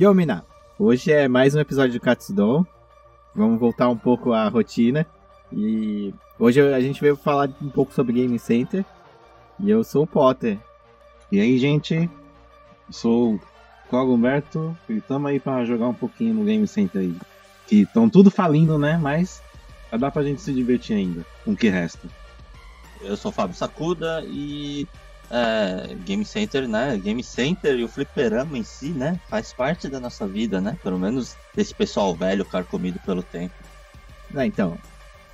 Yomina, 0.00 0.46
hoje 0.78 1.12
é 1.12 1.28
mais 1.28 1.54
um 1.54 1.60
episódio 1.60 1.92
do 1.92 2.00
Katsudon. 2.00 2.64
Vamos 3.34 3.60
voltar 3.60 3.90
um 3.90 3.96
pouco 3.98 4.32
à 4.32 4.48
rotina. 4.48 5.06
E 5.52 6.14
hoje 6.38 6.58
a 6.58 6.80
gente 6.80 7.02
veio 7.02 7.14
falar 7.16 7.50
um 7.60 7.68
pouco 7.68 7.92
sobre 7.92 8.14
Game 8.14 8.38
Center. 8.38 8.82
E 9.58 9.68
eu 9.68 9.84
sou 9.84 10.04
o 10.04 10.06
Potter. 10.06 10.56
E 11.30 11.38
aí, 11.38 11.58
gente? 11.58 12.08
Sou 12.88 13.34
o 13.34 13.40
Cláudio 13.90 14.14
Humberto 14.14 14.74
e 14.88 14.94
estamos 14.94 15.30
aí 15.30 15.38
para 15.38 15.66
jogar 15.66 15.88
um 15.88 15.94
pouquinho 15.94 16.32
no 16.32 16.46
Game 16.46 16.66
Center 16.66 17.02
aí. 17.02 17.14
Que 17.66 17.82
estão 17.82 18.08
tudo 18.08 18.30
falindo, 18.30 18.78
né? 18.78 18.96
Mas 18.96 19.42
dá 19.92 20.10
pra 20.10 20.22
gente 20.22 20.40
se 20.40 20.54
divertir 20.54 20.96
ainda 20.96 21.26
com 21.44 21.52
o 21.52 21.56
que 21.56 21.68
resta. 21.68 22.08
Eu 23.02 23.18
sou 23.18 23.30
o 23.30 23.34
Fábio 23.34 23.54
Sacuda 23.54 24.24
e 24.24 24.88
é, 25.30 25.94
Game 26.04 26.24
Center, 26.24 26.68
né? 26.68 26.98
Game 26.98 27.22
Center 27.22 27.78
e 27.78 27.84
o 27.84 27.88
fliperama 27.88 28.58
em 28.58 28.64
si, 28.64 28.88
né? 28.88 29.20
Faz 29.28 29.52
parte 29.52 29.88
da 29.88 30.00
nossa 30.00 30.26
vida, 30.26 30.60
né? 30.60 30.76
Pelo 30.82 30.98
menos 30.98 31.36
desse 31.54 31.74
pessoal 31.74 32.14
velho 32.14 32.44
carcomido 32.44 32.98
pelo 33.06 33.22
tempo. 33.22 33.54
Ah, 34.34 34.46
então, 34.46 34.76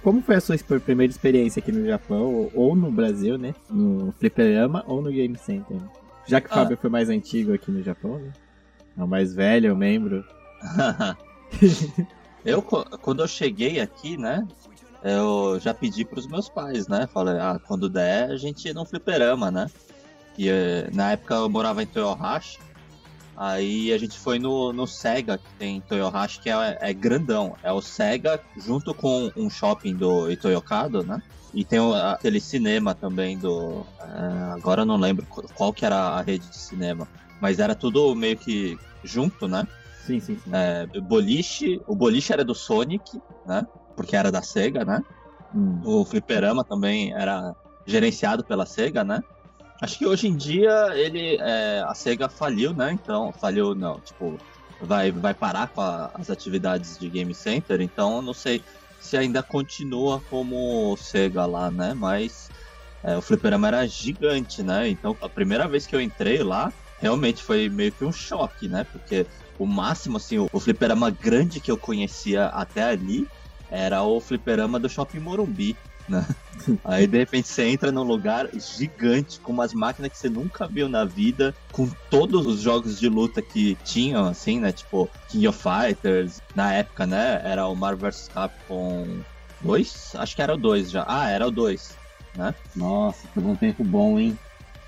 como 0.02 0.23
foi 0.23 0.37
a 0.37 0.40
sua 0.40 0.56
primeira 0.78 1.10
experiência 1.10 1.60
aqui 1.60 1.73
no 1.73 1.87
Japão, 1.87 2.51
ou 2.54 2.77
no 2.77 2.90
Brasil, 2.90 3.37
né? 3.37 3.54
No 3.68 4.14
fliperama 4.18 4.84
ou 4.87 5.02
no 5.02 5.10
Game 5.10 5.37
Center? 5.37 5.78
Já 6.26 6.40
que 6.40 6.48
o 6.48 6.52
ah. 6.52 6.56
Fábio 6.56 6.76
foi 6.76 6.90
mais 6.90 7.09
antigo 7.09 7.54
aqui 7.54 7.70
no 7.70 7.82
Japão, 7.82 8.18
né? 8.18 8.32
É 8.98 9.02
o 9.02 9.09
mais 9.09 9.34
velho, 9.34 9.73
o 9.73 9.76
membro. 9.76 10.24
eu, 12.45 12.62
quando 12.62 13.23
eu 13.23 13.28
cheguei 13.28 13.80
aqui, 13.80 14.16
né? 14.16 14.46
Eu 15.09 15.60
já 15.60 15.73
pedi 15.73 16.05
para 16.05 16.19
os 16.19 16.27
meus 16.27 16.48
pais, 16.48 16.88
né? 16.88 17.07
Falei, 17.07 17.38
ah, 17.38 17.60
quando 17.65 17.88
der, 17.88 18.29
a 18.29 18.37
gente 18.37 18.66
ia 18.66 18.74
num 18.74 18.85
fliperama, 18.85 19.52
né? 19.52 19.71
E 20.37 20.49
eh, 20.49 20.90
na 20.93 21.12
época 21.12 21.35
eu 21.35 21.49
morava 21.49 21.80
em 21.80 21.87
Toyohashi. 21.87 22.59
Aí 23.37 23.93
a 23.93 23.99
gente 23.99 24.18
foi 24.18 24.40
no, 24.40 24.73
no 24.73 24.84
Sega, 24.84 25.38
que 25.38 25.49
tem 25.60 25.77
em 25.77 25.80
Toyohashi, 25.80 26.40
que 26.40 26.51
é, 26.51 26.79
é 26.80 26.93
grandão. 26.93 27.57
É 27.62 27.71
o 27.71 27.80
Sega 27.80 28.43
junto 28.57 28.93
com 28.95 29.30
um 29.37 29.49
shopping 29.49 29.95
do 29.95 30.29
Itoyokado, 30.29 31.04
né? 31.04 31.23
E 31.54 31.65
tem 31.65 31.79
aquele 31.95 32.40
cinema 32.40 32.93
também 32.93 33.38
do. 33.38 33.87
É, 34.01 34.52
agora 34.54 34.82
eu 34.82 34.87
não 34.87 34.96
lembro 34.96 35.24
qual 35.54 35.73
que 35.73 35.87
era 35.87 35.96
a 35.96 36.21
rede 36.21 36.49
de 36.49 36.57
cinema. 36.57 37.07
Mas 37.40 37.60
era 37.60 37.77
tudo 37.77 38.12
meio 38.16 38.37
que 38.37 38.77
junto, 39.04 39.46
né? 39.46 39.68
Sim, 40.04 40.18
sim, 40.18 40.37
sim. 40.37 40.51
É, 40.52 40.87
boliche, 41.01 41.80
o 41.87 41.95
boliche 41.95 42.32
era 42.32 42.45
do 42.45 42.57
Sonic, 42.57 43.23
né? 43.45 43.65
Porque 43.97 44.15
era 44.15 44.30
da 44.30 44.43
Sega, 44.43 44.85
né? 44.85 45.02
Hum. 45.55 45.80
O 45.83 46.05
fliperama 46.05 46.63
também 46.63 47.13
era 47.13 47.55
gerenciado 47.87 48.45
pela 48.45 48.66
Sega, 48.66 49.02
né? 49.02 49.23
Acho 49.80 49.99
que 49.99 50.07
hoje 50.07 50.29
em 50.29 50.37
dia 50.37 50.91
ele 50.95 51.37
é, 51.41 51.85
a 51.87 51.95
Sega 51.95 52.29
faliu, 52.29 52.73
né? 52.73 52.93
Então, 52.93 53.33
faliu 53.33 53.74
não, 53.74 53.99
tipo, 54.01 54.39
vai, 54.80 55.11
vai 55.11 55.35
parar 55.35 55.69
com 55.69 55.80
a, 55.80 56.11
as 56.15 56.30
atividades 56.30 56.99
de 56.99 57.09
Game 57.09 57.35
Center, 57.35 57.80
então 57.80 58.23
não 58.23 58.35
sei 58.35 58.63
se 58.99 59.17
ainda 59.17 59.43
continua 59.43 60.21
como 60.30 60.97
Sega 60.97 61.47
lá, 61.47 61.71
né? 61.71 61.95
Mas 61.95 62.51
é, 63.02 63.17
o 63.17 63.23
fliperama 63.23 63.69
era 63.69 63.87
gigante, 63.87 64.62
né? 64.62 64.89
Então 64.89 65.17
a 65.21 65.28
primeira 65.28 65.69
vez 65.69 65.87
que 65.87 65.94
eu 65.94 66.00
entrei 66.00 66.43
lá, 66.43 66.72
realmente 66.99 67.43
foi 67.43 67.69
meio 67.69 67.93
que 67.93 68.05
um 68.05 68.12
choque, 68.12 68.69
né? 68.69 68.84
Porque 68.91 69.27
o 69.59 69.67
máximo, 69.67 70.17
assim, 70.17 70.39
o, 70.39 70.49
o 70.53 70.61
fliperama 70.61 71.11
grande 71.11 71.61
que 71.61 71.71
eu 71.71 71.77
conhecia 71.77 72.47
até 72.47 72.83
ali 72.83 73.27
era 73.70 74.03
o 74.03 74.20
fliperama 74.20 74.78
do 74.78 74.88
Shopping 74.88 75.20
Morumbi 75.20 75.76
né? 76.09 76.26
Aí 76.84 77.06
de 77.06 77.19
repente 77.19 77.48
você 77.48 77.64
entra 77.64 77.92
num 77.92 78.03
lugar 78.03 78.48
gigante 78.54 79.41
com 79.41 79.53
umas 79.53 79.72
máquinas 79.72 80.10
que 80.10 80.19
você 80.19 80.28
nunca 80.28 80.66
viu 80.66 80.88
na 80.88 81.04
vida, 81.04 81.54
com 81.72 81.88
todos 82.10 82.47
os 82.47 82.60
jogos 82.60 82.99
de 82.99 83.09
luta 83.09 83.43
que 83.43 83.76
tinham, 83.84 84.26
assim, 84.26 84.60
né? 84.60 84.72
Tipo 84.72 85.10
King 85.28 85.49
of 85.49 85.59
Fighters, 85.59 86.41
na 86.55 86.72
época, 86.72 87.06
né? 87.06 87.41
Era 87.44 87.66
o 87.66 87.75
Marvel 87.75 88.10
vs 88.10 88.28
Capcom 88.28 89.06
2? 89.60 90.12
Acho 90.16 90.37
que 90.37 90.43
era 90.43 90.55
o 90.55 90.59
2 90.59 90.91
já. 90.91 91.05
Ah, 91.06 91.28
era 91.28 91.47
o 91.47 91.50
2, 91.50 91.97
né? 92.34 92.55
Nossa, 92.75 93.26
foi 93.28 93.43
um 93.43 93.56
tempo 93.56 93.84
bom, 93.84 94.19
hein? 94.19 94.38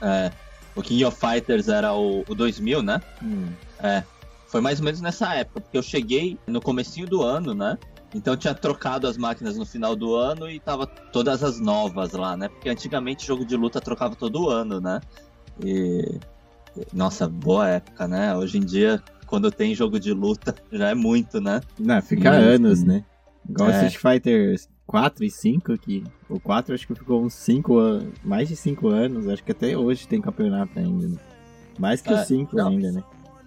É. 0.00 0.30
O 0.74 0.82
King 0.82 1.04
of 1.04 1.18
Fighters 1.18 1.68
era 1.68 1.92
o, 1.92 2.24
o 2.28 2.34
2000, 2.34 2.82
né? 2.82 3.00
Hum. 3.22 3.48
É. 3.80 4.04
Foi 4.46 4.60
mais 4.62 4.78
ou 4.78 4.84
menos 4.84 5.00
nessa 5.00 5.34
época, 5.34 5.60
porque 5.60 5.76
eu 5.76 5.82
cheguei 5.82 6.38
no 6.46 6.60
comecinho 6.60 7.06
do 7.06 7.22
ano, 7.22 7.52
né? 7.52 7.76
Então 8.14 8.36
tinha 8.36 8.54
trocado 8.54 9.06
as 9.06 9.16
máquinas 9.16 9.56
no 9.56 9.66
final 9.66 9.94
do 9.94 10.14
ano 10.14 10.50
e 10.50 10.58
tava 10.58 10.86
todas 10.86 11.42
as 11.42 11.60
novas 11.60 12.12
lá, 12.12 12.36
né? 12.36 12.48
Porque 12.48 12.68
antigamente 12.68 13.26
jogo 13.26 13.44
de 13.44 13.56
luta 13.56 13.80
trocava 13.80 14.14
todo 14.14 14.48
ano, 14.48 14.80
né? 14.80 15.00
E 15.62 16.18
nossa, 16.92 17.28
boa 17.28 17.68
época, 17.68 18.08
né? 18.08 18.34
Hoje 18.34 18.58
em 18.58 18.64
dia, 18.64 19.02
quando 19.26 19.50
tem 19.50 19.74
jogo 19.74 20.00
de 20.00 20.12
luta, 20.12 20.54
já 20.72 20.90
é 20.90 20.94
muito, 20.94 21.40
né? 21.40 21.60
Não, 21.78 22.00
fica 22.00 22.30
e, 22.30 22.54
anos, 22.54 22.82
né? 22.82 23.04
Igual 23.48 23.70
é. 23.70 23.86
Street 23.86 23.96
Fighter 23.96 24.56
4 24.86 25.24
e 25.24 25.30
5 25.30 25.78
que 25.78 26.04
o 26.28 26.40
4 26.40 26.74
acho 26.74 26.86
que 26.86 26.94
ficou 26.94 27.22
uns 27.22 27.34
5 27.34 27.78
anos, 27.78 28.14
mais 28.24 28.48
de 28.48 28.56
5 28.56 28.88
anos, 28.88 29.28
acho 29.28 29.44
que 29.44 29.52
até 29.52 29.76
hoje 29.76 30.08
tem 30.08 30.20
campeonato 30.20 30.78
ainda, 30.78 31.08
né? 31.08 31.18
Mais 31.78 32.00
que 32.00 32.10
é, 32.10 32.14
os 32.14 32.26
5 32.26 32.58
ainda, 32.60 32.92
né? 32.92 33.02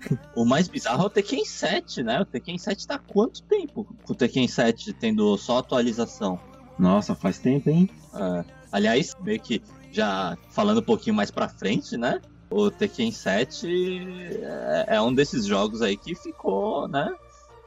O 0.36 0.46
mais 0.46 0.68
bizarro 0.68 1.04
é 1.04 1.06
o 1.06 1.10
Tekken 1.10 1.46
7, 1.46 2.04
né? 2.04 2.22
O 2.22 2.26
Tekken 2.26 2.58
7 2.58 2.88
tá 2.88 2.96
há 2.96 3.00
quanto 3.00 3.44
tempo 3.44 3.86
com 4.04 4.14
o 4.14 4.16
Tekken 4.16 4.48
7 4.48 4.94
tendo 4.94 5.38
só 5.38 5.60
atualização? 5.60 6.40
Nossa, 6.78 7.14
faz 7.16 7.38
tempo, 7.38 7.70
hein? 7.70 7.90
É. 8.14 8.46
Aliás, 8.72 9.16
meio 9.22 9.40
que 9.40 9.62
já 9.92 10.38
falando 10.50 10.80
um 10.80 10.84
pouquinho 10.84 11.16
mais 11.16 11.30
pra 11.30 11.50
frente, 11.50 11.98
né? 11.98 12.22
O 12.50 12.72
Tekken 12.72 13.12
7 13.12 14.40
é, 14.42 14.86
é 14.96 15.02
um 15.02 15.14
desses 15.14 15.46
jogos 15.46 15.82
aí 15.82 15.96
que 15.96 16.16
ficou, 16.16 16.88
né? 16.88 17.14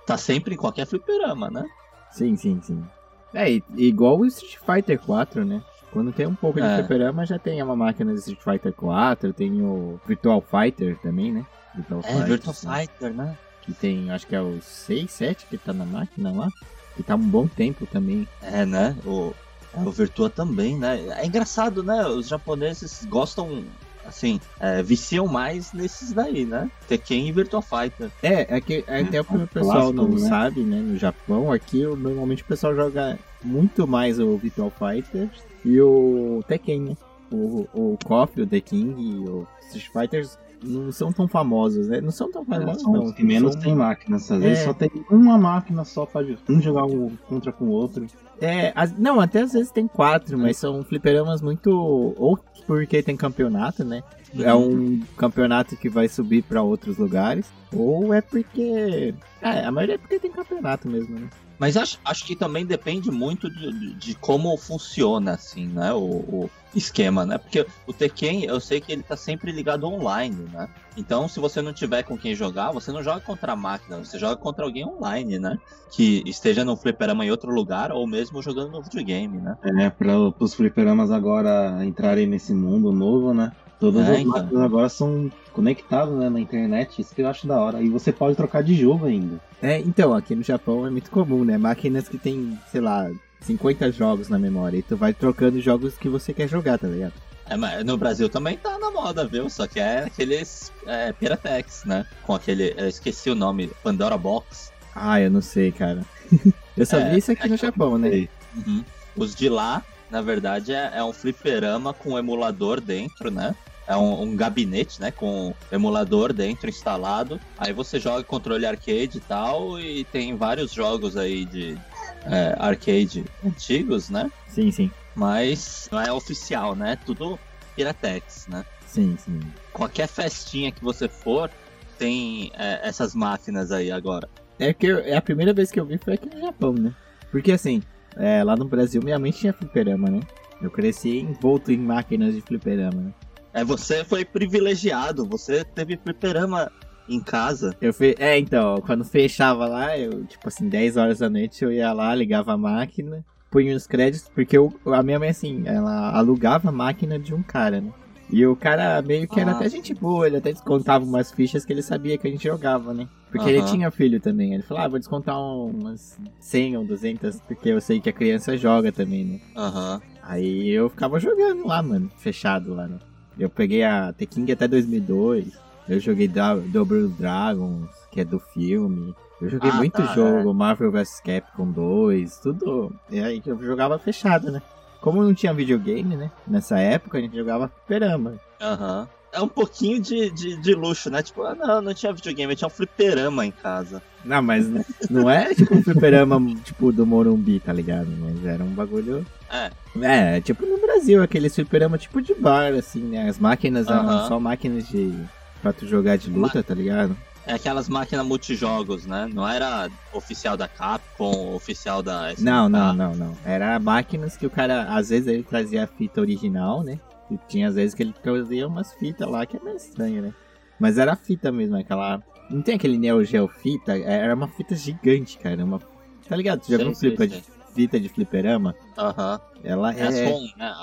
Tá 0.06 0.16
sempre 0.16 0.54
em 0.54 0.58
qualquer 0.58 0.86
fliperama, 0.86 1.50
né? 1.50 1.64
Sim, 2.10 2.36
sim, 2.36 2.60
sim. 2.62 2.84
É, 3.32 3.50
igual 3.76 4.18
o 4.18 4.26
Street 4.26 4.58
Fighter 4.58 5.00
4, 5.00 5.44
né? 5.44 5.62
Quando 5.90 6.12
tem 6.12 6.26
um 6.26 6.34
pouco 6.34 6.60
de 6.60 6.66
é. 6.66 6.76
fliperama, 6.78 7.24
já 7.24 7.38
tem 7.38 7.62
uma 7.62 7.76
máquina 7.76 8.12
de 8.12 8.18
Street 8.18 8.40
Fighter 8.42 8.72
4, 8.72 9.32
tem 9.32 9.62
o 9.62 10.00
Virtual 10.06 10.42
Fighter 10.42 10.98
também, 11.00 11.32
né? 11.32 11.46
Virtual 11.74 12.00
é, 12.00 12.02
Fighter, 12.02 12.26
Virtual 12.26 12.54
Fighter, 12.54 13.14
né? 13.14 13.38
Que 13.62 13.72
tem, 13.72 14.10
acho 14.10 14.26
que 14.26 14.36
é 14.36 14.40
o 14.40 14.60
6, 14.60 15.10
7 15.10 15.46
que 15.46 15.58
tá 15.58 15.72
na 15.72 15.84
máquina 15.84 16.32
lá. 16.32 16.48
Que 16.96 17.02
tá 17.02 17.16
um 17.16 17.28
bom 17.28 17.46
tempo 17.46 17.86
também. 17.86 18.28
É, 18.42 18.64
né? 18.64 18.96
O, 19.04 19.32
é, 19.74 19.80
o 19.80 19.90
Virtua 19.90 20.30
também, 20.30 20.78
né? 20.78 21.06
É 21.16 21.26
engraçado, 21.26 21.82
né? 21.82 22.06
Os 22.06 22.28
japoneses 22.28 23.04
gostam 23.06 23.64
assim, 24.06 24.40
é, 24.60 24.82
viciam 24.82 25.26
mais 25.26 25.72
nesses 25.72 26.12
daí, 26.12 26.44
né? 26.44 26.70
Tekken 26.86 27.28
e 27.28 27.32
Virtua 27.32 27.62
Fighter. 27.62 28.10
É, 28.22 28.56
é 28.56 28.60
que 28.60 28.84
é, 28.86 29.00
até 29.00 29.20
o 29.20 29.24
que 29.24 29.36
o 29.36 29.46
pessoal 29.46 29.92
não 29.92 30.08
né? 30.08 30.28
sabe, 30.28 30.60
né? 30.60 30.76
No 30.76 30.96
Japão, 30.98 31.50
aqui 31.50 31.82
normalmente 31.82 32.42
o 32.42 32.46
pessoal 32.46 32.74
joga 32.74 33.18
muito 33.42 33.86
mais 33.86 34.18
o 34.20 34.36
Virtual 34.36 34.70
Fighter 34.70 35.28
e 35.64 35.80
o 35.80 36.44
Tekken, 36.46 36.80
né? 36.80 36.96
O, 37.32 37.66
o 37.72 37.98
KOF, 38.04 38.42
o 38.42 38.46
The 38.46 38.60
King 38.60 39.02
e 39.02 39.28
o 39.28 39.46
Street 39.66 39.88
Fighters 39.90 40.38
não 40.64 40.92
são 40.92 41.12
tão 41.12 41.28
famosos, 41.28 41.88
né? 41.88 42.00
Não 42.00 42.10
são 42.10 42.30
tão 42.30 42.44
famosos, 42.44 42.82
é, 42.82 42.86
não. 42.86 43.12
que 43.12 43.24
menos 43.24 43.52
são... 43.52 43.62
tem 43.62 43.74
máquinas. 43.74 44.30
Às 44.30 44.40
vezes 44.40 44.58
é. 44.60 44.64
só 44.64 44.72
tem 44.72 44.90
uma 45.10 45.38
máquina 45.38 45.84
só 45.84 46.06
pra 46.06 46.24
um 46.48 46.60
jogar 46.60 46.84
um 46.84 47.10
contra 47.28 47.52
com 47.52 47.66
o 47.66 47.70
outro. 47.70 48.06
É, 48.40 48.72
as, 48.74 48.96
não, 48.98 49.20
até 49.20 49.42
às 49.42 49.52
vezes 49.52 49.70
tem 49.70 49.86
quatro, 49.86 50.38
mas 50.38 50.56
são 50.56 50.82
fliperamas 50.84 51.40
muito. 51.40 51.70
Ou 51.70 52.38
porque 52.66 53.02
tem 53.02 53.16
campeonato, 53.16 53.84
né? 53.84 54.02
É 54.38 54.52
uhum. 54.52 54.72
um 54.72 55.00
campeonato 55.16 55.76
que 55.76 55.88
vai 55.88 56.08
subir 56.08 56.42
para 56.42 56.62
outros 56.62 56.98
lugares. 56.98 57.46
Ou 57.72 58.12
é 58.12 58.20
porque. 58.20 59.14
É, 59.40 59.64
a 59.64 59.70
maioria 59.70 59.94
é 59.94 59.98
porque 59.98 60.18
tem 60.18 60.30
campeonato 60.30 60.88
mesmo, 60.88 61.18
né? 61.18 61.28
Mas 61.58 61.76
acho, 61.76 61.98
acho 62.04 62.26
que 62.26 62.34
também 62.34 62.66
depende 62.66 63.10
muito 63.10 63.48
de, 63.48 63.94
de, 63.94 64.14
como 64.16 64.56
funciona, 64.56 65.32
assim, 65.32 65.68
né? 65.68 65.92
O, 65.92 66.00
o, 66.00 66.50
esquema, 66.74 67.24
né? 67.24 67.38
Porque 67.38 67.64
o 67.86 67.92
Tekken, 67.92 68.44
eu 68.44 68.58
sei 68.58 68.80
que 68.80 68.92
ele 68.92 69.02
tá 69.02 69.16
sempre 69.16 69.52
ligado 69.52 69.86
online, 69.86 70.48
né? 70.52 70.68
Então, 70.96 71.28
se 71.28 71.38
você 71.38 71.62
não 71.62 71.72
tiver 71.72 72.02
com 72.02 72.18
quem 72.18 72.34
jogar, 72.34 72.72
você 72.72 72.90
não 72.90 73.02
joga 73.02 73.20
contra 73.20 73.52
a 73.52 73.56
máquina, 73.56 73.98
você 73.98 74.18
joga 74.18 74.36
contra 74.36 74.64
alguém 74.64 74.84
online, 74.84 75.38
né? 75.38 75.56
Que 75.90 76.22
esteja 76.26 76.64
no 76.64 76.76
fliperama 76.76 77.24
em 77.24 77.30
outro 77.30 77.52
lugar 77.52 77.92
ou 77.92 78.06
mesmo 78.06 78.42
jogando 78.42 78.72
no 78.72 78.82
videogame, 78.82 79.38
né? 79.38 79.56
É, 79.62 79.90
para 79.90 80.18
os 80.18 80.54
fliperamas 80.54 81.10
agora 81.10 81.84
entrarem 81.84 82.26
nesse 82.26 82.52
mundo 82.52 82.92
novo, 82.92 83.32
né? 83.32 83.52
Todas 83.80 84.08
é, 84.08 84.12
as 84.12 84.18
então. 84.20 84.32
máquinas 84.32 84.62
agora 84.62 84.88
são 84.88 85.30
conectadas 85.52 86.14
né, 86.14 86.28
na 86.28 86.40
internet, 86.40 87.00
isso 87.00 87.14
que 87.14 87.22
eu 87.22 87.28
acho 87.28 87.46
da 87.46 87.60
hora. 87.60 87.82
E 87.82 87.88
você 87.88 88.12
pode 88.12 88.36
trocar 88.36 88.62
de 88.62 88.74
jogo 88.74 89.06
ainda. 89.06 89.40
É, 89.62 89.78
então, 89.78 90.14
aqui 90.14 90.34
no 90.34 90.42
Japão 90.42 90.86
é 90.86 90.90
muito 90.90 91.10
comum, 91.10 91.44
né? 91.44 91.58
Máquinas 91.58 92.08
que 92.08 92.18
tem, 92.18 92.58
sei 92.70 92.80
lá, 92.80 93.10
50 93.40 93.92
jogos 93.92 94.28
na 94.28 94.38
memória 94.38 94.78
e 94.78 94.82
tu 94.82 94.96
vai 94.96 95.12
trocando 95.12 95.60
jogos 95.60 95.96
que 95.96 96.08
você 96.08 96.32
quer 96.32 96.48
jogar, 96.48 96.78
tá 96.78 96.88
ligado? 96.88 97.14
É, 97.46 97.56
mas 97.56 97.84
no 97.84 97.96
Brasil 97.96 98.28
também 98.28 98.56
tá 98.56 98.78
na 98.78 98.90
moda, 98.90 99.26
viu? 99.26 99.50
Só 99.50 99.66
que 99.66 99.78
é 99.78 100.04
aqueles 100.04 100.72
é, 100.86 101.12
Piratex, 101.12 101.84
né? 101.84 102.06
Com 102.22 102.34
aquele. 102.34 102.74
Eu 102.76 102.88
esqueci 102.88 103.28
o 103.28 103.34
nome, 103.34 103.70
Pandora 103.82 104.16
Box. 104.16 104.72
Ah, 104.94 105.20
eu 105.20 105.30
não 105.30 105.42
sei, 105.42 105.70
cara. 105.70 106.02
eu 106.76 106.86
só 106.86 106.98
é, 106.98 107.10
vi 107.10 107.18
isso 107.18 107.32
aqui 107.32 107.46
é 107.46 107.48
no 107.48 107.56
Japão, 107.56 107.98
né? 107.98 108.28
Uhum. 108.56 108.82
Os 109.14 109.34
de 109.34 109.48
lá, 109.48 109.84
na 110.10 110.20
verdade, 110.20 110.72
é, 110.72 110.92
é 110.94 111.04
um 111.04 111.12
fliperama 111.12 111.92
com 111.92 112.12
um 112.12 112.18
emulador 112.18 112.80
dentro, 112.80 113.30
né? 113.30 113.54
é 113.86 113.96
um, 113.96 114.22
um, 114.22 114.36
gabinete, 114.36 115.00
né? 115.00 115.10
Com 115.10 115.54
emulador 115.70 116.32
dentro 116.32 116.68
instalado. 116.68 117.40
Aí 117.58 117.72
você 117.72 118.00
joga 118.00 118.24
controle 118.24 118.66
arcade 118.66 119.18
e 119.18 119.20
tal, 119.20 119.78
e 119.78 120.04
tem 120.04 120.36
vários 120.36 120.72
jogos 120.72 121.16
aí 121.16 121.44
de 121.44 121.76
é, 122.24 122.54
arcade 122.58 123.24
antigos, 123.44 124.08
né? 124.08 124.30
Sim, 124.48 124.70
sim. 124.70 124.90
Mas 125.14 125.88
não 125.92 126.00
é 126.00 126.12
oficial, 126.12 126.74
né? 126.74 126.98
Tudo 127.04 127.38
Piratex, 127.76 128.46
né? 128.48 128.64
Sim, 128.86 129.16
sim. 129.22 129.40
Qualquer 129.72 130.08
festinha 130.08 130.72
que 130.72 130.82
você 130.82 131.08
for, 131.08 131.50
tem 131.98 132.50
é, 132.56 132.80
essas 132.82 133.14
máquinas 133.14 133.70
aí 133.70 133.90
agora. 133.90 134.28
É 134.58 134.72
que 134.72 134.86
eu, 134.86 134.98
é 134.98 135.16
a 135.16 135.22
primeira 135.22 135.52
vez 135.52 135.70
que 135.70 135.78
eu 135.78 135.84
vi 135.84 135.98
foi 135.98 136.14
aqui 136.14 136.28
no 136.32 136.40
Japão, 136.40 136.72
né? 136.72 136.92
Porque 137.30 137.52
assim, 137.52 137.82
é, 138.16 138.42
lá 138.42 138.56
no 138.56 138.64
Brasil 138.64 139.02
minha 139.02 139.18
mãe 139.18 139.30
tinha 139.30 139.52
fliperama, 139.52 140.10
né? 140.10 140.20
Eu 140.60 140.70
cresci 140.70 141.18
envolto 141.18 141.72
em 141.72 141.78
máquinas 141.78 142.34
de 142.34 142.40
fliperama, 142.40 143.00
né? 143.00 143.14
É, 143.52 143.64
você 143.64 144.04
foi 144.04 144.24
privilegiado, 144.24 145.24
você 145.24 145.64
teve 145.64 145.96
fliperama 145.96 146.70
em 147.08 147.20
casa. 147.20 147.76
Eu 147.80 147.92
fui, 147.92 148.14
é, 148.18 148.38
então, 148.38 148.80
quando 148.84 149.04
fechava 149.04 149.66
lá, 149.66 149.96
eu, 149.98 150.24
tipo 150.24 150.48
assim, 150.48 150.68
10 150.68 150.96
horas 150.96 151.18
da 151.18 151.28
noite 151.28 151.62
eu 151.62 151.72
ia 151.72 151.92
lá, 151.92 152.14
ligava 152.14 152.52
a 152.52 152.56
máquina, 152.56 153.24
punha 153.50 153.76
os 153.76 153.86
créditos, 153.86 154.28
porque 154.34 154.56
eu, 154.56 154.72
a 154.86 155.02
minha 155.02 155.18
mãe, 155.18 155.28
assim, 155.28 155.62
ela 155.66 156.10
alugava 156.16 156.70
a 156.70 156.72
máquina 156.72 157.18
de 157.18 157.34
um 157.34 157.42
cara, 157.42 157.80
né? 157.80 157.92
E 158.30 158.46
o 158.46 158.56
cara 158.56 159.00
meio 159.02 159.28
que 159.28 159.38
era 159.38 159.52
ah. 159.52 159.56
até 159.56 159.68
gente 159.68 159.94
boa, 159.94 160.26
ele 160.26 160.36
até 160.36 160.52
descontava 160.52 161.04
umas 161.04 161.30
fichas 161.30 161.64
que 161.64 161.72
ele 161.72 161.82
sabia 161.82 162.16
que 162.16 162.26
a 162.26 162.30
gente 162.30 162.44
jogava, 162.44 162.94
né? 162.94 163.08
Porque 163.30 163.50
ele 163.50 163.62
tinha 163.64 163.90
filho 163.90 164.20
também. 164.20 164.54
Ele 164.54 164.62
falou, 164.62 164.82
ah, 164.82 164.88
vou 164.88 164.98
descontar 164.98 165.38
umas 165.38 166.18
100 166.40 166.76
ou 166.78 166.84
200, 166.84 167.40
porque 167.40 167.68
eu 167.68 167.80
sei 167.80 168.00
que 168.00 168.08
a 168.08 168.12
criança 168.12 168.56
joga 168.56 168.92
também, 168.92 169.24
né? 169.24 169.40
Aham. 169.56 170.00
Aí 170.22 170.70
eu 170.70 170.88
ficava 170.88 171.20
jogando 171.20 171.66
lá, 171.66 171.82
mano, 171.82 172.10
fechado 172.16 172.74
lá, 172.74 172.86
né? 172.86 172.98
Eu 173.38 173.50
peguei 173.50 173.82
a 173.82 174.12
The 174.12 174.26
King 174.26 174.52
até 174.52 174.68
2002. 174.68 175.46
Eu 175.88 176.00
joguei 176.00 176.28
Double 176.28 177.08
Dragons, 177.08 177.90
que 178.10 178.20
é 178.20 178.24
do 178.24 178.38
filme. 178.38 179.14
Eu 179.40 179.50
joguei 179.50 179.70
ah, 179.70 179.74
muito 179.74 180.00
tá, 180.00 180.14
jogo, 180.14 180.50
é. 180.50 180.52
Marvel 180.52 180.90
vs 180.90 181.20
Capcom 181.20 181.70
2, 181.70 182.38
tudo. 182.38 182.94
E 183.10 183.20
aí 183.20 183.42
eu 183.44 183.60
jogava 183.62 183.98
fechado, 183.98 184.50
né? 184.50 184.62
Como 185.04 185.22
não 185.22 185.34
tinha 185.34 185.52
videogame, 185.52 186.16
né? 186.16 186.30
Nessa 186.48 186.78
época 186.78 187.18
a 187.18 187.20
gente 187.20 187.36
jogava 187.36 187.68
fliperama. 187.68 188.40
Aham. 188.58 189.00
Uhum. 189.00 189.06
É 189.32 189.40
um 189.42 189.48
pouquinho 189.48 190.00
de, 190.00 190.30
de, 190.30 190.56
de, 190.56 190.74
luxo, 190.74 191.10
né? 191.10 191.20
Tipo, 191.20 191.42
ah, 191.42 191.54
não, 191.54 191.82
não 191.82 191.92
tinha 191.92 192.10
videogame, 192.10 192.56
tinha 192.56 192.68
um 192.68 192.70
fliperama 192.70 193.44
em 193.44 193.50
casa. 193.50 194.00
Não, 194.24 194.40
mas 194.40 194.66
não 195.10 195.28
é 195.28 195.52
tipo 195.52 195.74
um 195.74 195.82
fliperama 195.82 196.40
tipo 196.64 196.90
do 196.90 197.04
Morumbi, 197.04 197.60
tá 197.60 197.70
ligado? 197.70 198.08
Mas 198.18 198.46
era 198.46 198.64
um 198.64 198.70
bagulho. 198.70 199.26
É. 199.52 199.70
É, 200.00 200.40
tipo 200.40 200.64
no 200.64 200.80
Brasil, 200.80 201.22
aquele 201.22 201.50
fliperama 201.50 201.98
tipo 201.98 202.22
de 202.22 202.32
bar, 202.32 202.72
assim, 202.72 203.00
né? 203.00 203.28
As 203.28 203.38
máquinas 203.38 203.88
uhum. 203.88 203.92
eram 203.92 204.26
só 204.26 204.40
máquinas 204.40 204.88
de. 204.88 205.12
pra 205.60 205.74
tu 205.74 205.86
jogar 205.86 206.16
de 206.16 206.30
luta, 206.30 206.62
tá 206.62 206.72
ligado? 206.72 207.14
É 207.46 207.54
aquelas 207.54 207.88
máquinas 207.88 208.24
multijogos, 208.24 209.04
né? 209.04 209.28
Não 209.32 209.46
era 209.46 209.90
oficial 210.12 210.56
da 210.56 210.66
Capcom, 210.66 211.54
oficial 211.54 212.02
da 212.02 212.32
SNK. 212.32 212.42
Não, 212.42 212.68
não, 212.68 212.94
não, 212.94 213.14
não. 213.14 213.36
Era 213.44 213.78
máquinas 213.78 214.36
que 214.36 214.46
o 214.46 214.50
cara, 214.50 214.84
às 214.84 215.10
vezes 215.10 215.26
ele 215.26 215.42
trazia 215.42 215.84
a 215.84 215.86
fita 215.86 216.20
original, 216.20 216.82
né? 216.82 216.98
E 217.30 217.38
tinha 217.48 217.68
às 217.68 217.74
vezes 217.74 217.94
que 217.94 218.02
ele 218.02 218.14
trazia 218.22 218.66
umas 218.66 218.92
fitas 218.94 219.28
lá 219.28 219.44
que 219.44 219.56
é 219.56 219.60
meio 219.60 219.76
estranho, 219.76 220.22
né? 220.22 220.34
Mas 220.78 220.96
era 220.98 221.14
fita 221.16 221.52
mesmo, 221.52 221.76
aquela. 221.76 222.22
Não 222.50 222.62
tem 222.62 222.74
aquele 222.74 222.98
Neo 222.98 223.24
Geo 223.24 223.48
fita? 223.48 223.96
É, 223.96 224.02
era 224.02 224.34
uma 224.34 224.48
fita 224.48 224.74
gigante, 224.74 225.38
cara. 225.38 225.64
Uma... 225.64 225.80
Tá 226.26 226.36
ligado? 226.36 226.60
Tu 226.60 226.72
já 226.72 226.78
viu 226.78 226.94
flipa 226.94 227.26
de 227.26 227.42
fita 227.74 228.00
de 228.00 228.08
fliperama? 228.08 228.74
Aham. 228.96 229.40
Ela 229.62 229.94
é. 229.94 230.02
As 230.02 230.20
ROM, 230.20 230.48
né? 230.56 230.74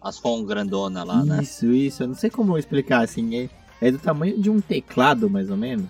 As 0.00 0.18
ROM 0.18 0.44
grandona 0.44 1.04
lá, 1.04 1.18
isso, 1.18 1.26
né? 1.26 1.42
Isso, 1.42 1.66
isso. 1.72 2.02
Eu 2.02 2.08
não 2.08 2.14
sei 2.14 2.30
como 2.30 2.56
explicar 2.56 3.02
assim. 3.02 3.36
É, 3.36 3.48
é 3.80 3.90
do 3.90 3.98
tamanho 3.98 4.40
de 4.40 4.50
um 4.50 4.60
teclado, 4.60 5.28
mais 5.28 5.50
ou 5.50 5.56
menos. 5.56 5.86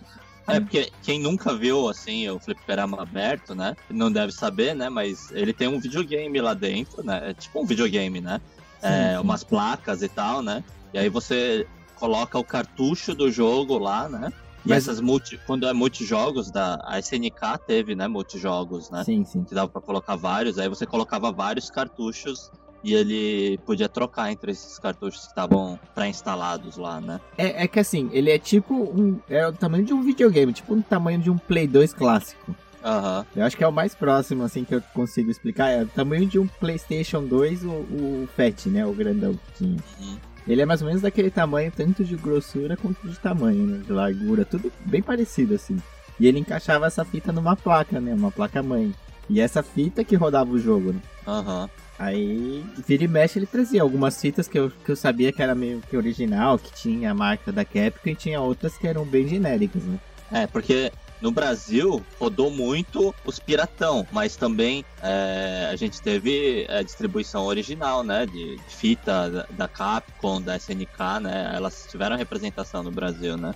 É, 0.49 0.61
porque 0.61 0.93
quem 1.03 1.21
nunca 1.21 1.55
viu, 1.55 1.89
assim, 1.89 2.29
o 2.29 2.39
fliperama 2.39 3.03
aberto, 3.03 3.55
né? 3.55 3.77
Não 3.91 4.13
deve 4.13 4.33
saber, 4.33 4.75
né? 4.75 4.89
Mas 4.89 5.31
ele 5.33 5.53
tem 5.53 5.67
um 5.67 5.81
videogame 5.81 6.41
lá 6.41 6.55
dentro, 6.55 7.03
né? 7.03 7.31
É 7.31 7.35
tipo 7.35 7.61
um 7.61 7.67
videogame, 7.67 8.21
né? 8.21 8.41
Sim, 8.81 8.87
é, 8.87 9.15
sim. 9.15 9.21
Umas 9.21 9.43
placas 9.43 10.03
e 10.03 10.09
tal, 10.09 10.43
né? 10.43 10.63
E 10.95 10.99
aí 10.99 11.09
você 11.09 11.67
coloca 11.97 12.39
o 12.39 12.45
cartucho 12.45 13.15
do 13.15 13.31
jogo 13.31 13.77
lá, 13.77 14.09
né? 14.09 14.33
E 14.65 14.69
Mas... 14.69 14.85
essas 14.85 15.01
multi, 15.01 15.41
quando 15.47 15.67
é 15.67 15.73
multijogos, 15.73 16.51
da, 16.51 16.81
a 16.85 16.99
SNK 16.99 17.59
teve, 17.67 17.95
né, 17.95 18.07
multijogos, 18.07 18.91
né? 18.91 19.03
Sim, 19.05 19.25
sim. 19.25 19.45
Que 19.45 19.55
dava 19.55 19.69
pra 19.69 19.81
colocar 19.81 20.17
vários, 20.17 20.59
aí 20.59 20.69
você 20.69 20.87
colocava 20.87 21.33
vários 21.33 21.71
cartuchos 21.71 22.51
e 22.87 22.95
ele 22.95 23.59
podia 23.67 23.89
trocar 23.89 24.31
entre 24.31 24.53
esses 24.53 24.79
cartuchos 24.79 25.23
que 25.23 25.27
estavam 25.31 25.77
pré-instalados 25.93 26.77
lá, 26.77 27.01
né? 27.01 27.21
É, 27.37 27.65
é 27.65 27.67
que 27.67 27.81
assim, 27.81 28.09
ele 28.13 28.31
é 28.31 28.39
tipo 28.39 28.75
um. 28.75 29.19
É 29.29 29.45
o 29.45 29.53
tamanho 29.53 29.85
de 29.85 29.93
um 29.93 30.03
videogame, 30.03 30.53
tipo 30.53 30.73
o 30.73 30.81
tamanho 30.81 31.19
de 31.19 31.29
um 31.29 31.37
Play 31.37 31.67
2 31.67 31.93
clássico. 31.93 32.55
Uhum. 32.85 33.25
Eu 33.35 33.45
acho 33.45 33.57
que 33.57 33.65
é 33.65 33.67
o 33.67 33.73
mais 33.73 33.93
próximo, 33.93 34.45
assim, 34.45 34.63
que 34.63 34.73
eu 34.73 34.81
consigo 34.95 35.29
explicar. 35.29 35.69
É 35.71 35.83
o 35.83 35.89
tamanho 35.89 36.27
de 36.27 36.39
um 36.39 36.47
PlayStation 36.47 37.25
2, 37.25 37.65
o, 37.65 37.69
o 37.71 38.29
FAT, 38.37 38.67
né? 38.67 38.87
O 38.87 38.93
grandão 38.93 39.35
que 39.35 39.53
tinha. 39.59 39.79
Uhum. 39.99 40.17
Ele 40.47 40.63
é 40.63 40.65
mais 40.65 40.81
ou 40.81 40.87
menos 40.87 41.03
daquele 41.03 41.29
tamanho, 41.29 41.73
tanto 41.77 42.05
de 42.05 42.15
grossura 42.15 42.77
quanto 42.77 43.09
de 43.09 43.19
tamanho, 43.19 43.67
né? 43.67 43.83
De 43.85 43.91
largura, 43.91 44.45
tudo 44.45 44.73
bem 44.85 45.03
parecido, 45.03 45.57
assim. 45.57 45.77
E 46.21 46.29
ele 46.29 46.39
encaixava 46.39 46.87
essa 46.87 47.05
fita 47.05 47.33
numa 47.33 47.57
placa, 47.57 48.01
né? 48.01 48.15
Uma 48.15 48.31
placa 48.31 48.63
mãe. 48.63 48.95
E 49.29 49.41
essa 49.41 49.61
fita 49.61 50.05
que 50.05 50.15
rodava 50.15 50.53
o 50.53 50.59
jogo, 50.59 50.93
né? 50.93 51.01
Aham. 51.27 51.63
Uhum. 51.63 51.86
Aí, 51.99 52.65
vira 52.87 53.05
e 53.05 53.09
mexe, 53.09 53.39
ele 53.39 53.47
trazia 53.47 53.81
algumas 53.81 54.21
fitas 54.21 54.47
que 54.47 54.59
eu, 54.59 54.71
que 54.85 54.91
eu 54.91 54.97
sabia 54.97 55.33
que 55.33 55.43
era 55.43 55.55
meio 55.55 55.81
que 55.81 55.97
original, 55.97 56.59
que 56.59 56.73
tinha 56.73 57.11
a 57.11 57.15
marca 57.15 57.51
da 57.51 57.65
Capcom, 57.65 58.11
e 58.11 58.15
tinha 58.15 58.41
outras 58.41 58.77
que 58.77 58.87
eram 58.87 59.05
bem 59.05 59.27
genéricas, 59.27 59.83
né? 59.83 59.99
É, 60.31 60.47
porque 60.47 60.93
no 61.21 61.31
Brasil 61.31 62.03
rodou 62.21 62.51
muito 62.51 63.15
os 63.25 63.39
piratão, 63.39 64.07
mas 64.13 64.37
também 64.37 64.85
é, 65.03 65.69
a 65.71 65.77
gente 65.77 66.03
teve 66.03 66.67
a 66.69 66.83
distribuição 66.83 67.47
original, 67.47 68.03
né? 68.03 68.27
De, 68.27 68.59
fita 68.69 69.31
da, 69.31 69.47
da, 69.51 69.69
Capcom, 69.69 70.41
da 70.41 70.57
SNK, 70.57 71.21
né? 71.23 71.53
Elas 71.55 71.87
tiveram 71.91 72.17
representação 72.17 72.83
no 72.83 72.91
Brasil, 72.91 73.37
né? 73.37 73.55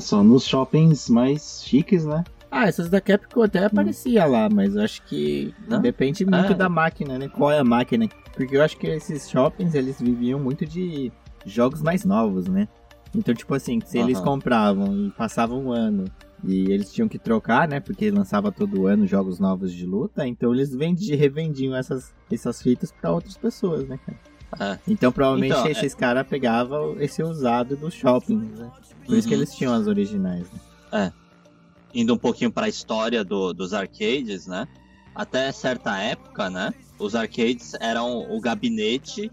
Só 0.00 0.22
nos 0.22 0.44
shoppings 0.44 1.10
mais 1.10 1.62
chiques, 1.62 2.06
né? 2.06 2.24
Ah, 2.56 2.68
essas 2.68 2.88
da 2.88 3.00
Capcom 3.00 3.42
até 3.42 3.62
hum. 3.62 3.66
aparecia 3.66 4.24
lá, 4.26 4.48
mas 4.48 4.76
eu 4.76 4.82
acho 4.82 5.02
que 5.02 5.52
Não? 5.68 5.80
depende 5.80 6.24
muito 6.24 6.52
é. 6.52 6.54
da 6.54 6.68
máquina, 6.68 7.18
né? 7.18 7.28
Qual 7.28 7.50
é 7.50 7.58
a 7.58 7.64
máquina? 7.64 8.08
Porque 8.32 8.56
eu 8.56 8.62
acho 8.62 8.76
que 8.76 8.86
esses 8.86 9.28
shoppings, 9.28 9.74
eles 9.74 10.00
viviam 10.00 10.38
muito 10.38 10.64
de 10.64 11.10
jogos 11.44 11.82
mais 11.82 12.04
novos, 12.04 12.46
né? 12.46 12.68
Então, 13.12 13.34
tipo 13.34 13.52
assim, 13.54 13.80
se 13.84 13.98
eles 13.98 14.20
compravam 14.20 15.06
e 15.06 15.10
passavam 15.10 15.66
um 15.66 15.72
ano 15.72 16.04
e 16.44 16.70
eles 16.70 16.92
tinham 16.92 17.08
que 17.08 17.18
trocar, 17.18 17.66
né? 17.66 17.80
Porque 17.80 18.08
lançava 18.08 18.52
todo 18.52 18.86
ano 18.86 19.04
jogos 19.04 19.40
novos 19.40 19.72
de 19.72 19.84
luta, 19.84 20.24
então 20.24 20.54
eles 20.54 20.72
vendiam, 20.72 21.18
revendiam 21.18 21.74
essas, 21.74 22.14
essas 22.30 22.62
fitas 22.62 22.92
para 22.92 23.10
outras 23.10 23.36
pessoas, 23.36 23.88
né, 23.88 23.98
cara? 24.06 24.18
É. 24.60 24.78
Então 24.86 25.10
provavelmente 25.10 25.50
então, 25.50 25.66
é 25.66 25.72
esses 25.72 25.92
é... 25.92 25.96
caras 25.96 26.24
pegavam 26.24 26.94
esse 27.00 27.20
usado 27.20 27.76
dos 27.76 27.94
shoppings, 27.94 28.60
né? 28.60 28.70
Por 29.04 29.12
uhum. 29.12 29.18
isso 29.18 29.26
que 29.26 29.34
uhum. 29.34 29.40
eles 29.40 29.54
tinham 29.56 29.74
as 29.74 29.88
originais, 29.88 30.46
né? 30.52 30.60
É 30.92 31.23
indo 31.94 32.14
um 32.14 32.18
pouquinho 32.18 32.50
para 32.50 32.66
a 32.66 32.68
história 32.68 33.24
do, 33.24 33.52
dos 33.52 33.72
arcades, 33.72 34.46
né? 34.46 34.66
Até 35.14 35.52
certa 35.52 35.96
época, 35.98 36.50
né? 36.50 36.74
Os 36.98 37.14
arcades 37.14 37.74
eram 37.80 38.30
o 38.30 38.40
gabinete, 38.40 39.30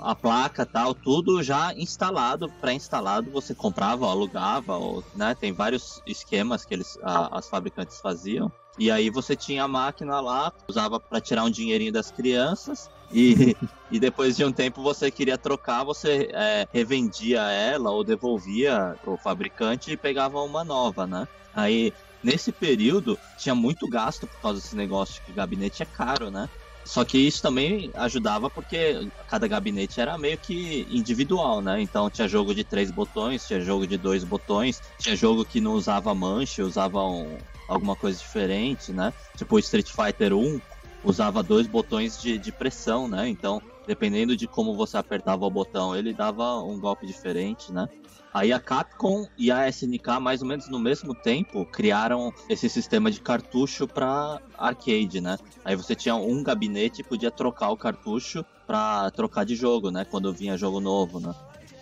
a 0.00 0.14
placa 0.14 0.64
tal, 0.64 0.94
tudo 0.94 1.42
já 1.42 1.74
instalado, 1.74 2.48
pré-instalado. 2.60 3.30
Você 3.30 3.54
comprava, 3.54 4.06
alugava, 4.06 4.76
ou, 4.76 5.04
né? 5.14 5.34
Tem 5.34 5.52
vários 5.52 6.00
esquemas 6.06 6.64
que 6.64 6.74
eles, 6.74 6.98
a, 7.02 7.38
as 7.38 7.48
fabricantes 7.48 8.00
faziam. 8.00 8.50
E 8.78 8.90
aí 8.90 9.10
você 9.10 9.34
tinha 9.34 9.64
a 9.64 9.68
máquina 9.68 10.20
lá, 10.20 10.52
usava 10.68 11.00
para 11.00 11.20
tirar 11.20 11.44
um 11.44 11.50
dinheirinho 11.50 11.92
das 11.92 12.12
crianças. 12.12 12.88
E, 13.10 13.56
e 13.90 13.98
depois 13.98 14.36
de 14.36 14.44
um 14.44 14.52
tempo 14.52 14.82
você 14.82 15.10
queria 15.10 15.38
trocar, 15.38 15.84
você 15.84 16.28
é, 16.32 16.66
revendia 16.72 17.40
ela 17.50 17.90
ou 17.90 18.04
devolvia 18.04 18.94
o 19.06 19.16
fabricante 19.16 19.92
e 19.92 19.96
pegava 19.96 20.40
uma 20.42 20.64
nova, 20.64 21.06
né? 21.06 21.26
Aí, 21.52 21.92
nesse 22.22 22.52
período, 22.52 23.18
tinha 23.36 23.54
muito 23.54 23.88
gasto 23.88 24.26
por 24.26 24.40
causa 24.40 24.60
desse 24.60 24.76
negócio 24.76 25.22
que 25.24 25.32
o 25.32 25.34
gabinete 25.34 25.82
é 25.82 25.86
caro, 25.86 26.30
né? 26.30 26.48
Só 26.88 27.04
que 27.04 27.18
isso 27.18 27.42
também 27.42 27.90
ajudava 27.94 28.48
porque 28.48 29.10
cada 29.26 29.46
gabinete 29.46 30.00
era 30.00 30.16
meio 30.16 30.38
que 30.38 30.86
individual, 30.88 31.60
né? 31.60 31.82
Então 31.82 32.08
tinha 32.08 32.26
jogo 32.26 32.54
de 32.54 32.64
três 32.64 32.90
botões, 32.90 33.46
tinha 33.46 33.60
jogo 33.60 33.86
de 33.86 33.98
dois 33.98 34.24
botões, 34.24 34.80
tinha 34.98 35.14
jogo 35.14 35.44
que 35.44 35.60
não 35.60 35.72
usava 35.72 36.14
manche, 36.14 36.62
usava 36.62 37.04
um, 37.04 37.36
alguma 37.68 37.94
coisa 37.94 38.18
diferente, 38.18 38.90
né? 38.90 39.12
Tipo 39.36 39.58
Street 39.58 39.90
Fighter 39.90 40.32
1 40.32 40.58
usava 41.02 41.42
dois 41.42 41.66
botões 41.66 42.18
de, 42.18 42.38
de 42.38 42.52
pressão, 42.52 43.08
né? 43.08 43.28
Então, 43.28 43.62
dependendo 43.86 44.36
de 44.36 44.46
como 44.46 44.76
você 44.76 44.96
apertava 44.96 45.44
o 45.44 45.50
botão, 45.50 45.94
ele 45.94 46.12
dava 46.12 46.62
um 46.62 46.78
golpe 46.78 47.06
diferente, 47.06 47.72
né? 47.72 47.88
Aí 48.32 48.52
a 48.52 48.60
Capcom 48.60 49.26
e 49.36 49.50
a 49.50 49.68
SNK, 49.68 50.20
mais 50.20 50.42
ou 50.42 50.48
menos 50.48 50.68
no 50.68 50.78
mesmo 50.78 51.14
tempo, 51.14 51.64
criaram 51.64 52.32
esse 52.48 52.68
sistema 52.68 53.10
de 53.10 53.20
cartucho 53.20 53.88
para 53.88 54.40
arcade, 54.56 55.20
né? 55.20 55.38
Aí 55.64 55.74
você 55.74 55.94
tinha 55.94 56.14
um 56.14 56.42
gabinete 56.42 57.00
e 57.00 57.04
podia 57.04 57.30
trocar 57.30 57.70
o 57.70 57.76
cartucho 57.76 58.44
para 58.66 59.10
trocar 59.12 59.44
de 59.44 59.56
jogo, 59.56 59.90
né? 59.90 60.04
Quando 60.04 60.32
vinha 60.34 60.58
jogo 60.58 60.78
novo, 60.78 61.18
né? 61.18 61.32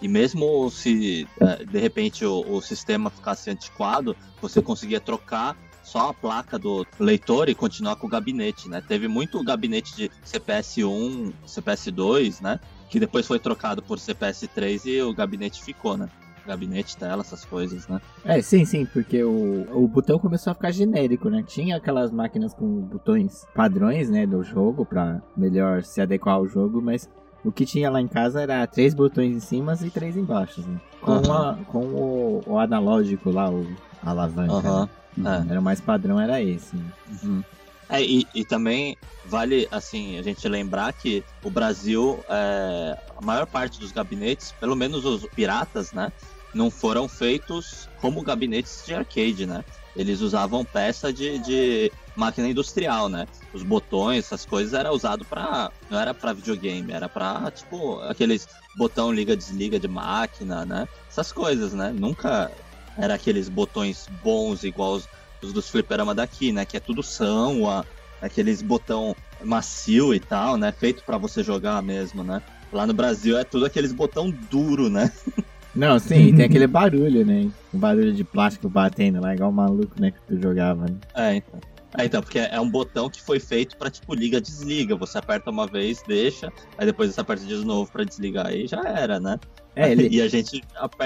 E 0.01 0.09
mesmo 0.09 0.71
se 0.71 1.27
é, 1.41 1.65
de 1.65 1.79
repente 1.79 2.25
o, 2.25 2.45
o 2.49 2.61
sistema 2.61 3.11
ficasse 3.11 3.51
antiquado, 3.51 4.17
você 4.41 4.63
conseguia 4.63 5.01
trocar 5.01 5.57
só 5.87 6.11
a 6.11 6.15
placa 6.15 6.59
do 6.59 6.85
leitor 6.99 7.49
e 7.49 7.55
continuar 7.55 7.95
com 7.95 8.09
o 8.09 8.11
gabinete, 8.11 8.69
né? 8.69 8.83
Teve 8.87 9.07
muito 9.07 9.43
gabinete 9.45 9.95
de 9.95 10.11
CPS1, 10.25 11.33
CPS2, 11.47 12.43
né? 12.43 12.59
Que 12.91 12.99
depois 12.99 13.25
foi 13.25 13.39
trocado 13.39 13.81
por 13.81 13.99
CPS3 13.99 14.85
e 14.87 15.03
o 15.03 15.15
gabinete 15.15 15.63
ficou, 15.63 15.97
né? 15.97 16.09
Gabinete, 16.45 16.97
tela, 16.97 17.23
essas 17.23 17.45
coisas, 17.45 17.87
né? 17.87 18.01
É, 18.25 18.43
sim, 18.43 18.65
sim, 18.65 18.85
porque 18.85 19.23
o, 19.23 19.67
o 19.73 19.87
botão 19.87 20.19
começou 20.19 20.51
a 20.51 20.55
ficar 20.55 20.73
genérico, 20.73 21.31
né? 21.31 21.45
Tinha 21.47 21.77
aquelas 21.77 22.11
máquinas 22.11 22.53
com 22.53 22.67
botões 22.81 23.47
padrões, 23.55 24.11
né, 24.11 24.27
do 24.27 24.43
jogo, 24.43 24.85
pra 24.85 25.23
melhor 25.37 25.85
se 25.85 26.01
adequar 26.01 26.35
ao 26.35 26.49
jogo, 26.49 26.83
mas 26.83 27.09
o 27.45 27.53
que 27.53 27.65
tinha 27.65 27.89
lá 27.89 28.01
em 28.01 28.09
casa 28.09 28.43
era 28.43 28.67
três 28.67 28.93
botões 28.93 29.37
em 29.37 29.41
cima 29.41 29.75
e 29.81 29.91
três 29.91 30.17
embaixo, 30.17 30.63
né? 30.63 30.81
Com, 31.01 31.13
uhum. 31.13 31.33
a, 31.33 31.59
com 31.67 31.79
o, 31.79 32.43
o, 32.45 32.59
analógico 32.59 33.31
lá, 33.31 33.49
o 33.49 33.67
a 34.03 34.11
alavanca. 34.11 34.53
Uhum. 34.55 34.83
Né? 34.83 34.89
É. 35.19 35.51
Era 35.51 35.61
o 35.61 35.63
mais 35.63 35.81
padrão, 35.81 36.21
era 36.21 36.43
esse. 36.43 36.75
Né? 36.77 36.93
Uhum. 37.23 37.45
É, 37.89 38.03
e, 38.03 38.27
e, 38.35 38.45
também 38.45 38.97
vale 39.25 39.69
assim 39.71 40.19
a 40.19 40.23
gente 40.23 40.47
lembrar 40.49 40.93
que 40.93 41.25
o 41.43 41.51
Brasil, 41.51 42.25
é, 42.29 42.99
a 43.17 43.25
maior 43.25 43.47
parte 43.47 43.79
dos 43.79 43.93
gabinetes, 43.93 44.53
pelo 44.59 44.75
menos 44.75 45.05
os 45.05 45.25
piratas, 45.29 45.93
né, 45.93 46.13
não 46.53 46.71
foram 46.71 47.07
feitos 47.07 47.89
como 48.01 48.23
gabinetes 48.23 48.83
de 48.85 48.95
arcade, 48.95 49.47
né? 49.47 49.65
Eles 49.95 50.21
usavam 50.21 50.65
peça 50.65 51.13
de, 51.13 51.39
de 51.39 51.93
máquina 52.15 52.49
industrial, 52.49 53.09
né? 53.09 53.27
Os 53.53 53.63
botões, 53.63 54.25
essas 54.25 54.45
coisas 54.45 54.75
era 54.75 54.93
usado 54.93 55.25
para 55.25 55.71
não 55.91 55.99
era 55.99 56.13
para 56.13 56.33
videogame, 56.33 56.93
era 56.93 57.09
para 57.09 57.51
tipo 57.51 58.01
aqueles 58.01 58.49
botão 58.77 59.13
liga 59.13 59.37
desliga 59.37 59.79
de 59.79 59.89
máquina, 59.89 60.65
né? 60.65 60.89
Essas 61.09 61.31
coisas, 61.33 61.73
né? 61.73 61.95
Nunca 61.97 62.51
era 62.97 63.15
aqueles 63.15 63.49
botões 63.49 64.09
bons 64.23 64.65
igual 64.65 64.95
os, 64.95 65.09
os 65.43 65.53
dos 65.53 65.69
fliperama 65.69 66.15
daqui, 66.15 66.53
né? 66.53 66.65
Que 66.65 66.77
é 66.77 66.81
tudo 66.81 67.03
são, 67.03 67.69
a, 67.69 67.85
aqueles 68.21 68.63
botão 68.63 69.15
macio 69.43 70.15
e 70.15 70.21
tal, 70.21 70.57
né? 70.57 70.73
Feito 70.73 71.05
para 71.05 71.19
você 71.19 71.43
jogar 71.43 71.83
mesmo, 71.83 72.25
né? 72.25 72.43
Lá 72.73 72.87
no 72.87 72.95
Brasil 72.95 73.39
é 73.39 73.45
tudo 73.45 73.67
aqueles 73.67 73.93
botão 73.93 74.31
duro, 74.51 74.89
né? 74.89 75.13
Não, 75.75 75.99
sim, 75.99 76.35
tem 76.35 76.47
aquele 76.47 76.67
barulho, 76.67 77.25
né? 77.25 77.51
O 77.71 77.77
barulho 77.77 78.11
de 78.11 78.25
plástico 78.25 78.67
batendo 78.67 79.21
lá, 79.21 79.35
igual 79.35 79.51
o 79.51 79.53
maluco, 79.53 80.01
né? 80.01 80.11
Que 80.11 80.21
tu 80.27 80.41
jogava, 80.41 80.87
né? 80.87 80.97
É, 81.15 81.37
então. 81.37 81.61
É, 81.99 82.05
então, 82.05 82.23
porque 82.23 82.39
é 82.39 82.59
um 82.59 82.69
botão 82.69 83.11
que 83.11 83.23
foi 83.23 83.39
feito 83.39 83.77
para 83.77 83.91
tipo, 83.91 84.15
liga, 84.15 84.41
desliga. 84.41 84.97
Você 84.97 85.19
aperta 85.19 85.51
uma 85.51 85.67
vez, 85.67 86.03
deixa, 86.07 86.51
aí 86.79 86.87
depois 86.87 87.15
você 87.15 87.21
aperta 87.21 87.45
de 87.45 87.55
novo 87.57 87.91
para 87.91 88.05
desligar, 88.05 88.47
aí 88.47 88.67
já 88.67 88.83
era, 88.83 89.21
né? 89.21 89.39
É, 89.77 89.93
ele... 89.93 90.09
E 90.17 90.23
a 90.23 90.29
gente 90.29 90.63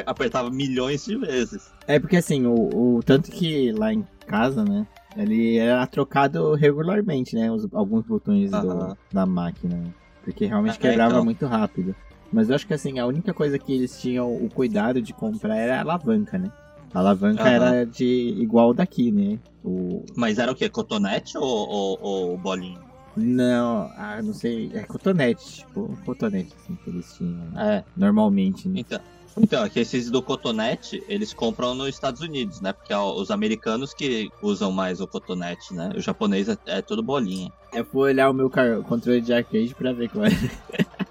apertava 0.07 0.49
milhões 0.49 1.05
de 1.05 1.17
vezes. 1.17 1.71
É 1.87 1.99
porque 1.99 2.17
assim, 2.17 2.47
o, 2.47 2.97
o 2.97 3.03
tanto 3.03 3.31
que 3.31 3.73
lá 3.73 3.93
em 3.93 4.07
casa, 4.27 4.65
né? 4.65 4.87
Ele 5.17 5.59
era 5.59 5.85
trocado 5.87 6.55
regularmente, 6.55 7.35
né? 7.35 7.51
Os, 7.51 7.67
alguns 7.75 8.07
botões 8.07 8.51
do, 8.51 8.97
da 9.13 9.27
máquina. 9.27 9.93
Porque 10.23 10.47
realmente 10.47 10.77
é, 10.77 10.81
quebrava 10.81 11.15
então... 11.15 11.25
muito 11.25 11.47
rápido. 11.47 11.95
Mas 12.33 12.49
eu 12.49 12.55
acho 12.55 12.67
que 12.67 12.75
assim, 12.75 13.01
a 13.01 13.07
única 13.07 13.35
coisa 13.35 13.59
que 13.59 13.75
eles 13.75 14.01
tinham 14.01 14.33
o 14.33 14.49
cuidado 14.49 15.03
de 15.03 15.13
comprar 15.13 15.57
era 15.57 15.79
a 15.79 15.81
alavanca, 15.81 16.39
né? 16.39 16.53
A 16.95 17.01
alavanca 17.01 17.49
era 17.49 17.85
de 17.85 18.35
igual 18.39 18.73
daqui, 18.73 19.11
né? 19.11 19.39
O... 19.65 20.05
Mas 20.17 20.39
era 20.39 20.53
o 20.53 20.55
que? 20.55 20.69
Cotonete 20.69 21.37
ou, 21.37 21.45
ou, 21.45 21.99
ou 22.01 22.39
bolinho? 22.39 22.90
Não, 23.21 23.93
ah, 23.97 24.21
não 24.23 24.33
sei. 24.33 24.71
É 24.75 24.83
cotonete, 24.83 25.59
tipo, 25.59 25.97
cotonete, 26.05 26.55
assim, 26.57 26.77
que 26.77 26.91
eles 26.91 27.13
tinham. 27.15 27.61
É. 27.61 27.85
Normalmente, 27.97 28.69
né? 28.69 28.81
Então. 28.81 29.01
Então, 29.37 29.65
é 29.65 29.69
que 29.71 29.79
esses 29.79 30.11
do 30.11 30.21
cotonete, 30.21 31.03
eles 31.09 31.33
compram 31.33 31.75
nos 31.75 31.89
Estados 31.89 32.21
Unidos, 32.21 32.61
né? 32.61 32.73
Porque 32.73 32.93
é 32.93 32.99
os 32.99 33.31
americanos 33.31 33.95
que 33.95 34.29
usam 34.43 34.73
mais 34.73 35.01
o 35.01 35.07
cotonete, 35.07 35.73
né? 35.73 35.93
O 35.97 36.01
japonês 36.01 36.49
é, 36.49 36.59
é 36.67 36.83
tudo 36.83 37.03
bolinha. 37.03 37.51
Eu 37.73 37.85
vou 37.85 38.03
olhar 38.03 38.29
o 38.29 38.35
meu 38.35 38.51
controle 38.51 39.21
de 39.21 39.33
arcade 39.33 39.75
pra 39.75 39.93
ver 39.93 40.11
qual 40.11 40.25
é. 40.25 40.31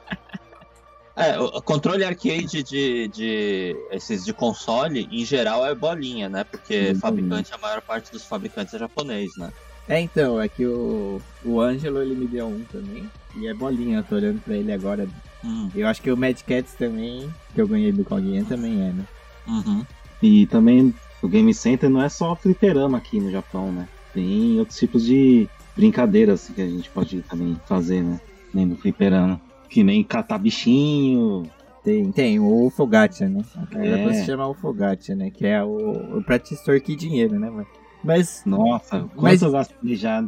É, 1.16 1.38
o 1.38 1.62
controle 1.62 2.06
arcade 2.06 2.64
de, 2.64 3.10
de 3.10 3.76
esses 3.92 4.24
de 4.24 4.32
console, 4.32 5.06
em 5.12 5.26
geral, 5.26 5.66
é 5.66 5.76
bolinha, 5.76 6.30
né? 6.30 6.46
Porque 6.46 6.96
fabricante, 6.96 7.54
a 7.54 7.58
maior 7.58 7.82
parte 7.82 8.10
dos 8.10 8.24
fabricantes 8.24 8.74
é 8.74 8.80
japonês, 8.80 9.36
né? 9.36 9.52
É, 9.90 10.00
então, 10.00 10.40
é 10.40 10.48
que 10.48 10.66
o, 10.68 11.20
o 11.44 11.60
Angelo 11.60 12.00
ele 12.00 12.14
me 12.14 12.28
deu 12.28 12.48
um 12.48 12.64
também. 12.72 13.10
E 13.36 13.48
é 13.48 13.54
bolinha, 13.56 13.98
eu 13.98 14.04
tô 14.04 14.16
olhando 14.16 14.40
pra 14.40 14.56
ele 14.56 14.72
agora. 14.72 15.08
Hum. 15.44 15.68
Eu 15.76 15.88
acho 15.88 16.00
que 16.00 16.12
o 16.12 16.16
Mad 16.16 16.40
Cats 16.44 16.76
também, 16.76 17.28
que 17.56 17.60
eu 17.60 17.68
ganhei 17.68 17.92
do 17.92 18.06
Coguinha, 18.06 18.46
também 18.46 18.74
é, 18.74 18.94
né? 18.94 19.06
Uhum. 19.48 19.84
E 20.22 20.46
também 20.46 20.94
o 21.24 21.28
Game 21.28 21.52
Center 21.56 21.90
não 21.90 22.04
é 22.04 22.08
só 22.08 22.36
fliperama 22.36 23.00
aqui 23.00 23.20
no 23.20 23.32
Japão, 23.32 23.72
né? 23.72 23.88
Tem 24.14 24.60
outros 24.60 24.78
tipos 24.78 25.04
de 25.04 25.50
brincadeiras 25.76 26.44
assim, 26.44 26.54
que 26.54 26.62
a 26.62 26.68
gente 26.68 26.90
pode 26.92 27.22
também 27.24 27.60
fazer, 27.66 28.04
né? 28.04 28.22
Nem 28.54 28.68
do 28.68 28.76
fliperama. 28.76 29.42
Que 29.70 29.84
nem 29.84 30.04
catar 30.04 30.38
bichinho. 30.38 31.50
Tem, 31.84 32.12
tem 32.12 32.40
o 32.40 32.70
Fogatia, 32.70 33.28
né? 33.28 33.44
É. 33.74 34.06
Dá 34.06 34.14
se 34.14 34.26
chamar 34.26 34.50
o 34.50 34.54
Fogatia, 34.54 35.16
né? 35.16 35.32
Que 35.32 35.48
é 35.48 35.64
o, 35.64 36.18
o 36.18 36.24
pra 36.24 36.38
te 36.38 36.54
extorquir 36.54 36.96
dinheiro, 36.96 37.40
né, 37.40 37.50
mano? 37.50 37.68
Mas. 38.04 38.44
Nossa, 38.46 39.02
quanto 39.16 39.52
mas... 39.52 40.00
já 40.00 40.24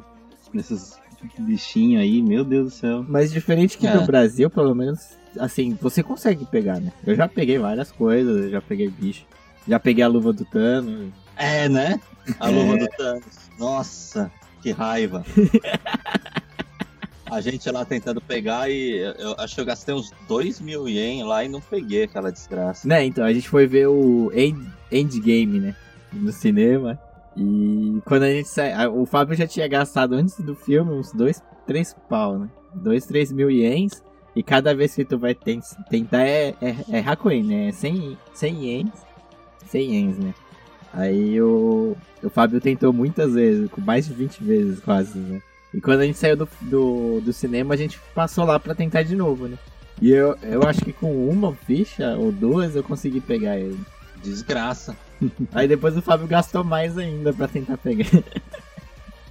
nesses 0.54 1.00
bichinhos 1.38 2.02
aí, 2.02 2.22
meu 2.22 2.44
Deus 2.44 2.66
do 2.66 2.72
céu. 2.72 3.06
Mas 3.08 3.32
diferente 3.32 3.78
que 3.78 3.88
é. 3.88 3.94
no 3.94 4.06
Brasil, 4.06 4.50
pelo 4.50 4.74
menos, 4.74 5.18
assim, 5.40 5.78
você 5.82 6.04
consegue 6.04 6.46
pegar, 6.46 6.80
né? 6.80 6.92
Eu 7.06 7.16
já 7.16 7.28
peguei 7.28 7.58
várias 7.58 7.92
coisas, 7.92 8.46
eu 8.46 8.50
já 8.50 8.62
peguei 8.62 8.90
bicho. 8.90 9.26
Já 9.68 9.80
peguei 9.80 10.04
a 10.04 10.08
luva 10.08 10.34
do 10.34 10.44
Thanos. 10.46 11.12
É, 11.38 11.70
né? 11.70 12.00
A 12.40 12.50
luva 12.50 12.76
é. 12.76 12.80
do 12.80 12.88
Thanos. 12.90 13.52
Nossa, 13.60 14.32
que 14.62 14.72
raiva. 14.72 15.24
a 17.32 17.40
gente 17.40 17.70
lá 17.72 17.86
tentando 17.86 18.20
pegar 18.20 18.70
e 18.70 18.98
eu 19.18 19.36
acho 19.38 19.56
que 19.56 19.62
eu 19.62 19.66
gastei 19.66 19.96
uns 19.96 20.12
2 20.28 20.60
mil 20.60 20.90
ien 20.90 21.24
lá 21.24 21.46
e 21.46 21.48
não 21.48 21.62
peguei 21.62 22.04
aquela 22.04 22.32
desgraça. 22.32 22.88
Né, 22.88 23.06
então, 23.06 23.24
a 23.24 23.32
gente 23.32 23.48
foi 23.48 23.68
ver 23.68 23.88
o 23.88 24.32
End, 24.34 24.60
Endgame, 24.92 25.60
né? 25.60 25.76
No 26.12 26.32
cinema. 26.32 27.00
E 27.36 28.02
quando 28.06 28.24
a 28.24 28.30
gente 28.30 28.48
sai. 28.48 28.88
O 28.88 29.06
Fábio 29.06 29.36
já 29.36 29.48
tinha 29.48 29.68
gastado 29.68 30.14
antes 30.14 30.40
do 30.40 30.56
filme 30.56 30.92
uns 30.92 31.12
2, 31.14 31.42
3 31.66 31.96
pau, 32.10 32.38
né? 32.38 32.50
2, 32.76 33.06
3 33.06 33.32
mil 33.32 33.50
ienes. 33.50 34.04
E 34.36 34.42
cada 34.42 34.74
vez 34.74 34.96
que 34.96 35.04
tu 35.04 35.18
vai 35.18 35.36
tentar 35.36 36.22
é, 36.22 36.56
é, 36.62 36.76
é 36.90 37.00
Hakuin, 37.00 37.44
né? 37.44 37.68
É 37.70 37.72
100, 37.72 38.18
100 38.34 38.66
ienes. 38.66 38.94
100 39.68 39.94
ienes, 39.94 40.18
né? 40.18 40.34
Aí 40.94 41.42
o, 41.42 41.96
o 42.22 42.30
Fábio 42.30 42.60
tentou 42.60 42.92
muitas 42.92 43.34
vezes, 43.34 43.70
com 43.70 43.82
mais 43.82 44.08
de 44.08 44.14
20 44.14 44.44
vezes 44.44 44.80
quase, 44.80 45.18
né? 45.18 45.42
E 45.74 45.80
quando 45.80 46.02
a 46.02 46.06
gente 46.06 46.18
saiu 46.18 46.36
do, 46.36 46.50
do, 46.62 47.22
do 47.22 47.34
cinema, 47.34 47.74
a 47.74 47.78
gente 47.78 48.00
passou 48.14 48.46
lá 48.46 48.60
pra 48.60 48.76
tentar 48.76 49.04
de 49.04 49.16
novo, 49.16 49.48
né? 49.48 49.58
E 50.02 50.12
eu, 50.12 50.36
eu 50.42 50.64
acho 50.64 50.84
que 50.84 50.92
com 50.92 51.30
uma 51.30 51.54
ficha 51.54 52.18
ou 52.18 52.32
duas 52.32 52.76
eu 52.76 52.84
consegui 52.84 53.22
pegar 53.22 53.58
ele. 53.58 53.80
Desgraça. 54.22 54.96
Aí 55.54 55.68
depois 55.68 55.96
o 55.96 56.02
Fábio 56.02 56.28
gastou 56.28 56.64
mais 56.64 56.98
ainda 56.98 57.34
pra 57.34 57.48
tentar 57.48 57.78
pegar. 57.78 58.24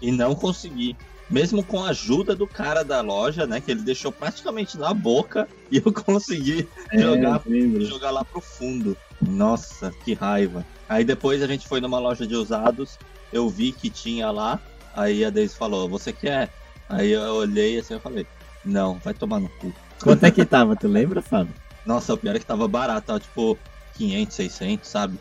E 0.01 0.11
não 0.11 0.35
consegui. 0.35 0.97
Mesmo 1.29 1.63
com 1.63 1.85
a 1.85 1.91
ajuda 1.91 2.35
do 2.35 2.47
cara 2.47 2.83
da 2.83 3.01
loja, 3.01 3.47
né? 3.47 3.61
Que 3.61 3.71
ele 3.71 3.83
deixou 3.83 4.11
praticamente 4.11 4.77
na 4.77 4.93
boca 4.93 5.47
e 5.71 5.77
eu 5.77 5.93
consegui 5.95 6.69
é, 6.91 7.01
jogar, 7.01 7.43
jogar 7.81 8.11
lá 8.11 8.25
pro 8.25 8.41
fundo. 8.41 8.97
Nossa, 9.21 9.93
que 10.05 10.15
raiva. 10.15 10.65
Aí 10.89 11.05
depois 11.05 11.43
a 11.43 11.47
gente 11.47 11.69
foi 11.69 11.81
numa 11.81 12.01
loja 12.01 12.27
de 12.27 12.35
usados, 12.35 12.99
eu 13.33 13.49
vi 13.49 13.71
que 13.71 13.89
tinha 13.89 14.31
lá, 14.31 14.59
aí 14.93 15.25
a 15.25 15.31
Daisy 15.31 15.55
falou, 15.55 15.89
você 15.89 16.13
quer? 16.13 16.51
Aí 16.89 17.13
eu 17.13 17.35
olhei 17.35 17.79
assim 17.79 17.95
e 17.95 18.01
falei, 18.01 18.27
não, 18.65 18.99
vai 18.99 19.15
tomar 19.15 19.39
no 19.39 19.49
cu. 19.49 19.73
Quanto 20.03 20.25
é 20.25 20.31
que 20.31 20.45
tava, 20.45 20.75
tu 20.75 20.89
lembra, 20.89 21.23
Fábio? 21.23 21.55
Nossa, 21.87 22.15
o 22.15 22.17
pior 22.17 22.35
é 22.35 22.39
que 22.41 22.47
tava 22.47 22.67
barato, 22.67 23.07
tava 23.07 23.21
tipo 23.21 23.57
500, 23.95 24.35
600, 24.35 24.89
sabe? 24.89 25.19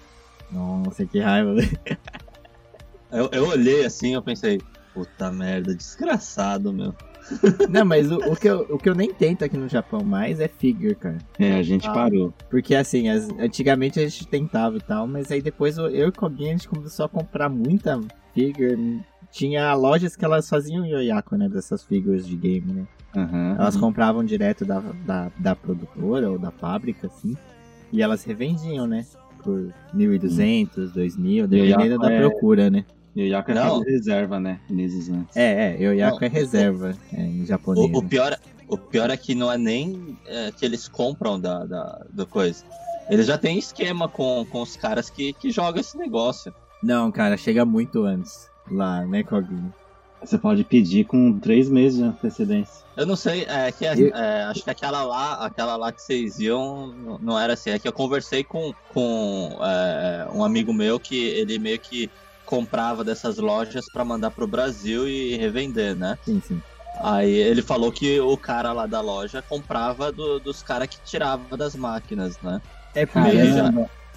Nossa, 0.51 1.05
que 1.05 1.19
raiva, 1.19 1.53
velho. 1.55 1.79
Eu, 3.11 3.27
eu 3.31 3.47
olhei 3.47 3.83
assim 3.83 4.13
eu 4.13 4.21
pensei, 4.21 4.61
puta 4.93 5.31
merda, 5.31 5.73
desgraçado, 5.73 6.71
meu. 6.71 6.93
Não, 7.69 7.85
mas 7.85 8.11
o, 8.11 8.17
o, 8.17 8.35
que 8.35 8.47
eu, 8.47 8.61
o 8.69 8.77
que 8.77 8.89
eu 8.89 8.95
nem 8.95 9.13
tento 9.13 9.43
aqui 9.43 9.57
no 9.57 9.67
Japão 9.67 10.03
mais 10.03 10.39
é 10.39 10.47
figure, 10.47 10.95
cara. 10.95 11.17
É, 11.37 11.55
a 11.55 11.63
gente 11.63 11.87
ah, 11.87 11.93
parou. 11.93 12.33
Porque 12.49 12.75
assim, 12.75 13.09
as, 13.09 13.29
antigamente 13.39 13.99
a 13.99 14.03
gente 14.03 14.27
tentava 14.27 14.77
e 14.77 14.81
tal, 14.81 15.07
mas 15.07 15.31
aí 15.31 15.41
depois 15.41 15.77
eu, 15.77 15.89
eu 15.89 16.07
e 16.07 16.09
o 16.09 16.13
Cobinha 16.13 16.49
a 16.49 16.51
gente 16.51 16.67
começou 16.67 17.05
a 17.05 17.09
comprar 17.09 17.49
muita 17.49 17.99
figure. 18.33 19.01
Tinha 19.31 19.73
lojas 19.75 20.15
que 20.15 20.25
elas 20.25 20.49
faziam 20.49 20.85
yoyako, 20.85 21.35
né? 21.35 21.47
Dessas 21.47 21.83
figures 21.83 22.25
de 22.25 22.35
game, 22.35 22.73
né? 22.73 22.87
Uhum, 23.15 23.55
elas 23.55 23.75
uhum. 23.75 23.81
compravam 23.81 24.23
direto 24.23 24.65
da, 24.65 24.79
da, 24.79 25.31
da 25.37 25.55
produtora 25.55 26.29
ou 26.29 26.39
da 26.39 26.51
fábrica, 26.51 27.07
assim. 27.07 27.35
E 27.91 28.01
elas 28.01 28.23
revendiam, 28.23 28.87
né? 28.87 29.05
Por 29.43 29.73
1.200, 29.95 30.93
2.000, 30.93 31.47
dependendo 31.47 31.97
da 31.97 32.11
é... 32.11 32.19
procura, 32.19 32.69
né? 32.69 32.85
Yoyako 33.15 33.51
é 33.51 33.53
não. 33.53 33.81
reserva, 33.81 34.39
né? 34.39 34.59
Meses 34.69 35.09
antes. 35.09 35.35
É, 35.35 35.75
é, 35.75 35.83
Yoyako 35.83 36.23
é 36.23 36.27
reserva 36.27 36.95
é, 37.11 37.21
em 37.21 37.45
japonês. 37.45 37.91
O, 37.93 37.97
o, 37.97 38.03
pior, 38.03 38.37
o 38.67 38.77
pior 38.77 39.09
é 39.09 39.17
que 39.17 39.33
não 39.35 39.51
é 39.51 39.57
nem 39.57 40.17
é, 40.27 40.51
que 40.51 40.63
eles 40.65 40.87
compram 40.87 41.39
da, 41.39 41.65
da, 41.65 42.05
do 42.11 42.25
coisa. 42.25 42.63
Eles 43.09 43.25
já 43.27 43.37
têm 43.37 43.57
esquema 43.57 44.07
com, 44.07 44.45
com 44.49 44.61
os 44.61 44.75
caras 44.75 45.09
que, 45.09 45.33
que 45.33 45.51
jogam 45.51 45.81
esse 45.81 45.97
negócio. 45.97 46.53
Não, 46.81 47.11
cara, 47.11 47.35
chega 47.35 47.65
muito 47.65 48.03
antes 48.03 48.49
lá, 48.71 49.05
né, 49.05 49.23
Coguinho? 49.23 49.73
Você 50.21 50.37
pode 50.37 50.63
pedir 50.63 51.05
com 51.05 51.39
três 51.39 51.69
meses 51.69 51.99
de 51.99 52.03
antecedência. 52.03 52.85
Eu 52.97 53.05
não 53.05 53.15
sei, 53.15 53.45
é 53.47 53.71
que 53.71 53.85
é, 53.85 53.93
é, 54.13 54.43
acho 54.43 54.63
que 54.63 54.69
aquela 54.69 55.03
lá, 55.03 55.45
aquela 55.45 55.77
lá 55.77 55.91
que 55.91 56.01
vocês 56.01 56.39
iam 56.39 57.17
não 57.21 57.39
era 57.39 57.53
assim. 57.53 57.69
É 57.69 57.79
que 57.79 57.87
eu 57.87 57.93
conversei 57.93 58.43
com, 58.43 58.73
com 58.93 59.57
é, 59.61 60.27
um 60.33 60.43
amigo 60.43 60.73
meu 60.73 60.99
que 60.99 61.17
ele 61.17 61.57
meio 61.57 61.79
que 61.79 62.11
comprava 62.45 63.03
dessas 63.03 63.37
lojas 63.37 63.85
para 63.91 64.03
mandar 64.03 64.31
pro 64.31 64.47
Brasil 64.47 65.07
e 65.07 65.37
revender, 65.37 65.95
né? 65.95 66.17
Sim, 66.25 66.41
sim. 66.45 66.61
Aí 66.99 67.31
ele 67.31 67.61
falou 67.61 67.91
que 67.91 68.19
o 68.19 68.35
cara 68.35 68.73
lá 68.73 68.85
da 68.85 68.99
loja 68.99 69.41
comprava 69.41 70.11
do, 70.11 70.39
dos 70.39 70.61
caras 70.61 70.89
que 70.89 70.99
tirava 71.01 71.55
das 71.55 71.75
máquinas, 71.75 72.37
né? 72.41 72.61
É 72.93 73.05
porque. 73.05 73.37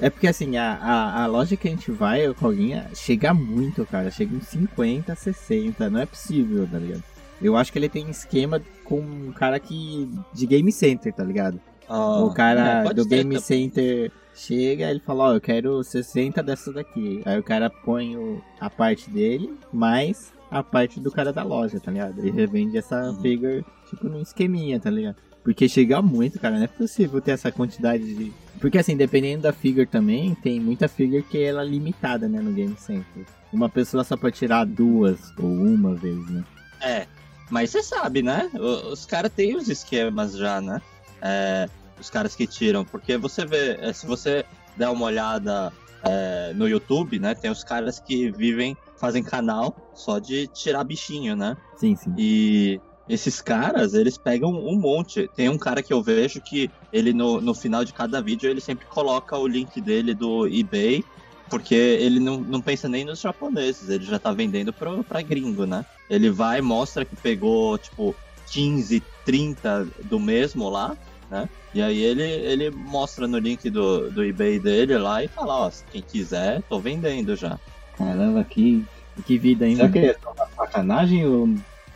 É 0.02 0.10
porque 0.10 0.26
assim, 0.26 0.56
a, 0.56 0.74
a, 0.74 1.22
a, 1.22 1.26
loja 1.26 1.56
que 1.56 1.68
a 1.68 1.70
gente 1.70 1.90
vai, 1.90 2.28
o 2.28 2.34
Coguinha, 2.34 2.90
chega 2.94 3.32
muito, 3.32 3.86
cara. 3.86 4.10
Chega 4.10 4.34
uns 4.34 4.48
50, 4.48 5.14
60. 5.14 5.88
Não 5.88 6.00
é 6.00 6.06
possível, 6.06 6.68
tá 6.70 6.78
ligado? 6.78 7.04
Eu 7.40 7.56
acho 7.56 7.72
que 7.72 7.78
ele 7.78 7.88
tem 7.88 8.10
esquema 8.10 8.60
com 8.84 9.00
um 9.00 9.32
cara 9.32 9.58
que. 9.60 10.10
de 10.34 10.46
Game 10.46 10.70
Center, 10.72 11.12
tá 11.12 11.22
ligado? 11.22 11.60
Oh, 11.88 12.26
o 12.26 12.34
cara 12.34 12.84
é, 12.90 12.94
do 12.94 13.06
Game 13.06 13.38
Center 13.40 14.10
chega, 14.34 14.90
ele 14.90 15.00
fala, 15.00 15.24
ó, 15.24 15.30
oh, 15.30 15.34
eu 15.34 15.40
quero 15.40 15.82
60 15.82 16.42
dessa 16.42 16.72
daqui. 16.72 17.22
Aí 17.24 17.38
o 17.38 17.42
cara 17.42 17.70
põe 17.70 18.16
o, 18.16 18.42
a 18.60 18.68
parte 18.68 19.08
dele, 19.10 19.52
mais 19.72 20.32
a 20.50 20.62
parte 20.62 21.00
do 21.00 21.10
cara 21.10 21.32
da 21.32 21.42
loja, 21.42 21.80
tá 21.80 21.90
ligado? 21.90 22.18
Ele 22.18 22.30
revende 22.30 22.76
essa 22.76 23.10
uhum. 23.10 23.20
figure, 23.22 23.64
tipo, 23.88 24.08
num 24.08 24.20
esqueminha, 24.20 24.78
tá 24.78 24.90
ligado? 24.90 25.16
Porque 25.42 25.68
chega 25.68 26.00
muito, 26.00 26.38
cara, 26.38 26.56
não 26.56 26.64
é 26.64 26.68
possível 26.68 27.20
ter 27.20 27.32
essa 27.32 27.50
quantidade 27.50 28.04
de. 28.04 28.32
Porque 28.62 28.78
assim, 28.78 28.96
dependendo 28.96 29.42
da 29.42 29.52
figure 29.52 29.86
também, 29.86 30.36
tem 30.36 30.60
muita 30.60 30.86
figure 30.86 31.24
que 31.24 31.42
ela 31.42 31.62
é 31.62 31.66
limitada, 31.66 32.28
né, 32.28 32.40
no 32.40 32.52
Game 32.52 32.76
Center. 32.78 33.26
Uma 33.52 33.68
pessoa 33.68 34.04
só 34.04 34.16
pode 34.16 34.36
tirar 34.36 34.64
duas 34.64 35.36
ou 35.36 35.46
uma 35.46 35.96
vez, 35.96 36.30
né? 36.30 36.44
É, 36.80 37.06
mas 37.50 37.70
você 37.70 37.82
sabe, 37.82 38.22
né? 38.22 38.48
Os 38.54 39.04
caras 39.04 39.32
têm 39.32 39.56
os 39.56 39.68
esquemas 39.68 40.36
já, 40.36 40.60
né? 40.60 40.80
É, 41.20 41.68
os 42.00 42.08
caras 42.08 42.36
que 42.36 42.46
tiram. 42.46 42.84
Porque 42.84 43.16
você 43.16 43.44
vê, 43.44 43.78
é, 43.80 43.92
se 43.92 44.06
você 44.06 44.44
der 44.76 44.88
uma 44.90 45.06
olhada 45.06 45.72
é, 46.04 46.52
no 46.54 46.68
YouTube, 46.68 47.18
né? 47.18 47.34
Tem 47.34 47.50
os 47.50 47.64
caras 47.64 47.98
que 47.98 48.30
vivem, 48.30 48.76
fazem 48.96 49.24
canal 49.24 49.76
só 49.92 50.20
de 50.20 50.46
tirar 50.46 50.84
bichinho, 50.84 51.34
né? 51.34 51.56
Sim, 51.76 51.96
sim. 51.96 52.14
E 52.16 52.80
esses 53.08 53.40
caras, 53.40 53.94
eles 53.94 54.16
pegam 54.16 54.50
um 54.50 54.78
monte. 54.78 55.28
Tem 55.34 55.48
um 55.48 55.58
cara 55.58 55.82
que 55.82 55.92
eu 55.92 56.02
vejo 56.02 56.40
que 56.40 56.70
ele 56.92 57.12
no, 57.12 57.40
no 57.40 57.54
final 57.54 57.84
de 57.84 57.92
cada 57.92 58.20
vídeo 58.20 58.48
ele 58.48 58.60
sempre 58.60 58.86
coloca 58.86 59.36
o 59.36 59.46
link 59.46 59.80
dele 59.80 60.14
do 60.14 60.46
eBay, 60.46 61.04
porque 61.50 61.74
ele 61.74 62.20
não, 62.20 62.40
não 62.40 62.60
pensa 62.60 62.88
nem 62.88 63.04
nos 63.04 63.20
japoneses, 63.20 63.88
ele 63.88 64.04
já 64.04 64.18
tá 64.18 64.32
vendendo 64.32 64.72
pro, 64.72 65.02
pra 65.04 65.20
gringo, 65.20 65.66
né? 65.66 65.84
Ele 66.08 66.30
vai 66.30 66.60
mostra 66.60 67.04
que 67.04 67.16
pegou, 67.16 67.76
tipo, 67.76 68.14
15, 68.50 69.02
30 69.24 69.88
do 70.04 70.20
mesmo 70.20 70.68
lá, 70.68 70.96
né? 71.30 71.48
E 71.74 71.82
aí 71.82 72.02
ele, 72.02 72.22
ele 72.22 72.70
mostra 72.70 73.26
no 73.26 73.38
link 73.38 73.68
do, 73.68 74.10
do 74.10 74.22
eBay 74.22 74.58
dele 74.58 74.96
lá 74.98 75.24
e 75.24 75.28
fala, 75.28 75.66
ó, 75.66 75.70
quem 75.90 76.02
quiser, 76.02 76.62
tô 76.68 76.78
vendendo 76.78 77.34
já. 77.34 77.58
Caramba, 77.96 78.44
que, 78.44 78.84
que 79.26 79.38
vida 79.38 79.64
ainda. 79.64 79.88
Será 79.88 79.92
que 79.92 79.98
é 79.98 80.16
sacanagem 80.56 81.26
ou 81.26 81.48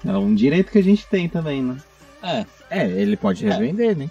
é 0.06 0.18
um 0.18 0.34
direito 0.34 0.70
que 0.70 0.78
a 0.78 0.82
gente 0.82 1.06
tem 1.06 1.28
também, 1.28 1.62
né? 1.62 1.76
É. 2.22 2.46
É, 2.68 2.86
ele 2.86 3.16
pode 3.16 3.46
é. 3.46 3.50
revender, 3.50 3.92
é. 3.92 3.94
né, 3.94 4.10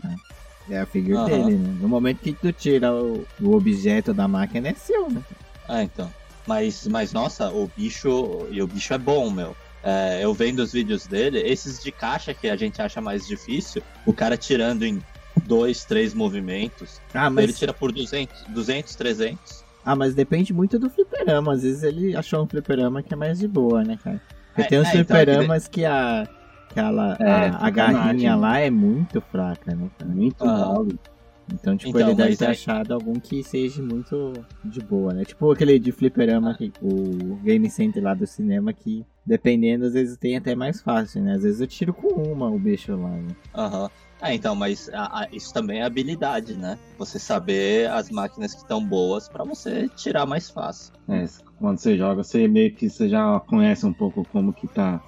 É 0.70 0.80
a 0.80 0.86
figura 0.86 1.22
uhum. 1.22 1.26
dele, 1.26 1.58
né? 1.58 1.78
No 1.82 1.88
momento 1.88 2.20
que 2.20 2.34
tu 2.34 2.52
tira 2.52 2.94
o, 2.94 3.26
o 3.42 3.56
objeto 3.56 4.14
da 4.14 4.28
máquina, 4.28 4.70
é 4.70 4.74
seu, 4.74 5.10
né? 5.10 5.22
Ah, 5.68 5.84
então. 5.84 6.12
Mas, 6.48 6.88
mas 6.88 7.12
nossa, 7.12 7.50
o 7.50 7.70
bicho. 7.76 8.48
E 8.52 8.62
o 8.62 8.68
bicho 8.68 8.94
é 8.94 8.98
bom, 8.98 9.30
meu. 9.30 9.56
É, 9.84 10.24
eu 10.24 10.34
vendo 10.34 10.60
os 10.60 10.74
vídeos 10.74 11.06
dele, 11.06 11.40
esses 11.40 11.84
de 11.84 11.92
caixa 11.92 12.34
que 12.34 12.50
a 12.50 12.56
gente 12.56 12.82
acha 12.82 13.00
mais 13.00 13.28
difícil, 13.28 13.84
o 14.06 14.14
cara 14.14 14.36
tirando 14.36 14.84
em 14.84 15.00
dois, 15.46 15.86
três 15.86 16.14
movimentos. 16.14 17.00
Ah, 17.14 17.30
mas... 17.30 17.44
Ele 17.44 17.54
tira 17.54 17.74
por 17.74 17.92
200, 17.92 18.46
200, 18.50 18.96
300. 18.96 19.66
Ah, 19.84 19.96
mas 19.96 20.16
depende 20.16 20.52
muito 20.52 20.80
do 20.80 20.90
fliperama. 20.90 21.54
Às 21.54 21.62
vezes 21.62 21.84
ele 21.84 22.16
achou 22.16 22.44
um 22.44 22.48
fliperama 22.48 23.04
que 23.04 23.14
é 23.14 23.18
mais 23.18 23.38
de 23.38 23.48
boa, 23.48 23.84
né, 23.84 24.00
cara? 24.04 24.20
Porque 24.56 24.62
é, 24.62 24.66
tem 24.68 24.80
uns 24.80 24.88
é, 24.88 24.98
então, 24.98 25.18
fliperamas 25.18 25.64
então, 25.68 25.72
que, 25.72 25.82
que 26.74 26.80
a, 26.80 27.16
é, 27.20 27.30
a, 27.30 27.68
a 27.68 27.70
garrinha 27.70 28.36
lá 28.36 28.60
é 28.60 28.70
muito 28.70 29.20
fraca, 29.20 29.76
né, 29.76 29.90
cara? 29.98 30.12
Muito 30.12 30.44
ah. 30.44 30.86
Então, 31.54 31.78
tipo, 31.78 31.90
então, 31.90 32.10
ele 32.10 32.16
deve 32.16 32.36
ter 32.36 32.46
é... 32.46 32.48
achado 32.48 32.94
algum 32.94 33.20
que 33.20 33.44
seja 33.44 33.82
muito 33.82 34.34
de 34.64 34.80
boa, 34.80 35.14
né? 35.14 35.24
Tipo 35.26 35.52
aquele 35.52 35.78
de 35.78 35.92
fliperama, 35.92 36.52
ah. 36.52 36.54
que, 36.56 36.72
o 36.82 37.36
Game 37.44 37.70
Center 37.70 38.02
lá 38.02 38.14
do 38.14 38.26
cinema, 38.26 38.74
que 38.74 39.06
dependendo, 39.26 39.86
às 39.86 39.94
vezes 39.94 40.18
tem 40.18 40.38
até 40.38 40.56
mais 40.56 40.82
fácil, 40.82 41.22
né? 41.22 41.34
Às 41.34 41.44
vezes 41.44 41.62
eu 41.62 41.68
tiro 41.68 41.94
com 41.94 42.08
uma 42.08 42.50
o 42.50 42.58
bicho 42.58 42.96
lá, 42.96 43.10
né? 43.10 43.28
Aham. 43.54 43.90
Ah, 44.22 44.34
então, 44.34 44.56
mas 44.56 44.90
a, 44.94 45.22
a, 45.22 45.28
isso 45.32 45.54
também 45.54 45.82
é 45.82 45.84
habilidade, 45.84 46.56
né? 46.56 46.80
Você 46.98 47.20
saber 47.20 47.90
as 47.92 48.10
máquinas 48.10 48.56
que 48.56 48.62
estão 48.62 48.84
boas 48.84 49.28
para 49.28 49.44
você 49.44 49.90
tirar 49.90 50.26
mais 50.26 50.50
fácil. 50.50 50.94
É, 51.10 51.26
quando 51.60 51.78
você 51.78 51.98
joga, 51.98 52.24
você 52.24 52.48
meio 52.48 52.74
que 52.74 52.90
você 52.90 53.08
já 53.08 53.40
conhece 53.40 53.86
um 53.86 53.94
pouco 53.94 54.26
como 54.32 54.54
que 54.54 54.68
tá 54.68 55.02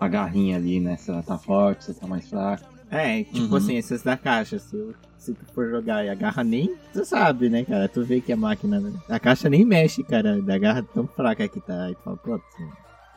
a 0.00 0.08
garrinha 0.08 0.56
ali, 0.56 0.80
né? 0.80 0.96
Se 0.96 1.10
ela 1.10 1.22
tá 1.22 1.38
forte, 1.38 1.84
se 1.84 1.90
ela 1.90 2.00
tá 2.00 2.06
mais 2.06 2.28
fraca. 2.28 2.64
É, 2.90 3.24
tipo 3.24 3.46
uhum. 3.46 3.56
assim, 3.56 3.76
esses 3.76 4.02
da 4.02 4.16
caixa, 4.16 4.58
se, 4.58 4.94
se 5.18 5.34
tu 5.34 5.44
for 5.52 5.68
jogar 5.68 6.04
e 6.04 6.08
a 6.08 6.14
garra 6.14 6.44
nem, 6.44 6.74
tu 6.92 7.04
sabe, 7.04 7.48
né, 7.48 7.64
cara? 7.64 7.88
Tu 7.88 8.04
vê 8.04 8.20
que 8.20 8.32
a 8.32 8.36
máquina, 8.36 8.82
a 9.08 9.18
caixa 9.18 9.48
nem 9.48 9.64
mexe, 9.64 10.04
cara, 10.04 10.40
da 10.40 10.58
garra 10.58 10.82
tão 10.82 11.06
fraca 11.06 11.48
que 11.48 11.60
tá. 11.60 11.88
Tu 11.88 12.02
fala, 12.04 12.16
pô, 12.16 12.34
assim. 12.34 12.68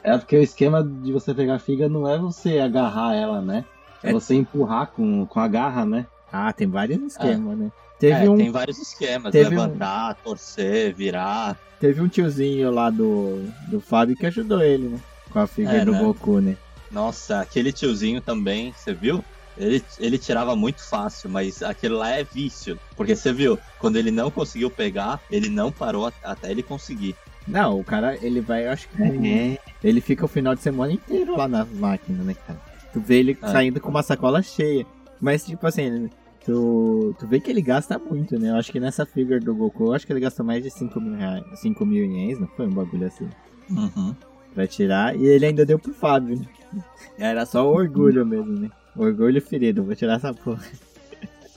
É 0.03 0.17
porque 0.17 0.37
o 0.37 0.41
esquema 0.41 0.83
de 0.83 1.11
você 1.11 1.33
pegar 1.33 1.55
a 1.55 1.59
figa 1.59 1.89
não 1.89 2.07
é 2.09 2.17
você 2.17 2.59
agarrar 2.59 3.13
ela, 3.13 3.41
né? 3.41 3.65
É, 4.01 4.09
é 4.09 4.13
você 4.13 4.35
empurrar 4.35 4.87
com, 4.87 5.25
com 5.25 5.39
a 5.39 5.47
garra, 5.47 5.85
né? 5.85 6.07
Ah, 6.31 6.51
tem 6.53 6.67
vários 6.67 7.01
esquemas, 7.01 7.53
é. 7.53 7.63
né? 7.63 7.71
Teve 7.99 8.25
é, 8.25 8.29
um... 8.29 8.37
tem 8.37 8.51
vários 8.51 8.77
esquemas, 8.77 9.31
teve 9.31 9.49
levantar, 9.49 10.11
um... 10.11 10.23
torcer, 10.23 10.93
virar. 10.93 11.57
Teve 11.79 12.01
um 12.01 12.07
tiozinho 12.07 12.71
lá 12.71 12.89
do, 12.89 13.43
do 13.67 13.79
Fábio 13.79 14.15
que 14.15 14.25
ajudou 14.25 14.61
ele, 14.61 14.87
né? 14.87 14.99
Com 15.31 15.39
a 15.39 15.47
figura 15.47 15.77
é, 15.77 15.85
do 15.85 15.91
né? 15.91 15.99
Goku, 15.99 16.39
né? 16.39 16.57
Nossa, 16.91 17.41
aquele 17.41 17.71
tiozinho 17.71 18.21
também, 18.21 18.73
você 18.75 18.93
viu? 18.93 19.23
Ele, 19.57 19.83
ele 19.99 20.17
tirava 20.17 20.55
muito 20.55 20.83
fácil, 20.83 21.29
mas 21.29 21.63
aquele 21.63 21.95
lá 21.95 22.11
é 22.11 22.23
vício. 22.23 22.79
Porque 22.95 23.15
você 23.15 23.33
viu, 23.33 23.57
quando 23.79 23.97
ele 23.97 24.11
não 24.11 24.29
conseguiu 24.29 24.69
pegar, 24.69 25.19
ele 25.31 25.49
não 25.49 25.71
parou 25.71 26.11
até 26.23 26.51
ele 26.51 26.61
conseguir. 26.61 27.15
Não, 27.47 27.79
o 27.79 27.83
cara, 27.83 28.17
ele 28.21 28.41
vai, 28.41 28.67
eu 28.67 28.71
acho 28.71 28.87
que. 28.89 29.01
É. 29.01 29.57
Ele 29.83 30.01
fica 30.01 30.25
o 30.25 30.27
final 30.27 30.53
de 30.53 30.61
semana 30.61 30.93
inteiro 30.93 31.35
lá 31.35 31.47
na 31.47 31.65
máquina, 31.65 32.23
né, 32.23 32.35
cara? 32.45 32.59
Tu 32.93 32.99
vê 32.99 33.19
ele 33.19 33.37
é. 33.41 33.47
saindo 33.47 33.79
com 33.79 33.89
uma 33.89 34.03
sacola 34.03 34.41
cheia. 34.41 34.85
Mas, 35.19 35.45
tipo 35.45 35.65
assim, 35.65 36.09
tu, 36.47 37.13
tu 37.19 37.27
vê 37.27 37.41
que 37.41 37.51
ele 37.51 37.61
gasta 37.61 37.99
muito, 37.99 38.39
né? 38.39 38.49
Eu 38.49 38.55
acho 38.55 38.71
que 38.71 38.79
nessa 38.79 39.05
figure 39.05 39.39
do 39.39 39.53
Goku, 39.53 39.87
eu 39.87 39.93
acho 39.93 40.07
que 40.07 40.13
ele 40.13 40.21
gastou 40.21 40.45
mais 40.45 40.63
de 40.63 40.71
5 40.71 40.99
mil 40.99 41.15
reais. 41.15 41.43
5 41.59 41.85
mil 41.85 42.05
ienes, 42.05 42.39
não 42.39 42.47
foi 42.47 42.65
um 42.65 42.73
bagulho 42.73 43.05
assim? 43.05 43.29
Uhum. 43.69 44.15
Pra 44.55 44.65
tirar. 44.65 45.15
E 45.15 45.25
ele 45.25 45.45
ainda 45.45 45.65
deu 45.65 45.77
pro 45.77 45.93
Fábio, 45.93 46.39
né? 46.39 46.83
Era 47.19 47.45
só 47.45 47.67
o 47.67 47.75
orgulho 47.75 48.25
mesmo, 48.25 48.57
né? 48.57 48.71
Orgulho 48.95 49.41
ferido, 49.41 49.83
vou 49.83 49.93
tirar 49.93 50.15
essa 50.15 50.33
porra. 50.33 50.63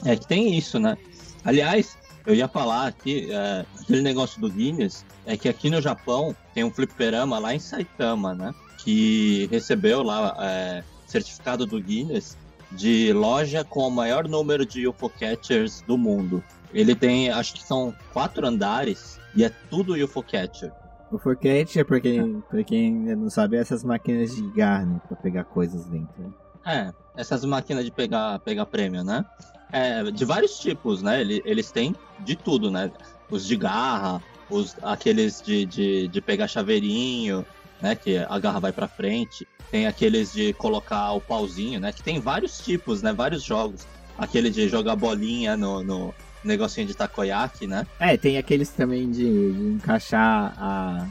É 0.05 0.16
que 0.16 0.26
tem 0.26 0.59
isso, 0.59 0.79
né? 0.79 0.98
Aliás, 1.44 1.96
eu 2.26 2.35
ia 2.35 2.48
falar 2.48 2.88
aqui, 2.88 3.29
é, 3.31 3.64
aquele 3.81 4.03
negócio 4.03 4.40
do 4.40 4.50
Guinness, 4.50 5.05
é 5.24 5.37
que 5.37 5.48
aqui 5.48 5.70
no 5.70 5.81
Japão 5.81 6.35
tem 6.53 6.64
um 6.64 6.70
fliperama 6.70 7.38
lá 7.38 7.55
em 7.55 7.59
Saitama, 7.59 8.35
né? 8.35 8.55
Que 8.79 9.46
recebeu 9.50 10.03
lá 10.03 10.37
é, 10.40 10.83
certificado 11.07 11.64
do 11.64 11.81
Guinness 11.81 12.37
de 12.72 13.12
loja 13.12 13.64
com 13.64 13.88
o 13.88 13.90
maior 13.90 14.28
número 14.28 14.64
de 14.64 14.87
UFO 14.87 15.09
Catchers 15.09 15.83
do 15.83 15.98
mundo. 15.98 16.42
Ele 16.72 16.94
tem, 16.94 17.30
acho 17.30 17.54
que 17.54 17.62
são 17.62 17.94
quatro 18.12 18.46
andares 18.46 19.18
e 19.35 19.44
é 19.44 19.50
tudo 19.68 19.94
UFO 20.04 20.22
Catcher. 20.22 20.72
UFO 21.11 21.35
Catcher, 21.35 21.85
pra 21.85 22.00
quem, 22.00 22.40
pra 22.48 22.62
quem 22.62 22.92
não 22.92 23.28
sabe, 23.28 23.56
é 23.56 23.61
essas 23.61 23.83
máquinas 23.83 24.35
de 24.35 24.42
gar, 24.52 24.87
né? 24.87 25.00
Pra 25.09 25.16
pegar 25.16 25.44
coisas 25.44 25.85
dentro. 25.87 26.33
É, 26.64 26.92
essas 27.16 27.44
máquinas 27.44 27.85
de 27.85 27.90
pegar, 27.90 28.38
pegar 28.40 28.66
prêmio, 28.66 29.02
né? 29.02 29.24
É, 29.72 30.04
de 30.04 30.24
vários 30.24 30.59
tipos, 30.59 31.02
né? 31.02 31.20
Eles 31.22 31.70
têm 31.72 31.94
de 32.20 32.37
tudo, 32.37 32.70
né? 32.70 32.90
Os 33.28 33.46
de 33.46 33.56
garra, 33.56 34.22
os, 34.48 34.76
aqueles 34.83 35.40
de, 35.40 35.64
de, 35.64 36.09
de 36.09 36.20
pegar 36.20 36.46
chaveirinho, 36.46 37.44
né? 37.80 37.94
Que 37.94 38.18
a 38.18 38.38
garra 38.38 38.60
vai 38.60 38.72
para 38.72 38.88
frente. 38.88 39.46
Tem 39.70 39.86
aqueles 39.86 40.32
de 40.32 40.52
colocar 40.54 41.12
o 41.12 41.20
pauzinho, 41.20 41.80
né? 41.80 41.92
Que 41.92 42.02
tem 42.02 42.18
vários 42.18 42.58
tipos, 42.58 43.02
né? 43.02 43.12
Vários 43.12 43.42
jogos. 43.42 43.86
Aquele 44.18 44.50
de 44.50 44.68
jogar 44.68 44.96
bolinha 44.96 45.56
no, 45.56 45.82
no 45.82 46.14
negocinho 46.44 46.86
de 46.86 46.94
takoyaki, 46.94 47.66
né? 47.66 47.86
É, 47.98 48.16
tem 48.16 48.38
aqueles 48.38 48.70
também 48.70 49.10
de, 49.10 49.52
de 49.52 49.62
encaixar 49.74 50.54
a, 50.58 51.06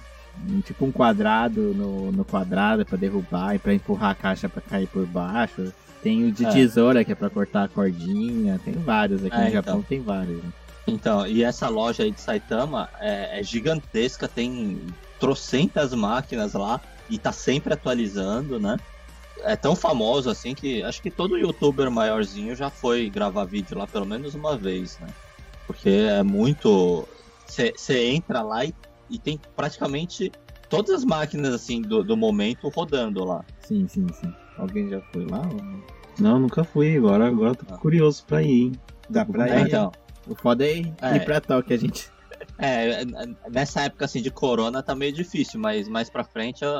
tipo 0.65 0.85
um 0.85 0.91
quadrado 0.91 1.73
no, 1.73 2.11
no 2.11 2.25
quadrado 2.25 2.85
para 2.85 2.97
derrubar 2.97 3.55
e 3.55 3.59
para 3.59 3.73
empurrar 3.73 4.11
a 4.11 4.15
caixa 4.15 4.49
para 4.49 4.61
cair 4.61 4.87
por 4.87 5.05
baixo. 5.05 5.73
Tem 6.01 6.25
o 6.25 6.31
de 6.31 6.45
é. 6.45 6.51
tesoura 6.51 7.03
que 7.03 7.11
é 7.11 7.15
para 7.15 7.29
cortar 7.29 7.63
a 7.63 7.67
cordinha, 7.67 8.59
tem 8.63 8.73
vários 8.73 9.25
aqui 9.25 9.35
é, 9.35 9.45
no 9.45 9.51
Japão, 9.51 9.73
então. 9.75 9.83
tem 9.83 10.01
vários. 10.01 10.37
Né? 10.37 10.49
Então, 10.87 11.27
e 11.27 11.43
essa 11.43 11.67
loja 11.67 12.03
aí 12.03 12.11
de 12.11 12.21
Saitama 12.21 12.89
é, 12.99 13.39
é 13.39 13.43
gigantesca, 13.43 14.27
tem 14.27 14.79
trocentas 15.19 15.93
máquinas 15.93 16.53
lá 16.53 16.79
e 17.09 17.17
tá 17.17 17.31
sempre 17.31 17.73
atualizando, 17.73 18.59
né? 18.59 18.77
É 19.41 19.55
tão 19.55 19.75
famoso 19.75 20.29
assim 20.29 20.53
que 20.53 20.83
acho 20.83 21.01
que 21.01 21.09
todo 21.09 21.37
youtuber 21.37 21.89
maiorzinho 21.89 22.55
já 22.55 22.69
foi 22.69 23.09
gravar 23.09 23.45
vídeo 23.45 23.77
lá 23.77 23.87
pelo 23.87 24.05
menos 24.05 24.35
uma 24.35 24.57
vez, 24.57 24.99
né? 24.99 25.07
Porque 25.65 25.89
é 25.89 26.23
muito. 26.23 27.07
Você 27.45 28.05
entra 28.05 28.41
lá 28.41 28.65
e, 28.65 28.73
e, 29.09 29.17
tem 29.17 29.39
praticamente 29.55 30.31
todas 30.69 30.91
as 30.91 31.05
máquinas 31.05 31.53
assim 31.53 31.81
do, 31.81 32.03
do 32.03 32.17
momento 32.17 32.69
rodando 32.69 33.23
lá. 33.23 33.43
Sim, 33.61 33.87
sim, 33.87 34.07
sim. 34.13 34.33
Alguém 34.57 34.89
já 34.89 35.01
foi 35.13 35.25
lá? 35.25 35.41
Não, 36.19 36.39
nunca 36.39 36.63
fui. 36.63 36.97
Agora, 36.97 37.27
agora 37.27 37.55
tô 37.55 37.65
ah. 37.73 37.77
curioso 37.77 38.23
pra 38.25 38.43
ir, 38.43 38.63
hein? 38.63 38.71
Dá 39.09 39.25
pra 39.25 39.47
é, 39.47 39.61
ir. 39.61 39.67
Então. 39.67 39.91
O 40.27 40.35
foda 40.35 40.65
é 40.65 40.77
ir, 40.77 40.93
é. 41.01 41.15
ir 41.15 41.25
pra 41.25 41.41
Tóquio, 41.41 41.75
a 41.75 41.79
gente. 41.79 42.11
É, 42.61 43.05
nessa 43.49 43.83
época 43.83 44.03
assim 44.03 44.21
de 44.21 44.29
corona 44.29 44.83
tá 44.83 44.93
meio 44.93 45.13
difícil, 45.13 45.59
mas 45.59 45.87
mais 45.87 46.09
pra 46.09 46.25
frente 46.25 46.63
eu, 46.63 46.71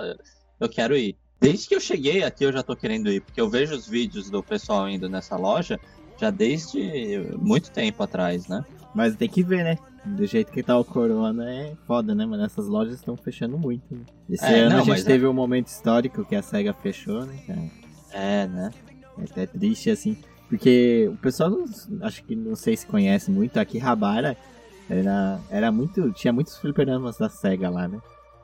eu 0.60 0.68
quero 0.68 0.96
ir. 0.98 1.16
Desde 1.40 1.70
que 1.70 1.76
eu 1.76 1.80
cheguei 1.80 2.22
aqui 2.22 2.44
eu 2.44 2.52
já 2.52 2.62
tô 2.62 2.76
querendo 2.76 3.10
ir, 3.10 3.22
porque 3.22 3.40
eu 3.40 3.50
vejo 3.50 3.74
os 3.74 3.88
vídeos 3.88 4.30
do 4.30 4.44
pessoal 4.44 4.90
indo 4.90 5.08
nessa 5.08 5.38
loja 5.38 5.80
já 6.20 6.30
desde 6.30 7.18
muito 7.38 7.72
tempo 7.72 8.04
atrás, 8.04 8.48
né? 8.48 8.66
Mas 8.94 9.16
tem 9.16 9.30
que 9.30 9.42
ver, 9.42 9.64
né? 9.64 9.78
Do 10.04 10.26
jeito 10.26 10.52
que 10.52 10.62
tá 10.62 10.78
o 10.78 10.84
corona 10.84 11.50
é 11.50 11.76
foda, 11.88 12.14
né? 12.14 12.26
Mas 12.26 12.42
essas 12.42 12.68
lojas 12.68 12.96
estão 12.96 13.16
fechando 13.16 13.58
muito. 13.58 13.84
Né? 13.94 14.02
Esse 14.30 14.46
é, 14.46 14.60
ano 14.62 14.76
não, 14.76 14.82
a 14.82 14.96
gente 14.96 15.06
teve 15.06 15.26
é... 15.26 15.30
um 15.30 15.34
momento 15.34 15.68
histórico 15.68 16.26
que 16.26 16.36
a 16.36 16.42
SEGA 16.42 16.74
fechou, 16.74 17.26
né, 17.26 17.40
cara? 17.48 17.62
É, 18.12 18.48
né? 18.48 18.72
É 19.18 19.24
até 19.24 19.46
triste, 19.46 19.90
assim. 19.90 20.18
Porque 20.50 21.10
o 21.12 21.18
pessoal, 21.18 21.50
não, 21.50 21.66
acho 22.02 22.24
que 22.24 22.36
não 22.36 22.56
sei 22.56 22.76
se 22.76 22.86
conhece 22.86 23.30
muito, 23.30 23.58
aqui 23.58 23.78
Rabara 23.78 24.36
era, 24.90 25.40
era 25.50 25.72
muito. 25.72 26.12
Tinha 26.12 26.34
muitos 26.34 26.58
fliperamas 26.58 27.18
da 27.18 27.30
SEGA 27.30 27.70
lá, 27.70 27.88
né? 27.88 28.02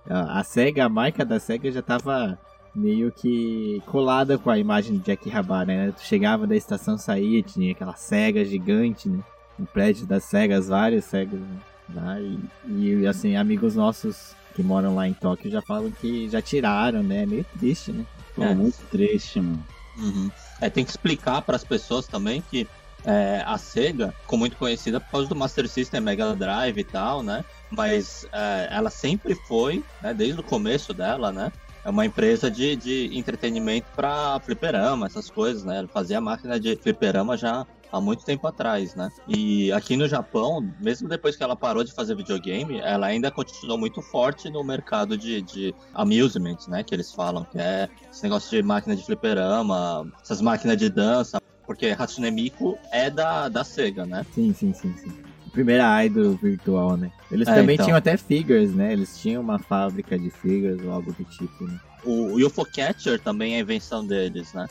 A, 0.10 0.39
a 0.39 0.43
SEGA, 0.43 0.86
a 0.86 0.89
marca 0.89 1.25
da 1.25 1.39
SEGA 1.39 1.71
já 1.71 1.81
tava 1.81 2.38
meio 2.73 3.12
que 3.12 3.81
colada 3.86 4.38
com 4.38 4.49
a 4.49 4.60
imagem 4.60 4.97
de 4.97 5.12
Akihabara, 5.12 5.65
né? 5.65 5.91
Tu 5.91 6.03
chegava 6.03 6.45
da 6.45 6.55
estação, 6.55 6.97
saía, 6.97 7.41
tinha 7.41 7.71
aquela 7.71 7.95
SEGA 7.95 8.45
gigante, 8.45 9.10
né? 9.10 9.23
Um 9.60 9.65
prédio 9.65 10.05
das 10.05 10.25
SEGAs, 10.25 10.67
várias 10.67 11.05
SEGAs, 11.05 11.39
né? 11.39 11.60
Lá, 11.93 12.19
e, 12.19 12.39
e, 12.67 13.08
assim, 13.08 13.36
amigos 13.36 13.75
nossos 13.75 14.36
que 14.55 14.63
moram 14.63 14.95
lá 14.95 15.08
em 15.08 15.13
Tóquio 15.13 15.51
já 15.51 15.62
falam 15.62 15.91
que 15.91 16.29
já 16.29 16.41
tiraram, 16.41 17.01
né? 17.01 17.23
É 17.23 17.25
meio 17.25 17.45
triste, 17.58 17.91
né? 17.91 18.05
Pô, 18.36 18.43
é 18.43 18.53
muito 18.53 18.77
triste, 18.89 19.39
mano. 19.39 19.63
Uhum. 19.97 20.29
É, 20.60 20.69
tem 20.69 20.84
que 20.84 20.91
explicar 20.91 21.41
para 21.41 21.55
as 21.55 21.63
pessoas 21.63 22.05
também 22.05 22.43
que 22.49 22.67
é, 23.06 23.44
a 23.46 23.58
Sega 23.58 24.13
ficou 24.22 24.38
muito 24.38 24.58
conhecida 24.58 25.00
por 25.00 25.12
causa 25.12 25.30
do 25.30 25.36
Master 25.36 25.68
System 25.70 26.02
Mega 26.02 26.36
Drive 26.36 26.78
e 26.78 26.84
tal, 26.84 27.22
né? 27.22 27.46
Mas 27.70 28.28
é, 28.32 28.68
ela 28.72 28.89
sempre 28.89 29.36
foi, 29.48 29.84
né, 30.02 30.13
desde 30.13 30.39
o 30.39 30.44
começo 30.44 30.94
dela, 30.94 31.32
né? 31.32 31.52
É 31.84 31.89
uma 31.89 32.06
empresa 32.06 32.50
de, 32.50 32.76
de 32.76 33.15
entretenimento 33.15 33.86
para 33.96 34.39
fliperama, 34.39 35.06
essas 35.06 35.30
coisas, 35.30 35.63
né? 35.63 35.78
Ela 35.78 35.88
fazia 35.88 36.20
máquina 36.20 36.60
de 36.60 36.76
fliperama 36.76 37.38
já 37.38 37.65
há 37.91 38.02
muito 38.02 38.26
tempo 38.26 38.48
atrás, 38.48 38.96
né? 38.96 39.10
E 39.28 39.72
aqui 39.72 39.96
no 39.96 40.08
Japão, 40.08 40.68
mesmo 40.80 41.08
depois 41.08 41.36
que 41.36 41.44
ela 41.44 41.56
parou 41.56 41.84
de 41.84 41.94
fazer 41.94 42.15
videogame, 42.15 42.80
ela 42.80 43.06
ainda 43.06 43.30
continuou 43.30 43.78
muito 43.78 44.02
forte 44.02 44.50
no 44.50 44.63
mercado 44.63 45.15
de, 45.15 45.44
de 45.44 45.76
amusement, 45.94 46.58
né? 46.68 46.84
Que 46.84 46.96
eles 46.96 47.13
falam, 47.13 47.46
que 47.46 47.60
é 47.60 47.88
esse 48.12 48.24
negócio 48.24 48.50
de 48.50 48.63
máquina 48.63 48.96
de 48.96 49.06
fliperama, 49.06 50.12
essas 50.24 50.41
máquinas 50.41 50.78
de 50.78 50.89
dança, 50.89 51.39
porque 51.65 51.95
Hatsune 51.97 52.32
Miku 52.32 52.78
é 52.91 53.10
da, 53.10 53.49
da 53.49 53.63
SEGA, 53.63 54.06
né? 54.06 54.25
Sim, 54.34 54.54
sim, 54.54 54.73
sim, 54.73 54.93
sim. 54.97 55.12
Primeira 55.51 56.06
idol 56.06 56.34
virtual, 56.36 56.97
né? 56.97 57.12
Eles 57.32 57.47
é, 57.47 57.56
também 57.56 57.75
então. 57.75 57.86
tinham 57.86 57.97
até 57.97 58.17
figures, 58.17 58.73
né? 58.73 58.91
Eles 58.91 59.17
tinham 59.17 59.41
uma 59.41 59.58
fábrica 59.58 60.19
de 60.19 60.30
figures 60.30 60.84
ou 60.84 60.91
algo 60.91 61.13
do 61.13 61.23
tipo, 61.23 61.65
né? 61.65 61.80
O, 62.04 62.34
o 62.34 62.45
UFO 62.45 62.65
Catcher 62.65 63.19
também 63.19 63.56
é 63.56 63.60
invenção 63.60 64.06
deles, 64.06 64.54
né? 64.54 64.67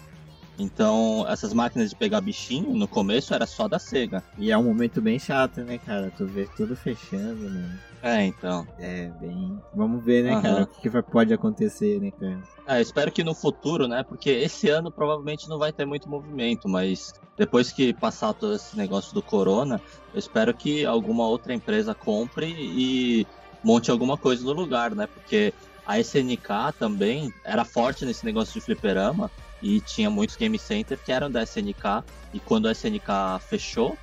Então, 0.58 1.26
essas 1.28 1.52
máquinas 1.52 1.90
de 1.90 1.96
pegar 1.96 2.20
bichinho, 2.20 2.74
no 2.74 2.86
começo 2.86 3.34
era 3.34 3.46
só 3.46 3.66
da 3.66 3.78
Sega. 3.78 4.22
E 4.38 4.52
é 4.52 4.58
um 4.58 4.62
momento 4.62 5.00
bem 5.00 5.18
chato, 5.18 5.60
né, 5.62 5.78
cara? 5.78 6.12
Tu 6.16 6.26
vê 6.26 6.48
tudo 6.56 6.76
fechando, 6.76 7.50
né? 7.50 7.78
É, 8.02 8.24
então. 8.24 8.66
É, 8.78 9.10
bem. 9.20 9.58
Vamos 9.74 10.04
ver, 10.04 10.24
né, 10.24 10.36
uhum. 10.36 10.42
cara? 10.42 10.62
O 10.64 10.66
que, 10.66 10.90
que 10.90 11.02
pode 11.02 11.32
acontecer, 11.32 12.00
né, 12.00 12.12
cara? 12.12 12.38
É, 12.66 12.80
espero 12.80 13.10
que 13.10 13.24
no 13.24 13.34
futuro, 13.34 13.88
né? 13.88 14.02
Porque 14.02 14.30
esse 14.30 14.68
ano 14.68 14.90
provavelmente 14.90 15.48
não 15.48 15.58
vai 15.58 15.72
ter 15.72 15.84
muito 15.84 16.08
movimento, 16.08 16.68
mas 16.68 17.14
depois 17.36 17.72
que 17.72 17.92
passar 17.92 18.32
todo 18.32 18.54
esse 18.54 18.76
negócio 18.76 19.12
do 19.12 19.22
corona, 19.22 19.80
eu 20.12 20.18
espero 20.18 20.54
que 20.54 20.84
alguma 20.86 21.26
outra 21.26 21.52
empresa 21.52 21.94
compre 21.94 22.46
e 22.46 23.26
monte 23.62 23.90
alguma 23.90 24.16
coisa 24.16 24.44
no 24.44 24.52
lugar, 24.52 24.94
né? 24.94 25.06
Porque 25.06 25.52
a 25.86 25.98
SNK 25.98 26.74
também 26.78 27.32
era 27.44 27.64
forte 27.64 28.04
nesse 28.04 28.24
negócio 28.24 28.54
de 28.54 28.60
fliperama 28.60 29.30
e 29.64 29.80
tinha 29.80 30.10
muitos 30.10 30.36
game 30.36 30.58
center 30.58 30.98
que 31.02 31.10
eram 31.10 31.30
da 31.30 31.42
SNK 31.42 32.04
e 32.34 32.38
quando 32.38 32.68
a 32.68 32.72
SNK 32.72 33.40
fechou, 33.48 33.96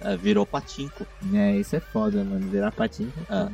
é, 0.00 0.16
virou 0.16 0.46
patinco. 0.46 1.04
É, 1.34 1.56
isso 1.56 1.74
é 1.74 1.80
foda, 1.80 2.22
mano, 2.22 2.48
virar 2.48 2.70
patinco. 2.70 3.18
É, 3.28 3.42
é 3.42 3.48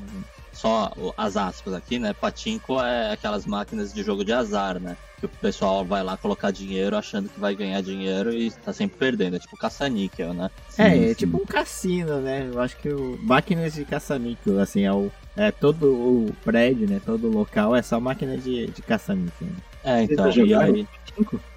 só 0.53 0.92
as 1.16 1.38
aspas 1.38 1.72
aqui, 1.72 1.98
né? 1.98 2.12
Patinco 2.12 2.79
é 2.81 3.12
aquelas 3.12 3.46
máquinas 3.46 3.94
de 3.94 4.03
jogo 4.03 4.22
de 4.24 4.33
azar, 4.33 4.79
né? 4.79 4.94
Que 5.18 5.24
o 5.24 5.29
pessoal 5.29 5.87
vai 5.87 6.03
lá 6.03 6.18
colocar 6.18 6.50
dinheiro 6.50 6.96
achando 6.98 7.31
que 7.31 7.40
vai 7.40 7.55
ganhar 7.55 7.81
dinheiro 7.81 8.31
e 8.31 8.50
tá 8.50 8.72
sempre 8.72 8.98
perdendo. 8.98 9.37
É 9.37 9.38
tipo 9.38 9.57
caça-níquel, 9.57 10.35
né? 10.35 10.50
Sim, 10.68 10.83
é, 10.83 10.90
sim. 10.90 11.11
é 11.11 11.14
tipo 11.14 11.38
um 11.38 11.46
cassino, 11.46 12.20
né? 12.20 12.50
Eu 12.53 12.61
acho 12.61 12.77
que 12.77 12.90
o 12.90 13.18
máquinas 13.22 13.72
de 13.72 13.87
caça-níquel, 13.87 14.61
assim, 14.61 14.85
é 14.85 14.92
o 14.92 15.11
é 15.35 15.50
todo 15.50 15.87
o 15.87 16.37
prédio, 16.44 16.88
né? 16.88 17.00
Todo 17.05 17.27
o 17.27 17.33
local 17.33 17.74
é 17.74 17.81
só 17.81 17.98
máquina 17.98 18.37
de, 18.37 18.66
de 18.66 18.83
caça-níquel. 18.83 19.48
Né? 19.48 19.73
É, 19.85 20.03
então, 20.05 20.31
e 20.31 20.55
aí? 20.55 20.87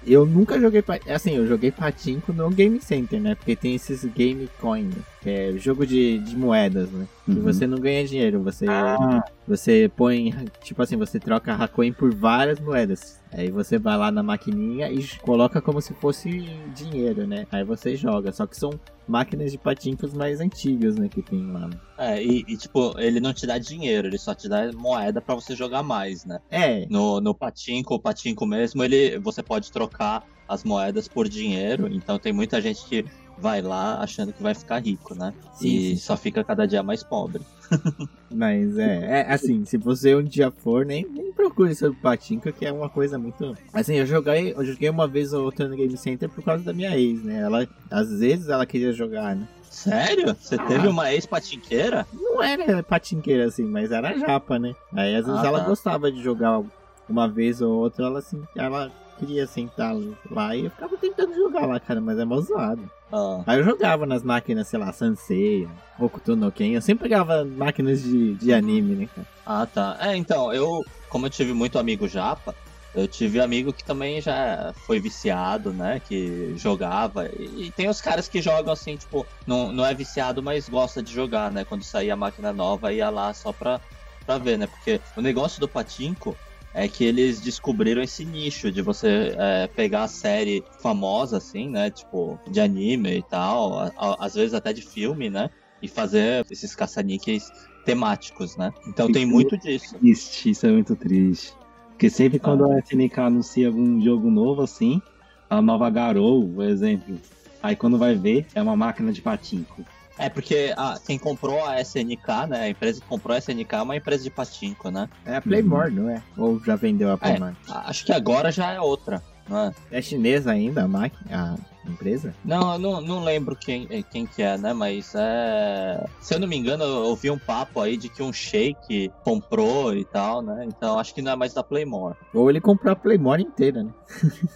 Eu 0.06 0.24
nunca 0.24 0.60
joguei. 0.60 0.84
Assim, 1.08 1.36
eu 1.36 1.46
joguei 1.46 1.72
Patinco 1.72 2.32
no 2.32 2.48
Game 2.50 2.80
Center, 2.80 3.20
né? 3.20 3.34
Porque 3.34 3.56
tem 3.56 3.74
esses 3.74 4.04
Game 4.04 4.48
Coin, 4.60 4.90
que 5.20 5.30
é 5.30 5.52
jogo 5.56 5.86
de, 5.86 6.18
de 6.18 6.36
moedas, 6.36 6.90
né? 6.90 7.06
Uhum. 7.26 7.34
E 7.34 7.40
você 7.40 7.66
não 7.66 7.78
ganha 7.78 8.06
dinheiro, 8.06 8.40
você, 8.40 8.66
ah. 8.68 9.24
Você 9.48 9.90
põe. 9.96 10.32
Tipo 10.62 10.82
assim, 10.82 10.96
você 10.96 11.18
troca 11.18 11.54
a 11.54 11.66
coin 11.66 11.92
por 11.92 12.14
várias 12.14 12.60
moedas. 12.60 13.20
Aí 13.32 13.50
você 13.50 13.78
vai 13.78 13.96
lá 13.96 14.10
na 14.10 14.22
maquininha 14.22 14.90
e 14.90 15.06
coloca 15.18 15.60
como 15.60 15.80
se 15.80 15.94
fosse 15.94 16.28
dinheiro, 16.74 17.26
né? 17.26 17.46
Aí 17.50 17.64
você 17.64 17.96
joga. 17.96 18.30
Só 18.32 18.46
que 18.46 18.56
são 18.56 18.78
máquinas 19.06 19.50
de 19.50 19.58
patincos 19.58 20.12
mais 20.12 20.40
antigas, 20.40 20.96
né? 20.96 21.08
Que 21.08 21.22
tem 21.22 21.50
lá. 21.50 21.70
É, 21.96 22.22
e, 22.22 22.44
e, 22.46 22.56
tipo, 22.56 22.94
ele 22.98 23.20
não 23.20 23.32
te 23.32 23.46
dá 23.46 23.58
dinheiro, 23.58 24.06
ele 24.06 24.18
só 24.18 24.34
te 24.34 24.48
dá 24.48 24.70
moeda 24.72 25.20
para 25.20 25.34
você 25.34 25.56
jogar 25.56 25.82
mais, 25.82 26.24
né? 26.24 26.40
É. 26.50 26.86
No, 26.88 27.20
no 27.20 27.34
patinco, 27.34 27.94
o 27.94 27.98
patinco 27.98 28.46
mesmo, 28.46 28.84
ele, 28.84 29.18
você 29.18 29.42
pode 29.42 29.72
trocar 29.72 30.24
as 30.46 30.64
moedas 30.64 31.08
por 31.08 31.28
dinheiro. 31.28 31.88
Então 31.92 32.18
tem 32.18 32.32
muita 32.32 32.60
gente 32.60 32.84
que 32.86 33.04
vai 33.40 33.60
lá 33.60 34.00
achando 34.00 34.32
que 34.32 34.42
vai 34.42 34.54
ficar 34.54 34.78
rico, 34.78 35.14
né? 35.14 35.32
Sim, 35.54 35.68
e 35.68 35.90
sim. 35.90 35.96
só 35.96 36.16
fica 36.16 36.44
cada 36.44 36.66
dia 36.66 36.82
mais 36.82 37.02
pobre. 37.02 37.42
Mas 38.30 38.78
é, 38.78 39.22
é 39.28 39.32
assim, 39.32 39.64
se 39.64 39.76
você 39.76 40.14
um 40.14 40.22
dia 40.22 40.50
for, 40.50 40.84
nem, 40.84 41.06
nem 41.08 41.32
procure 41.32 41.74
sobre 41.74 41.98
Patinca, 42.00 42.52
que 42.52 42.66
é 42.66 42.72
uma 42.72 42.88
coisa 42.88 43.18
muito. 43.18 43.56
Assim, 43.72 43.94
eu 43.94 44.06
joguei, 44.06 44.52
eu 44.52 44.64
joguei 44.64 44.88
uma 44.88 45.06
vez 45.06 45.32
ou 45.32 45.44
outra 45.44 45.68
no 45.68 45.76
Game 45.76 45.96
Center 45.96 46.28
por 46.28 46.44
causa 46.44 46.62
da 46.64 46.72
minha 46.72 46.96
ex, 46.98 47.22
né? 47.22 47.40
Ela, 47.40 47.66
às 47.90 48.10
vezes 48.18 48.48
ela 48.48 48.66
queria 48.66 48.92
jogar, 48.92 49.34
né? 49.34 49.46
Sério? 49.70 50.34
Você 50.34 50.56
ah. 50.56 50.66
teve 50.66 50.88
uma 50.88 51.12
ex-patinqueira? 51.12 52.06
Não 52.12 52.42
era 52.42 52.82
patinqueira 52.82 53.46
assim, 53.46 53.64
mas 53.64 53.92
era 53.92 54.18
japa, 54.18 54.58
né? 54.58 54.74
Aí 54.92 55.14
às 55.14 55.26
vezes 55.26 55.40
ah, 55.40 55.46
ela 55.46 55.60
tá. 55.60 55.66
gostava 55.66 56.10
de 56.10 56.22
jogar 56.22 56.62
uma 57.08 57.28
vez 57.28 57.60
ou 57.60 57.72
outra, 57.72 58.06
ela 58.06 58.18
assim, 58.18 58.42
ela 58.56 58.90
queria 59.18 59.46
sentar 59.46 59.94
lá 60.30 60.54
e 60.54 60.64
eu 60.64 60.70
ficava 60.70 60.96
tentando 60.96 61.34
jogar 61.34 61.66
lá, 61.66 61.80
cara, 61.80 62.00
mas 62.00 62.18
é 62.18 62.24
mó 62.24 62.40
zoado. 62.40 62.90
Ah. 63.12 63.42
Aí 63.46 63.58
eu 63.58 63.64
jogava 63.64 64.04
nas 64.06 64.22
máquinas, 64.22 64.68
sei 64.68 64.78
lá, 64.78 64.92
Sansei, 64.92 65.68
Hokuto 65.98 66.36
no 66.36 66.52
Ken, 66.52 66.72
eu 66.72 66.82
sempre 66.82 67.04
pegava 67.04 67.44
máquinas 67.44 68.02
de, 68.02 68.34
de 68.34 68.52
anime, 68.52 68.94
né, 68.94 69.08
cara? 69.14 69.26
Ah, 69.46 69.66
tá. 69.66 69.96
É, 70.00 70.16
então, 70.16 70.52
eu, 70.52 70.84
como 71.08 71.26
eu 71.26 71.30
tive 71.30 71.52
muito 71.52 71.78
amigo 71.78 72.06
japa, 72.06 72.54
eu 72.94 73.06
tive 73.06 73.40
amigo 73.40 73.72
que 73.72 73.84
também 73.84 74.20
já 74.20 74.72
foi 74.86 74.98
viciado, 74.98 75.72
né? 75.72 76.00
Que 76.00 76.54
jogava. 76.56 77.28
E, 77.38 77.70
tem 77.72 77.88
os 77.88 78.00
caras 78.00 78.28
que 78.28 78.42
jogam 78.42 78.72
assim, 78.72 78.96
tipo, 78.96 79.26
não, 79.46 79.72
não 79.72 79.84
é 79.84 79.94
viciado, 79.94 80.42
mas 80.42 80.68
gosta 80.68 81.02
de 81.02 81.12
jogar, 81.12 81.50
né? 81.50 81.64
Quando 81.64 81.84
saía 81.84 82.14
a 82.14 82.16
máquina 82.16 82.52
nova, 82.52 82.92
ia 82.92 83.10
lá 83.10 83.32
só 83.32 83.52
pra, 83.52 83.80
pra 84.26 84.38
ver, 84.38 84.58
né? 84.58 84.66
Porque 84.66 85.00
o 85.16 85.20
negócio 85.20 85.60
do 85.60 85.68
Patinco 85.68 86.36
é 86.74 86.86
que 86.86 87.04
eles 87.04 87.40
descobriram 87.40 88.02
esse 88.02 88.24
nicho 88.24 88.70
de 88.70 88.82
você 88.82 89.34
é, 89.36 89.66
pegar 89.66 90.04
a 90.04 90.08
série 90.08 90.62
famosa, 90.80 91.38
assim, 91.38 91.68
né? 91.68 91.90
Tipo, 91.90 92.38
de 92.50 92.60
anime 92.60 93.18
e 93.18 93.22
tal, 93.22 93.78
a, 93.78 93.92
a, 93.96 94.26
às 94.26 94.34
vezes 94.34 94.54
até 94.54 94.72
de 94.72 94.82
filme, 94.82 95.30
né? 95.30 95.50
E 95.80 95.88
fazer 95.88 96.44
esses 96.50 96.74
caça-níqueis 96.74 97.50
temáticos, 97.84 98.56
né? 98.56 98.72
Então 98.86 99.06
isso 99.06 99.14
tem 99.14 99.26
muito 99.26 99.54
é 99.54 99.58
disso. 99.58 99.96
Triste, 99.98 100.50
isso 100.50 100.66
é 100.66 100.70
muito 100.70 100.94
triste. 100.94 101.52
Porque 101.90 102.10
sempre 102.10 102.38
quando 102.38 102.70
ah. 102.70 102.76
a 102.76 102.78
SNK 102.80 103.18
anuncia 103.20 103.66
algum 103.66 104.00
jogo 104.00 104.30
novo, 104.30 104.62
assim, 104.62 105.02
a 105.48 105.62
nova 105.62 105.88
Garou, 105.90 106.48
por 106.48 106.64
exemplo, 106.64 107.18
aí 107.62 107.74
quando 107.74 107.98
vai 107.98 108.14
ver, 108.14 108.46
é 108.54 108.62
uma 108.62 108.76
máquina 108.76 109.10
de 109.10 109.22
patinco. 109.22 109.84
É, 110.18 110.28
porque 110.28 110.74
a, 110.76 110.98
quem 111.04 111.18
comprou 111.18 111.64
a 111.64 111.80
SNK, 111.80 112.46
né? 112.48 112.60
A 112.60 112.68
empresa 112.68 113.00
que 113.00 113.06
comprou 113.06 113.34
a 113.34 113.38
SNK 113.38 113.74
é 113.74 113.82
uma 113.82 113.96
empresa 113.96 114.24
de 114.24 114.30
patinco, 114.30 114.90
né? 114.90 115.08
É 115.24 115.36
a 115.36 115.40
Playmore, 115.40 115.92
não 115.92 116.10
é? 116.10 116.22
Ou 116.36 116.62
já 116.64 116.76
vendeu 116.76 117.12
a 117.12 117.18
Playmore? 117.18 117.54
É, 117.68 117.72
acho 117.72 118.04
que 118.04 118.12
agora 118.12 118.50
já 118.50 118.72
é 118.72 118.80
outra, 118.80 119.22
é? 119.50 119.98
É 119.98 120.02
chinesa 120.02 120.52
ainda 120.52 120.84
a 120.84 120.88
máquina? 120.88 121.58
A 121.86 121.90
empresa? 121.90 122.34
Não, 122.44 122.74
eu 122.74 122.78
não, 122.78 123.00
não 123.00 123.24
lembro 123.24 123.56
quem, 123.56 123.86
quem 124.10 124.26
que 124.26 124.42
é, 124.42 124.58
né? 124.58 124.72
Mas 124.72 125.12
é. 125.14 126.04
Se 126.20 126.34
eu 126.34 126.40
não 126.40 126.46
me 126.46 126.56
engano, 126.56 126.84
eu 126.84 127.06
ouvi 127.06 127.30
um 127.30 127.38
papo 127.38 127.80
aí 127.80 127.96
de 127.96 128.08
que 128.08 128.22
um 128.22 128.32
shake 128.32 129.10
comprou 129.24 129.94
e 129.94 130.04
tal, 130.04 130.42
né? 130.42 130.64
Então 130.66 130.98
acho 130.98 131.14
que 131.14 131.22
não 131.22 131.32
é 131.32 131.36
mais 131.36 131.54
da 131.54 131.62
Playmore. 131.62 132.16
Ou 132.34 132.50
ele 132.50 132.60
comprou 132.60 132.92
a 132.92 132.96
Playmore 132.96 133.42
inteira, 133.42 133.82
né? 133.82 133.90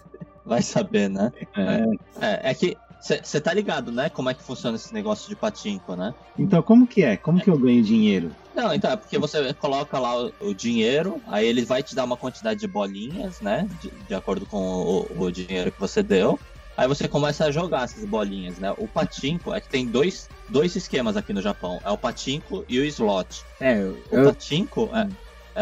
Vai 0.44 0.60
saber, 0.60 1.08
né? 1.08 1.32
É, 1.56 2.26
é, 2.26 2.50
é 2.50 2.54
que 2.54 2.76
você 3.02 3.40
tá 3.40 3.52
ligado, 3.52 3.90
né? 3.90 4.08
Como 4.08 4.30
é 4.30 4.34
que 4.34 4.44
funciona 4.44 4.76
esse 4.76 4.94
negócio 4.94 5.28
de 5.28 5.34
patinco, 5.34 5.96
né? 5.96 6.14
Então, 6.38 6.62
como 6.62 6.86
que 6.86 7.02
é? 7.02 7.16
Como 7.16 7.40
que 7.40 7.50
eu 7.50 7.58
ganho 7.58 7.82
dinheiro? 7.82 8.30
Não, 8.54 8.72
então, 8.72 8.92
é 8.92 8.96
porque 8.96 9.18
você 9.18 9.52
coloca 9.54 9.98
lá 9.98 10.24
o, 10.24 10.32
o 10.40 10.54
dinheiro, 10.54 11.20
aí 11.26 11.44
ele 11.44 11.64
vai 11.64 11.82
te 11.82 11.96
dar 11.96 12.04
uma 12.04 12.16
quantidade 12.16 12.60
de 12.60 12.68
bolinhas, 12.68 13.40
né? 13.40 13.68
De, 13.80 13.90
de 13.90 14.14
acordo 14.14 14.46
com 14.46 14.56
o, 14.56 15.24
o, 15.24 15.32
dinheiro 15.32 15.72
que 15.72 15.80
você 15.80 16.00
deu. 16.00 16.38
Aí 16.76 16.86
você 16.86 17.08
começa 17.08 17.44
a 17.44 17.50
jogar 17.50 17.82
essas 17.82 18.04
bolinhas, 18.04 18.58
né? 18.58 18.72
O 18.78 18.86
patinco 18.86 19.52
é 19.52 19.60
que 19.60 19.68
tem 19.68 19.84
dois, 19.84 20.28
dois 20.48 20.76
esquemas 20.76 21.16
aqui 21.16 21.32
no 21.32 21.42
Japão. 21.42 21.80
É 21.84 21.90
o 21.90 21.98
patinco 21.98 22.64
e 22.68 22.78
o 22.78 22.84
slot. 22.84 23.42
É, 23.60 23.80
eu... 23.80 23.98
O 24.12 24.24
patinco 24.26 24.88
é, 24.94 25.08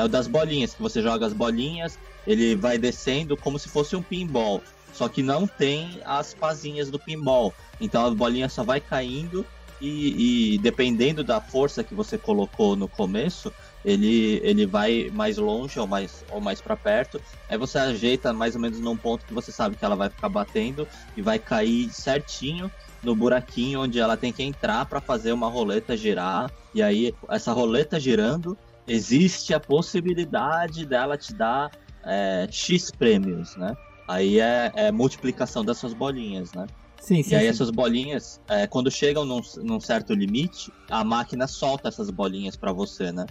é 0.01 0.05
o 0.05 0.09
das 0.09 0.27
bolinhas, 0.27 0.75
que 0.75 0.83
você 0.83 1.01
joga 1.01 1.25
as 1.25 1.33
bolinhas, 1.33 1.99
ele 2.27 2.55
vai 2.55 2.77
descendo 2.77 3.35
como 3.37 3.59
se 3.59 3.69
fosse 3.69 3.97
um 3.97 4.03
pinball. 4.03 4.63
Só 4.93 5.09
que 5.09 5.23
não 5.23 5.47
tem 5.47 6.01
as 6.05 6.35
pazinhas 6.35 6.91
do 6.91 6.99
pinball. 6.99 7.55
Então 7.81 8.05
a 8.05 8.11
bolinha 8.11 8.49
só 8.49 8.63
vai 8.63 8.81
caindo 8.81 9.47
e, 9.81 10.55
e, 10.55 10.59
dependendo 10.59 11.25
da 11.25 11.41
força 11.41 11.83
que 11.83 11.95
você 11.95 12.19
colocou 12.19 12.77
no 12.77 12.87
começo, 12.87 13.53
ele, 13.83 14.39
ele 14.45 14.67
vai 14.67 15.11
mais 15.11 15.39
longe 15.39 15.81
ou 15.81 15.87
mais, 15.87 16.23
ou 16.31 16.41
mais 16.41 16.61
para 16.61 16.77
perto. 16.77 17.21
Aí 17.49 17.57
você 17.57 17.79
ajeita 17.79 18.33
mais 18.33 18.55
ou 18.55 18.61
menos 18.61 18.79
num 18.79 18.97
ponto 18.97 19.25
que 19.25 19.33
você 19.33 19.51
sabe 19.51 19.77
que 19.77 19.85
ela 19.85 19.97
vai 19.97 20.11
ficar 20.11 20.29
batendo 20.29 20.87
e 21.17 21.23
vai 21.23 21.39
cair 21.39 21.91
certinho 21.91 22.71
no 23.03 23.17
buraquinho 23.17 23.81
onde 23.81 23.99
ela 23.99 24.19
tem 24.19 24.33
que 24.33 24.43
entrar 24.43 24.85
para 24.85 25.01
fazer 25.01 25.33
uma 25.33 25.49
roleta 25.49 25.97
girar. 25.97 26.51
E 26.75 26.83
aí, 26.83 27.15
essa 27.31 27.51
roleta 27.53 27.99
girando, 27.99 28.59
existe 28.87 29.55
a 29.55 29.61
possibilidade 29.61 30.85
dela 30.85 31.17
te 31.17 31.33
dar 31.33 31.71
é, 32.05 32.47
X 32.51 32.91
prêmios, 32.91 33.57
né? 33.57 33.75
Aí 34.11 34.41
é, 34.41 34.73
é 34.75 34.91
multiplicação 34.91 35.65
dessas 35.65 35.95
bolinhas, 35.95 36.53
né? 36.53 36.67
Sim, 36.99 37.23
sim. 37.23 37.31
E 37.31 37.37
aí 37.37 37.43
sim. 37.45 37.49
essas 37.49 37.71
bolinhas, 37.71 38.41
é, 38.49 38.67
quando 38.67 38.91
chegam 38.91 39.25
num, 39.25 39.41
num, 39.59 39.79
certo 39.79 40.13
limite, 40.13 40.73
a 40.91 41.05
máquina 41.05 41.47
solta 41.47 41.87
essas 41.87 42.11
bolinhas 42.11 42.57
para 42.57 42.73
você, 42.73 43.13
né? 43.13 43.25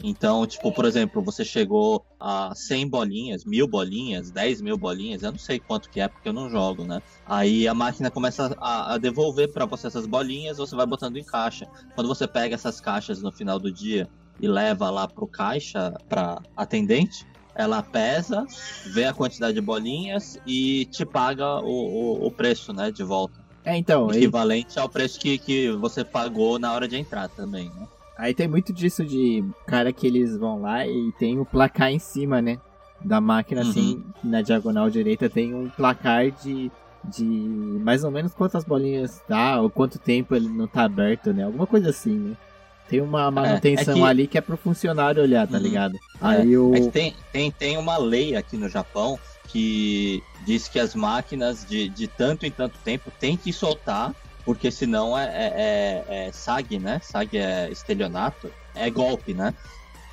Então, 0.00 0.46
tipo, 0.46 0.70
por 0.72 0.84
exemplo, 0.84 1.24
você 1.24 1.44
chegou 1.44 2.06
a 2.20 2.54
100 2.54 2.88
bolinhas, 2.88 3.44
mil 3.44 3.66
bolinhas, 3.66 4.30
10 4.30 4.62
mil 4.62 4.78
bolinhas, 4.78 5.24
eu 5.24 5.32
não 5.32 5.38
sei 5.38 5.58
quanto 5.58 5.90
que 5.90 6.00
é 6.00 6.06
porque 6.06 6.28
eu 6.28 6.32
não 6.32 6.48
jogo, 6.48 6.84
né? 6.84 7.02
Aí 7.26 7.66
a 7.66 7.74
máquina 7.74 8.08
começa 8.08 8.54
a, 8.58 8.94
a 8.94 8.98
devolver 8.98 9.52
para 9.52 9.66
você 9.66 9.88
essas 9.88 10.06
bolinhas, 10.06 10.58
você 10.58 10.76
vai 10.76 10.86
botando 10.86 11.16
em 11.16 11.24
caixa. 11.24 11.66
Quando 11.96 12.06
você 12.06 12.28
pega 12.28 12.54
essas 12.54 12.80
caixas 12.80 13.20
no 13.20 13.32
final 13.32 13.58
do 13.58 13.72
dia 13.72 14.08
e 14.40 14.46
leva 14.46 14.88
lá 14.88 15.08
pro 15.08 15.26
caixa, 15.26 15.92
para 16.08 16.40
atendente, 16.56 17.26
ela 17.54 17.82
pesa, 17.82 18.46
vê 18.86 19.04
a 19.04 19.12
quantidade 19.12 19.54
de 19.54 19.60
bolinhas 19.60 20.38
e 20.46 20.86
te 20.86 21.04
paga 21.04 21.60
o, 21.60 21.66
o, 21.66 22.26
o 22.26 22.30
preço, 22.30 22.72
né, 22.72 22.90
de 22.90 23.02
volta. 23.02 23.42
É, 23.64 23.76
então. 23.76 24.10
Equivalente 24.10 24.78
aí... 24.78 24.82
ao 24.82 24.88
preço 24.88 25.20
que, 25.20 25.38
que 25.38 25.70
você 25.72 26.04
pagou 26.04 26.58
na 26.58 26.72
hora 26.72 26.88
de 26.88 26.96
entrar 26.96 27.28
também, 27.28 27.66
né? 27.66 27.86
Aí 28.16 28.34
tem 28.34 28.46
muito 28.46 28.72
disso 28.72 29.04
de 29.04 29.44
cara 29.66 29.92
que 29.92 30.06
eles 30.06 30.36
vão 30.36 30.60
lá 30.60 30.86
e 30.86 31.12
tem 31.18 31.38
o 31.38 31.44
placar 31.44 31.90
em 31.90 31.98
cima, 31.98 32.42
né? 32.42 32.58
Da 33.00 33.20
máquina, 33.20 33.62
assim, 33.62 33.94
uhum. 33.94 34.04
assim, 34.18 34.28
na 34.28 34.42
diagonal 34.42 34.88
direita 34.88 35.28
tem 35.28 35.54
um 35.54 35.68
placar 35.68 36.30
de, 36.30 36.70
de 37.04 37.24
mais 37.24 38.04
ou 38.04 38.10
menos 38.10 38.32
quantas 38.32 38.64
bolinhas 38.64 39.20
tá, 39.26 39.60
ou 39.60 39.68
quanto 39.68 39.98
tempo 39.98 40.36
ele 40.36 40.48
não 40.48 40.68
tá 40.68 40.84
aberto, 40.84 41.32
né? 41.32 41.44
Alguma 41.44 41.66
coisa 41.66 41.90
assim, 41.90 42.16
né? 42.16 42.36
Tem 42.92 43.00
uma 43.00 43.30
manutenção 43.30 43.94
é, 43.94 43.96
é 43.96 44.02
que... 44.02 44.10
ali 44.10 44.26
que 44.26 44.36
é 44.36 44.40
pro 44.42 44.54
funcionário 44.54 45.22
olhar, 45.22 45.48
tá 45.48 45.56
uhum. 45.56 45.62
ligado? 45.62 45.96
É, 45.96 45.98
Aí 46.20 46.58
o... 46.58 46.74
É 46.74 46.90
tem, 46.90 47.16
tem, 47.32 47.50
tem 47.50 47.78
uma 47.78 47.96
lei 47.96 48.36
aqui 48.36 48.54
no 48.54 48.68
Japão 48.68 49.18
que 49.48 50.22
diz 50.44 50.68
que 50.68 50.78
as 50.78 50.94
máquinas 50.94 51.64
de, 51.64 51.88
de 51.88 52.06
tanto 52.06 52.44
em 52.44 52.50
tanto 52.50 52.78
tempo 52.84 53.10
tem 53.18 53.34
que 53.34 53.50
soltar, 53.50 54.14
porque 54.44 54.70
senão 54.70 55.18
é, 55.18 55.24
é, 55.24 56.04
é, 56.06 56.26
é 56.26 56.32
SAG, 56.32 56.78
né? 56.78 57.00
SAG 57.02 57.38
é 57.38 57.70
estelionato, 57.70 58.52
é 58.74 58.90
golpe, 58.90 59.32
né? 59.32 59.54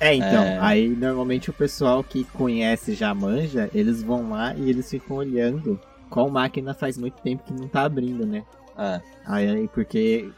É, 0.00 0.14
então, 0.14 0.42
é... 0.42 0.58
aí 0.60 0.88
normalmente 0.88 1.50
o 1.50 1.52
pessoal 1.52 2.02
que 2.02 2.24
conhece 2.32 2.94
já 2.94 3.14
manja, 3.14 3.68
eles 3.74 4.02
vão 4.02 4.30
lá 4.30 4.54
e 4.54 4.70
eles 4.70 4.88
ficam 4.88 5.18
olhando 5.18 5.78
qual 6.08 6.30
máquina 6.30 6.72
faz 6.72 6.96
muito 6.96 7.20
tempo 7.20 7.44
que 7.44 7.52
não 7.52 7.68
tá 7.68 7.82
abrindo, 7.82 8.24
né? 8.24 8.42
É. 8.78 9.00
Aí, 9.26 9.68
porque 9.68 10.30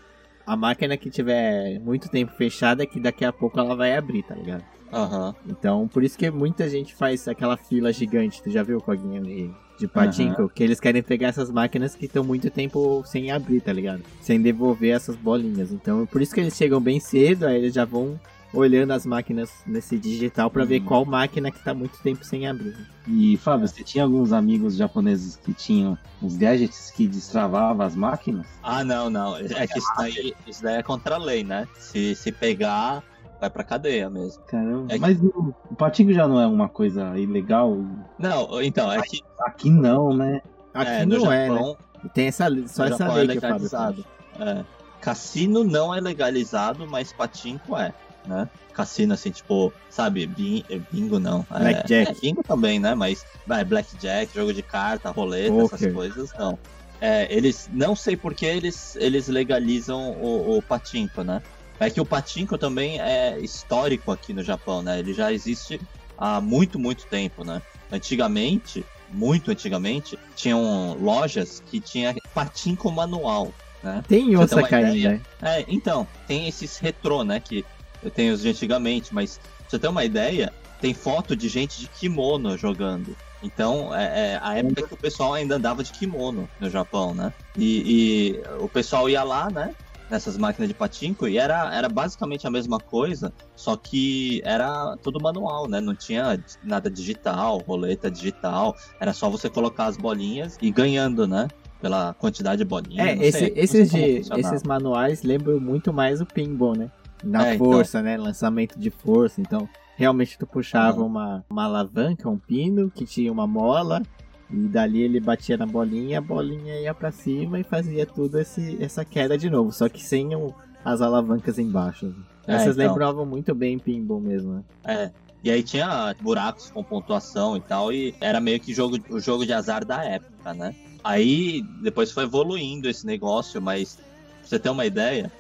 a 0.46 0.56
máquina 0.56 0.96
que 0.96 1.10
tiver 1.10 1.78
muito 1.80 2.08
tempo 2.08 2.32
fechada 2.32 2.82
é 2.82 2.86
que 2.86 3.00
daqui 3.00 3.24
a 3.24 3.32
pouco 3.32 3.58
ela 3.58 3.74
vai 3.74 3.96
abrir, 3.96 4.22
tá 4.22 4.34
ligado? 4.34 4.64
Uhum. 4.92 5.34
Então, 5.48 5.88
por 5.88 6.04
isso 6.04 6.18
que 6.18 6.30
muita 6.30 6.68
gente 6.68 6.94
faz 6.94 7.26
aquela 7.26 7.56
fila 7.56 7.92
gigante. 7.92 8.42
Tu 8.42 8.50
já 8.50 8.62
viu, 8.62 8.80
Coguinha, 8.80 9.20
de, 9.22 9.50
de 9.78 9.88
patinco? 9.88 10.42
Uhum. 10.42 10.48
Que 10.48 10.62
eles 10.62 10.78
querem 10.78 11.02
pegar 11.02 11.28
essas 11.28 11.50
máquinas 11.50 11.94
que 11.94 12.04
estão 12.04 12.22
muito 12.22 12.50
tempo 12.50 13.02
sem 13.06 13.30
abrir, 13.30 13.62
tá 13.62 13.72
ligado? 13.72 14.02
Sem 14.20 14.40
devolver 14.40 14.94
essas 14.94 15.16
bolinhas. 15.16 15.72
Então, 15.72 16.04
por 16.06 16.20
isso 16.20 16.34
que 16.34 16.40
eles 16.40 16.54
chegam 16.54 16.80
bem 16.80 17.00
cedo, 17.00 17.46
aí 17.46 17.56
eles 17.56 17.72
já 17.74 17.86
vão 17.86 18.20
olhando 18.52 18.92
as 18.92 19.06
máquinas 19.06 19.50
nesse 19.66 19.98
digital 19.98 20.50
para 20.50 20.64
ver 20.64 20.80
uhum. 20.80 20.86
qual 20.86 21.04
máquina 21.04 21.50
que 21.50 21.62
tá 21.62 21.72
muito 21.72 21.98
tempo 21.98 22.24
sem 22.24 22.46
abrir. 22.46 22.76
E 23.08 23.36
Fábio, 23.38 23.66
você 23.66 23.82
tinha 23.82 24.04
alguns 24.04 24.32
amigos 24.32 24.76
japoneses 24.76 25.36
que 25.36 25.52
tinham 25.52 25.98
uns 26.22 26.36
gadgets 26.36 26.90
que 26.90 27.06
destravavam 27.06 27.84
as 27.84 27.96
máquinas? 27.96 28.46
Ah, 28.62 28.84
não, 28.84 29.08
não. 29.08 29.36
É 29.36 29.66
que 29.66 29.78
isso 29.78 29.92
daí, 29.96 30.34
isso 30.46 30.62
daí 30.62 30.76
é 30.76 30.82
contra 30.82 31.16
a 31.16 31.18
lei, 31.18 31.42
né? 31.42 31.66
Se, 31.78 32.14
se 32.14 32.30
pegar, 32.30 33.02
vai 33.40 33.50
pra 33.50 33.64
cadeia 33.64 34.08
mesmo. 34.08 34.42
Caramba, 34.44 34.94
é 34.94 34.98
mas 34.98 35.18
que... 35.18 35.26
o, 35.26 35.54
o 35.70 35.74
patinho 35.74 36.12
já 36.12 36.28
não 36.28 36.40
é 36.40 36.46
uma 36.46 36.68
coisa 36.68 37.18
ilegal? 37.18 37.76
Não, 38.18 38.62
então, 38.62 38.92
é 38.92 39.00
que. 39.02 39.22
Aqui 39.40 39.70
não, 39.70 40.14
né? 40.14 40.42
Aqui 40.74 40.90
é, 40.90 41.06
não 41.06 41.20
Japão, 41.20 41.32
é, 41.32 41.50
né? 41.50 41.76
Tem 42.14 42.26
essa, 42.26 42.46
só 42.66 42.84
essa 42.84 43.12
lei 43.12 43.24
é 43.36 43.40
que 43.40 43.46
o 43.46 43.68
Fábio. 43.68 44.04
É. 44.38 44.64
Cassino 45.00 45.64
não 45.64 45.92
é 45.92 46.00
legalizado, 46.00 46.86
mas 46.86 47.12
patinco 47.12 47.76
é 47.76 47.92
né? 48.26 48.48
Cassino, 48.72 49.14
assim, 49.14 49.30
tipo, 49.30 49.72
sabe, 49.90 50.24
é, 50.68 50.78
bingo 50.90 51.18
não. 51.18 51.46
É, 51.50 51.58
Blackjack. 51.58 52.10
É, 52.10 52.14
bingo 52.20 52.42
também, 52.42 52.78
né? 52.78 52.94
Mas 52.94 53.24
vai, 53.46 53.64
Blackjack, 53.64 54.34
jogo 54.34 54.52
de 54.52 54.62
carta, 54.62 55.10
roleta, 55.10 55.52
Poker. 55.52 55.74
essas 55.74 55.92
coisas, 55.92 56.32
não. 56.38 56.58
É, 57.00 57.26
eles, 57.34 57.68
não 57.72 57.96
sei 57.96 58.16
por 58.16 58.32
que 58.32 58.46
eles, 58.46 58.96
eles 58.96 59.28
legalizam 59.28 60.12
o, 60.12 60.56
o 60.56 60.62
patinco, 60.62 61.22
né? 61.22 61.42
É 61.80 61.90
que 61.90 62.00
o 62.00 62.06
patinco 62.06 62.56
também 62.56 63.00
é 63.00 63.38
histórico 63.40 64.12
aqui 64.12 64.32
no 64.32 64.42
Japão, 64.42 64.82
né? 64.82 65.00
Ele 65.00 65.12
já 65.12 65.32
existe 65.32 65.80
há 66.16 66.40
muito, 66.40 66.78
muito 66.78 67.06
tempo, 67.06 67.44
né? 67.44 67.60
Antigamente, 67.90 68.86
muito 69.10 69.50
antigamente, 69.50 70.16
tinham 70.36 70.96
lojas 71.00 71.62
que 71.66 71.80
tinha 71.80 72.14
patinco 72.32 72.90
manual, 72.90 73.52
né? 73.82 74.02
Tem 74.06 74.36
outra 74.36 74.64
ainda. 74.76 75.20
É, 75.42 75.64
então, 75.66 76.06
tem 76.28 76.46
esses 76.46 76.78
retrô, 76.78 77.24
né? 77.24 77.40
Que 77.40 77.64
eu 78.02 78.10
tenho 78.10 78.34
os 78.34 78.42
de 78.42 78.48
antigamente, 78.48 79.14
mas 79.14 79.38
pra 79.38 79.68
você 79.68 79.78
ter 79.78 79.88
uma 79.88 80.04
ideia, 80.04 80.52
tem 80.80 80.92
foto 80.92 81.36
de 81.36 81.48
gente 81.48 81.80
de 81.80 81.88
kimono 81.88 82.58
jogando. 82.58 83.16
Então, 83.42 83.94
é, 83.94 84.32
é, 84.32 84.40
a 84.40 84.56
época 84.56 84.86
que 84.86 84.94
o 84.94 84.96
pessoal 84.96 85.34
ainda 85.34 85.56
andava 85.56 85.82
de 85.82 85.92
kimono 85.92 86.48
no 86.60 86.70
Japão, 86.70 87.14
né? 87.14 87.32
E, 87.56 88.36
e, 88.36 88.62
o 88.62 88.68
pessoal 88.68 89.08
ia 89.08 89.22
lá, 89.22 89.50
né? 89.50 89.74
Nessas 90.08 90.36
máquinas 90.36 90.68
de 90.68 90.74
patinco 90.74 91.26
e 91.26 91.38
era, 91.38 91.74
era 91.74 91.88
basicamente 91.88 92.46
a 92.46 92.50
mesma 92.50 92.78
coisa, 92.78 93.32
só 93.56 93.76
que 93.76 94.42
era 94.44 94.94
tudo 95.02 95.18
manual, 95.20 95.66
né? 95.66 95.80
Não 95.80 95.94
tinha 95.94 96.38
nada 96.62 96.90
digital, 96.90 97.58
roleta 97.66 98.10
digital. 98.10 98.76
Era 99.00 99.12
só 99.12 99.30
você 99.30 99.48
colocar 99.48 99.86
as 99.86 99.96
bolinhas 99.96 100.58
e 100.60 100.70
ganhando, 100.70 101.26
né? 101.26 101.48
Pela 101.80 102.14
quantidade 102.14 102.58
de 102.58 102.64
bolinhas. 102.64 103.06
É, 103.06 103.26
esse, 103.26 103.52
esses, 103.56 103.90
de, 103.90 104.22
esses 104.38 104.62
manuais 104.62 105.22
lembram 105.22 105.58
muito 105.58 105.92
mais 105.92 106.20
o 106.20 106.26
pinball, 106.26 106.76
né? 106.76 106.90
Na 107.22 107.48
é, 107.48 107.54
então. 107.54 107.66
força, 107.66 108.00
então... 108.00 108.10
né? 108.10 108.16
Lançamento 108.16 108.78
de 108.78 108.90
força. 108.90 109.40
Então, 109.40 109.68
realmente 109.96 110.38
tu 110.38 110.46
puxava 110.46 111.00
uhum. 111.00 111.06
uma, 111.06 111.44
uma 111.50 111.64
alavanca, 111.64 112.28
um 112.28 112.38
pino 112.38 112.90
que 112.90 113.04
tinha 113.04 113.30
uma 113.30 113.46
mola. 113.46 114.02
E 114.50 114.68
dali 114.68 115.00
ele 115.00 115.18
batia 115.18 115.56
na 115.56 115.64
bolinha, 115.64 116.18
a 116.18 116.20
bolinha 116.20 116.78
ia 116.78 116.92
para 116.92 117.10
cima 117.10 117.58
e 117.58 117.64
fazia 117.64 118.04
tudo 118.04 118.38
esse, 118.38 118.76
essa 118.82 119.02
queda 119.02 119.38
de 119.38 119.48
novo. 119.48 119.72
Só 119.72 119.88
que 119.88 120.02
sem 120.02 120.34
o, 120.36 120.54
as 120.84 121.00
alavancas 121.00 121.58
embaixo. 121.58 122.14
É, 122.46 122.54
Essas 122.54 122.76
então. 122.76 122.88
lembravam 122.88 123.24
muito 123.24 123.54
bem 123.54 123.78
pinball 123.78 124.20
mesmo, 124.20 124.54
né? 124.54 124.62
É. 124.84 125.10
E 125.44 125.50
aí 125.50 125.62
tinha 125.62 126.14
buracos 126.20 126.70
com 126.70 126.84
pontuação 126.84 127.56
e 127.56 127.60
tal, 127.60 127.92
e 127.92 128.14
era 128.20 128.40
meio 128.40 128.60
que 128.60 128.72
jogo, 128.72 128.96
o 129.10 129.18
jogo 129.18 129.44
de 129.44 129.52
azar 129.52 129.84
da 129.84 130.04
época, 130.04 130.54
né? 130.54 130.74
Aí 131.02 131.62
depois 131.82 132.12
foi 132.12 132.24
evoluindo 132.24 132.88
esse 132.88 133.04
negócio, 133.04 133.60
mas 133.60 133.96
pra 133.96 134.04
você 134.44 134.58
ter 134.58 134.70
uma 134.70 134.86
ideia, 134.86 135.32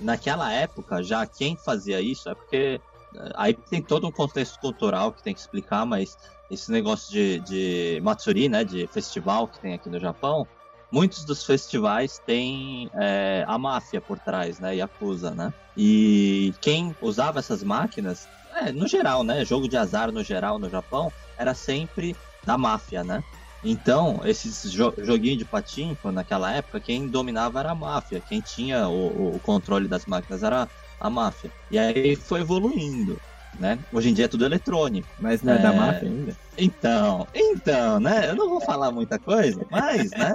naquela 0.00 0.52
época, 0.52 1.02
já 1.02 1.26
quem 1.26 1.56
fazia 1.56 2.00
isso 2.00 2.28
é 2.28 2.34
porque 2.34 2.80
é, 3.14 3.32
aí 3.34 3.54
tem 3.54 3.82
todo 3.82 4.06
um 4.06 4.12
contexto 4.12 4.58
cultural 4.58 5.12
que 5.12 5.22
tem 5.22 5.34
que 5.34 5.40
explicar, 5.40 5.86
mas 5.86 6.16
esse 6.50 6.70
negócio 6.70 7.12
de, 7.12 7.40
de 7.40 8.00
Matsuri, 8.02 8.48
né, 8.48 8.64
de 8.64 8.86
festival 8.88 9.48
que 9.48 9.60
tem 9.60 9.74
aqui 9.74 9.88
no 9.88 9.98
Japão, 9.98 10.46
muitos 10.90 11.24
dos 11.24 11.44
festivais 11.44 12.18
têm 12.24 12.88
é, 12.94 13.44
a 13.46 13.58
máfia 13.58 14.00
por 14.00 14.18
trás, 14.18 14.58
né, 14.60 14.76
Yakuza, 14.76 15.34
né? 15.34 15.52
E 15.76 16.54
quem 16.60 16.94
usava 17.00 17.38
essas 17.38 17.62
máquinas, 17.62 18.28
é, 18.54 18.72
no 18.72 18.86
geral, 18.86 19.24
né, 19.24 19.44
jogo 19.44 19.68
de 19.68 19.76
azar 19.76 20.12
no 20.12 20.22
geral 20.22 20.58
no 20.58 20.70
Japão, 20.70 21.12
era 21.36 21.54
sempre 21.54 22.16
da 22.44 22.56
máfia, 22.56 23.02
né? 23.02 23.22
Então, 23.68 24.20
esses 24.24 24.70
jo 24.70 24.94
joguinhos 24.98 25.38
de 25.38 25.44
patinco, 25.44 26.12
naquela 26.12 26.52
época, 26.52 26.78
quem 26.78 27.08
dominava 27.08 27.58
era 27.58 27.72
a 27.72 27.74
máfia, 27.74 28.20
quem 28.20 28.40
tinha 28.40 28.88
o, 28.88 29.34
o 29.34 29.40
controle 29.40 29.88
das 29.88 30.06
máquinas 30.06 30.44
era 30.44 30.68
a 31.00 31.10
máfia. 31.10 31.50
E 31.68 31.76
aí 31.76 32.14
foi 32.14 32.42
evoluindo. 32.42 33.20
Né? 33.58 33.76
Hoje 33.92 34.10
em 34.10 34.14
dia 34.14 34.26
é 34.26 34.28
tudo 34.28 34.44
eletrônico. 34.44 35.08
Mas 35.18 35.42
não 35.42 35.54
é, 35.54 35.56
é, 35.56 35.62
da 35.62 35.72
máfia 35.72 36.08
ainda? 36.08 36.36
Então, 36.56 37.26
então, 37.34 37.98
né? 37.98 38.30
Eu 38.30 38.36
não 38.36 38.48
vou 38.50 38.60
falar 38.60 38.92
muita 38.92 39.18
coisa, 39.18 39.66
mas, 39.68 40.10
né? 40.12 40.34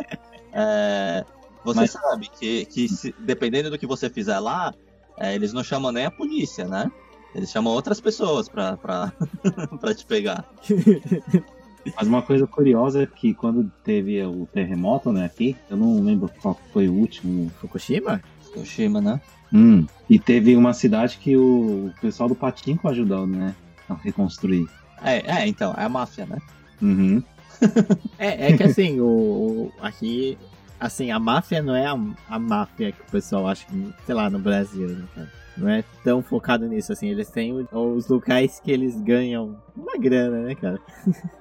É, 0.51 1.23
você 1.63 1.81
mas... 1.81 1.91
sabe 1.91 2.27
que, 2.37 2.65
que 2.65 2.89
se, 2.89 3.15
dependendo 3.19 3.69
do 3.69 3.77
que 3.77 3.87
você 3.87 4.09
fizer 4.09 4.39
lá, 4.39 4.73
é, 5.17 5.33
eles 5.33 5.53
não 5.53 5.63
chamam 5.63 5.91
nem 5.91 6.05
a 6.05 6.11
polícia, 6.11 6.65
né? 6.65 6.91
Eles 7.33 7.49
chamam 7.49 7.71
outras 7.71 8.01
pessoas 8.01 8.49
pra, 8.49 8.75
pra, 8.75 9.13
pra 9.79 9.95
te 9.95 10.05
pegar. 10.05 10.43
Mas 11.95 12.07
uma 12.07 12.21
coisa 12.21 12.45
curiosa 12.45 13.03
é 13.03 13.05
que 13.05 13.33
quando 13.33 13.71
teve 13.83 14.23
o 14.23 14.47
terremoto, 14.53 15.11
né, 15.11 15.25
aqui, 15.25 15.55
eu 15.69 15.77
não 15.77 16.01
lembro 16.01 16.29
qual 16.41 16.59
foi 16.71 16.87
o 16.87 16.93
último. 16.93 17.49
Fukushima? 17.59 18.21
Fukushima, 18.43 19.01
né? 19.01 19.19
Hum, 19.53 19.85
e 20.09 20.17
teve 20.17 20.55
uma 20.55 20.73
cidade 20.73 21.17
que 21.17 21.35
o 21.35 21.91
pessoal 21.99 22.29
do 22.29 22.35
Patinco 22.35 22.87
ajudou, 22.87 23.27
né, 23.27 23.55
a 23.89 23.95
reconstruir. 23.95 24.67
É, 25.03 25.39
é 25.39 25.47
então, 25.47 25.73
é 25.77 25.83
a 25.83 25.89
máfia, 25.89 26.25
né? 26.25 26.37
Uhum. 26.81 27.21
é, 28.17 28.51
é 28.51 28.57
que 28.57 28.63
assim, 28.63 28.99
o, 28.99 29.05
o, 29.05 29.73
aqui, 29.81 30.37
assim, 30.79 31.11
a 31.11 31.19
máfia 31.19 31.61
não 31.61 31.75
é 31.75 31.87
a, 31.87 31.99
a 32.29 32.39
máfia 32.39 32.91
que 32.91 33.01
o 33.01 33.11
pessoal 33.11 33.47
acha 33.47 33.65
que, 33.65 33.93
sei 34.05 34.15
lá, 34.15 34.29
no 34.29 34.39
Brasil, 34.39 34.87
né, 34.87 35.05
cara? 35.13 35.40
Não 35.61 35.69
é 35.69 35.83
tão 36.03 36.21
focado 36.21 36.67
nisso, 36.67 36.91
assim. 36.91 37.09
Eles 37.09 37.29
têm 37.29 37.53
os 37.71 38.07
locais 38.07 38.59
que 38.59 38.71
eles 38.71 38.99
ganham 39.01 39.57
uma 39.75 39.97
grana, 39.97 40.41
né, 40.41 40.55
cara? 40.55 40.79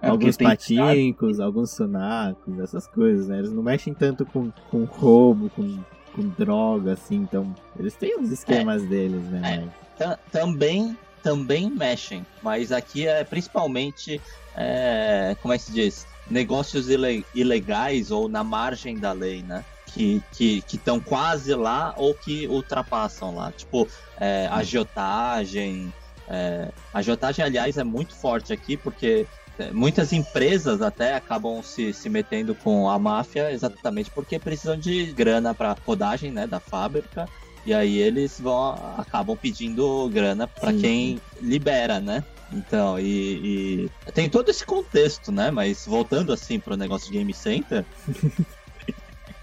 É 0.02 0.08
alguns 0.08 0.36
patincos, 0.36 1.36
tem... 1.36 1.44
alguns 1.44 1.70
sonacos, 1.70 2.58
essas 2.58 2.86
coisas, 2.86 3.28
né? 3.28 3.38
Eles 3.38 3.52
não 3.52 3.62
mexem 3.62 3.92
tanto 3.94 4.24
com, 4.26 4.50
com 4.70 4.84
roubo, 4.84 5.50
com, 5.50 5.78
com 6.14 6.28
droga, 6.38 6.92
assim. 6.92 7.16
Então, 7.16 7.54
eles 7.78 7.94
têm 7.94 8.18
os 8.20 8.30
esquemas 8.30 8.82
é, 8.84 8.86
deles, 8.86 9.22
né? 9.24 9.68
É. 9.98 10.18
Também, 10.30 10.96
também 11.22 11.70
mexem, 11.70 12.24
mas 12.42 12.72
aqui 12.72 13.06
é 13.06 13.22
principalmente, 13.24 14.20
é, 14.56 15.36
como 15.42 15.52
é 15.52 15.58
que 15.58 15.64
se 15.64 15.72
diz? 15.72 16.06
Negócios 16.30 16.86
ilegais 17.34 18.10
ou 18.10 18.28
na 18.28 18.44
margem 18.44 18.96
da 18.96 19.12
lei, 19.12 19.42
né? 19.42 19.64
Que 19.92 20.22
estão 20.70 20.98
que, 20.98 21.02
que 21.02 21.08
quase 21.08 21.54
lá 21.54 21.94
ou 21.96 22.14
que 22.14 22.46
ultrapassam 22.46 23.34
lá. 23.34 23.52
Tipo, 23.52 23.88
é, 24.18 24.48
agiotagem. 24.50 25.92
É, 26.28 26.68
agiotagem, 26.94 27.44
aliás, 27.44 27.76
é 27.76 27.84
muito 27.84 28.14
forte 28.14 28.52
aqui 28.52 28.76
porque 28.76 29.26
é, 29.58 29.70
muitas 29.72 30.12
empresas 30.12 30.80
até 30.80 31.14
acabam 31.14 31.62
se, 31.62 31.92
se 31.92 32.08
metendo 32.08 32.54
com 32.54 32.88
a 32.88 32.98
máfia 32.98 33.52
exatamente 33.52 34.10
porque 34.10 34.38
precisam 34.38 34.76
de 34.76 35.06
grana 35.12 35.54
para 35.54 35.76
rodagem 35.84 36.30
né, 36.30 36.46
da 36.46 36.60
fábrica. 36.60 37.28
E 37.66 37.74
aí 37.74 37.98
eles 37.98 38.40
vão 38.40 38.74
acabam 38.96 39.36
pedindo 39.36 40.08
grana 40.08 40.46
para 40.46 40.72
quem 40.72 41.20
libera, 41.42 42.00
né? 42.00 42.24
Então, 42.52 42.98
e, 42.98 43.86
e, 44.06 44.10
tem 44.12 44.28
todo 44.28 44.48
esse 44.48 44.64
contexto, 44.64 45.30
né? 45.30 45.50
Mas 45.50 45.86
voltando 45.86 46.32
assim 46.32 46.58
pro 46.58 46.76
negócio 46.76 47.06
de 47.06 47.18
Game 47.18 47.32
Center, 47.32 47.84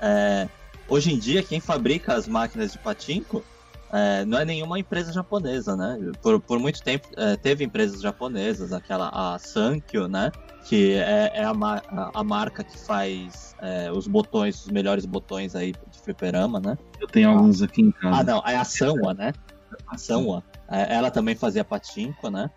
É, 0.02 0.48
hoje 0.88 1.14
em 1.14 1.20
dia, 1.20 1.44
quem 1.44 1.60
fabrica 1.60 2.14
as 2.14 2.28
máquinas 2.28 2.72
de 2.72 2.78
patinco 2.78 3.44
é, 3.92 4.26
não 4.26 4.38
é 4.38 4.46
nenhuma 4.46 4.78
empresa 4.78 5.14
japonesa, 5.14 5.76
né? 5.76 5.98
Por, 6.22 6.40
por 6.42 6.60
muito 6.60 6.82
tempo 6.84 7.08
é, 7.16 7.38
teve 7.38 7.64
empresas 7.64 8.02
japonesas, 8.02 8.74
aquela 8.74 9.10
a 9.10 9.40
Sankyo, 9.40 10.08
né? 10.08 10.32
Que 10.66 10.96
é, 10.96 11.32
é 11.36 11.44
a, 11.46 11.52
a, 11.52 12.12
a, 12.14 12.24
marca 12.24 12.64
que 12.64 12.78
faz 12.78 13.56
é, 13.62 13.90
os 13.92 14.06
botões, 14.06 14.66
os 14.66 14.72
melhores 14.72 15.06
botões 15.06 15.56
aí 15.56 15.72
de 15.72 16.02
fliperama, 16.02 16.60
né? 16.60 16.78
Eu 17.00 17.08
tenho 17.08 17.30
alguns 17.30 17.62
aqui 17.62 17.82
em 17.82 17.92
casa. 17.92 18.20
Ah, 18.20 18.24
não, 18.24 18.44
é 18.46 18.58
a 18.58 18.66
Sanwa, 18.66 19.14
né? 19.14 19.34
A 19.88 19.98
Sanwa. 19.98 20.44
É, 20.70 20.96
ela 20.96 21.10
também 21.10 21.36
fazia 21.36 21.64
patinco, 21.64 22.30
né? 22.30 22.52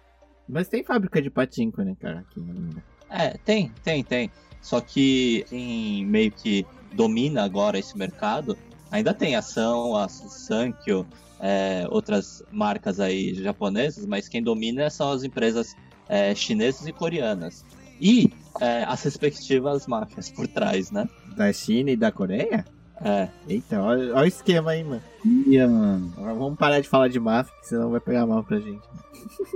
Mas 0.48 0.66
tem 0.66 0.82
fábrica 0.82 1.22
de 1.22 1.30
patinco, 1.30 1.80
né, 1.82 1.96
cara? 2.00 2.20
Aqui 2.20 2.40
ainda. 2.40 2.82
É, 3.08 3.38
tem, 3.44 3.72
tem, 3.84 4.02
tem. 4.02 4.30
Só 4.60 4.80
que 4.80 5.44
quem 5.48 6.04
meio 6.04 6.32
que 6.32 6.66
domina 6.92 7.44
agora 7.44 7.78
esse 7.78 7.96
mercado, 7.96 8.56
ainda 8.90 9.14
tem 9.14 9.36
ação, 9.36 9.96
a 9.96 10.08
Sankyo, 10.08 11.06
é, 11.40 11.86
outras 11.90 12.42
marcas 12.50 13.00
aí 13.00 13.34
japonesas, 13.34 14.04
mas 14.06 14.28
quem 14.28 14.42
domina 14.42 14.90
são 14.90 15.10
as 15.12 15.24
empresas 15.24 15.74
é, 16.08 16.34
chinesas 16.34 16.86
e 16.86 16.92
coreanas. 16.92 17.64
E 18.00 18.32
é, 18.60 18.84
as 18.84 19.02
respectivas 19.02 19.86
máfias 19.86 20.30
por 20.30 20.46
trás, 20.48 20.90
né? 20.90 21.08
Da 21.36 21.52
China 21.52 21.90
e 21.90 21.96
da 21.96 22.10
Coreia? 22.10 22.64
É. 23.02 23.28
Eita, 23.48 23.80
olha, 23.80 24.14
olha 24.14 24.24
o 24.24 24.26
esquema 24.26 24.72
aí, 24.72 24.84
mano. 24.84 25.02
Ia, 25.46 25.66
mano. 25.66 26.12
Vamos 26.16 26.58
parar 26.58 26.80
de 26.80 26.88
falar 26.88 27.08
de 27.08 27.18
máfia, 27.18 27.54
senão 27.62 27.90
vai 27.90 28.00
pegar 28.00 28.26
mal 28.26 28.44
pra 28.44 28.58
gente. 28.58 28.82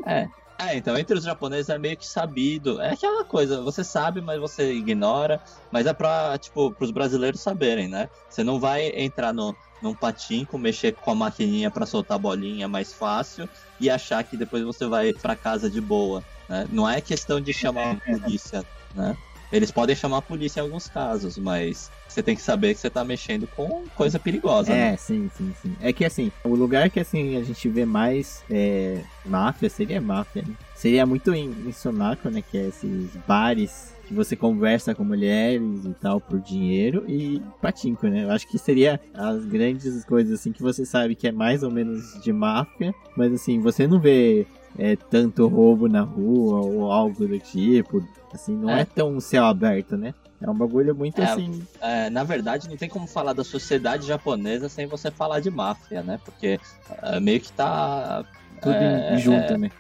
É. 0.07 0.29
É, 0.68 0.77
então, 0.77 0.96
entre 0.96 1.16
os 1.16 1.24
japoneses 1.24 1.68
é 1.68 1.79
meio 1.79 1.96
que 1.96 2.07
sabido. 2.07 2.81
É 2.81 2.92
aquela 2.92 3.24
coisa, 3.24 3.61
você 3.62 3.85
sabe, 3.85 4.20
mas 4.20 4.40
você 4.40 4.72
ignora. 4.72 5.40
Mas 5.70 5.87
é 5.87 5.92
pra, 5.92 6.37
tipo, 6.38 6.72
pros 6.72 6.90
brasileiros 6.90 7.40
saberem, 7.40 7.88
né? 7.88 8.09
Você 8.29 8.42
não 8.42 8.59
vai 8.59 8.88
entrar 8.88 9.33
no, 9.33 9.55
num 9.83 9.94
patinco, 9.94 10.59
mexer 10.59 10.92
com 10.92 11.11
a 11.11 11.14
maquininha 11.14 11.70
para 11.70 11.87
soltar 11.87 12.18
bolinha 12.18 12.66
mais 12.66 12.92
fácil 12.94 13.48
e 13.79 13.90
achar 13.90 14.24
que 14.24 14.37
depois 14.37 14.62
você 14.62 14.87
vai 14.87 15.12
para 15.12 15.37
casa 15.37 15.68
de 15.68 15.81
boa, 15.81 16.24
né? 16.48 16.66
Não 16.70 16.88
é 16.88 17.00
questão 17.00 17.40
de 17.40 17.53
chamar 17.53 17.92
a 17.92 17.96
polícia, 17.96 18.64
né? 18.94 19.16
Eles 19.55 19.71
podem 19.71 19.95
chamar 19.95 20.19
a 20.19 20.23
polícia 20.23 20.59
em 20.59 20.64
alguns 20.64 20.88
casos, 20.88 21.38
mas 21.38 21.88
você 22.09 22.21
tem 22.25 22.35
que 22.35 22.43
saber 22.43 22.75
que 22.75 22.81
você 22.81 22.90
tá 22.90 23.05
mexendo 23.05 23.47
com 23.47 23.85
coisa 23.95 24.19
perigosa. 24.19 24.73
É, 24.73 24.90
né? 24.90 24.97
sim, 24.97 25.31
sim, 25.37 25.55
sim. 25.62 25.77
É 25.81 25.93
que 25.93 26.05
assim, 26.05 26.33
o 26.43 26.57
lugar 26.57 26.90
que 26.90 26.99
assim 26.99 27.37
a 27.37 27.43
gente 27.45 27.69
vê 27.69 27.85
mais 27.85 28.43
é, 28.51 29.01
máfia 29.25 29.71
seria 29.71 30.01
máfia, 30.01 30.43
né? 30.43 30.55
Seria 30.75 31.07
muito 31.07 31.33
em, 31.33 31.51
em 31.51 31.73
Sonaco, 31.73 32.29
né? 32.29 32.43
Que 32.43 32.59
é 32.59 32.67
esses 32.67 33.11
bares 33.29 33.95
que 34.09 34.12
você 34.12 34.35
conversa 34.35 34.93
com 34.93 35.05
mulheres 35.05 35.85
e 35.85 35.95
tal 36.01 36.21
por 36.21 36.40
dinheiro 36.40 37.05
e 37.09 37.40
patinco, 37.62 38.09
né? 38.09 38.25
Eu 38.25 38.33
acho 38.33 38.49
que 38.49 38.59
seria 38.59 39.01
as 39.14 39.45
grandes 39.45 40.05
coisas 40.05 40.40
assim 40.40 40.51
que 40.51 40.62
você 40.62 40.85
sabe 40.85 41.14
que 41.14 41.29
é 41.29 41.33
mais 41.33 41.62
ou 41.62 41.71
menos 41.71 42.21
de 42.21 42.33
máfia, 42.33 42.93
mas 43.17 43.33
assim, 43.33 43.61
você 43.61 43.87
não 43.87 44.01
vê 44.01 44.47
é, 44.78 44.96
tanto 44.96 45.46
roubo 45.46 45.88
na 45.88 46.02
rua 46.02 46.60
ou 46.60 46.90
algo 46.90 47.26
do 47.26 47.38
tipo. 47.38 48.06
Assim, 48.32 48.56
não 48.56 48.70
é, 48.70 48.80
é 48.80 48.84
tão 48.84 49.20
céu 49.20 49.44
aberto, 49.44 49.96
né? 49.96 50.14
É 50.40 50.50
um 50.50 50.54
bagulho 50.54 50.94
muito 50.94 51.20
é, 51.20 51.24
assim. 51.24 51.66
É, 51.80 52.10
na 52.10 52.24
verdade, 52.24 52.68
não 52.68 52.76
tem 52.76 52.88
como 52.88 53.06
falar 53.06 53.32
da 53.32 53.44
sociedade 53.44 54.06
japonesa 54.06 54.68
sem 54.68 54.87
você 54.87 55.10
falar 55.10 55.40
de 55.40 55.50
máfia, 55.50 56.02
né? 56.02 56.20
Porque 56.24 56.60
é, 57.02 57.20
meio 57.20 57.40
que 57.40 57.52
tá. 57.52 58.24
Tudo 58.60 58.74
é, 58.74 59.16
junto, 59.18 59.52
é, 59.52 59.58
né? 59.58 59.70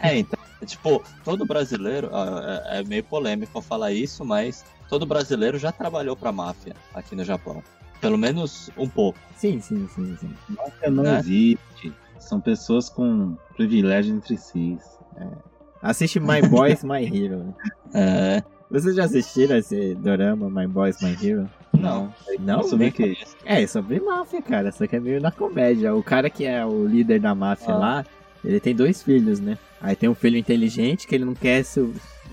é, 0.00 0.18
então. 0.18 0.38
Tipo, 0.64 1.04
todo 1.22 1.44
brasileiro. 1.44 2.10
É, 2.66 2.82
meio 2.84 3.04
polêmico 3.04 3.60
falar 3.60 3.92
isso, 3.92 4.24
mas 4.24 4.64
todo 4.88 5.04
brasileiro 5.04 5.58
já 5.58 5.70
trabalhou 5.70 6.16
pra 6.16 6.32
máfia 6.32 6.74
aqui 6.94 7.14
no 7.14 7.24
Japão. 7.24 7.62
Pelo 8.00 8.16
menos 8.16 8.70
um 8.76 8.88
pouco. 8.88 9.18
Sim, 9.36 9.60
sim, 9.60 9.88
sim, 9.94 10.16
sim. 10.18 10.30
Máfia 10.48 10.90
não 10.90 11.02
né? 11.02 11.18
existe. 11.18 11.92
São 12.18 12.40
pessoas 12.40 12.88
com 12.88 13.36
privilégio 13.56 14.14
entre 14.14 14.36
si. 14.36 14.78
É. 15.16 15.26
Assiste 15.82 16.18
My 16.18 16.40
Boys, 16.48 16.82
My 16.82 17.04
Hero. 17.04 17.44
Né? 17.44 17.54
É. 17.96 18.42
Vocês 18.70 18.96
já 18.96 19.04
assistiram 19.04 19.56
esse 19.56 19.94
dorama 19.94 20.50
My 20.50 20.66
Boys, 20.66 21.00
My 21.00 21.12
Hero? 21.12 21.48
Não. 21.72 22.12
Não? 22.40 22.62
Sobre 22.64 22.88
o 22.88 22.92
que? 22.92 23.18
É, 23.44 23.62
é, 23.62 23.66
sobre 23.66 24.00
máfia, 24.00 24.42
cara. 24.42 24.72
Só 24.72 24.86
que 24.86 24.96
é 24.96 25.00
meio 25.00 25.20
na 25.20 25.30
comédia. 25.30 25.94
O 25.94 26.02
cara 26.02 26.28
que 26.28 26.44
é 26.44 26.64
o 26.64 26.86
líder 26.86 27.20
da 27.20 27.34
máfia 27.34 27.72
ah. 27.74 27.78
lá, 27.78 28.06
ele 28.44 28.58
tem 28.58 28.74
dois 28.74 29.02
filhos, 29.02 29.38
né? 29.38 29.58
Aí 29.80 29.94
tem 29.94 30.08
um 30.08 30.14
filho 30.14 30.36
inteligente 30.36 31.06
que 31.06 31.14
ele 31.14 31.24
não 31.24 31.34
quer, 31.34 31.62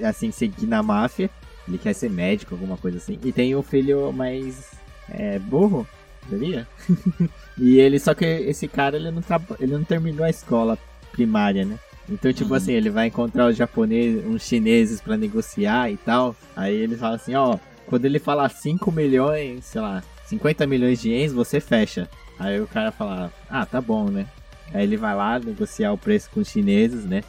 assim, 0.03 0.31
seguir 0.31 0.65
na 0.65 0.81
máfia. 0.81 1.29
Ele 1.67 1.77
quer 1.77 1.93
ser 1.93 2.09
médico, 2.09 2.55
alguma 2.55 2.77
coisa 2.77 2.97
assim. 2.97 3.19
E 3.23 3.31
tem 3.31 3.53
o 3.55 3.61
filho 3.61 4.11
mais 4.11 4.71
é, 5.09 5.37
burro, 5.37 5.87
seria? 6.29 6.67
e 7.61 7.79
ele, 7.79 7.99
só 7.99 8.15
que 8.15 8.25
esse 8.25 8.67
cara, 8.67 8.97
ele 8.97 9.11
não, 9.11 9.21
ele 9.59 9.73
não 9.73 9.83
terminou 9.83 10.25
a 10.25 10.29
escola 10.31 10.79
primária, 11.11 11.63
né? 11.63 11.77
Então, 12.09 12.33
tipo 12.33 12.49
uhum. 12.49 12.55
assim, 12.55 12.73
ele 12.73 12.89
vai 12.89 13.07
encontrar 13.07 13.47
os 13.47 13.55
japoneses, 13.55 14.25
uns 14.25 14.41
chineses 14.41 14.99
para 14.99 15.15
negociar 15.15 15.91
e 15.91 15.95
tal. 15.95 16.35
Aí 16.55 16.75
ele 16.75 16.97
fala 16.97 17.15
assim, 17.15 17.35
ó, 17.35 17.59
quando 17.85 18.05
ele 18.05 18.17
falar 18.17 18.49
5 18.49 18.91
milhões, 18.91 19.63
sei 19.63 19.79
lá, 19.79 20.03
50 20.25 20.65
milhões 20.65 20.99
de 20.99 21.09
ienes, 21.09 21.31
você 21.31 21.59
fecha. 21.59 22.09
Aí 22.39 22.59
o 22.59 22.65
cara 22.65 22.91
fala, 22.91 23.31
ah, 23.47 23.63
tá 23.63 23.79
bom, 23.79 24.05
né? 24.09 24.25
Aí 24.73 24.81
ele 24.81 24.97
vai 24.97 25.15
lá 25.15 25.37
negociar 25.37 25.93
o 25.93 25.97
preço 25.99 26.31
com 26.31 26.39
os 26.39 26.49
chineses, 26.49 27.05
né? 27.05 27.23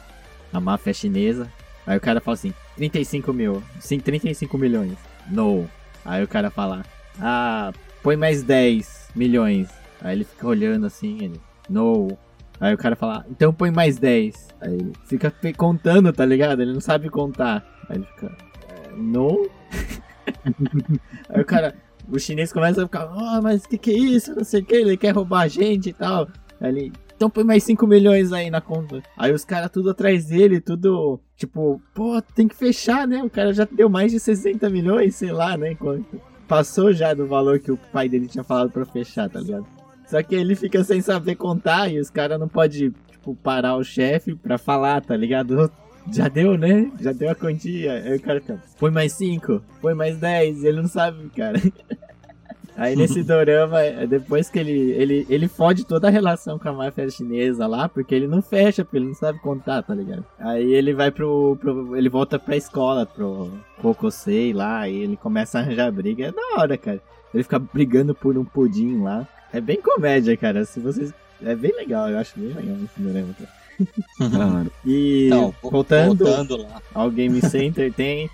A 0.51 0.59
máfia 0.59 0.95
chinesa. 0.95 1.47
Aí 1.85 1.95
o 1.95 2.01
cara 2.01 2.19
fala 2.19 2.33
assim, 2.33 2.53
35 2.75 3.31
mil. 3.31 3.61
Sim, 3.79 3.99
35 3.99 4.57
milhões. 4.57 4.97
No. 5.29 5.69
Aí 6.03 6.23
o 6.23 6.27
cara 6.27 6.49
fala, 6.49 6.83
ah, 7.19 7.71
põe 8.01 8.15
mais 8.15 8.41
10 8.41 9.09
milhões. 9.15 9.82
Aí 10.03 10.17
ele 10.17 10.25
fica 10.25 10.45
olhando 10.45 10.85
assim, 10.85 11.17
ele, 11.23 11.41
no. 11.69 12.09
Aí 12.59 12.73
o 12.73 12.77
cara 12.77 12.95
fala, 12.95 13.25
então 13.29 13.53
põe 13.53 13.71
mais 13.71 13.97
10. 13.97 14.49
Aí 14.61 14.73
ele 14.73 14.93
fica 15.05 15.33
contando, 15.57 16.11
tá 16.11 16.25
ligado? 16.25 16.61
Ele 16.61 16.73
não 16.73 16.81
sabe 16.81 17.09
contar. 17.09 17.65
Aí 17.89 17.97
ele 17.97 18.05
fica, 18.05 18.37
é, 18.69 18.91
no. 18.97 19.49
Aí 21.29 21.41
o 21.41 21.45
cara, 21.45 21.73
o 22.11 22.19
chinês 22.19 22.51
começa 22.51 22.81
a 22.81 22.85
ficar, 22.85 23.09
oh, 23.15 23.41
mas 23.41 23.65
que 23.65 23.77
que 23.77 23.91
é 23.91 23.97
isso? 23.97 24.35
Não 24.35 24.43
sei 24.43 24.61
o 24.61 24.65
que, 24.65 24.75
ele 24.75 24.97
quer 24.97 25.15
roubar 25.15 25.43
a 25.43 25.47
gente 25.47 25.89
e 25.89 25.93
tal. 25.93 26.27
Aí 26.59 26.69
ele, 26.69 26.93
então 27.15 27.29
põe 27.29 27.45
mais 27.45 27.63
5 27.63 27.87
milhões 27.87 28.33
aí 28.33 28.49
na 28.49 28.59
conta. 28.59 29.01
Aí 29.17 29.31
os 29.31 29.45
caras 29.45 29.71
tudo 29.71 29.89
atrás 29.91 30.25
dele, 30.25 30.59
tudo 30.59 31.19
tipo, 31.37 31.81
pô, 31.93 32.21
tem 32.21 32.47
que 32.47 32.55
fechar, 32.55 33.07
né? 33.07 33.23
O 33.23 33.29
cara 33.29 33.53
já 33.53 33.65
deu 33.69 33.89
mais 33.89 34.11
de 34.11 34.19
60 34.19 34.69
milhões, 34.69 35.15
sei 35.15 35.31
lá, 35.31 35.55
né? 35.55 35.77
Passou 36.45 36.91
já 36.91 37.13
do 37.13 37.25
valor 37.25 37.59
que 37.59 37.71
o 37.71 37.77
pai 37.77 38.09
dele 38.09 38.27
tinha 38.27 38.43
falado 38.43 38.69
pra 38.69 38.85
fechar, 38.85 39.29
tá 39.29 39.39
ligado? 39.39 39.65
Só 40.13 40.21
que 40.21 40.35
ele 40.35 40.53
fica 40.53 40.83
sem 40.83 41.01
saber 41.01 41.33
contar 41.33 41.91
e 41.91 41.99
os 41.99 42.11
caras 42.11 42.39
não 42.39 42.47
podem, 42.47 42.93
tipo, 43.09 43.33
parar 43.33 43.77
o 43.77 43.83
chefe 43.83 44.35
pra 44.35 44.59
falar, 44.59 45.01
tá 45.01 45.17
ligado? 45.17 45.71
Já 46.13 46.27
deu, 46.27 46.55
né? 46.55 46.91
Já 47.01 47.11
deu 47.11 47.31
a 47.31 47.35
quantia. 47.35 47.93
Aí 47.93 48.17
o 48.17 48.21
cara 48.21 48.39
fica, 48.39 48.61
põe 48.77 48.91
mais 48.91 49.11
5, 49.13 49.59
põe 49.81 49.95
mais 49.95 50.17
10, 50.17 50.65
ele 50.65 50.81
não 50.83 50.87
sabe, 50.87 51.31
cara. 51.35 51.59
Aí 52.77 52.95
nesse 52.95 53.23
dorama, 53.25 53.79
depois 54.07 54.51
que 54.51 54.59
ele, 54.59 54.91
ele, 54.91 55.25
ele 55.27 55.47
fode 55.47 55.83
toda 55.83 56.09
a 56.09 56.11
relação 56.11 56.59
com 56.59 56.69
a 56.69 56.73
máfia 56.73 57.09
chinesa 57.09 57.65
lá, 57.65 57.89
porque 57.89 58.13
ele 58.13 58.27
não 58.27 58.43
fecha, 58.43 58.85
porque 58.85 58.97
ele 58.97 59.07
não 59.07 59.15
sabe 59.15 59.39
contar, 59.39 59.81
tá 59.81 59.95
ligado? 59.95 60.23
Aí 60.37 60.73
ele 60.75 60.93
vai 60.93 61.09
pro, 61.09 61.57
pro 61.59 61.95
ele 61.97 62.09
volta 62.09 62.37
pra 62.37 62.55
escola, 62.55 63.03
pro 63.03 63.49
Kokosei 63.81 64.53
lá, 64.53 64.87
e 64.87 64.95
ele 64.95 65.17
começa 65.17 65.57
a 65.57 65.61
arranjar 65.61 65.91
briga. 65.91 66.27
É 66.27 66.31
da 66.31 66.61
hora, 66.61 66.77
cara. 66.77 67.01
Ele 67.33 67.41
fica 67.41 67.57
brigando 67.57 68.13
por 68.13 68.37
um 68.37 68.45
pudim 68.45 69.01
lá. 69.01 69.27
É 69.53 69.61
bem 69.61 69.81
comédia, 69.81 70.35
cara. 70.35 70.65
Se 70.65 70.79
vocês. 70.79 71.13
É 71.45 71.55
bem 71.55 71.75
legal, 71.75 72.09
eu 72.09 72.17
acho 72.17 72.39
bem 72.39 72.53
legal 72.53 72.77
esse 72.83 72.99
dorama, 72.99 73.33
cara. 73.33 74.67
e 74.85 75.27
então, 75.27 75.53
voltando, 75.61 76.23
voltando 76.23 76.67
ao 76.93 77.11
Game 77.11 77.41
Center, 77.41 77.91
tem 77.91 78.29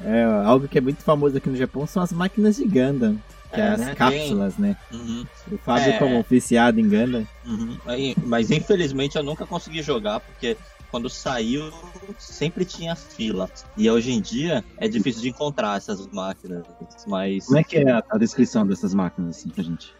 é, 0.00 0.24
algo 0.44 0.66
que 0.66 0.78
é 0.78 0.80
muito 0.80 1.02
famoso 1.02 1.36
aqui 1.36 1.50
no 1.50 1.56
Japão 1.56 1.86
são 1.86 2.02
as 2.02 2.12
máquinas 2.12 2.56
de 2.56 2.64
Gundam 2.64 3.18
que 3.54 3.60
é, 3.60 3.68
as 3.68 3.80
né? 3.80 3.94
cápsulas, 3.94 4.58
né? 4.58 4.76
Uhum. 4.92 5.24
O 5.52 5.58
Fábio 5.58 5.92
é... 5.92 5.98
como 5.98 6.18
oficiado 6.18 6.80
em 6.80 6.88
Gundam. 6.88 7.26
Uhum. 7.46 7.78
Mas 8.24 8.50
infelizmente 8.50 9.16
eu 9.16 9.22
nunca 9.22 9.46
consegui 9.46 9.82
jogar, 9.82 10.20
porque 10.20 10.56
quando 10.90 11.08
saiu 11.08 11.72
sempre 12.18 12.64
tinha 12.64 12.94
fila. 12.94 13.48
E 13.76 13.88
hoje 13.90 14.12
em 14.12 14.20
dia 14.20 14.64
é 14.78 14.88
difícil 14.88 15.22
de 15.22 15.28
encontrar 15.28 15.76
essas 15.76 16.06
máquinas. 16.08 16.64
Mas. 17.06 17.46
Como 17.46 17.58
é 17.58 17.64
que 17.64 17.78
é 17.78 17.90
a, 17.90 18.02
a 18.10 18.18
descrição 18.18 18.66
dessas 18.66 18.92
máquinas, 18.92 19.38
assim, 19.38 19.48
pra 19.48 19.62
gente? 19.62 19.92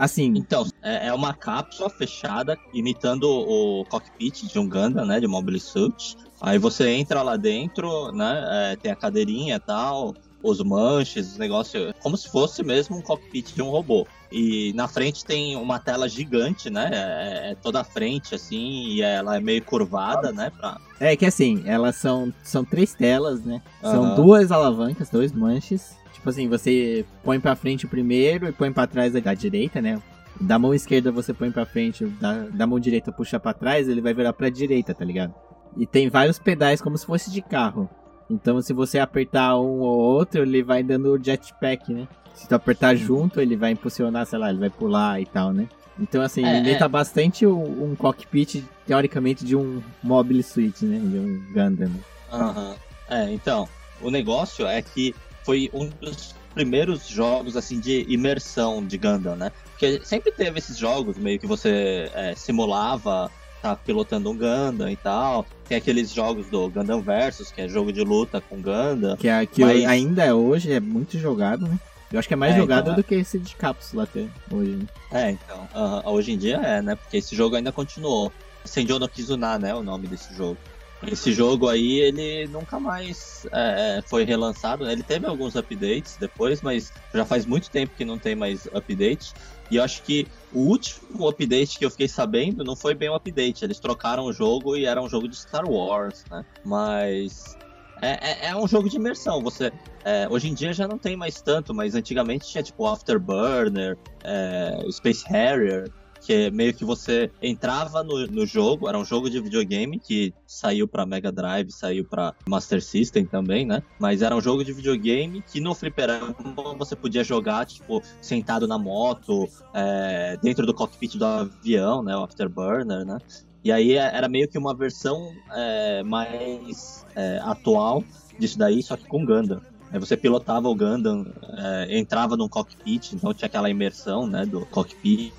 Assim. 0.00 0.32
Então, 0.34 0.66
é, 0.82 1.08
é 1.08 1.12
uma 1.12 1.34
cápsula 1.34 1.90
fechada, 1.90 2.58
imitando 2.72 3.24
o 3.24 3.84
cockpit 3.84 4.46
de 4.50 4.58
um 4.58 4.66
Gundam, 4.66 5.04
né? 5.04 5.20
De 5.20 5.26
Mobile 5.26 5.60
Suit. 5.60 6.16
Aí 6.40 6.58
você 6.58 6.88
entra 6.88 7.22
lá 7.22 7.36
dentro, 7.36 8.10
né? 8.12 8.72
É, 8.72 8.76
tem 8.76 8.90
a 8.90 8.96
cadeirinha 8.96 9.56
e 9.56 9.60
tal 9.60 10.14
os 10.42 10.62
manches, 10.62 11.32
os 11.32 11.38
negócios, 11.38 11.92
como 12.00 12.16
se 12.16 12.28
fosse 12.28 12.62
mesmo 12.62 12.96
um 12.96 13.02
cockpit 13.02 13.52
de 13.54 13.62
um 13.62 13.68
robô. 13.68 14.06
E 14.32 14.72
na 14.74 14.88
frente 14.88 15.24
tem 15.24 15.56
uma 15.56 15.78
tela 15.78 16.08
gigante, 16.08 16.70
né? 16.70 16.88
É, 16.92 17.50
é 17.50 17.54
toda 17.54 17.80
a 17.80 17.84
frente, 17.84 18.34
assim, 18.34 18.86
e 18.86 19.02
ela 19.02 19.36
é 19.36 19.40
meio 19.40 19.62
curvada, 19.62 20.32
né? 20.32 20.50
Pra... 20.50 20.80
É 20.98 21.16
que 21.16 21.26
assim, 21.26 21.62
elas 21.66 21.96
são, 21.96 22.32
são 22.42 22.64
três 22.64 22.94
telas, 22.94 23.44
né? 23.44 23.60
Uhum. 23.82 23.90
São 23.90 24.14
duas 24.14 24.50
alavancas, 24.50 25.10
dois 25.10 25.32
manches. 25.32 25.99
Tipo 26.20 26.28
assim, 26.28 26.48
você 26.48 27.02
põe 27.24 27.40
pra 27.40 27.56
frente 27.56 27.86
o 27.86 27.88
primeiro 27.88 28.46
e 28.46 28.52
põe 28.52 28.70
pra 28.70 28.86
trás 28.86 29.14
da 29.14 29.32
direita, 29.32 29.80
né? 29.80 29.98
Da 30.38 30.58
mão 30.58 30.74
esquerda 30.74 31.10
você 31.10 31.32
põe 31.32 31.50
pra 31.50 31.64
frente, 31.64 32.04
da, 32.04 32.44
da 32.44 32.66
mão 32.66 32.78
direita 32.78 33.10
puxa 33.10 33.40
pra 33.40 33.54
trás, 33.54 33.88
ele 33.88 34.02
vai 34.02 34.12
virar 34.12 34.34
pra 34.34 34.50
direita, 34.50 34.94
tá 34.94 35.02
ligado? 35.02 35.34
E 35.78 35.86
tem 35.86 36.10
vários 36.10 36.38
pedais 36.38 36.82
como 36.82 36.98
se 36.98 37.06
fosse 37.06 37.30
de 37.30 37.40
carro. 37.40 37.88
Então, 38.28 38.60
se 38.60 38.74
você 38.74 38.98
apertar 38.98 39.58
um 39.58 39.80
ou 39.80 39.98
outro, 39.98 40.42
ele 40.42 40.62
vai 40.62 40.82
dando 40.82 41.14
o 41.14 41.18
jetpack, 41.18 41.90
né? 41.90 42.06
Se 42.34 42.46
tu 42.46 42.54
apertar 42.54 42.94
junto, 42.94 43.40
ele 43.40 43.56
vai 43.56 43.70
impulsionar, 43.70 44.26
sei 44.26 44.38
lá, 44.38 44.50
ele 44.50 44.60
vai 44.60 44.70
pular 44.70 45.22
e 45.22 45.24
tal, 45.24 45.54
né? 45.54 45.70
Então, 45.98 46.20
assim, 46.20 46.44
é, 46.44 46.58
imita 46.58 46.84
é. 46.84 46.88
bastante 46.88 47.46
um 47.46 47.96
cockpit, 47.96 48.62
teoricamente, 48.86 49.42
de 49.42 49.56
um 49.56 49.82
Mobile 50.02 50.42
Suit, 50.42 50.84
né? 50.84 50.98
De 50.98 51.18
um 51.18 51.42
Gundam. 51.54 51.92
Aham. 52.30 52.68
Uhum. 52.68 52.74
É, 53.08 53.32
então, 53.32 53.66
o 54.02 54.10
negócio 54.10 54.66
é 54.66 54.82
que 54.82 55.14
foi 55.50 55.68
um 55.74 55.88
dos 56.00 56.32
primeiros 56.54 57.08
jogos, 57.08 57.56
assim, 57.56 57.80
de 57.80 58.06
imersão 58.08 58.86
de 58.86 58.96
Gundam, 58.96 59.34
né? 59.34 59.50
Porque 59.70 60.00
sempre 60.04 60.30
teve 60.30 60.60
esses 60.60 60.78
jogos 60.78 61.18
meio 61.18 61.40
que 61.40 61.46
você 61.46 62.08
é, 62.14 62.36
simulava 62.36 63.28
tá 63.60 63.74
pilotando 63.74 64.30
um 64.30 64.36
Gundam 64.36 64.88
e 64.88 64.94
tal. 64.94 65.44
Tem 65.68 65.76
aqueles 65.76 66.12
jogos 66.12 66.46
do 66.46 66.70
Gundam 66.70 67.00
Versus, 67.02 67.50
que 67.50 67.62
é 67.62 67.68
jogo 67.68 67.92
de 67.92 68.00
luta 68.04 68.40
com 68.40 68.62
Gundam. 68.62 69.16
Que, 69.16 69.26
é, 69.26 69.44
que 69.44 69.64
mas... 69.64 69.84
ainda 69.84 70.24
é 70.24 70.32
hoje 70.32 70.72
é 70.72 70.78
muito 70.78 71.18
jogado, 71.18 71.66
né? 71.66 71.76
Eu 72.12 72.20
acho 72.20 72.28
que 72.28 72.34
é 72.34 72.36
mais 72.36 72.54
é, 72.54 72.56
jogado 72.56 72.84
então, 72.84 72.94
do 72.94 73.02
que 73.02 73.16
esse 73.16 73.36
de 73.36 73.56
cápsula 73.56 74.04
até 74.04 74.26
hoje, 74.52 74.76
né? 74.76 74.86
É, 75.10 75.30
então. 75.32 75.68
Uh, 75.74 76.10
hoje 76.10 76.32
em 76.32 76.38
dia 76.38 76.58
é, 76.58 76.80
né? 76.80 76.94
Porque 76.94 77.16
esse 77.16 77.34
jogo 77.34 77.56
ainda 77.56 77.72
continuou. 77.72 78.32
Senjou 78.64 79.00
no 79.00 79.08
Kizuna, 79.08 79.58
né? 79.58 79.74
O 79.74 79.82
nome 79.82 80.06
desse 80.06 80.32
jogo. 80.32 80.58
Esse 81.06 81.32
jogo 81.32 81.68
aí, 81.68 81.98
ele 81.98 82.46
nunca 82.48 82.78
mais 82.78 83.46
é, 83.52 84.02
foi 84.06 84.24
relançado. 84.24 84.88
Ele 84.88 85.02
teve 85.02 85.26
alguns 85.26 85.56
updates 85.56 86.16
depois, 86.18 86.60
mas 86.60 86.92
já 87.14 87.24
faz 87.24 87.46
muito 87.46 87.70
tempo 87.70 87.94
que 87.96 88.04
não 88.04 88.18
tem 88.18 88.34
mais 88.36 88.66
update. 88.66 89.32
E 89.70 89.76
eu 89.76 89.82
acho 89.82 90.02
que 90.02 90.26
o 90.52 90.60
último 90.60 91.26
update 91.26 91.78
que 91.78 91.84
eu 91.84 91.90
fiquei 91.90 92.08
sabendo 92.08 92.62
não 92.64 92.76
foi 92.76 92.94
bem 92.94 93.08
um 93.08 93.14
update. 93.14 93.64
Eles 93.64 93.80
trocaram 93.80 94.24
o 94.24 94.32
jogo 94.32 94.76
e 94.76 94.84
era 94.84 95.00
um 95.00 95.08
jogo 95.08 95.26
de 95.26 95.36
Star 95.36 95.66
Wars, 95.66 96.24
né? 96.30 96.44
Mas 96.64 97.56
é, 98.02 98.48
é, 98.48 98.50
é 98.50 98.56
um 98.56 98.68
jogo 98.68 98.88
de 98.88 98.96
imersão. 98.96 99.40
Você 99.42 99.72
é, 100.04 100.26
hoje 100.28 100.48
em 100.48 100.54
dia 100.54 100.72
já 100.72 100.86
não 100.86 100.98
tem 100.98 101.16
mais 101.16 101.40
tanto, 101.40 101.74
mas 101.74 101.94
antigamente 101.94 102.46
tinha 102.46 102.62
tipo 102.62 102.86
Afterburner, 102.86 103.96
é, 104.24 104.86
Space 104.90 105.24
Harrier 105.28 105.90
que 106.20 106.50
meio 106.50 106.74
que 106.74 106.84
você 106.84 107.30
entrava 107.42 108.02
no, 108.02 108.26
no 108.26 108.46
jogo, 108.46 108.88
era 108.88 108.98
um 108.98 109.04
jogo 109.04 109.30
de 109.30 109.40
videogame 109.40 109.98
que 109.98 110.34
saiu 110.46 110.86
para 110.86 111.06
Mega 111.06 111.32
Drive, 111.32 111.70
saiu 111.70 112.04
para 112.04 112.34
Master 112.46 112.82
System 112.82 113.24
também, 113.24 113.64
né? 113.64 113.82
Mas 113.98 114.22
era 114.22 114.36
um 114.36 114.40
jogo 114.40 114.64
de 114.64 114.72
videogame 114.72 115.42
que 115.42 115.60
no 115.60 115.74
fliperama 115.74 116.34
você 116.76 116.94
podia 116.94 117.24
jogar, 117.24 117.66
tipo, 117.66 118.02
sentado 118.20 118.68
na 118.68 118.78
moto, 118.78 119.48
é, 119.74 120.38
dentro 120.42 120.66
do 120.66 120.74
cockpit 120.74 121.16
do 121.16 121.24
avião, 121.24 122.02
né? 122.02 122.16
O 122.16 122.22
Afterburner, 122.22 123.04
né? 123.04 123.18
E 123.62 123.70
aí 123.70 123.92
é, 123.92 124.16
era 124.16 124.28
meio 124.28 124.48
que 124.48 124.58
uma 124.58 124.74
versão 124.74 125.32
é, 125.52 126.02
mais 126.02 127.04
é, 127.14 127.38
atual 127.42 128.02
disso 128.38 128.58
daí, 128.58 128.82
só 128.82 128.96
que 128.96 129.06
com 129.06 129.24
Gundam. 129.24 129.60
Aí 129.92 129.98
você 129.98 130.16
pilotava 130.16 130.68
o 130.68 130.74
Gundam, 130.74 131.26
é, 131.58 131.98
entrava 131.98 132.36
num 132.36 132.48
cockpit, 132.48 133.12
então 133.12 133.34
tinha 133.34 133.46
aquela 133.46 133.68
imersão, 133.68 134.26
né, 134.26 134.46
do 134.46 134.64
cockpit 134.66 135.32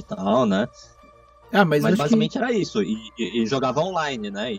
e 0.00 0.02
tal, 0.02 0.46
né? 0.46 0.68
Ah, 1.52 1.64
mas, 1.64 1.82
mas 1.82 1.96
basicamente 1.96 2.32
que... 2.32 2.38
era 2.38 2.52
isso. 2.52 2.82
E, 2.82 2.96
e, 3.18 3.42
e, 3.42 3.46
jogava 3.46 3.80
online, 3.80 4.30
né? 4.30 4.54
E, 4.54 4.58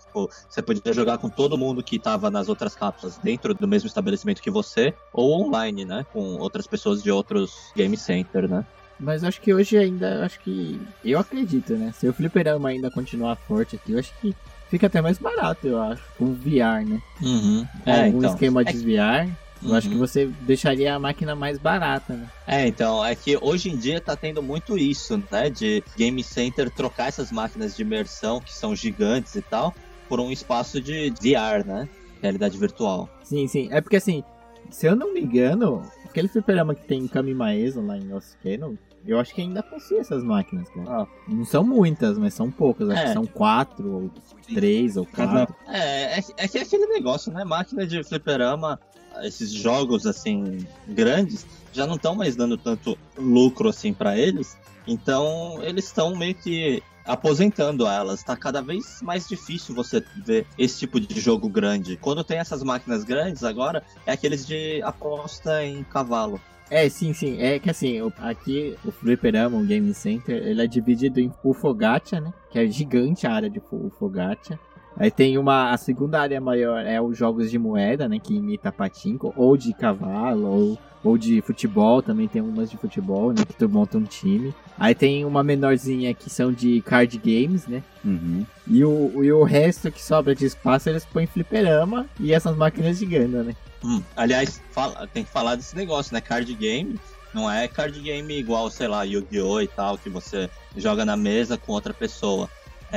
tipo, 0.00 0.28
você 0.48 0.60
podia 0.60 0.92
jogar 0.92 1.18
com 1.18 1.28
todo 1.28 1.56
mundo 1.56 1.82
que 1.82 1.96
estava 1.96 2.30
nas 2.30 2.48
outras 2.48 2.74
cápsulas 2.74 3.16
dentro 3.18 3.54
do 3.54 3.68
mesmo 3.68 3.86
estabelecimento 3.86 4.42
que 4.42 4.50
você, 4.50 4.92
ou 5.12 5.46
online, 5.46 5.84
né? 5.84 6.04
Com 6.12 6.36
outras 6.36 6.66
pessoas 6.66 7.02
de 7.02 7.10
outros 7.10 7.70
game 7.76 7.96
center, 7.96 8.48
né? 8.48 8.66
Mas 8.98 9.22
acho 9.22 9.40
que 9.40 9.52
hoje 9.52 9.76
ainda, 9.76 10.24
acho 10.24 10.40
que. 10.40 10.80
Eu 11.04 11.18
acredito, 11.18 11.74
né? 11.74 11.92
Se 11.92 12.08
o 12.08 12.12
fliperama 12.12 12.70
ainda 12.70 12.90
continuar 12.90 13.36
forte 13.36 13.76
aqui, 13.76 13.92
eu 13.92 13.98
acho 13.98 14.12
que 14.20 14.34
fica 14.68 14.86
até 14.86 15.00
mais 15.00 15.18
barato, 15.18 15.66
eu 15.66 15.80
acho. 15.80 16.02
Com 16.16 16.32
VR, 16.32 16.84
né? 16.84 17.00
Uhum. 17.22 17.66
É, 17.84 18.02
um 18.02 18.06
então. 18.18 18.30
esquema 18.30 18.64
de 18.64 18.98
é... 18.98 19.26
VR. 19.26 19.45
Eu 19.66 19.72
uhum. 19.72 19.76
acho 19.76 19.88
que 19.88 19.96
você 19.96 20.26
deixaria 20.42 20.94
a 20.94 20.98
máquina 20.98 21.34
mais 21.34 21.58
barata, 21.58 22.14
né? 22.14 22.30
É, 22.46 22.66
então, 22.68 23.04
é 23.04 23.14
que 23.16 23.36
hoje 23.40 23.68
em 23.68 23.76
dia 23.76 24.00
tá 24.00 24.14
tendo 24.14 24.40
muito 24.40 24.78
isso, 24.78 25.20
né? 25.30 25.50
De 25.50 25.82
Game 25.96 26.22
Center 26.22 26.70
trocar 26.70 27.08
essas 27.08 27.32
máquinas 27.32 27.74
de 27.74 27.82
imersão, 27.82 28.40
que 28.40 28.54
são 28.54 28.76
gigantes 28.76 29.34
e 29.34 29.42
tal, 29.42 29.74
por 30.08 30.20
um 30.20 30.30
espaço 30.30 30.80
de 30.80 31.10
VR, 31.10 31.66
né? 31.66 31.88
Realidade 32.22 32.56
virtual. 32.56 33.08
Sim, 33.24 33.48
sim. 33.48 33.68
É 33.72 33.80
porque 33.80 33.96
assim, 33.96 34.22
se 34.70 34.86
eu 34.86 34.94
não 34.94 35.12
me 35.12 35.20
engano, 35.20 35.82
aquele 36.16 36.28
fliperama 36.28 36.74
que 36.74 36.86
tem 36.86 37.00
em 37.00 37.08
Kamimaezo 37.08 37.82
lá 37.82 37.98
em 37.98 38.08
Cannon, 38.42 38.74
eu 39.06 39.20
acho 39.20 39.34
que 39.34 39.42
ainda 39.42 39.62
possui 39.62 39.98
essas 39.98 40.24
máquinas, 40.24 40.66
cara. 40.70 41.02
Ah. 41.02 41.06
Não 41.28 41.44
são 41.44 41.62
muitas, 41.62 42.18
mas 42.18 42.32
são 42.32 42.50
poucas. 42.50 42.88
Acho 42.88 43.00
É. 43.02 43.04
que 43.04 43.12
são 43.12 43.26
quatro, 43.26 43.92
ou 43.92 44.10
três, 44.54 44.96
ou 44.96 45.04
Cada- 45.04 45.46
quatro. 45.46 45.54
É, 45.68 46.18
é, 46.18 46.24
é 46.38 46.48
que 46.48 46.58
é 46.58 46.62
aquele 46.62 46.86
negócio, 46.86 47.30
né? 47.30 47.44
Máquina 47.44 47.86
de 47.86 48.02
fliperama, 48.02 48.80
esses 49.22 49.52
jogos 49.52 50.06
assim 50.06 50.66
grandes, 50.88 51.46
já 51.72 51.86
não 51.86 51.96
estão 51.96 52.14
mais 52.14 52.34
dando 52.34 52.56
tanto 52.56 52.96
lucro 53.18 53.68
assim 53.68 53.92
para 53.92 54.18
eles. 54.18 54.56
Então 54.86 55.58
eles 55.62 55.84
estão 55.84 56.16
meio 56.16 56.34
que 56.34 56.82
aposentando 57.06 57.86
elas. 57.86 58.22
Tá 58.22 58.36
cada 58.36 58.60
vez 58.60 59.00
mais 59.02 59.26
difícil 59.28 59.74
você 59.74 60.02
ver 60.24 60.46
esse 60.58 60.78
tipo 60.80 60.98
de 61.00 61.20
jogo 61.20 61.48
grande. 61.48 61.96
Quando 61.96 62.24
tem 62.24 62.38
essas 62.38 62.62
máquinas 62.62 63.04
grandes 63.04 63.44
agora, 63.44 63.82
é 64.04 64.12
aqueles 64.12 64.46
de 64.46 64.82
aposta 64.82 65.64
em 65.64 65.82
cavalo. 65.84 66.40
É, 66.68 66.88
sim, 66.88 67.12
sim. 67.12 67.40
É 67.40 67.58
que 67.60 67.70
assim, 67.70 68.00
o- 68.02 68.12
aqui 68.18 68.76
o 68.84 68.90
Fliperama, 68.90 69.56
o 69.56 69.64
Game 69.64 69.94
Center, 69.94 70.36
ele 70.44 70.60
é 70.62 70.66
dividido 70.66 71.20
em 71.20 71.32
Gacha, 71.76 72.20
né? 72.20 72.32
Que 72.50 72.58
é 72.58 72.66
gigante 72.66 73.24
a 73.26 73.32
área 73.32 73.48
de 73.48 73.60
Fu- 73.60 73.86
UFO 73.86 74.08
Gacha. 74.08 74.58
Aí 74.98 75.10
tem 75.10 75.36
uma. 75.38 75.70
A 75.72 75.76
segunda 75.76 76.20
área 76.20 76.40
maior 76.40 76.84
é 76.84 77.00
os 77.00 77.16
jogos 77.16 77.50
de 77.50 77.58
moeda, 77.58 78.08
né? 78.08 78.18
Que 78.18 78.34
imita 78.34 78.72
patinco, 78.72 79.32
ou 79.36 79.56
de 79.56 79.74
cavalo, 79.74 80.46
ou, 80.46 80.78
ou 81.04 81.18
de 81.18 81.40
futebol. 81.42 82.00
Também 82.00 82.26
tem 82.26 82.40
umas 82.40 82.70
de 82.70 82.76
futebol, 82.78 83.30
né? 83.32 83.44
Que 83.46 83.52
tu 83.54 83.68
monta 83.68 83.98
um 83.98 84.04
time. 84.04 84.54
Aí 84.78 84.94
tem 84.94 85.24
uma 85.24 85.42
menorzinha 85.44 86.14
que 86.14 86.30
são 86.30 86.50
de 86.52 86.80
card 86.82 87.18
games, 87.18 87.66
né? 87.66 87.82
Uhum. 88.04 88.44
E 88.66 88.84
o, 88.84 89.22
e 89.24 89.32
o 89.32 89.42
resto 89.44 89.90
que 89.90 90.02
sobra 90.02 90.34
de 90.34 90.46
espaço 90.46 90.88
eles 90.88 91.04
põem 91.04 91.26
fliperama 91.26 92.06
e 92.18 92.32
essas 92.32 92.56
máquinas 92.56 92.98
de 92.98 93.06
Ganda, 93.06 93.42
né? 93.42 93.54
Hum, 93.84 94.02
Aliás, 94.16 94.62
fala- 94.70 95.06
tem 95.12 95.22
que 95.24 95.30
falar 95.30 95.54
desse 95.56 95.76
negócio, 95.76 96.14
né? 96.14 96.20
Card 96.20 96.52
game 96.54 96.98
não 97.34 97.50
é 97.50 97.68
card 97.68 98.00
game 98.00 98.34
igual, 98.38 98.70
sei 98.70 98.88
lá, 98.88 99.02
Yu-Gi-Oh! 99.02 99.60
e 99.60 99.68
tal, 99.68 99.98
que 99.98 100.08
você 100.08 100.48
joga 100.74 101.04
na 101.04 101.18
mesa 101.18 101.58
com 101.58 101.72
outra 101.72 101.92
pessoa. 101.92 102.48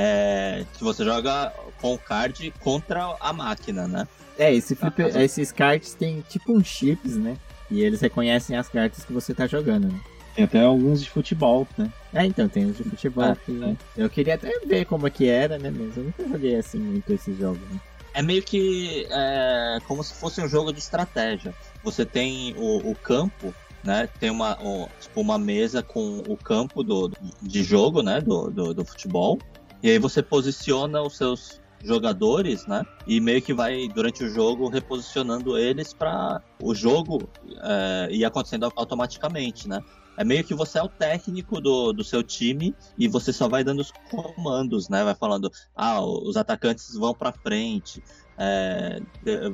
É 0.02 0.64
que 0.78 0.82
você 0.82 1.04
joga 1.04 1.52
com 1.80 1.92
o 1.94 1.98
card 1.98 2.52
contra 2.60 3.14
a 3.20 3.32
máquina, 3.34 3.86
né? 3.86 4.08
É, 4.38 4.52
esse 4.54 4.74
flipper- 4.74 5.12
Ah, 5.14 5.22
esses 5.22 5.52
cards 5.52 5.92
têm 5.92 6.24
tipo 6.28 6.52
uns 6.56 6.66
chips, 6.66 7.16
né? 7.16 7.36
E 7.70 7.82
eles 7.82 8.00
reconhecem 8.00 8.56
as 8.56 8.66
cartas 8.68 9.04
que 9.04 9.12
você 9.12 9.34
tá 9.34 9.46
jogando, 9.46 9.88
né? 9.88 10.00
Tem 10.34 10.44
até 10.44 10.60
alguns 10.62 11.02
de 11.02 11.10
futebol, 11.10 11.68
né? 11.76 11.90
É, 12.14 12.24
então, 12.24 12.48
tem 12.48 12.64
os 12.64 12.76
de 12.78 12.84
futebol 12.84 13.24
Ah, 13.24 13.36
que... 13.36 13.62
é. 13.62 13.76
Eu 14.02 14.08
queria 14.08 14.36
até 14.36 14.50
ver 14.66 14.86
como 14.86 15.06
é 15.06 15.10
que 15.10 15.28
era, 15.28 15.58
né? 15.58 15.70
Mas 15.70 15.94
eu 15.96 16.04
nunca 16.04 16.26
joguei 16.26 16.56
assim 16.56 16.78
muito 16.78 17.12
esses 17.12 17.36
jogos, 17.36 17.60
né? 17.70 17.78
É 18.14 18.22
meio 18.22 18.42
que 18.42 19.06
é, 19.10 19.78
como 19.86 20.02
se 20.02 20.14
fosse 20.14 20.40
um 20.40 20.48
jogo 20.48 20.72
de 20.72 20.78
estratégia. 20.78 21.54
Você 21.84 22.06
tem 22.06 22.54
o, 22.56 22.90
o 22.90 22.94
campo, 22.94 23.54
né? 23.84 24.08
Tem 24.18 24.30
uma, 24.30 24.56
o- 24.62 24.88
tipo, 25.00 25.20
uma 25.20 25.38
mesa 25.38 25.82
com 25.82 26.18
o 26.26 26.36
campo 26.36 26.82
do, 26.82 27.12
de 27.42 27.62
jogo, 27.62 28.02
né? 28.02 28.20
Do, 28.20 28.50
do, 28.50 28.72
do 28.74 28.84
futebol. 28.84 29.38
E 29.82 29.90
aí 29.90 29.98
você 29.98 30.22
posiciona 30.22 31.00
os 31.02 31.16
seus 31.16 31.60
jogadores, 31.82 32.66
né? 32.66 32.84
E 33.06 33.20
meio 33.20 33.40
que 33.40 33.54
vai, 33.54 33.88
durante 33.88 34.22
o 34.22 34.28
jogo, 34.28 34.68
reposicionando 34.68 35.56
eles 35.56 35.92
para 35.92 36.42
o 36.62 36.74
jogo 36.74 37.28
é, 37.62 38.08
ir 38.10 38.24
acontecendo 38.24 38.70
automaticamente, 38.76 39.68
né? 39.68 39.82
É 40.16 40.24
meio 40.24 40.44
que 40.44 40.54
você 40.54 40.78
é 40.78 40.82
o 40.82 40.88
técnico 40.88 41.60
do, 41.62 41.94
do 41.94 42.04
seu 42.04 42.22
time 42.22 42.74
e 42.98 43.08
você 43.08 43.32
só 43.32 43.48
vai 43.48 43.64
dando 43.64 43.80
os 43.80 43.90
comandos, 44.10 44.88
né? 44.90 45.02
Vai 45.02 45.14
falando, 45.14 45.50
ah, 45.74 46.02
os 46.02 46.36
atacantes 46.36 46.94
vão 46.94 47.14
para 47.14 47.32
frente, 47.32 48.02
é, 48.36 49.00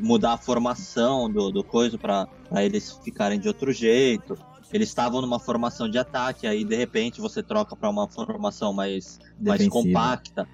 mudar 0.00 0.32
a 0.32 0.38
formação 0.38 1.30
do, 1.30 1.52
do 1.52 1.62
coisa 1.62 1.96
para 1.96 2.28
eles 2.56 2.98
ficarem 3.04 3.38
de 3.38 3.46
outro 3.46 3.72
jeito. 3.72 4.36
Eles 4.72 4.88
estavam 4.88 5.20
numa 5.20 5.38
formação 5.38 5.88
de 5.88 5.96
ataque, 5.98 6.46
aí 6.46 6.64
de 6.64 6.74
repente 6.76 7.20
você 7.20 7.42
troca 7.42 7.76
para 7.76 7.88
uma 7.88 8.08
formação 8.08 8.72
mais, 8.72 9.18
mais 9.40 9.66
compacta. 9.68 10.46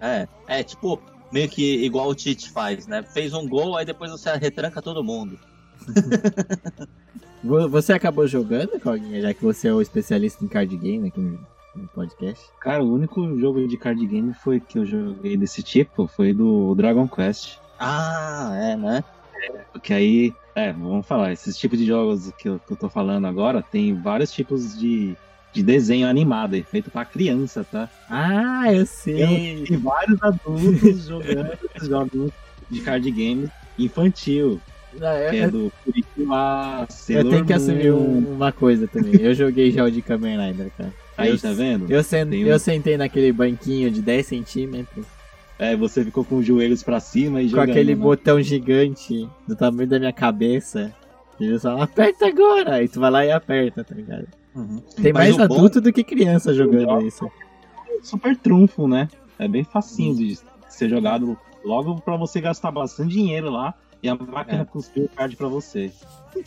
É, 0.00 0.26
é 0.46 0.62
tipo 0.62 1.00
meio 1.30 1.48
que 1.48 1.84
igual 1.84 2.08
o 2.08 2.14
Tite 2.14 2.50
faz, 2.50 2.86
né? 2.86 3.02
Fez 3.02 3.34
um 3.34 3.46
gol, 3.46 3.76
aí 3.76 3.84
depois 3.84 4.10
você 4.10 4.32
retranca 4.36 4.80
todo 4.80 5.04
mundo. 5.04 5.38
Vo- 7.42 7.68
Você 7.68 7.92
acabou 7.92 8.26
jogando, 8.26 8.80
Coguinha, 8.80 9.20
já 9.20 9.34
que 9.34 9.42
você 9.44 9.68
é 9.68 9.72
o 9.72 9.80
especialista 9.80 10.44
em 10.44 10.48
card 10.48 10.76
game 10.76 11.08
aqui 11.08 11.20
no, 11.20 11.38
no 11.76 11.88
podcast? 11.88 12.44
Cara, 12.60 12.82
o 12.82 12.92
único 12.92 13.38
jogo 13.38 13.66
de 13.68 13.76
card 13.76 14.04
game 14.06 14.34
foi 14.34 14.60
que 14.60 14.78
eu 14.78 14.86
joguei 14.86 15.36
desse 15.36 15.62
tipo 15.62 16.06
foi 16.06 16.32
do 16.32 16.74
Dragon 16.74 17.06
Quest. 17.06 17.58
Ah, 17.78 18.50
é, 18.60 18.76
né? 18.76 19.04
Porque 19.72 19.92
aí, 19.92 20.34
é, 20.58 20.72
vamos 20.72 21.06
falar, 21.06 21.32
esses 21.32 21.56
tipos 21.56 21.78
de 21.78 21.86
jogos 21.86 22.30
que 22.38 22.48
eu, 22.48 22.58
que 22.58 22.72
eu 22.72 22.76
tô 22.76 22.88
falando 22.88 23.26
agora, 23.26 23.62
tem 23.62 23.94
vários 23.94 24.32
tipos 24.32 24.78
de, 24.78 25.14
de 25.52 25.62
desenho 25.62 26.06
animado, 26.08 26.60
feito 26.64 26.90
pra 26.90 27.04
criança, 27.04 27.64
tá? 27.70 27.88
Ah, 28.10 28.72
eu 28.72 28.84
sei! 28.86 29.64
Tem 29.66 29.76
vários 29.78 30.22
adultos 30.22 31.04
jogando 31.06 31.50
esses 31.74 31.88
jogos 31.88 32.30
de 32.70 32.80
card 32.80 33.10
game 33.10 33.48
infantil, 33.78 34.60
Não, 34.98 35.08
eu, 35.16 35.30
que 35.30 35.36
é 35.36 35.44
eu- 35.44 35.50
do 35.50 35.72
Curitiba, 35.84 36.80
eu 36.80 36.86
Sailor 36.90 37.30
tenho 37.32 37.46
que 37.46 37.52
assumir 37.52 37.92
um- 37.92 38.32
uma 38.34 38.52
coisa 38.52 38.86
também. 38.88 39.14
Eu 39.20 39.34
joguei 39.34 39.70
já 39.70 39.84
o 39.84 39.90
de 39.90 40.02
Kamen 40.02 40.38
Rider, 40.38 40.70
cara. 40.76 40.92
Aí, 41.16 41.30
eu, 41.30 41.38
tá 41.38 41.52
vendo? 41.52 41.90
Eu, 41.90 42.02
sen- 42.04 42.24
um- 42.26 42.32
eu 42.46 42.58
sentei 42.58 42.96
naquele 42.96 43.32
banquinho 43.32 43.90
de 43.90 44.00
10 44.02 44.26
centímetros, 44.26 45.04
É, 45.58 45.74
você 45.76 46.04
ficou 46.04 46.24
com 46.24 46.36
os 46.36 46.46
joelhos 46.46 46.82
pra 46.82 47.00
cima 47.00 47.40
e 47.42 47.44
com 47.46 47.50
jogando. 47.50 47.70
aquele 47.70 47.94
né? 47.94 48.00
botão 48.00 48.40
gigante 48.40 49.28
do 49.46 49.56
tamanho 49.56 49.88
da 49.88 49.98
minha 49.98 50.12
cabeça. 50.12 50.94
E 51.40 51.44
eles 51.44 51.62
falam, 51.62 51.82
aperta 51.82 52.26
agora! 52.28 52.76
Aí 52.76 52.88
tu 52.88 53.00
vai 53.00 53.10
lá 53.10 53.24
e 53.26 53.30
aperta, 53.32 53.82
tá 53.84 53.94
ligado? 53.94 54.26
Uhum. 54.54 54.80
Tem 55.02 55.12
Mas 55.12 55.30
mais 55.30 55.34
o 55.34 55.38
bom- 55.48 55.56
adulto 55.56 55.80
do 55.80 55.92
que 55.92 56.02
criança 56.04 56.54
jogando 56.54 57.06
isso. 57.06 57.30
super 58.02 58.36
trunfo, 58.36 58.86
né? 58.86 59.08
É 59.38 59.46
bem 59.48 59.64
facinho 59.64 60.14
de 60.16 60.38
ser 60.68 60.88
jogado 60.88 61.36
logo 61.64 62.00
pra 62.00 62.16
você 62.16 62.40
gastar 62.40 62.70
bastante 62.70 63.10
dinheiro 63.12 63.50
lá 63.50 63.74
e 64.02 64.08
a 64.08 64.14
máquina 64.14 64.62
É. 64.62 64.64
cuspir 64.64 65.04
o 65.04 65.08
card 65.08 65.34
pra 65.36 65.48
você. 65.48 65.90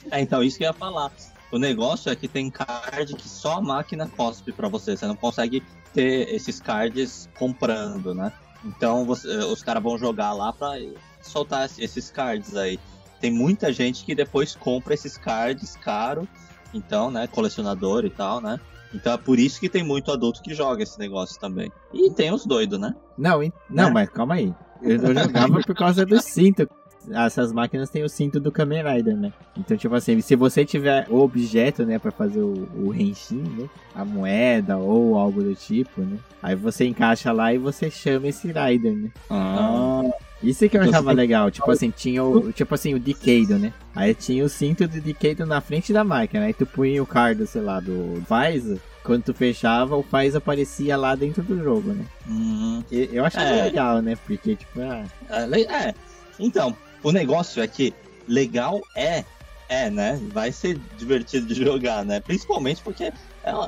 É, 0.10 0.22
então, 0.22 0.42
isso 0.44 0.58
que 0.58 0.64
eu 0.64 0.68
ia 0.70 0.74
falar. 0.74 1.12
O 1.52 1.58
negócio 1.58 2.10
é 2.10 2.16
que 2.16 2.28
tem 2.30 2.50
card 2.50 3.14
que 3.16 3.28
só 3.28 3.58
a 3.58 3.62
máquina 3.62 4.08
cospe 4.08 4.54
pra 4.54 4.70
você. 4.70 4.96
Você 4.96 5.06
não 5.06 5.16
consegue 5.18 5.62
ter 5.94 6.34
esses 6.34 6.62
cards 6.62 7.30
comprando, 7.38 8.14
né? 8.16 8.32
Então 8.64 9.06
você- 9.06 9.28
os 9.38 9.64
caras 9.64 9.82
vão 9.82 9.98
jogar 9.98 10.34
lá 10.34 10.54
pra 10.54 10.74
soltar 11.22 11.66
esse- 11.66 11.84
esses 11.84 12.10
cards 12.12 12.56
aí. 12.56 12.80
Tem 13.20 13.32
muita 13.32 13.72
gente 13.72 14.04
que 14.06 14.16
depois 14.16 14.56
compra 14.56 14.94
esses 14.94 15.18
cards 15.18 15.76
caro, 15.76 16.28
então, 16.74 17.12
né? 17.12 17.28
Colecionador 17.28 18.06
e 18.06 18.10
tal, 18.10 18.42
né? 18.42 18.60
Então 18.94 19.14
é 19.14 19.18
por 19.18 19.40
isso 19.40 19.60
que 19.60 19.70
tem 19.70 19.84
muito 19.84 20.12
adulto 20.12 20.42
que 20.42 20.54
joga 20.54 20.84
esse 20.84 21.00
negócio 21.00 21.40
também. 21.40 21.72
E 21.94 22.10
tem 22.12 22.32
os 22.34 22.46
doidos, 22.46 22.80
né? 22.80 22.94
Não, 23.18 23.40
não, 23.70 23.86
Né? 23.86 23.90
mas 23.92 24.10
calma 24.10 24.36
aí. 24.36 24.54
Eu, 24.82 24.98
eu 25.02 25.16
jogava 25.16 25.62
por 25.62 25.76
causa 25.76 26.06
do 26.06 26.20
cinto. 26.22 26.68
Essas 27.10 27.52
máquinas 27.52 27.90
têm 27.90 28.04
o 28.04 28.10
cinto 28.10 28.40
do 28.40 28.52
Kamen 28.52 28.84
Rider, 28.84 29.16
né? 29.18 29.34
Então, 29.58 29.76
tipo 29.76 29.96
assim, 29.96 30.20
se 30.22 30.36
você 30.36 30.64
tiver 30.64 31.08
o 31.10 31.18
objeto, 31.20 31.86
né, 31.86 31.98
pra 31.98 32.12
fazer 32.12 32.42
o, 32.42 32.68
o 32.76 32.94
Henshin, 32.94 33.42
né? 33.58 33.70
A 33.96 34.06
moeda 34.06 34.78
ou 34.78 35.18
algo 35.18 35.42
do 35.42 35.56
tipo, 35.56 36.02
né? 36.02 36.18
Aí 36.42 36.56
você 36.56 36.86
encaixa 36.86 37.32
lá 37.32 37.54
e 37.54 37.58
você 37.58 37.90
chama 37.90 38.28
esse 38.28 38.48
Rider, 38.48 38.94
né? 38.96 39.10
Ah, 39.30 40.02
Isso 40.44 40.68
que 40.70 40.78
eu 40.78 40.82
Então, 40.82 40.92
achava 40.94 41.12
legal. 41.12 41.50
Tipo 41.52 41.70
assim, 41.72 41.90
tinha 41.92 42.24
o, 42.24 42.52
tipo 42.52 42.74
assim, 42.74 42.94
o 42.94 43.00
Decado, 43.00 43.58
né? 43.60 43.74
Aí 43.96 44.14
tinha 44.14 44.44
o 44.44 44.50
cinto 44.50 44.88
do 44.88 45.02
Decado 45.02 45.46
na 45.46 45.60
frente 45.62 45.92
da 45.94 46.04
máquina. 46.04 46.46
Aí 46.46 46.54
tu 46.54 46.66
punha 46.66 47.02
o 47.02 47.06
card, 47.06 47.46
sei 47.48 47.62
lá, 47.62 47.80
do 47.80 48.22
Faiza. 48.28 48.80
Quando 49.04 49.24
tu 49.24 49.34
fechava, 49.34 49.96
o 49.96 50.04
Faiza 50.04 50.38
aparecia 50.38 50.96
lá 50.96 51.16
dentro 51.16 51.42
do 51.44 51.58
jogo, 51.64 51.92
né? 51.94 52.06
Hum, 52.30 52.84
E- 52.92 53.10
Eu 53.12 53.26
achava 53.26 53.50
É. 53.50 53.64
legal, 53.64 54.02
né? 54.02 54.16
Porque, 54.26 54.56
tipo, 54.56 54.80
ah, 54.82 55.04
É, 55.30 55.62
é. 55.90 55.94
Então, 56.40 56.76
o 57.04 57.12
negócio 57.12 57.62
é 57.62 57.68
que 57.68 57.94
legal 58.28 58.82
é, 58.96 59.24
é, 59.70 59.90
né? 59.90 60.20
Vai 60.32 60.52
ser 60.52 60.78
divertido 60.98 61.46
de 61.48 61.54
jogar, 61.64 62.06
né? 62.06 62.20
Principalmente 62.20 62.82
porque 62.82 63.06
é, 63.06 63.14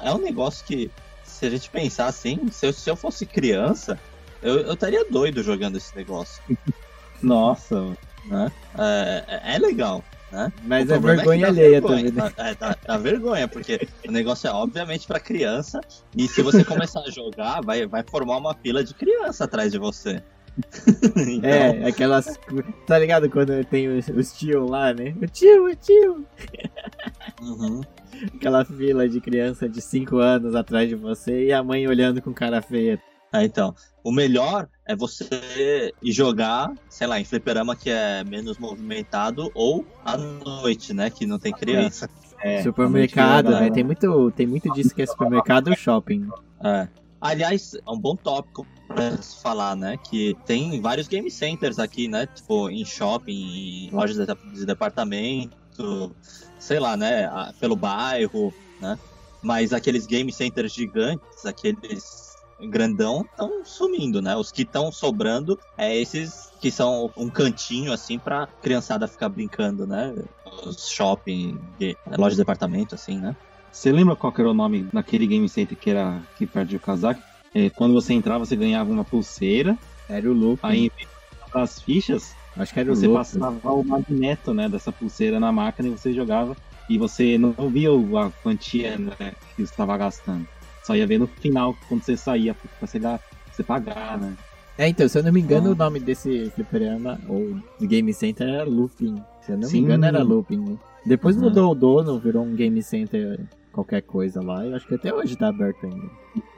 é 0.03 0.11
um 0.13 0.19
negócio 0.19 0.65
que, 0.65 0.91
se 1.23 1.45
a 1.45 1.49
gente 1.49 1.69
pensar 1.69 2.07
assim, 2.07 2.39
se 2.51 2.65
eu, 2.67 2.73
se 2.73 2.89
eu 2.89 2.95
fosse 2.95 3.25
criança, 3.25 3.99
eu 4.41 4.59
eu 4.59 4.73
estaria 4.73 5.05
doido 5.09 5.41
jogando 5.41 5.77
esse 5.77 5.95
negócio, 5.95 6.41
nossa. 7.21 7.95
né? 8.25 8.51
É, 8.77 9.23
é- 9.27 9.55
é 9.55 9.59
legal, 9.59 10.03
né? 10.31 10.51
Mas 10.63 10.89
é 10.89 10.93
problema 10.93 11.15
vergonha 11.17 11.41
dá 11.41 11.47
alheia 11.47 11.69
vergonha, 11.81 11.97
também, 11.97 12.11
né? 12.11 12.31
tá- 12.35 12.47
É, 12.49 12.55
dá, 12.55 12.77
dá 12.85 12.97
vergonha, 12.97 13.47
porque 13.47 13.87
o 14.07 14.11
negócio 14.11 14.47
é 14.47 14.51
obviamente 14.51 15.07
pra 15.07 15.19
criança, 15.19 15.79
e 16.15 16.27
se 16.27 16.41
você 16.41 16.63
começar 16.63 17.01
a 17.01 17.09
jogar, 17.09 17.61
vai, 17.61 17.85
vai 17.87 18.03
formar 18.03 18.37
uma 18.37 18.53
fila 18.55 18.83
de 18.83 18.93
criança 18.93 19.45
atrás 19.45 19.71
de 19.71 19.77
você. 19.79 20.21
Então, 21.27 21.49
É, 21.49 21.87
aquelas. 21.87 22.39
Tá 22.85 22.99
ligado 22.99 23.29
quando 23.29 23.63
tem 23.65 23.87
os, 23.87 24.07
os 24.09 24.33
tio 24.33 24.65
lá, 24.65 24.93
né? 24.93 25.15
O 25.21 25.27
tio, 25.27 25.65
o 25.65 25.75
tio! 25.75 26.25
uhum. 27.41 27.81
Aquela 28.35 28.63
fila 28.63 29.09
de 29.09 29.19
criança 29.19 29.67
de 29.67 29.81
5 29.81 30.17
anos 30.17 30.55
atrás 30.55 30.87
de 30.87 30.95
você 30.95 31.47
e 31.47 31.53
a 31.53 31.63
mãe 31.63 31.87
olhando 31.87 32.21
com 32.21 32.33
cara 32.33 32.61
feia. 32.61 33.01
É, 33.33 33.43
então, 33.43 33.73
o 34.03 34.11
melhor 34.11 34.69
é 34.85 34.95
você 34.95 35.91
ir 36.01 36.11
jogar, 36.11 36.71
sei 36.87 37.07
lá, 37.07 37.19
em 37.19 37.25
fliperama 37.25 37.75
que 37.75 37.89
é 37.89 38.23
menos 38.23 38.59
movimentado 38.59 39.51
ou 39.55 39.83
à 40.05 40.15
noite, 40.15 40.93
né? 40.93 41.09
Que 41.09 41.25
não 41.25 41.39
tem 41.39 41.51
criança. 41.51 42.07
É, 42.39 42.61
supermercado, 42.61 43.51
né? 43.51 43.71
Tem 43.71 43.83
muito, 43.83 44.31
tem 44.31 44.45
muito 44.45 44.71
disso 44.73 44.93
que 44.93 45.01
é 45.01 45.05
supermercado 45.05 45.69
ou 45.69 45.75
shopping. 45.75 46.27
É. 46.63 46.87
Aliás, 47.23 47.73
é 47.73 47.89
um 47.89 47.97
bom 47.97 48.17
tópico 48.17 48.67
se 49.21 49.41
falar, 49.41 49.77
né? 49.77 49.97
Que 50.09 50.35
tem 50.45 50.81
vários 50.81 51.07
game 51.07 51.31
centers 51.31 51.79
aqui, 51.79 52.09
né? 52.09 52.27
Tipo, 52.27 52.69
em 52.69 52.83
shopping, 52.83 53.31
em 53.31 53.89
lojas 53.91 54.17
de 54.17 54.65
departamento, 54.65 56.13
sei 56.59 56.81
lá, 56.81 56.97
né? 56.97 57.29
Pelo 57.61 57.77
bairro, 57.77 58.53
né? 58.77 58.99
Mas 59.41 59.71
aqueles 59.71 60.05
game 60.05 60.33
centers 60.33 60.73
gigantes, 60.73 61.45
aqueles 61.45 62.33
grandão, 62.69 63.21
estão 63.21 63.63
sumindo, 63.63 64.21
né? 64.21 64.35
Os 64.35 64.51
que 64.51 64.63
estão 64.63 64.91
sobrando 64.91 65.57
é 65.77 65.95
esses 65.95 66.51
que 66.59 66.69
são 66.69 67.09
um 67.15 67.29
cantinho, 67.29 67.93
assim, 67.93 68.19
pra 68.19 68.47
criançada 68.61 69.07
ficar 69.07 69.29
brincando, 69.29 69.87
né? 69.87 70.13
Os 70.65 70.89
shopping, 70.89 71.57
loja 72.17 72.35
de 72.35 72.41
departamento, 72.41 72.95
assim, 72.95 73.17
né? 73.17 73.33
Você 73.73 73.91
lembra 73.91 74.15
qual 74.15 74.31
era 74.37 74.51
o 74.51 74.53
nome 74.53 74.87
daquele 74.93 75.25
game 75.25 75.49
center 75.49 75.75
que 75.75 75.89
era 75.89 76.21
que 76.37 76.45
perdia 76.45 76.77
o 76.77 76.81
casaco? 76.81 77.19
É, 77.55 77.71
quando 77.71 77.93
você 77.93 78.13
entrava, 78.13 78.45
você 78.45 78.55
ganhava 78.55 78.91
uma 78.91 79.03
pulseira. 79.03 79.75
Era 80.07 80.29
o 80.29 80.33
loop. 80.33 80.59
Aí, 80.61 80.91
as 81.53 81.81
fichas, 81.81 82.35
Acho 82.55 82.71
que 82.71 82.79
era 82.79 82.93
você 82.93 83.07
o 83.07 83.13
passava 83.13 83.73
o 83.73 83.83
magneto, 83.83 84.53
né, 84.53 84.69
dessa 84.69 84.91
pulseira 84.91 85.39
na 85.39 85.51
máquina 85.51 85.89
e 85.89 85.91
você 85.91 86.13
jogava. 86.13 86.55
E 86.87 86.97
você 86.99 87.37
não 87.37 87.53
via 87.69 87.89
a 87.89 88.29
quantia 88.43 88.97
né, 88.97 89.33
que 89.55 89.57
você 89.57 89.63
estava 89.63 89.97
gastando. 89.97 90.47
Só 90.83 90.95
ia 90.95 91.07
ver 91.07 91.17
no 91.17 91.25
final, 91.25 91.75
quando 91.87 92.03
você 92.03 92.15
saía, 92.15 92.53
pra 92.53 92.69
você, 92.87 92.99
você 93.51 93.63
pagar, 93.63 94.19
né? 94.19 94.35
É, 94.77 94.87
então, 94.87 95.07
se 95.07 95.17
eu 95.17 95.23
não 95.23 95.31
me 95.31 95.39
engano, 95.39 95.69
ah. 95.69 95.71
o 95.71 95.75
nome 95.75 95.99
desse 95.99 96.51
fliperama, 96.51 97.19
ou 97.27 97.57
Game 97.81 98.13
Center, 98.13 98.47
era 98.47 98.63
Looping. 98.65 99.15
Se 99.41 99.51
eu 99.51 99.57
não 99.57 99.67
Sim. 99.67 99.77
me 99.77 99.83
engano, 99.85 100.05
era 100.05 100.21
Looping. 100.21 100.57
Né? 100.57 100.77
Depois 101.05 101.35
uhum. 101.35 101.43
mudou 101.43 101.71
o 101.71 101.75
dono, 101.75 102.19
virou 102.19 102.43
um 102.43 102.53
Game 102.53 102.81
Center 102.83 103.39
qualquer 103.73 104.01
coisa 104.03 104.41
lá. 104.41 104.65
Eu 104.65 104.75
acho 104.75 104.87
que 104.87 104.95
até 104.95 105.13
hoje 105.13 105.35
tá 105.35 105.49
aberto 105.49 105.85
ainda. 105.85 106.09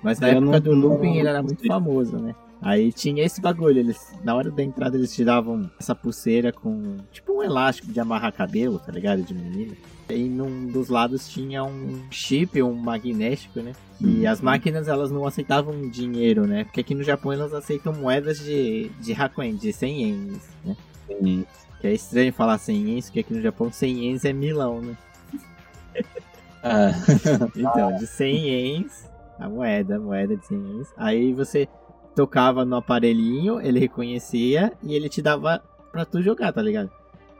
Mas 0.04 0.20
na 0.20 0.28
eu 0.30 0.38
época 0.38 0.52
não, 0.52 0.60
do 0.60 0.74
Looping 0.74 1.18
ele 1.18 1.30
era 1.30 1.42
muito 1.42 1.66
famoso, 1.66 2.18
né? 2.18 2.36
Aí 2.62 2.92
tinha 2.92 3.24
esse 3.24 3.42
bagulho, 3.42 3.80
eles, 3.80 4.14
na 4.24 4.34
hora 4.34 4.50
da 4.50 4.64
entrada 4.64 4.98
eles 4.98 5.14
tiravam 5.14 5.70
essa 5.80 5.94
pulseira 5.94 6.52
com 6.52 6.98
tipo 7.12 7.34
um 7.34 7.44
elástico 7.44 7.92
de 7.92 8.00
amarrar 8.00 8.34
cabelo, 8.34 8.80
tá 8.80 8.92
ligado? 8.92 9.24
De 9.24 9.34
menina. 9.34 9.74
E 10.10 10.24
num 10.24 10.68
dos 10.68 10.90
lados 10.90 11.28
tinha 11.28 11.64
um 11.64 12.02
chip, 12.12 12.62
um 12.62 12.74
magnético, 12.74 13.60
né? 13.60 13.74
E 14.00 14.24
uhum. 14.24 14.32
as 14.32 14.42
máquinas 14.42 14.88
elas 14.88 15.12
não 15.12 15.26
aceitavam 15.26 15.90
dinheiro, 15.90 16.46
né? 16.46 16.64
Porque 16.64 16.82
aqui 16.82 16.96
no 16.96 17.04
Japão 17.04 17.34
elas 17.34 17.54
aceitam 17.54 17.94
moedas 17.94 18.40
de, 18.40 18.90
de 19.00 19.14
Hakuen, 19.14 19.56
de 19.56 19.74
100 19.74 20.02
ienes, 20.02 20.50
né? 20.64 20.76
Sim. 21.08 21.46
Que 21.80 21.88
é 21.88 21.94
estranho 21.94 22.34
falar 22.34 22.58
100 22.58 22.76
ienes, 22.88 23.06
porque 23.06 23.20
aqui 23.20 23.34
no 23.34 23.42
Japão 23.42 23.72
100 23.72 24.06
ienes 24.06 24.26
é 24.26 24.34
milão, 24.34 24.82
né? 24.82 24.96
Ah. 26.66 26.92
então, 27.56 27.96
de 27.96 28.08
100 28.08 28.48
ienes, 28.48 29.12
a 29.40 29.48
moeda, 29.48 29.98
a 29.98 30.00
moeda 30.00 30.36
de 30.36 30.46
100 30.48 30.58
ienes. 30.58 30.88
Aí 30.98 31.32
você 31.32 31.70
tocava 32.16 32.66
no 32.66 32.78
aparelhinho, 32.78 33.62
ele 33.62 33.80
reconhecia 33.80 34.74
e 34.82 34.96
ele 34.96 35.08
te 35.08 35.22
dava 35.22 35.62
pra 35.92 36.04
tu 36.04 36.22
jogar, 36.24 36.52
tá 36.52 36.62
ligado? 36.62 36.90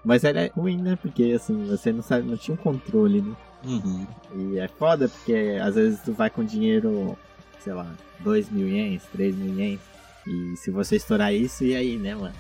Mas 0.04 0.24
era 0.24 0.52
ruim, 0.56 0.78
né? 0.78 0.98
Porque 1.02 1.34
assim, 1.36 1.66
você 1.66 1.92
não 1.92 2.04
sabe, 2.04 2.30
não 2.30 2.38
tinha 2.38 2.54
um 2.54 2.58
controle, 2.58 3.22
né? 3.22 3.36
Uhum. 3.66 4.06
E 4.36 4.60
é 4.60 4.68
foda 4.68 5.10
porque 5.10 5.58
às 5.60 5.74
vezes 5.74 6.00
tu 6.02 6.14
vai 6.14 6.30
com 6.30 6.44
dinheiro, 6.44 7.18
sei 7.60 7.74
lá, 7.74 7.88
2 8.20 8.52
mil 8.52 8.68
ienes, 8.68 9.04
3 9.12 9.36
mil 9.36 9.58
ienes. 9.58 9.80
E 10.28 10.56
se 10.58 10.70
você 10.70 10.98
estourar 10.98 11.34
isso, 11.34 11.64
e 11.64 11.76
aí, 11.76 11.98
né, 11.98 12.14
mano? 12.14 12.36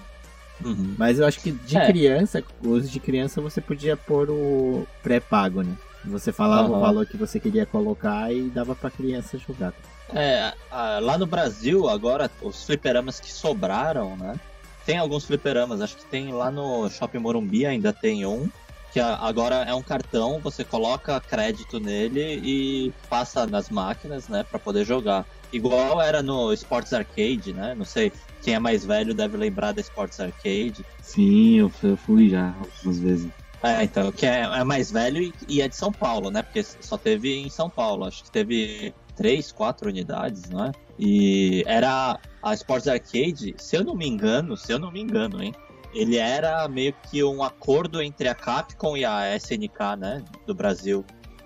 Uhum. 0.64 0.96
Mas 0.98 1.20
eu 1.20 1.26
acho 1.26 1.40
que 1.40 1.52
de 1.52 1.78
é. 1.78 1.88
criança, 1.88 2.44
os 2.64 2.90
de 2.90 3.00
criança 3.00 3.42
você 3.42 3.60
podia 3.60 3.98
pôr 3.98 4.30
o 4.30 4.88
pré-pago, 5.04 5.64
né? 5.64 5.76
Você 6.08 6.32
falava 6.32 6.70
uhum. 6.70 6.78
o 6.78 6.80
valor 6.80 7.06
que 7.06 7.18
você 7.18 7.40
queria 7.40 7.66
colocar 7.66 8.32
e 8.32 8.50
dava 8.50 8.76
pra 8.76 8.90
criança 8.90 9.38
jogar. 9.38 9.74
É, 10.14 10.54
lá 11.02 11.18
no 11.18 11.26
Brasil, 11.26 11.90
agora, 11.90 12.30
os 12.42 12.64
fliperamas 12.64 13.20
que 13.20 13.32
sobraram, 13.32 14.16
né? 14.16 14.40
Tem 14.86 14.98
alguns 14.98 15.26
fliperamas, 15.26 15.82
acho 15.82 15.98
que 15.98 16.06
tem 16.06 16.32
lá 16.32 16.52
no 16.52 16.88
Shopping 16.90 17.18
Morumbi 17.18 17.66
ainda 17.66 17.92
tem 17.92 18.24
um, 18.26 18.48
que 18.94 19.00
agora 19.00 19.56
é 19.68 19.74
um 19.74 19.82
cartão, 19.82 20.40
você 20.40 20.64
coloca 20.64 21.20
crédito 21.20 21.80
nele 21.80 22.40
e 22.44 22.94
passa 23.10 23.48
nas 23.48 23.70
máquinas, 23.70 24.30
né, 24.30 24.44
para 24.44 24.60
poder 24.60 24.86
jogar. 24.86 25.26
Igual 25.52 26.02
era 26.02 26.22
no 26.22 26.54
Sports 26.54 26.94
Arcade, 26.94 27.52
né? 27.52 27.74
Não 27.76 27.84
sei, 27.84 28.12
quem 28.42 28.54
é 28.54 28.60
mais 28.60 28.86
velho 28.86 29.14
deve 29.14 29.38
lembrar 29.38 29.72
da 29.72 29.82
Sports 29.82 30.20
Arcade. 30.20 30.86
Sim, 31.02 31.60
eu 31.60 31.70
fui 31.98 32.30
já 32.30 32.54
algumas 32.60 33.00
vezes. 33.00 33.28
É, 33.66 33.84
então, 33.84 34.12
que 34.12 34.28
é, 34.28 34.42
é 34.42 34.64
mais 34.64 34.92
velho 34.92 35.34
e, 35.50 35.60
é 35.60 35.68
de 35.68 35.76
São 35.76 35.92
Paulo, 35.92 36.30
né? 36.30 36.44
Porque 36.44 36.62
só 36.62 37.00
teve 37.00 37.36
em 37.36 37.50
São 37.50 37.68
Paulo. 37.68 38.06
Acho 38.06 38.24
que 38.24 38.32
teve 38.32 38.94
três, 39.16 39.52
quatro 39.52 39.90
unidades, 39.90 40.48
não 40.52 40.66
é? 40.66 40.72
E 41.00 41.64
era 41.66 42.20
a 42.44 42.54
Sports 42.54 42.88
Arcade, 42.88 43.56
se 43.58 43.76
eu 43.76 43.84
não 43.84 43.96
me 43.96 44.08
engano, 44.08 44.56
se 44.56 44.72
eu 44.72 44.78
não 44.78 44.92
me 44.92 45.02
engano, 45.02 45.42
hein? 45.42 45.52
Ele 45.96 46.18
era 46.18 46.68
meio 46.68 46.94
que 47.10 47.24
um 47.24 47.42
acordo 47.42 48.04
entre 48.04 48.28
a 48.28 48.36
Capcom 48.36 48.96
e 48.96 49.04
a 49.04 49.36
SNK, 49.36 49.96
né? 49.98 50.24
Do 50.46 50.54
Brasil. 50.54 51.04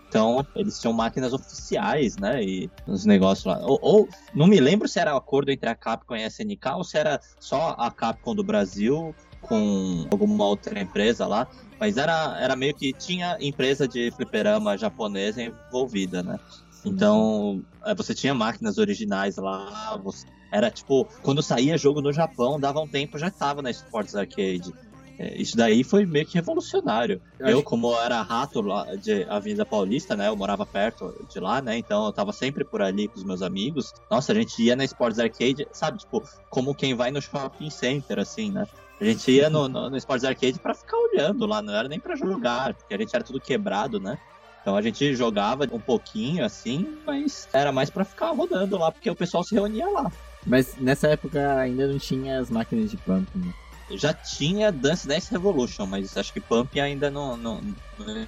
Então, 0.10 0.46
eles 0.56 0.78
tinham 0.80 0.92
máquinas 0.92 1.32
oficiais, 1.32 2.18
né? 2.18 2.44
E 2.44 2.70
os 2.86 3.06
negócios 3.06 3.46
lá. 3.46 3.60
Ou, 3.62 3.80
ou, 3.82 4.10
não 4.34 4.48
me 4.48 4.60
lembro 4.60 4.90
se 4.90 5.00
era 5.00 5.16
acordo 5.16 5.52
entre 5.52 5.70
a 5.70 5.76
Capcom 5.76 6.18
e 6.18 6.24
a 6.24 6.28
SNK 6.28 6.68
ou 6.76 6.84
se 6.84 6.98
era 6.98 7.22
só 7.40 7.76
a 7.78 7.90
Capcom 7.90 8.36
do 8.36 8.44
Brasil 8.44 9.16
com 9.50 10.08
alguma 10.12 10.46
outra 10.46 10.80
empresa 10.80 11.28
lá. 11.28 11.48
Mas 11.80 11.98
era, 11.98 12.38
era 12.40 12.56
meio 12.56 12.74
que 12.76 12.94
tinha 12.94 13.38
empresa 13.42 13.88
de 13.88 14.12
fliperama 14.12 14.78
japonesa 14.78 15.42
envolvida, 15.42 16.22
né? 16.22 16.40
Então, 16.86 17.62
é, 17.86 17.94
você 17.96 18.14
tinha 18.14 18.34
máquinas 18.34 18.78
originais 18.78 19.38
lá, 19.38 20.00
você... 20.02 20.26
era 20.52 20.70
tipo, 20.70 21.06
quando 21.22 21.42
saía 21.42 21.78
jogo 21.78 22.02
no 22.02 22.14
Japão, 22.14 22.60
dava 22.60 22.80
um 22.80 22.88
tempo, 22.88 23.18
já 23.18 23.30
tava 23.30 23.62
na 23.62 23.72
Sports 23.72 24.16
Arcade. 24.16 24.74
É, 25.18 25.36
isso 25.36 25.58
daí 25.58 25.84
foi 25.84 26.06
meio 26.06 26.26
que 26.26 26.36
revolucionário. 26.36 27.22
Eu, 27.38 27.48
eu 27.48 27.64
como 27.64 27.94
era 27.94 28.22
rato 28.22 28.62
lá 28.62 28.96
de 28.96 29.24
Avenida 29.26 29.66
Paulista, 29.66 30.16
né? 30.16 30.30
Eu 30.30 30.36
morava 30.38 30.66
perto 30.66 31.14
de 31.30 31.40
lá, 31.42 31.62
né? 31.62 31.78
Então 31.78 32.06
eu 32.06 32.14
tava 32.14 32.32
sempre 32.32 32.64
por 32.64 32.82
ali 32.82 33.10
com 33.10 33.18
os 33.18 33.26
meus 33.26 33.42
amigos. 33.42 33.94
Nossa, 34.10 34.32
a 34.32 34.36
gente 34.36 34.64
ia 34.64 34.78
na 34.78 34.86
Sports 34.86 35.20
Arcade, 35.20 35.68
sabe? 35.74 35.98
Tipo, 35.98 36.24
como 36.50 36.74
quem 36.74 36.94
vai 36.94 37.12
no 37.12 37.22
shopping 37.22 37.70
center, 37.70 38.20
assim, 38.20 38.50
né? 38.50 38.66
A 39.00 39.06
gente 39.06 39.32
ia 39.32 39.50
no, 39.50 39.70
no, 39.70 39.90
no 39.90 39.98
Sports 39.98 40.26
Arcade 40.26 40.60
para 40.60 40.74
ficar 40.74 40.98
olhando 40.98 41.46
lá, 41.46 41.62
não 41.62 41.74
era 41.74 41.88
nem 41.88 42.00
para 42.00 42.16
jogar, 42.16 42.74
porque 42.74 42.94
a 42.94 42.98
gente 42.98 43.16
era 43.16 43.24
tudo 43.24 43.40
quebrado, 43.40 44.00
né? 44.00 44.18
Então 44.62 44.76
a 44.76 44.82
gente 44.82 45.16
jogava 45.16 45.68
um 45.72 45.80
pouquinho 45.80 46.44
assim, 46.44 46.98
mas 47.06 47.48
era 47.54 47.72
mais 47.72 47.90
para 47.90 48.04
ficar 48.04 48.32
rodando 48.32 48.78
lá, 48.78 48.92
porque 48.92 49.10
o 49.10 49.16
pessoal 49.16 49.44
se 49.44 49.56
reunia 49.56 49.88
lá. 49.88 50.12
Mas 50.46 50.76
nessa 50.78 51.08
época 51.08 51.58
ainda 51.58 51.88
não 51.88 51.98
tinha 51.98 52.40
as 52.40 52.50
máquinas 52.50 52.92
de 52.92 52.98
pump, 52.98 53.28
né? 53.36 53.54
Já 53.92 54.14
tinha 54.14 54.72
Dance 54.72 55.08
Dance 55.08 55.32
Revolution, 55.32 55.86
mas 55.86 56.16
acho 56.16 56.32
que 56.32 56.40
Pump 56.40 56.80
ainda 56.80 57.10
não, 57.10 57.36
não, 57.36 57.60
não 57.98 58.28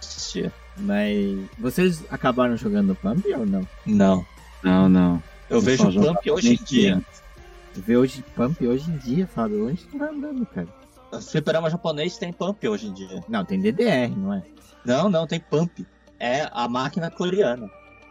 existia. 0.00 0.52
Mas 0.76 1.40
vocês 1.58 2.04
acabaram 2.10 2.56
jogando 2.56 2.94
Pump 2.94 3.26
ou 3.34 3.44
não? 3.44 3.66
Não. 3.84 4.26
Não, 4.62 4.88
não. 4.88 5.22
Eu, 5.50 5.56
Eu 5.56 5.60
vejo 5.60 5.92
Pump 5.92 6.30
hoje 6.30 6.54
em 6.54 6.64
dia. 6.64 7.02
Tu 7.74 7.80
vê 7.80 7.96
hoje 7.96 8.24
Pump 8.36 8.64
hoje 8.66 8.88
em 8.90 8.96
dia, 8.96 9.26
Fábio? 9.26 9.68
Onde 9.68 9.84
tu 9.84 9.98
tá 9.98 10.08
andando, 10.08 10.46
cara? 10.46 10.68
Fliperama 11.20 11.68
japonês 11.68 12.16
tem 12.16 12.32
Pump 12.32 12.68
hoje 12.68 12.86
em 12.86 12.92
dia. 12.92 13.22
Não, 13.28 13.44
tem 13.44 13.60
DDR, 13.60 14.16
não 14.16 14.32
é? 14.32 14.42
Não, 14.84 15.10
não, 15.10 15.26
tem 15.26 15.40
Pump. 15.40 15.84
É 16.18 16.48
a 16.52 16.68
máquina 16.68 17.10
coreana. 17.10 17.68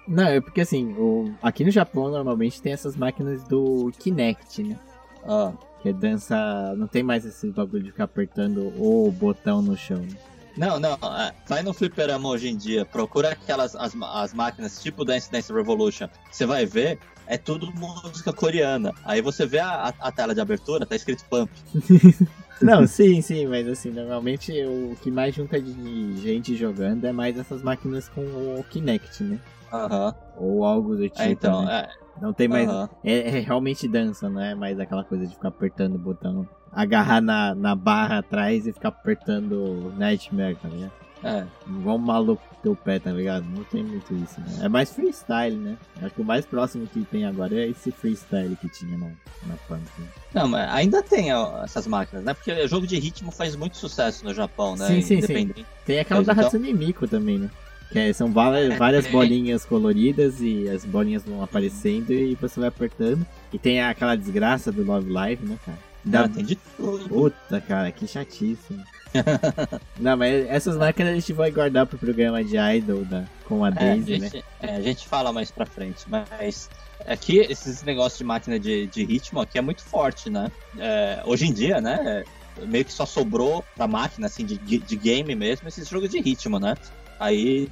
Não, 0.08 0.24
é 0.24 0.42
porque 0.42 0.62
assim, 0.62 0.94
o... 0.98 1.34
aqui 1.42 1.64
no 1.64 1.72
Japão 1.72 2.10
normalmente 2.10 2.62
tem 2.62 2.74
essas 2.74 2.96
máquinas 2.96 3.44
do 3.44 3.90
Kinect, 3.98 4.64
né? 4.64 4.78
Ah. 5.26 5.54
Que 5.82 5.90
é 5.90 5.94
dança. 5.94 6.76
Não 6.78 6.88
tem 6.88 7.02
mais 7.02 7.26
esse 7.26 7.50
bagulho 7.52 7.84
de 7.84 7.92
ficar 7.92 8.04
apertando 8.04 8.74
o 8.78 9.10
botão 9.12 9.62
no 9.62 9.78
chão. 9.78 10.00
Né? 10.00 10.18
Não, 10.56 10.80
não. 10.80 10.94
É, 10.94 11.34
vai 11.48 11.64
no 11.64 11.74
fliperama 11.74 12.30
hoje 12.30 12.50
em 12.50 12.58
dia, 12.58 12.86
procura 12.86 13.32
aquelas 13.32 13.76
as, 13.76 13.96
as 13.96 14.34
máquinas 14.34 14.82
tipo 14.82 15.04
Dance 15.04 15.32
Dance 15.32 15.52
Revolution. 15.52 16.08
Você 16.32 16.46
vai 16.46 16.66
ver, 16.66 17.00
é 17.28 17.38
tudo 17.38 17.72
música 17.74 18.32
coreana. 18.32 18.94
Aí 19.04 19.22
você 19.22 19.46
vê 19.46 19.60
a, 19.60 19.94
a, 20.00 20.12
tela 20.12 20.34
de 20.34 20.42
abertura, 20.42 20.86
tá 20.86 20.96
escrito 20.96 21.26
Pump. 21.26 21.50
Não, 22.62 22.88
sim, 22.88 23.20
sim, 23.22 23.46
mas 23.48 23.68
assim, 23.68 23.90
normalmente 23.90 24.52
o 24.64 24.96
que 25.02 25.12
mais 25.12 25.36
junta 25.36 25.60
de 25.60 26.22
gente 26.22 26.56
jogando 26.56 27.04
é 27.06 27.12
mais 27.12 27.38
essas 27.38 27.62
máquinas 27.62 28.08
com 28.08 28.22
o 28.22 28.64
Kinect, 28.70 29.24
né? 29.24 29.40
Aham. 29.72 30.16
Ou 30.38 30.64
algo 30.64 30.96
do 30.96 31.10
tipo. 31.10 31.22
É, 31.22 31.32
então, 31.32 31.66
né? 31.66 31.90
é. 31.90 32.03
Não 32.22 32.34
tem 32.34 32.48
mais. 32.48 32.70
É, 33.04 33.38
é, 33.38 33.40
realmente 33.40 33.88
dança, 33.88 34.30
não 34.30 34.42
é 34.42 34.56
mais 34.56 34.80
aquela 34.80 35.04
coisa 35.04 35.26
de 35.26 35.34
ficar 35.34 35.50
apertando 35.50 35.96
o 35.96 36.00
botão. 36.00 36.48
Agarrar 36.72 37.22
na, 37.22 37.54
na 37.54 37.76
barra 37.76 38.20
atrás 38.20 38.66
e 38.66 38.74
ficar 38.74 38.90
apertando 38.90 39.94
Nightmare, 39.98 40.56
tá 40.56 40.68
ligado? 40.68 40.92
É. 41.24 41.46
Igual 41.68 41.96
um 41.96 42.00
maluco 42.00 42.44
teu 42.62 42.76
pé, 42.76 43.00
tá 43.00 43.12
ligado? 43.12 43.46
Não 43.46 43.64
tem 43.66 43.84
muito 43.84 44.14
isso, 44.14 44.40
né? 44.42 44.66
É 44.66 44.70
mais 44.70 44.92
freestyle, 44.92 45.56
né? 45.56 45.78
Acho 46.02 46.16
que 46.16 46.22
o 46.22 46.26
mais 46.26 46.46
próximo 46.46 46.86
que 46.88 47.04
tem 47.06 47.26
agora 47.26 47.56
é 47.56 47.70
esse 47.70 47.92
freestyle 47.92 48.56
que 48.58 48.70
tinha 48.70 48.98
no, 48.98 49.08
na 49.46 49.56
Punk. 49.68 49.82
Né? 49.98 50.08
Não, 50.34 50.48
mas 50.48 50.70
ainda 50.70 51.02
tem 51.02 51.34
ó, 51.34 51.64
essas 51.64 51.88
máquinas, 51.88 52.26
né? 52.26 52.34
Porque 52.34 52.52
o 52.52 52.68
jogo 52.68 52.86
de 52.86 53.00
ritmo 53.00 53.32
faz 53.32 53.56
muito 53.56 53.78
sucesso 53.78 54.26
no 54.26 54.34
Japão, 54.34 54.76
né? 54.76 54.88
Sim, 54.88 55.02
sim, 55.02 55.22
sim. 55.22 55.54
Tem 55.86 56.00
aquela 56.00 56.20
mas 56.20 56.28
da 56.28 56.34
então... 56.34 56.46
Hatsune 56.46 56.74
Miku 56.74 57.08
também, 57.08 57.40
né? 57.40 57.50
É, 57.96 58.12
são 58.14 58.32
várias, 58.32 58.78
várias 58.78 59.08
bolinhas 59.12 59.66
coloridas 59.66 60.42
e 60.42 60.70
as 60.70 60.84
bolinhas 60.86 61.24
vão 61.24 61.44
aparecendo 61.44 62.12
e 62.12 62.36
você 62.36 62.60
vai 62.60 62.70
apertando. 62.70 63.26
E 63.52 63.60
tem 63.60 63.82
aquela 63.82 64.16
desgraça 64.16 64.72
do 64.72 64.84
Love 64.84 65.10
Live, 65.10 65.46
né, 65.46 65.58
cara? 65.66 65.78
Da... 66.04 66.22
Ah, 66.22 66.30
tem 66.30 66.44
de 66.44 66.56
tudo. 66.56 67.08
Puta, 67.08 67.62
cara, 67.62 67.92
que 67.92 68.08
chatíssimo. 68.08 68.84
Não, 70.00 70.18
mas 70.18 70.46
essas 70.48 70.76
máquinas 70.76 71.12
a 71.12 71.16
gente 71.16 71.34
vai 71.34 71.52
guardar 71.52 71.86
pro 71.86 71.98
programa 71.98 72.44
de 72.44 72.58
Idol 72.58 73.06
da, 73.06 73.26
com 73.46 73.64
a 73.64 73.70
Daisy, 73.70 74.14
é, 74.14 74.16
a 74.16 74.20
gente, 74.20 74.36
né? 74.36 74.44
É, 74.62 74.76
a 74.76 74.82
gente 74.82 75.08
fala 75.08 75.32
mais 75.32 75.52
pra 75.52 75.66
frente, 75.66 76.04
mas 76.08 76.70
aqui 77.06 77.38
esses 77.38 77.84
negócios 77.84 78.18
de 78.18 78.24
máquina 78.24 78.60
de, 78.60 78.88
de 78.88 79.06
ritmo 79.06 79.40
aqui 79.40 79.58
é 79.58 79.62
muito 79.62 79.84
forte, 79.84 80.30
né? 80.30 80.52
É, 80.78 81.22
hoje 81.26 81.46
em 81.46 81.54
dia, 81.54 81.80
né? 81.80 82.24
Meio 82.64 82.86
que 82.86 82.92
só 82.92 83.06
sobrou 83.06 83.64
pra 83.76 83.88
máquina, 83.88 84.28
assim, 84.28 84.46
de, 84.46 84.58
de 84.58 84.96
game 84.96 85.36
mesmo, 85.36 85.68
esses 85.68 85.88
jogos 85.88 86.10
de 86.10 86.20
ritmo, 86.20 86.60
né? 86.60 86.76
Aí, 87.24 87.70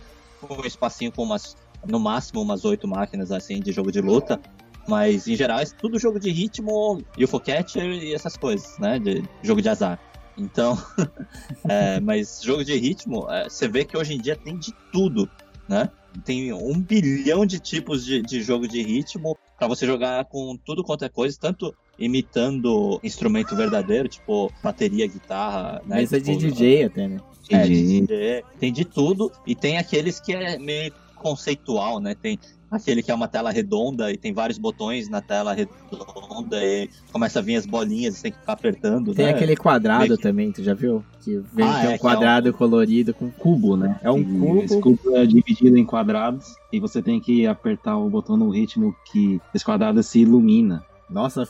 um 0.50 0.66
espacinho 0.66 1.12
com 1.12 1.24
umas, 1.24 1.58
no 1.86 2.00
máximo, 2.00 2.42
umas 2.42 2.64
oito 2.64 2.88
máquinas, 2.88 3.34
assim, 3.34 3.60
de 3.60 3.74
jogo 3.74 3.92
de 3.92 4.00
luta. 4.00 4.40
Mas, 4.88 5.28
em 5.28 5.36
geral, 5.36 5.60
é 5.60 5.66
tudo 5.66 6.00
jogo 6.00 6.20
de 6.20 6.32
ritmo, 6.32 7.04
UFO 7.22 7.40
Catcher 7.40 7.84
e 7.84 8.14
essas 8.14 8.38
coisas, 8.38 8.78
né? 8.80 8.98
De 8.98 9.24
jogo 9.44 9.62
de 9.62 9.68
azar. 9.68 10.00
Então, 10.38 10.78
é, 11.68 12.00
mas 12.00 12.42
jogo 12.42 12.64
de 12.64 12.78
ritmo, 12.78 13.30
é, 13.30 13.50
você 13.50 13.68
vê 13.68 13.84
que 13.84 13.98
hoje 13.98 14.14
em 14.14 14.22
dia 14.22 14.38
tem 14.38 14.58
de 14.58 14.74
tudo, 14.92 15.30
né? 15.68 15.90
Tem 16.24 16.54
um 16.54 16.80
bilhão 16.80 17.46
de 17.46 17.60
tipos 17.60 18.06
de, 18.06 18.22
de 18.22 18.42
jogo 18.42 18.68
de 18.68 18.82
ritmo 18.82 19.38
para 19.58 19.68
você 19.68 19.86
jogar 19.86 20.24
com 20.26 20.58
tudo 20.58 20.84
quanto 20.84 21.04
é 21.04 21.10
coisa, 21.10 21.38
tanto 21.40 21.76
imitando 22.00 23.00
instrumento 23.04 23.56
verdadeiro, 23.56 24.08
tipo 24.08 24.52
bateria, 24.64 25.06
guitarra, 25.08 25.82
né? 25.86 25.98
Mas 25.98 26.14
é 26.14 26.20
tipo, 26.20 26.40
de 26.40 26.52
DJ 26.52 26.86
até, 26.86 27.08
né? 27.08 27.18
É, 27.56 27.64
de 27.64 28.02
DJ. 28.02 28.44
Tem 28.60 28.72
de 28.72 28.86
tudo, 28.86 29.32
e 29.46 29.56
tem 29.56 29.78
aqueles 29.78 30.20
que 30.20 30.34
é 30.34 30.58
meio 30.58 30.92
conceitual, 31.16 32.00
né? 32.00 32.16
Tem 32.16 32.40
aquele 32.72 33.04
que 33.04 33.12
é 33.12 33.14
uma 33.14 33.28
tela 33.28 33.52
redonda 33.52 34.12
e 34.12 34.18
tem 34.18 34.34
vários 34.34 34.58
botões 34.58 35.10
na 35.10 35.22
tela 35.22 35.54
redonda 35.54 36.64
e 36.64 36.90
começa 37.12 37.40
a 37.40 37.42
vir 37.42 37.58
as 37.58 37.66
bolinhas 37.66 38.16
e 38.16 38.18
você 38.18 38.24
tem 38.24 38.32
que 38.32 38.40
ficar 38.40 38.54
apertando. 38.54 39.14
Tem 39.14 39.26
né? 39.26 39.32
aquele 39.32 39.56
quadrado 39.58 40.16
que... 40.16 40.24
também, 40.24 40.52
tu 40.52 40.64
já 40.64 40.74
viu? 40.74 41.04
Que 41.22 41.38
vem 41.54 41.68
ah, 41.68 41.84
é, 41.84 41.96
um 41.96 41.98
quadrado 41.98 42.48
é 42.48 42.52
um... 42.52 42.54
colorido 42.54 43.14
com 43.14 43.30
cubo, 43.30 43.76
né? 43.76 44.00
É 44.02 44.10
um 44.10 44.24
cubo. 44.24 44.64
Esse 44.64 44.80
cubo 44.80 45.16
é 45.16 45.26
dividido 45.26 45.78
em 45.78 45.86
quadrados 45.86 46.56
e 46.72 46.80
você 46.80 47.02
tem 47.02 47.20
que 47.20 47.46
apertar 47.46 47.98
o 47.98 48.10
botão 48.10 48.38
no 48.38 48.50
ritmo 48.50 48.96
que 49.12 49.40
esse 49.54 49.66
quadrado 49.66 50.02
se 50.02 50.20
ilumina. 50.20 50.84
Nossa, 51.12 51.48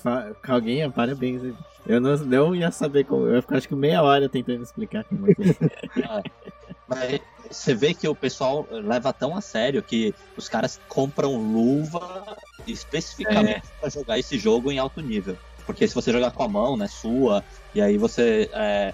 alguém, 0.47 0.89
parabéns. 0.89 1.53
Eu 1.85 2.01
não, 2.01 2.17
não 2.17 2.55
ia 2.55 2.71
saber 2.71 3.05
como. 3.05 3.27
Eu 3.27 3.35
ia 3.35 3.41
ficar 3.41 3.57
acho 3.57 3.67
que 3.67 3.75
meia 3.75 4.01
hora 4.01 4.27
tentando 4.27 4.63
explicar 4.63 5.03
como 5.03 5.29
é 5.29 5.35
que 5.35 5.43
é. 5.43 6.23
Mas 6.87 7.21
você 7.49 7.73
vê 7.73 7.93
que 7.93 8.07
o 8.07 8.15
pessoal 8.15 8.67
leva 8.69 9.13
tão 9.13 9.35
a 9.35 9.41
sério 9.41 9.81
que 9.81 10.13
os 10.35 10.49
caras 10.49 10.79
compram 10.89 11.35
luva 11.35 12.37
especificamente 12.67 13.67
é. 13.67 13.79
para 13.79 13.89
jogar 13.89 14.19
esse 14.19 14.37
jogo 14.37 14.71
em 14.71 14.79
alto 14.79 15.01
nível. 15.01 15.37
Porque 15.65 15.87
se 15.87 15.95
você 15.95 16.11
jogar 16.11 16.31
com 16.31 16.43
a 16.43 16.47
mão, 16.47 16.75
né, 16.75 16.87
sua, 16.87 17.43
e 17.73 17.81
aí 17.81 17.97
você 17.97 18.49
é, 18.53 18.93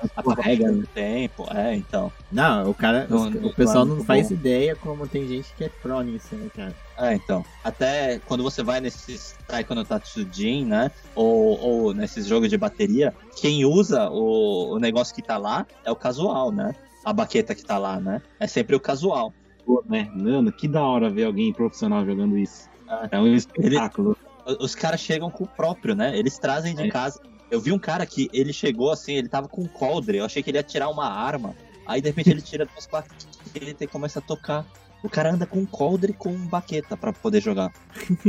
no 0.71 0.87
tempo. 0.87 1.47
É, 1.53 1.75
então. 1.75 2.11
Não, 2.31 2.69
o 2.69 2.73
cara. 2.73 3.07
No, 3.09 3.47
o 3.47 3.53
pessoal 3.53 3.85
não 3.85 4.03
faz 4.03 4.29
bom. 4.29 4.35
ideia 4.35 4.75
como 4.75 5.07
tem 5.07 5.27
gente 5.27 5.53
que 5.57 5.63
é 5.63 5.69
pró 5.69 6.01
nisso, 6.01 6.35
né, 6.35 6.49
cara? 6.55 6.75
É, 6.97 7.13
então. 7.13 7.45
Até 7.63 8.19
quando 8.25 8.43
você 8.43 8.63
vai 8.63 8.79
nesses 8.79 9.35
no 9.69 9.85
Tatsujin, 9.85 10.65
né? 10.65 10.91
Ou, 11.15 11.59
ou 11.59 11.93
nesses 11.93 12.25
jogos 12.25 12.49
de 12.49 12.57
bateria, 12.57 13.13
quem 13.35 13.65
usa 13.65 14.09
o, 14.09 14.75
o 14.75 14.79
negócio 14.79 15.13
que 15.15 15.21
tá 15.21 15.37
lá 15.37 15.65
é 15.83 15.91
o 15.91 15.95
casual, 15.95 16.51
né? 16.51 16.75
a 17.07 17.13
baqueta 17.13 17.55
que 17.55 17.63
tá 17.63 17.77
lá, 17.77 18.01
né? 18.01 18.21
É 18.37 18.47
sempre 18.47 18.75
o 18.75 18.81
casual. 18.81 19.33
Pô, 19.65 19.81
né? 19.87 20.11
Mano, 20.13 20.51
que 20.51 20.67
da 20.67 20.83
hora 20.83 21.09
ver 21.09 21.23
alguém 21.23 21.53
profissional 21.53 22.05
jogando 22.05 22.37
isso. 22.37 22.69
É, 23.09 23.15
é 23.15 23.19
um 23.19 23.33
espetáculo. 23.33 24.17
Ele, 24.19 24.26
os 24.59 24.75
caras 24.75 24.99
chegam 24.99 25.29
com 25.29 25.43
o 25.43 25.47
próprio, 25.47 25.95
né? 25.95 26.17
Eles 26.17 26.37
trazem 26.37 26.75
de 26.75 26.83
é. 26.83 26.89
casa. 26.89 27.21
Eu 27.49 27.61
vi 27.61 27.71
um 27.71 27.79
cara 27.79 28.05
que 28.05 28.29
ele 28.33 28.51
chegou 28.51 28.91
assim, 28.91 29.13
ele 29.13 29.29
tava 29.29 29.47
com 29.47 29.61
um 29.61 29.67
coldre. 29.67 30.17
Eu 30.17 30.25
achei 30.25 30.43
que 30.43 30.49
ele 30.49 30.57
ia 30.57 30.63
tirar 30.63 30.89
uma 30.89 31.07
arma. 31.07 31.55
Aí 31.85 32.01
de 32.01 32.07
repente 32.07 32.29
ele 32.29 32.41
tira 32.41 32.65
duas 32.65 32.85
baquetas 32.85 33.81
e 33.81 33.87
começa 33.87 34.19
a 34.19 34.21
tocar. 34.21 34.65
O 35.03 35.09
cara 35.09 35.31
anda 35.31 35.45
com 35.45 35.59
um 35.59 35.65
coldre 35.65 36.11
com 36.11 36.35
baqueta 36.47 36.97
para 36.97 37.13
poder 37.13 37.41
jogar. 37.41 37.71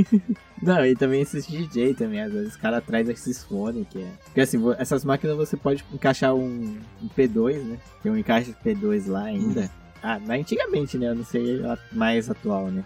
Não, 0.63 0.85
e 0.85 0.95
também 0.95 1.23
esses 1.23 1.47
DJ 1.47 1.95
também, 1.95 2.21
às 2.21 2.33
vezes 2.33 2.51
os 2.51 2.57
caras 2.57 2.85
trazem 2.85 3.15
esses 3.15 3.43
fones 3.43 3.87
que 3.89 4.01
é. 4.01 4.09
Porque 4.25 4.41
assim, 4.43 4.59
essas 4.79 5.03
máquinas 5.05 5.37
você 5.37 5.57
pode 5.57 5.85
encaixar 5.93 6.35
um, 6.35 6.79
um 7.03 7.09
P2, 7.17 7.63
né? 7.65 7.79
Tem 8.03 8.13
um 8.13 8.17
encaixe 8.17 8.55
P2 8.65 9.09
lá 9.09 9.25
ainda. 9.25 9.71
Ah, 10.03 10.21
mas 10.21 10.41
antigamente, 10.41 10.99
né? 10.99 11.09
Eu 11.09 11.15
não 11.17 11.25
sei 11.25 11.61
mais 11.91 12.31
atual, 12.31 12.71
né? 12.71 12.85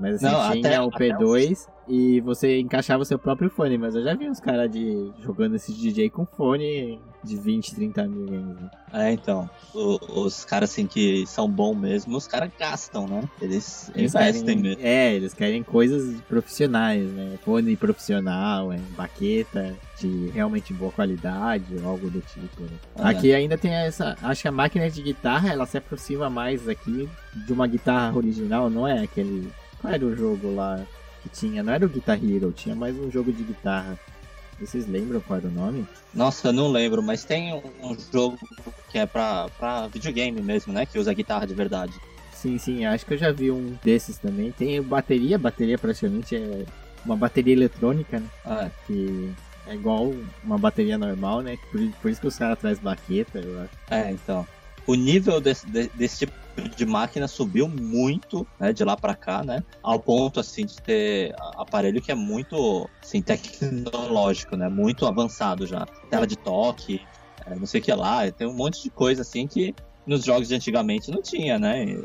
Mas 0.00 0.16
assim, 0.16 0.24
não, 0.24 0.50
tinha 0.52 0.68
até, 0.68 0.80
o 0.80 0.90
P2 0.90 1.68
e 1.86 2.20
você 2.20 2.58
encaixava 2.58 3.02
o 3.02 3.04
seu 3.04 3.18
próprio 3.18 3.50
fone, 3.50 3.76
mas 3.76 3.94
eu 3.94 4.02
já 4.02 4.14
vi 4.14 4.28
uns 4.28 4.40
caras 4.40 4.70
de 4.70 5.12
jogando 5.20 5.56
esse 5.56 5.72
DJ 5.72 6.08
com 6.08 6.24
fone 6.24 6.98
de 7.22 7.36
20, 7.36 7.74
30 7.74 8.08
mil 8.08 8.26
games, 8.26 8.56
né? 8.56 8.70
É, 8.92 9.12
então. 9.12 9.48
O, 9.74 10.22
os 10.22 10.44
caras 10.44 10.70
assim 10.70 10.86
que 10.86 11.26
são 11.26 11.48
bons 11.48 11.74
mesmo, 11.74 12.16
os 12.16 12.26
caras 12.26 12.50
gastam, 12.58 13.06
né? 13.06 13.28
Eles, 13.42 13.90
eles 13.94 14.14
investem 14.14 14.56
mesmo. 14.56 14.82
É, 14.82 15.14
eles 15.14 15.34
querem 15.34 15.62
coisas 15.62 16.18
profissionais, 16.22 17.10
né? 17.10 17.38
Fone 17.44 17.76
profissional, 17.76 18.72
é, 18.72 18.78
baqueta 18.96 19.76
de 19.98 20.30
realmente 20.30 20.72
boa 20.72 20.90
qualidade, 20.90 21.66
algo 21.84 22.08
do 22.08 22.20
tipo. 22.20 22.62
Né? 22.62 22.70
É. 22.96 23.02
Aqui 23.02 23.34
ainda 23.34 23.58
tem 23.58 23.72
essa. 23.72 24.16
Acho 24.22 24.42
que 24.42 24.48
a 24.48 24.52
máquina 24.52 24.88
de 24.88 25.02
guitarra 25.02 25.50
ela 25.50 25.66
se 25.66 25.76
aproxima 25.76 26.30
mais 26.30 26.66
aqui 26.68 27.08
de 27.34 27.52
uma 27.52 27.66
guitarra 27.66 28.16
original, 28.16 28.70
não 28.70 28.88
é 28.88 29.02
aquele 29.02 29.50
qual 29.80 29.94
era 29.94 30.04
o 30.04 30.14
jogo 30.14 30.54
lá 30.54 30.84
que 31.22 31.28
tinha? 31.28 31.62
Não 31.62 31.72
era 31.72 31.86
o 31.86 31.88
Guitar 31.88 32.18
Hero, 32.22 32.52
tinha 32.52 32.74
mais 32.74 32.96
um 32.96 33.10
jogo 33.10 33.32
de 33.32 33.42
guitarra. 33.42 33.98
Vocês 34.58 34.86
lembram 34.86 35.20
qual 35.20 35.38
era 35.38 35.48
o 35.48 35.50
nome? 35.50 35.86
Nossa, 36.12 36.48
eu 36.48 36.52
não 36.52 36.68
lembro, 36.70 37.02
mas 37.02 37.24
tem 37.24 37.54
um 37.54 37.96
jogo 38.12 38.38
que 38.90 38.98
é 38.98 39.06
pra, 39.06 39.48
pra 39.58 39.86
videogame 39.86 40.40
mesmo, 40.42 40.72
né? 40.72 40.84
Que 40.84 40.98
usa 40.98 41.14
guitarra 41.14 41.46
de 41.46 41.54
verdade. 41.54 41.94
Sim, 42.34 42.58
sim, 42.58 42.84
acho 42.84 43.06
que 43.06 43.14
eu 43.14 43.18
já 43.18 43.32
vi 43.32 43.50
um 43.50 43.76
desses 43.82 44.18
também. 44.18 44.52
Tem 44.52 44.80
bateria, 44.82 45.38
bateria 45.38 45.78
praticamente 45.78 46.36
é 46.36 46.64
uma 47.04 47.16
bateria 47.16 47.54
eletrônica, 47.54 48.20
né? 48.20 48.26
Ah, 48.44 48.64
é. 48.64 48.70
Que 48.86 49.32
é 49.66 49.74
igual 49.74 50.12
uma 50.44 50.58
bateria 50.58 50.98
normal, 50.98 51.40
né? 51.40 51.56
Por, 51.70 51.80
por 52.02 52.10
isso 52.10 52.20
que 52.20 52.26
os 52.26 52.36
caras 52.36 52.58
trazem 52.58 52.82
baqueta, 52.82 53.38
eu 53.38 53.62
acho. 53.62 53.72
É, 53.90 54.10
então. 54.10 54.46
O 54.86 54.94
nível 54.94 55.40
desse, 55.40 55.66
desse 55.66 56.26
tipo 56.26 56.32
de 56.76 56.84
máquina 56.84 57.28
subiu 57.28 57.68
muito, 57.68 58.46
né, 58.58 58.72
de 58.72 58.84
lá 58.84 58.96
para 58.96 59.14
cá, 59.14 59.42
né, 59.42 59.62
ao 59.82 59.98
ponto 59.98 60.40
assim 60.40 60.66
de 60.66 60.76
ter 60.82 61.34
aparelho 61.56 62.02
que 62.02 62.12
é 62.12 62.14
muito, 62.14 62.88
assim, 63.02 63.22
tecnológico, 63.22 64.56
né, 64.56 64.68
muito 64.68 65.06
avançado 65.06 65.66
já, 65.66 65.86
tela 66.10 66.26
de 66.26 66.36
toque, 66.36 67.00
é, 67.46 67.54
não 67.54 67.66
sei 67.66 67.80
o 67.80 67.84
que 67.84 67.92
lá, 67.92 68.30
tem 68.30 68.46
um 68.46 68.52
monte 68.52 68.82
de 68.82 68.90
coisa 68.90 69.22
assim 69.22 69.46
que 69.46 69.74
nos 70.06 70.24
jogos 70.24 70.48
de 70.48 70.54
antigamente 70.54 71.10
não 71.10 71.22
tinha, 71.22 71.58
né? 71.58 71.96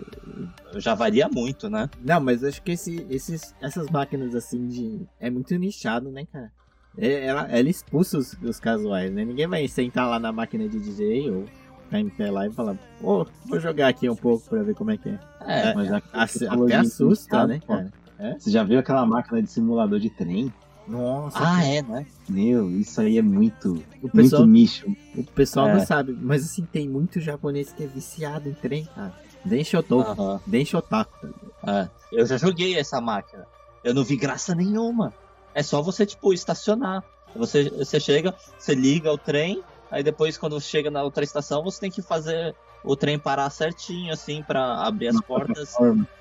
Já 0.76 0.94
varia 0.94 1.28
muito, 1.28 1.70
né? 1.70 1.90
Não, 2.04 2.20
mas 2.20 2.44
acho 2.44 2.62
que 2.62 2.74
esse, 2.74 3.06
esses, 3.10 3.56
essas 3.62 3.90
máquinas 3.90 4.36
assim 4.36 4.68
de. 4.68 5.08
É 5.20 5.30
muito 5.30 5.56
nichado, 5.56 6.12
né, 6.12 6.26
cara? 6.32 6.52
É, 6.98 7.26
ela, 7.26 7.48
ela 7.50 7.70
expulsa 7.70 8.18
os, 8.18 8.34
os 8.42 8.60
casuais, 8.60 9.12
né? 9.12 9.26
Ninguém 9.26 9.48
vai 9.48 9.68
sentar 9.68 10.08
lá 10.08 10.20
na 10.20 10.32
máquina 10.32 10.68
de 10.68 10.80
DJ 10.80 11.32
ou 11.32 11.46
ficar 11.86 12.00
em 12.00 12.10
pé 12.10 12.30
lá 12.30 12.48
e 12.48 12.52
falar, 12.52 12.78
pô, 13.00 13.26
vou 13.46 13.60
jogar 13.60 13.88
aqui 13.88 14.10
um 14.10 14.16
pouco 14.16 14.48
pra 14.50 14.64
ver 14.64 14.76
como 14.76 14.92
é 14.92 14.98
que 14.98 15.10
é. 15.10 15.20
É, 15.42 15.74
mas 15.74 15.92
a, 15.92 16.02
a, 16.12 16.24
até 16.24 16.76
assusta, 16.76 17.48
né, 17.48 17.60
cara? 17.66 17.92
É? 18.20 18.38
Você 18.38 18.52
já 18.52 18.64
viu 18.64 18.80
aquela 18.80 19.06
máquina 19.06 19.42
de 19.42 19.50
simulador 19.50 20.00
de 20.00 20.10
trem? 20.10 20.54
Nossa. 20.88 21.40
Ah, 21.40 21.62
que... 21.62 21.68
é, 21.68 21.82
né? 21.82 22.06
Meu, 22.30 22.70
isso 22.72 23.02
aí 23.02 23.18
é 23.18 23.22
muito, 23.22 23.84
o 24.02 24.10
pessoal, 24.10 24.42
muito 24.42 24.54
nicho. 24.54 24.98
O 25.16 25.24
pessoal 25.24 25.70
é. 25.70 25.74
não 25.74 25.86
sabe, 25.86 26.18
mas 26.20 26.44
assim, 26.44 26.64
tem 26.66 26.88
muito 26.88 27.20
japonês 27.20 27.74
que 27.74 27.84
é 27.84 27.88
viciado 27.88 28.50
em 28.50 28.54
trem, 28.54 28.86
cara. 28.96 29.14
Nem 29.44 29.64
Shotoku, 29.64 30.22
uhum. 30.22 30.40
nem 30.48 30.66
Shotaku. 30.66 31.34
É. 31.68 31.88
Eu 32.12 32.26
já 32.26 32.38
joguei 32.38 32.78
essa 32.78 33.00
máquina. 33.00 33.46
Eu 33.84 33.94
não 33.94 34.04
vi 34.04 34.16
graça 34.16 34.56
nenhuma. 34.56 35.14
É 35.54 35.62
só 35.62 35.82
você, 35.82 36.06
tipo, 36.06 36.34
estacionar. 36.34 37.04
Você, 37.36 37.70
você 37.70 38.00
chega, 38.00 38.34
você 38.58 38.74
liga 38.74 39.12
o 39.12 39.18
trem, 39.18 39.62
Aí 39.96 40.04
depois, 40.04 40.38
quando 40.38 40.60
chega 40.60 40.92
na 40.92 41.02
outra 41.04 41.24
estação, 41.24 41.64
você 41.64 41.80
tem 41.80 41.90
que 41.90 42.02
fazer 42.02 42.54
o 42.84 42.98
trem 42.98 43.18
parar 43.18 43.50
certinho, 43.50 44.12
assim, 44.12 44.44
para 44.44 44.86
abrir 44.86 45.08
as 45.08 45.22
portas 45.22 45.74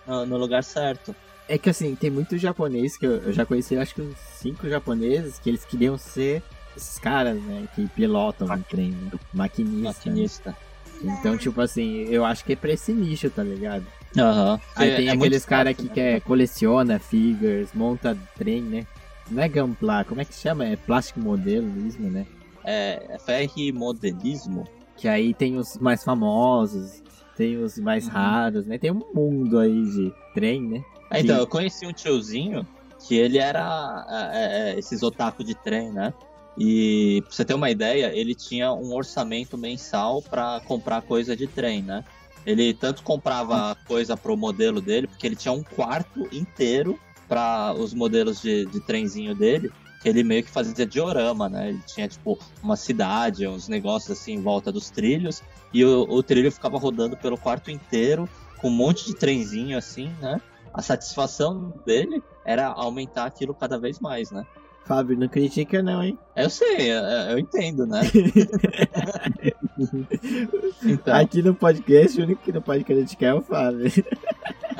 no, 0.07 0.25
no, 0.25 0.37
lugar 0.37 0.63
certo. 0.63 1.13
É 1.49 1.59
que 1.59 1.69
assim, 1.69 1.97
tem 1.97 2.09
muito 2.09 2.39
japonês 2.39 2.97
que 2.97 3.05
eu, 3.05 3.17
eu 3.17 3.33
já 3.33 3.45
conheci, 3.45 3.77
acho 3.77 3.97
que 3.97 4.01
uns 4.01 4.17
cinco 4.37 4.69
japoneses, 4.69 5.41
que 5.41 5.51
eles 5.51 5.65
queriam 5.65 5.99
ser 5.99 6.41
esses 6.77 7.01
caras, 7.01 7.37
né, 7.43 7.67
que 7.75 7.89
pilotam 7.89 8.47
o 8.47 8.63
trem, 8.63 8.93
né? 8.93 9.11
maquinista. 9.33 9.89
Maquinista. 9.89 10.57
Né? 11.03 11.17
Então, 11.19 11.37
tipo 11.37 11.61
assim, 11.61 12.05
eu 12.05 12.25
acho 12.25 12.45
que 12.45 12.53
é 12.53 12.57
pra 12.57 12.71
esse 12.71 12.93
nicho, 12.93 13.29
tá 13.29 13.43
ligado? 13.43 13.85
Aham. 14.17 14.61
Aí 14.77 14.91
É- 14.91 14.97
tem 14.99 15.09
é 15.09 15.11
aqueles 15.11 15.45
caras 15.45 15.77
que 15.77 15.87
né? 15.87 15.91
quer, 15.93 16.21
coleciona 16.21 17.01
figures, 17.01 17.71
monta 17.75 18.17
trem, 18.39 18.63
né? 18.63 18.87
Não 19.29 19.43
é 19.43 19.49
Gunpla, 19.49 20.05
como 20.05 20.21
é 20.21 20.25
que 20.25 20.33
chama? 20.33 20.65
É 20.65 20.77
plástico 20.77 21.19
modelismo, 21.19 22.09
né? 22.09 22.25
É, 22.65 23.07
é 23.11 23.19
FR 23.19 23.73
modelismo. 23.73 24.65
Que 24.97 25.09
aí 25.09 25.35
tem 25.35 25.57
os 25.57 25.77
mais 25.79 26.05
famosos, 26.05 27.03
tem 27.37 27.57
os 27.59 27.79
mais 27.79 28.07
Uhum. 28.07 28.13
raros, 28.13 28.67
né? 28.67 28.79
Tem 28.79 28.91
um 28.91 29.03
mundo 29.15 29.59
aí 29.59 29.85
de 29.85 30.13
trem, 30.33 30.63
né? 30.63 30.85
É, 31.11 31.21
então, 31.21 31.37
eu 31.37 31.47
conheci 31.47 31.87
um 31.87 31.93
tiozinho 31.93 32.67
que 33.07 33.15
ele 33.17 33.39
era 33.39 34.05
é, 34.33 34.73
é, 34.73 34.79
esses 34.79 35.03
otaku 35.03 35.45
de 35.45 35.55
trem, 35.55 35.93
né? 35.93 36.13
E 36.57 37.21
pra 37.27 37.33
você 37.35 37.45
ter 37.45 37.55
uma 37.55 37.71
ideia, 37.71 38.13
ele 38.15 38.35
tinha 38.35 38.73
um 38.73 38.95
orçamento 38.95 39.59
mensal 39.59 40.23
pra 40.23 40.61
comprar 40.67 41.03
coisa 41.03 41.37
de 41.37 41.47
trem, 41.49 41.83
né? 41.83 42.05
Ele 42.47 42.73
tanto 42.73 43.03
comprava 43.03 43.77
coisa 43.87 44.17
pro 44.17 44.37
modelo 44.37 44.81
dele, 44.81 45.07
porque 45.09 45.27
ele 45.27 45.37
tinha 45.37 45.53
um 45.53 45.63
quarto 45.63 46.29
inteiro 46.31 46.99
para 47.27 47.75
os 47.75 47.93
modelos 47.95 48.41
de, 48.41 48.67
de 48.67 48.81
trenzinho 48.81 49.35
dele, 49.35 49.73
que 50.05 50.09
ele 50.11 50.23
meio 50.23 50.45
que 50.45 50.51
fazia 50.51 50.85
diorama, 50.85 51.49
né? 51.49 51.71
Ele 51.71 51.81
tinha, 51.87 52.07
tipo, 52.07 52.39
uma 52.63 52.77
cidade, 52.77 53.49
uns 53.49 53.69
negócios 53.69 54.11
assim 54.11 54.35
em 54.35 54.43
volta 54.43 54.71
dos 54.71 54.91
trilhos, 54.91 55.43
e 55.73 55.83
o, 55.83 56.03
o 56.03 56.23
trilho 56.23 56.53
ficava 56.53 56.77
rodando 56.77 57.17
pelo 57.17 57.39
quarto 57.39 57.71
inteiro, 57.71 58.29
com 58.59 58.69
um 58.69 58.71
monte 58.71 59.07
de 59.07 59.15
trenzinho 59.15 59.79
assim, 59.79 60.11
né? 60.21 60.39
A 60.75 60.83
satisfação 60.83 61.73
dele 61.87 62.23
era 62.45 62.67
aumentar 62.67 63.25
aquilo 63.25 63.55
cada 63.55 63.79
vez 63.79 63.99
mais, 63.99 64.31
né? 64.31 64.45
Fábio, 64.85 65.17
não 65.17 65.27
critica 65.27 65.83
não, 65.83 66.03
hein? 66.03 66.19
Eu 66.37 66.51
sei, 66.51 66.93
eu, 66.93 67.03
eu 67.31 67.39
entendo, 67.39 67.87
né? 67.87 68.03
então, 70.85 71.15
Aqui 71.15 71.41
no 71.41 71.55
podcast, 71.55 72.21
o 72.21 72.25
único 72.25 72.43
que 72.43 72.53
não 72.53 72.61
pode 72.61 72.85
criticar 72.85 73.31
é 73.31 73.35
o 73.35 73.41
Fábio. 73.41 73.91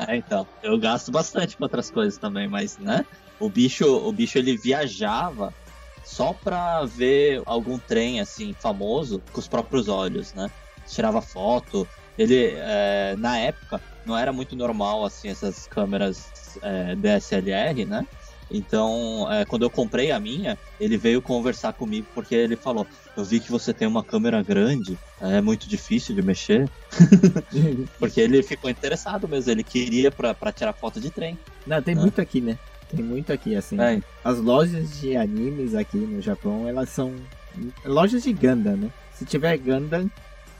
é, 0.07 0.17
então, 0.17 0.45
eu 0.61 0.77
gasto 0.77 1.11
bastante 1.11 1.57
com 1.57 1.63
outras 1.63 1.89
coisas 1.89 2.19
também, 2.19 2.47
mas, 2.47 2.77
né? 2.77 3.03
O 3.39 3.49
bicho, 3.49 3.85
o 3.85 4.11
bicho 4.13 4.37
ele 4.37 4.57
viajava 4.57 5.53
só 6.03 6.33
pra 6.33 6.85
ver 6.85 7.41
algum 7.45 7.77
trem 7.79 8.19
assim 8.19 8.53
famoso 8.59 9.21
com 9.31 9.39
os 9.39 9.47
próprios 9.47 9.87
olhos, 9.87 10.33
né? 10.33 10.49
Tirava 10.87 11.21
foto. 11.21 11.87
Ele, 12.17 12.53
é, 12.55 13.15
na 13.17 13.37
época, 13.39 13.81
não 14.05 14.17
era 14.17 14.31
muito 14.31 14.55
normal 14.55 15.03
assim 15.03 15.27
essas 15.29 15.67
câmeras 15.67 16.57
é, 16.61 16.95
DSLR, 16.95 17.85
né? 17.85 18.05
Então, 18.49 19.27
é, 19.31 19.43
quando 19.43 19.63
eu 19.63 19.69
comprei 19.71 20.11
a 20.11 20.19
minha, 20.19 20.57
ele 20.79 20.97
veio 20.97 21.21
conversar 21.21 21.73
comigo 21.73 22.07
porque 22.13 22.35
ele 22.35 22.55
falou: 22.55 22.87
Eu 23.17 23.23
vi 23.25 23.39
que 23.39 23.51
você 23.51 23.73
tem 23.73 23.87
uma 23.87 24.03
câmera 24.03 24.41
grande, 24.43 24.97
é 25.19 25.41
muito 25.41 25.67
difícil 25.67 26.13
de 26.15 26.21
mexer. 26.21 26.69
Porque 27.99 28.21
ele 28.21 28.41
ficou 28.43 28.69
interessado 28.69 29.27
mesmo, 29.27 29.51
ele 29.51 29.63
queria 29.63 30.11
pra, 30.11 30.33
pra 30.33 30.51
tirar 30.51 30.73
foto 30.73 30.99
de 30.99 31.09
trem. 31.11 31.37
Não, 31.65 31.81
tem 31.81 31.95
Né? 31.95 32.01
muito 32.01 32.21
aqui, 32.21 32.41
né? 32.41 32.57
Tem 32.89 33.03
muito 33.03 33.31
aqui, 33.33 33.55
assim. 33.55 33.79
É, 33.79 34.01
As 34.23 34.39
lojas 34.39 34.99
de 34.99 35.15
animes 35.17 35.73
aqui 35.75 35.97
no 35.97 36.21
Japão, 36.21 36.67
elas 36.67 36.89
são 36.89 37.13
lojas 37.85 38.23
de 38.23 38.31
Gundam, 38.33 38.77
né? 38.77 38.89
Se 39.13 39.25
tiver 39.25 39.57
Gundam 39.57 40.09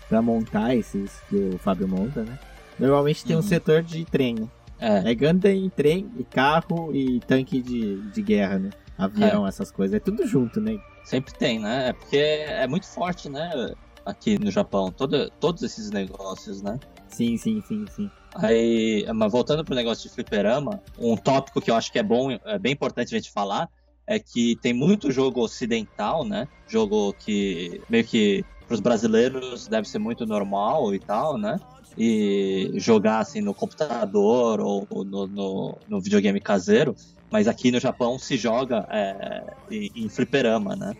pra 0.09 0.21
montar 0.21 0.75
esses 0.75 1.11
que 1.29 1.35
o 1.35 1.57
Fábio 1.57 1.87
monta, 1.87 2.23
né? 2.23 2.37
Normalmente 2.79 3.23
tem 3.25 3.35
um 3.35 3.39
Uhum. 3.39 3.43
setor 3.43 3.81
de 3.83 4.03
trem, 4.05 4.35
né? 4.35 4.47
é, 4.79 5.11
É 5.11 5.15
Gundam 5.15 5.51
e 5.53 5.69
trem, 5.69 6.09
e 6.17 6.23
carro 6.23 6.93
e 6.93 7.19
tanque 7.21 7.61
de, 7.61 8.01
de 8.11 8.21
guerra, 8.21 8.59
né? 8.59 8.69
Avião, 8.97 9.45
essas 9.45 9.71
coisas. 9.71 9.95
É 9.95 9.99
tudo 9.99 10.25
junto, 10.25 10.59
né? 10.61 10.77
sempre 11.03 11.33
tem, 11.35 11.59
né? 11.59 11.89
É 11.89 11.93
porque 11.93 12.17
é 12.17 12.65
muito 12.67 12.87
forte, 12.87 13.29
né? 13.29 13.73
Aqui 14.03 14.39
no 14.39 14.49
Japão, 14.49 14.91
todo, 14.91 15.29
todos 15.39 15.61
esses 15.61 15.91
negócios, 15.91 16.61
né? 16.63 16.79
Sim, 17.07 17.37
sim, 17.37 17.61
sim, 17.61 17.85
sim. 17.89 18.11
Aí, 18.35 19.05
mas 19.13 19.31
voltando 19.31 19.63
pro 19.63 19.75
negócio 19.75 20.07
de 20.07 20.13
fliperama, 20.13 20.81
um 20.99 21.15
tópico 21.15 21.61
que 21.61 21.71
eu 21.71 21.75
acho 21.75 21.91
que 21.91 21.99
é 21.99 22.03
bom, 22.03 22.31
é 22.31 22.59
bem 22.59 22.73
importante 22.73 23.15
a 23.15 23.17
gente 23.17 23.31
falar, 23.31 23.69
é 24.05 24.19
que 24.19 24.55
tem 24.57 24.73
muito 24.73 25.11
jogo 25.11 25.41
ocidental, 25.41 26.25
né? 26.25 26.47
Jogo 26.67 27.13
que 27.13 27.81
meio 27.89 28.03
que 28.05 28.43
pros 28.67 28.79
brasileiros 28.79 29.67
deve 29.67 29.87
ser 29.87 29.99
muito 29.99 30.25
normal 30.25 30.93
e 30.93 30.99
tal, 30.99 31.37
né? 31.37 31.59
E 31.97 32.73
jogar 32.75 33.19
assim 33.19 33.39
no 33.39 33.53
computador 33.53 34.59
ou 34.59 34.87
no, 35.05 35.27
no, 35.27 35.79
no 35.87 36.01
videogame 36.01 36.41
caseiro, 36.41 36.93
mas 37.31 37.47
aqui 37.47 37.71
no 37.71 37.79
Japão 37.79 38.19
se 38.19 38.35
joga 38.35 38.85
é, 38.91 39.45
em, 39.71 39.91
em 39.95 40.09
fliperama, 40.09 40.75
né? 40.75 40.93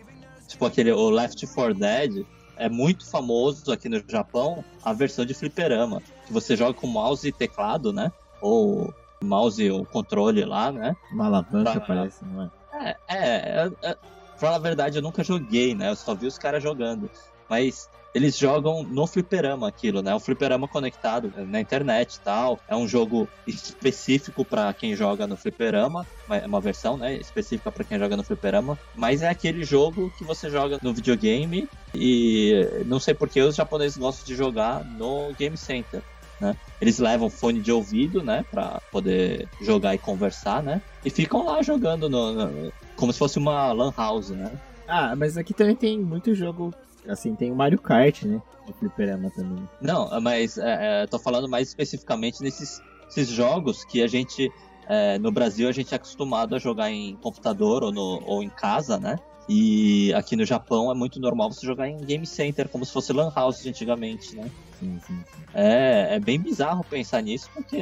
Tipo 0.48 0.64
aquele 0.64 0.90
o 0.92 1.10
Left 1.10 1.46
4 1.54 1.74
Dead 1.74 2.26
é 2.56 2.68
muito 2.68 3.08
famoso 3.10 3.70
aqui 3.72 3.88
no 3.88 4.02
Japão 4.08 4.64
a 4.84 4.92
versão 4.92 5.24
de 5.24 5.34
fliperama 5.34 6.02
que 6.26 6.32
você 6.32 6.56
joga 6.56 6.74
com 6.74 6.86
mouse 6.86 7.26
e 7.26 7.32
teclado, 7.32 7.92
né? 7.92 8.10
Ou 8.40 8.92
mouse 9.22 9.62
e 9.62 9.70
o 9.70 9.84
controle 9.84 10.44
lá, 10.44 10.70
né? 10.72 10.94
Uma 11.12 11.26
alavanca, 11.26 11.78
Tá. 11.78 11.80
parece, 11.80 12.24
não 12.24 12.42
é? 12.42 12.50
É, 12.78 12.96
é, 13.08 13.18
é, 13.18 13.70
é, 13.82 13.94
pra 13.94 13.98
falar 14.38 14.56
a 14.56 14.60
verdade, 14.60 14.98
eu 14.98 15.02
nunca 15.02 15.22
joguei, 15.24 15.74
né? 15.74 15.90
Eu 15.90 15.96
só 15.96 16.14
vi 16.14 16.26
os 16.26 16.36
caras 16.38 16.62
jogando. 16.62 17.10
Mas 17.48 17.88
eles 18.16 18.36
jogam 18.38 18.82
no 18.82 19.06
fliperama 19.06 19.68
aquilo, 19.68 20.00
né? 20.02 20.14
O 20.14 20.20
fliperama 20.20 20.66
conectado 20.66 21.32
na 21.46 21.60
internet 21.60 22.14
e 22.14 22.20
tal. 22.20 22.60
É 22.66 22.74
um 22.74 22.88
jogo 22.88 23.28
específico 23.46 24.44
pra 24.44 24.72
quem 24.72 24.96
joga 24.96 25.26
no 25.26 25.36
fliperama. 25.36 26.06
É 26.30 26.46
uma 26.46 26.60
versão, 26.60 26.96
né? 26.96 27.14
Específica 27.16 27.70
pra 27.70 27.84
quem 27.84 27.98
joga 27.98 28.16
no 28.16 28.24
fliperama. 28.24 28.78
Mas 28.94 29.20
é 29.22 29.28
aquele 29.28 29.62
jogo 29.64 30.10
que 30.16 30.24
você 30.24 30.48
joga 30.50 30.78
no 30.82 30.94
videogame. 30.94 31.68
E 31.94 32.66
não 32.86 32.98
sei 32.98 33.12
porque 33.14 33.40
os 33.42 33.54
japoneses 33.54 33.98
gostam 33.98 34.24
de 34.24 34.34
jogar 34.34 34.84
no 34.84 35.32
Game 35.38 35.56
Center. 35.56 36.02
Né? 36.40 36.54
Eles 36.80 36.98
levam 36.98 37.30
fone 37.30 37.60
de 37.62 37.72
ouvido, 37.72 38.22
né, 38.22 38.44
para 38.50 38.78
poder 38.92 39.48
jogar 39.62 39.94
e 39.94 39.98
conversar, 39.98 40.62
né? 40.62 40.82
E 41.02 41.08
ficam 41.08 41.46
lá 41.46 41.62
jogando 41.62 42.10
no, 42.10 42.32
no- 42.32 42.72
como 42.94 43.10
se 43.10 43.18
fosse 43.18 43.38
uma 43.38 43.72
lan 43.72 43.90
house, 43.96 44.28
né? 44.30 44.52
Ah, 44.86 45.16
mas 45.16 45.38
aqui 45.38 45.54
também 45.54 45.74
tem 45.74 45.98
muito 45.98 46.34
jogo. 46.34 46.74
Assim, 47.08 47.34
tem 47.34 47.50
o 47.50 47.54
Mario 47.54 47.78
Kart, 47.78 48.22
né? 48.22 48.40
De 48.66 48.72
fliperama 48.72 49.30
também. 49.30 49.68
Não, 49.80 50.20
mas 50.20 50.58
é, 50.58 51.02
é, 51.02 51.06
tô 51.06 51.18
falando 51.18 51.48
mais 51.48 51.68
especificamente 51.68 52.42
nesses 52.42 52.82
esses 53.08 53.28
jogos 53.28 53.84
que 53.84 54.02
a 54.02 54.06
gente 54.08 54.50
é, 54.88 55.18
no 55.18 55.30
Brasil 55.30 55.68
a 55.68 55.72
gente 55.72 55.92
é 55.92 55.96
acostumado 55.96 56.54
a 56.54 56.58
jogar 56.58 56.90
em 56.90 57.16
computador 57.16 57.82
ou, 57.84 57.92
no, 57.92 58.22
ou 58.24 58.42
em 58.42 58.48
casa, 58.48 58.98
né? 58.98 59.18
E 59.48 60.12
aqui 60.14 60.34
no 60.34 60.44
Japão 60.44 60.90
é 60.90 60.94
muito 60.94 61.20
normal 61.20 61.52
você 61.52 61.64
jogar 61.64 61.88
em 61.88 61.98
game 61.98 62.26
center, 62.26 62.68
como 62.68 62.84
se 62.84 62.92
fosse 62.92 63.12
lan 63.12 63.30
house 63.34 63.64
antigamente, 63.66 64.34
né? 64.34 64.50
Sim, 64.78 64.98
sim, 65.06 65.14
sim. 65.16 65.42
É, 65.54 66.16
é 66.16 66.20
bem 66.20 66.38
bizarro 66.38 66.84
pensar 66.84 67.22
nisso, 67.22 67.48
porque 67.54 67.78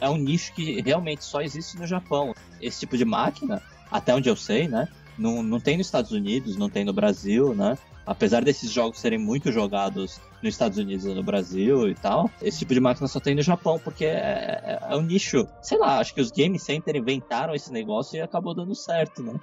é 0.00 0.08
um 0.08 0.16
nicho 0.16 0.54
que 0.54 0.80
realmente 0.80 1.24
só 1.24 1.42
existe 1.42 1.76
no 1.76 1.86
Japão. 1.86 2.32
Esse 2.60 2.80
tipo 2.80 2.96
de 2.96 3.04
máquina, 3.04 3.60
até 3.90 4.14
onde 4.14 4.28
eu 4.28 4.36
sei, 4.36 4.68
né? 4.68 4.88
Não, 5.18 5.42
não 5.42 5.58
tem 5.58 5.76
nos 5.76 5.88
Estados 5.88 6.12
Unidos, 6.12 6.56
não 6.56 6.70
tem 6.70 6.84
no 6.84 6.92
Brasil, 6.92 7.54
né? 7.54 7.76
Apesar 8.10 8.42
desses 8.42 8.72
jogos 8.72 8.98
serem 8.98 9.20
muito 9.20 9.52
jogados 9.52 10.20
nos 10.42 10.52
Estados 10.54 10.76
Unidos 10.78 11.04
e 11.04 11.14
no 11.14 11.22
Brasil 11.22 11.88
e 11.88 11.94
tal, 11.94 12.28
esse 12.42 12.58
tipo 12.58 12.74
de 12.74 12.80
máquina 12.80 13.06
só 13.06 13.20
tem 13.20 13.36
no 13.36 13.42
Japão, 13.42 13.78
porque 13.78 14.04
é, 14.04 14.60
é- 14.64 14.78
é 14.90 14.96
um 14.96 15.02
nicho. 15.02 15.46
Sei 15.62 15.78
lá, 15.78 16.00
acho 16.00 16.12
que 16.12 16.20
os 16.20 16.32
Game 16.32 16.58
Center 16.58 16.96
inventaram 16.96 17.54
esse 17.54 17.70
negócio 17.72 18.16
e 18.16 18.20
acabou 18.20 18.52
dando 18.52 18.74
certo, 18.74 19.22
né? 19.22 19.34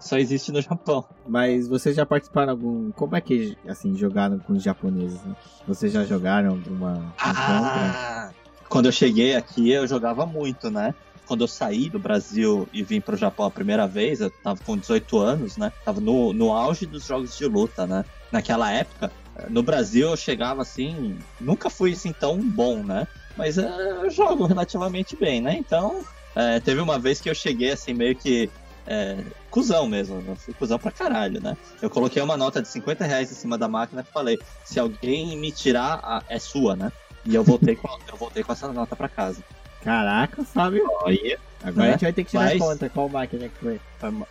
Só 0.00 0.16
existe 0.16 0.50
no 0.50 0.62
Japão. 0.62 1.04
Mas 1.28 1.68
vocês 1.68 1.94
já 1.94 2.06
participaram 2.06 2.52
algum. 2.52 2.90
Como 2.92 3.14
é 3.14 3.20
que, 3.20 3.58
assim, 3.68 3.94
jogaram 3.94 4.38
com 4.38 4.54
os 4.54 4.62
japoneses, 4.62 5.22
né? 5.22 5.34
Vocês 5.66 5.92
já 5.92 6.02
jogaram 6.04 6.50
alguma? 6.52 7.14
Ah, 7.18 8.30
quando 8.70 8.86
eu 8.86 8.92
cheguei 8.92 9.36
aqui, 9.36 9.70
eu 9.70 9.86
jogava 9.86 10.24
muito, 10.24 10.70
né? 10.70 10.94
Quando 11.26 11.42
eu 11.42 11.48
saí 11.48 11.88
do 11.88 11.98
Brasil 11.98 12.68
e 12.72 12.82
vim 12.82 13.00
pro 13.00 13.16
Japão 13.16 13.46
a 13.46 13.50
primeira 13.50 13.86
vez, 13.86 14.20
eu 14.20 14.30
tava 14.30 14.60
com 14.64 14.76
18 14.76 15.18
anos, 15.18 15.56
né? 15.56 15.72
Tava 15.84 16.00
no, 16.00 16.32
no 16.32 16.52
auge 16.52 16.84
dos 16.86 17.04
jogos 17.06 17.36
de 17.36 17.46
luta, 17.46 17.86
né? 17.86 18.04
Naquela 18.30 18.70
época, 18.70 19.10
no 19.48 19.62
Brasil 19.62 20.10
eu 20.10 20.16
chegava 20.16 20.62
assim, 20.62 21.18
nunca 21.40 21.70
fui 21.70 21.92
assim 21.92 22.12
tão 22.12 22.38
bom, 22.42 22.82
né? 22.82 23.06
Mas 23.36 23.56
eh, 23.58 23.68
eu 24.02 24.10
jogo 24.10 24.46
relativamente 24.46 25.16
bem, 25.16 25.40
né? 25.40 25.56
Então, 25.58 26.04
eh, 26.36 26.60
teve 26.60 26.80
uma 26.80 26.98
vez 26.98 27.20
que 27.20 27.30
eu 27.30 27.34
cheguei 27.34 27.70
assim, 27.72 27.94
meio 27.94 28.14
que 28.16 28.50
é, 28.86 29.24
cuzão 29.50 29.86
mesmo, 29.88 30.22
eu 30.28 30.36
fui 30.36 30.52
cuzão 30.52 30.78
pra 30.78 30.90
caralho, 30.90 31.40
né? 31.40 31.56
Eu 31.80 31.88
coloquei 31.88 32.20
uma 32.20 32.36
nota 32.36 32.60
de 32.60 32.68
50 32.68 33.04
reais 33.06 33.32
em 33.32 33.34
cima 33.34 33.56
da 33.56 33.66
máquina 33.66 34.04
e 34.06 34.12
falei, 34.12 34.38
se 34.62 34.78
alguém 34.78 35.38
me 35.40 35.50
tirar, 35.50 36.00
a- 36.02 36.22
é 36.28 36.38
sua, 36.38 36.76
né? 36.76 36.92
E 37.24 37.34
eu 37.34 37.42
voltei 37.42 37.74
com, 37.74 37.88
eu 38.12 38.18
voltei 38.18 38.42
com 38.42 38.52
essa 38.52 38.70
nota 38.70 38.94
pra 38.94 39.08
casa. 39.08 39.42
Caraca, 39.84 40.42
Fábio. 40.44 40.88
Aí, 41.06 41.36
Agora 41.62 41.84
Né? 41.86 41.88
a 41.88 41.92
gente 41.92 42.02
vai 42.02 42.12
ter 42.12 42.24
que 42.24 42.30
tirar 42.30 42.44
Mas- 42.44 42.58
conta. 42.58 42.88
Qual 42.90 43.08
máquina 43.08 43.48
que 43.48 43.58
foi? 43.58 43.80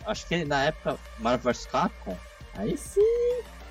acho 0.06 0.26
que 0.28 0.44
na 0.44 0.64
época, 0.64 0.96
Marvel 1.18 1.52
vs 1.52 1.66
Capcom. 1.66 2.16
Aí 2.56 2.76
sim. 2.76 3.00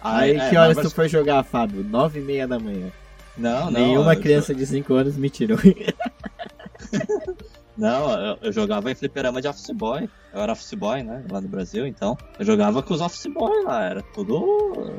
Aí, 0.02 0.32
Aí 0.32 0.38
é, 0.38 0.50
que 0.50 0.58
horas 0.58 0.76
Marvel 0.76 0.92
tu 0.92 0.96
foi 0.96 1.08
jogar, 1.08 1.44
Fábio? 1.44 1.82
Nove 1.84 2.20
e 2.20 2.24
meia 2.24 2.46
da 2.48 2.60
manhã. 2.60 2.92
Não, 3.38 3.66
não. 3.66 3.72
Nenhuma 3.72 4.14
eu 4.16 4.20
criança 4.22 4.54
de 4.54 4.66
5 4.66 4.94
anos 4.94 5.16
me 5.18 5.30
tirou. 5.30 5.58
Não, 7.76 8.12
eu, 8.12 8.38
eu 8.44 8.52
jogava 8.52 8.92
em 8.92 8.96
fliperama 8.96 9.42
de 9.42 9.48
Office 9.48 9.72
Boy. 9.72 10.08
Eu 10.32 10.42
era 10.42 10.52
Office 10.52 10.76
Boy, 10.76 11.02
né? 11.02 11.24
Lá 11.32 11.42
no 11.42 11.48
Brasil, 11.48 11.88
então. 11.88 12.16
Eu 12.38 12.46
jogava 12.46 12.84
com 12.84 12.94
os 12.94 13.02
Office 13.02 13.26
Boy 13.34 13.64
lá, 13.64 13.84
era 13.84 14.04
tudo. 14.14 14.94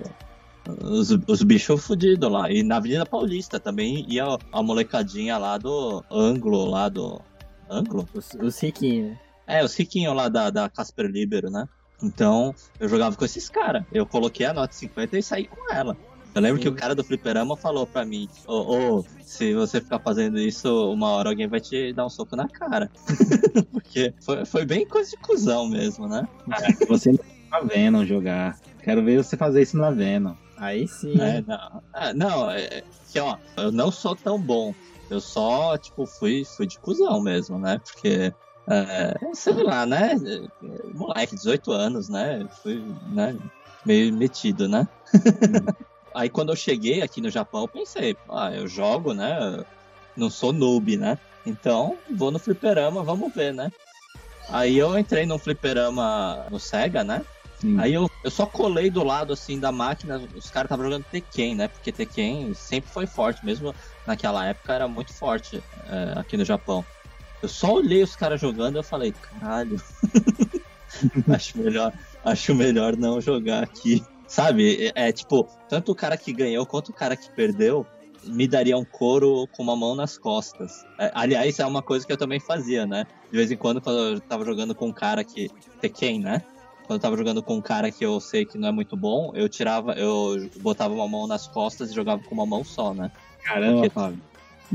Os, 0.82 1.10
os 1.26 1.42
bichos 1.42 1.84
fudidos 1.84 2.30
lá. 2.30 2.50
E 2.50 2.62
na 2.62 2.76
Avenida 2.76 3.06
Paulista 3.06 3.60
também 3.60 4.04
ia 4.08 4.24
a 4.52 4.62
molecadinha 4.62 5.36
lá 5.38 5.58
do 5.58 6.02
Anglo, 6.10 6.64
lá 6.66 6.88
do. 6.88 7.20
Anglo? 7.68 8.08
Os, 8.14 8.34
os 8.40 8.60
riquinhos, 8.60 9.10
né? 9.10 9.20
É, 9.46 9.64
os 9.64 9.74
riquinhos 9.74 10.14
lá 10.14 10.28
da, 10.28 10.50
da 10.50 10.68
Casper 10.68 11.06
Libero, 11.06 11.50
né? 11.50 11.68
Então, 12.02 12.54
eu 12.78 12.88
jogava 12.88 13.16
com 13.16 13.24
esses 13.24 13.48
caras. 13.48 13.84
Eu 13.92 14.06
coloquei 14.06 14.46
a 14.46 14.52
nota 14.52 14.72
50 14.74 15.18
e 15.18 15.22
saí 15.22 15.46
com 15.46 15.72
ela. 15.72 15.96
Eu 16.34 16.42
lembro 16.42 16.56
Sim. 16.56 16.62
que 16.62 16.68
o 16.68 16.74
cara 16.74 16.94
do 16.94 17.04
fliperama 17.04 17.56
falou 17.56 17.86
pra 17.86 18.04
mim: 18.04 18.28
Ô, 18.46 18.54
oh, 18.54 18.98
oh, 18.98 19.04
se 19.22 19.54
você 19.54 19.80
ficar 19.80 20.00
fazendo 20.00 20.38
isso, 20.38 20.90
uma 20.92 21.10
hora 21.10 21.30
alguém 21.30 21.46
vai 21.46 21.60
te 21.60 21.92
dar 21.92 22.04
um 22.04 22.10
soco 22.10 22.34
na 22.34 22.48
cara. 22.48 22.90
Porque 23.72 24.12
foi, 24.20 24.44
foi 24.44 24.64
bem 24.64 24.86
coisa 24.86 25.10
de 25.10 25.16
cuzão 25.18 25.68
mesmo, 25.68 26.08
né? 26.08 26.26
É, 26.60 26.86
você 26.86 27.12
não 27.12 27.18
tá 27.50 27.60
vendo 27.60 28.04
jogar. 28.04 28.58
Quero 28.82 29.04
ver 29.04 29.22
você 29.22 29.36
fazer 29.36 29.62
isso 29.62 29.76
na 29.78 29.90
Venom. 29.90 30.34
Aí 30.56 30.86
sim. 30.86 31.20
É, 31.20 31.42
não, 31.42 31.82
é, 31.94 32.12
não 32.12 32.50
é, 32.50 32.82
que, 33.10 33.18
ó, 33.18 33.36
eu 33.56 33.72
não 33.72 33.90
sou 33.90 34.14
tão 34.14 34.40
bom. 34.40 34.72
Eu 35.10 35.20
só, 35.20 35.76
tipo, 35.76 36.06
fui, 36.06 36.44
fui 36.56 36.66
de 36.66 36.78
cuzão 36.78 37.20
mesmo, 37.20 37.58
né? 37.58 37.78
Porque 37.78 38.32
é, 38.66 39.14
sei 39.34 39.62
lá, 39.62 39.84
né? 39.84 40.14
Moleque, 40.94 41.34
18 41.34 41.70
anos, 41.72 42.08
né? 42.08 42.46
Fui, 42.62 42.82
né? 43.12 43.36
Meio 43.84 44.12
metido, 44.14 44.68
né? 44.68 44.88
Aí 46.14 46.30
quando 46.30 46.50
eu 46.50 46.56
cheguei 46.56 47.02
aqui 47.02 47.20
no 47.20 47.28
Japão, 47.30 47.62
eu 47.62 47.68
pensei, 47.68 48.16
ah, 48.30 48.52
eu 48.54 48.66
jogo, 48.66 49.12
né? 49.12 49.64
Não 50.16 50.30
sou 50.30 50.52
noob, 50.52 50.96
né? 50.96 51.18
Então, 51.44 51.98
vou 52.10 52.30
no 52.30 52.38
fliperama, 52.38 53.02
vamos 53.02 53.34
ver, 53.34 53.52
né? 53.52 53.70
Aí 54.48 54.78
eu 54.78 54.96
entrei 54.98 55.26
no 55.26 55.38
fliperama 55.38 56.46
no 56.50 56.58
Sega, 56.58 57.02
né? 57.02 57.22
Sim. 57.60 57.78
Aí 57.78 57.94
eu, 57.94 58.10
eu 58.22 58.30
só 58.30 58.46
colei 58.46 58.90
do 58.90 59.04
lado 59.04 59.32
assim 59.32 59.58
da 59.58 59.72
máquina, 59.72 60.18
os 60.34 60.50
caras 60.50 60.66
estavam 60.66 60.84
jogando 60.84 61.04
Tekken, 61.04 61.54
né? 61.54 61.68
Porque 61.68 61.92
Tekken 61.92 62.52
sempre 62.54 62.90
foi 62.90 63.06
forte, 63.06 63.44
mesmo 63.44 63.74
naquela 64.06 64.44
época 64.46 64.72
era 64.72 64.88
muito 64.88 65.12
forte 65.12 65.62
é, 65.88 66.18
aqui 66.18 66.36
no 66.36 66.44
Japão. 66.44 66.84
Eu 67.42 67.48
só 67.48 67.74
olhei 67.74 68.02
os 68.02 68.16
caras 68.16 68.40
jogando 68.40 68.76
e 68.76 68.78
eu 68.78 68.84
falei, 68.84 69.12
caralho, 69.12 69.80
acho 71.28 71.58
melhor, 71.58 71.92
acho 72.24 72.54
melhor 72.54 72.96
não 72.96 73.20
jogar 73.20 73.62
aqui. 73.62 74.04
Sabe? 74.26 74.86
É, 74.94 75.08
é, 75.08 75.12
tipo, 75.12 75.48
tanto 75.68 75.92
o 75.92 75.94
cara 75.94 76.16
que 76.16 76.32
ganhou 76.32 76.66
quanto 76.66 76.88
o 76.88 76.94
cara 76.94 77.16
que 77.16 77.30
perdeu 77.30 77.86
me 78.26 78.48
daria 78.48 78.76
um 78.76 78.84
couro 78.84 79.46
com 79.48 79.62
uma 79.62 79.76
mão 79.76 79.94
nas 79.94 80.16
costas. 80.16 80.84
É, 80.98 81.10
aliás, 81.14 81.58
é 81.58 81.66
uma 81.66 81.82
coisa 81.82 82.06
que 82.06 82.12
eu 82.12 82.16
também 82.16 82.40
fazia, 82.40 82.86
né? 82.86 83.06
De 83.30 83.36
vez 83.36 83.50
em 83.50 83.56
quando, 83.56 83.80
quando 83.80 83.98
eu 83.98 84.20
tava 84.20 84.44
jogando 84.44 84.74
com 84.74 84.88
um 84.88 84.92
cara 84.92 85.22
que. 85.22 85.50
Tekken, 85.80 86.20
né? 86.20 86.42
Quando 86.86 86.98
eu 86.98 87.00
tava 87.00 87.16
jogando 87.16 87.42
com 87.42 87.56
um 87.56 87.62
cara 87.62 87.90
que 87.90 88.04
eu 88.04 88.20
sei 88.20 88.44
que 88.44 88.58
não 88.58 88.68
é 88.68 88.72
muito 88.72 88.96
bom, 88.96 89.32
eu 89.34 89.48
tirava, 89.48 89.92
eu 89.94 90.50
botava 90.60 90.92
uma 90.92 91.08
mão 91.08 91.26
nas 91.26 91.46
costas 91.46 91.90
e 91.90 91.94
jogava 91.94 92.22
com 92.22 92.34
uma 92.34 92.44
mão 92.44 92.62
só, 92.62 92.92
né? 92.92 93.10
Caramba, 93.42 93.80
Porque, 93.80 93.90
Fábio. 93.90 94.20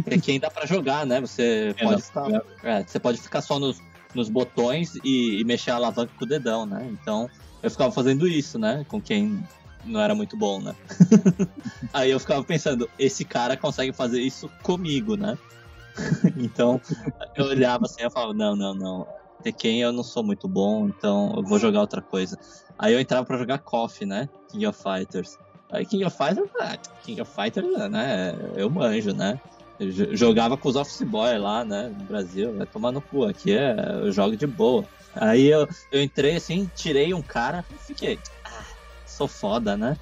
Tekken 0.05 0.39
dá 0.39 0.49
pra 0.49 0.65
jogar, 0.65 1.05
né? 1.05 1.19
Você 1.21 1.73
é, 1.77 1.83
pode 1.83 2.01
ficar. 2.01 2.27
É, 2.63 2.83
você 2.83 2.99
pode 2.99 3.21
ficar 3.21 3.41
só 3.41 3.59
nos, 3.59 3.81
nos 4.13 4.29
botões 4.29 4.95
e, 5.03 5.39
e 5.39 5.43
mexer 5.43 5.71
a 5.71 5.75
alavanca 5.75 6.11
com 6.17 6.25
o 6.25 6.27
dedão, 6.27 6.65
né? 6.65 6.87
Então 6.91 7.29
eu 7.61 7.69
ficava 7.69 7.91
fazendo 7.91 8.27
isso, 8.27 8.57
né? 8.57 8.85
Com 8.87 9.01
quem 9.01 9.43
não 9.85 9.99
era 9.99 10.15
muito 10.15 10.35
bom, 10.37 10.61
né? 10.61 10.75
Aí 11.93 12.11
eu 12.11 12.19
ficava 12.19 12.43
pensando, 12.43 12.89
esse 12.97 13.25
cara 13.25 13.57
consegue 13.57 13.93
fazer 13.93 14.21
isso 14.21 14.49
comigo, 14.63 15.15
né? 15.15 15.37
então 16.37 16.79
eu 17.35 17.45
olhava 17.45 17.85
assim 17.85 18.03
e 18.03 18.09
falava, 18.09 18.33
não, 18.33 18.55
não, 18.55 18.73
não. 18.73 19.18
Tekken 19.43 19.81
eu 19.81 19.91
não 19.91 20.03
sou 20.03 20.23
muito 20.23 20.47
bom, 20.47 20.87
então 20.87 21.33
eu 21.37 21.43
vou 21.43 21.59
jogar 21.59 21.81
outra 21.81 22.01
coisa. 22.01 22.37
Aí 22.77 22.93
eu 22.93 22.99
entrava 22.99 23.25
para 23.25 23.37
jogar 23.37 23.59
KOF, 23.59 24.05
né? 24.05 24.29
King 24.49 24.67
of 24.67 24.81
Fighters. 24.81 25.37
Aí 25.71 25.85
King 25.85 26.05
of 26.05 26.17
Fighters, 26.17 26.49
ah, 26.59 26.77
King 27.03 27.21
of 27.21 27.31
Fighters, 27.33 27.67
né? 27.89 28.35
Eu 28.55 28.69
manjo, 28.69 29.13
né? 29.13 29.39
Eu 29.79 30.15
jogava 30.15 30.57
com 30.57 30.67
os 30.67 30.75
Office 30.75 31.03
Boy 31.03 31.37
lá, 31.37 31.63
né? 31.63 31.93
No 31.97 32.03
Brasil, 32.05 32.53
vai 32.57 32.67
tomar 32.67 32.91
no 32.91 33.01
cu. 33.01 33.25
Aqui 33.25 33.53
é, 33.53 33.75
eu 34.01 34.11
jogo 34.11 34.35
de 34.35 34.45
boa. 34.45 34.83
Aí 35.15 35.47
eu, 35.47 35.67
eu 35.91 36.01
entrei 36.01 36.35
assim, 36.35 36.69
tirei 36.75 37.13
um 37.13 37.21
cara 37.21 37.65
e 37.73 37.77
fiquei. 37.87 38.19
Ah, 38.43 38.65
sou 39.05 39.27
foda, 39.27 39.77
né? 39.77 39.97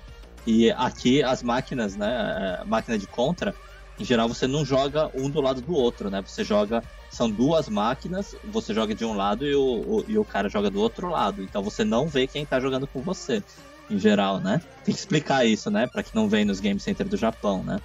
E 0.47 0.71
aqui 0.71 1.21
as 1.21 1.43
máquinas, 1.43 1.95
né? 1.95 2.57
A 2.61 2.65
máquina 2.65 2.97
de 2.97 3.05
contra, 3.05 3.53
em 3.99 4.05
geral 4.05 4.27
você 4.27 4.45
não 4.47 4.63
joga 4.63 5.09
um 5.13 5.29
do 5.29 5.41
lado 5.41 5.61
do 5.61 5.73
outro, 5.73 6.09
né? 6.09 6.21
Você 6.21 6.43
joga. 6.43 6.83
São 7.09 7.29
duas 7.29 7.69
máquinas, 7.69 8.35
você 8.43 8.73
joga 8.73 8.93
de 8.93 9.05
um 9.05 9.13
lado 9.15 9.45
e 9.45 9.55
o, 9.55 9.61
o, 9.61 10.05
e 10.07 10.17
o 10.17 10.25
cara 10.25 10.49
joga 10.49 10.69
do 10.69 10.79
outro 10.79 11.09
lado. 11.09 11.41
Então 11.41 11.63
você 11.63 11.83
não 11.83 12.07
vê 12.07 12.27
quem 12.27 12.45
tá 12.45 12.59
jogando 12.59 12.85
com 12.85 13.01
você, 13.01 13.41
em 13.89 13.97
geral, 13.97 14.39
né? 14.39 14.61
Tem 14.83 14.93
que 14.93 14.99
explicar 14.99 15.45
isso, 15.45 15.71
né? 15.71 15.87
Pra 15.87 16.03
quem 16.03 16.11
não 16.13 16.27
vem 16.27 16.43
nos 16.43 16.59
Game 16.59 16.79
Center 16.79 17.07
do 17.07 17.15
Japão, 17.15 17.63
né? 17.63 17.79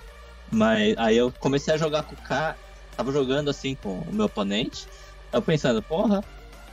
Mas 0.50 0.94
aí 0.98 1.16
eu 1.16 1.32
comecei 1.38 1.72
a 1.72 1.78
jogar 1.78 2.02
com 2.02 2.14
o 2.14 2.22
cara. 2.22 2.56
Tava 2.96 3.10
jogando 3.12 3.48
assim 3.48 3.74
com 3.74 4.00
o 4.00 4.12
meu 4.12 4.26
oponente. 4.26 4.86
Eu 5.32 5.40
pensando, 5.40 5.80
porra, 5.82 6.22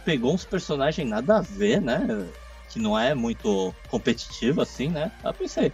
pegou 0.03 0.33
uns 0.33 0.43
personagens 0.43 1.07
nada 1.07 1.37
a 1.37 1.41
ver, 1.41 1.79
né? 1.79 2.27
Que 2.69 2.79
não 2.79 2.97
é 2.97 3.13
muito 3.15 3.73
competitivo 3.87 4.61
assim, 4.61 4.89
né? 4.89 5.11
Eu 5.23 5.33
pensei, 5.33 5.71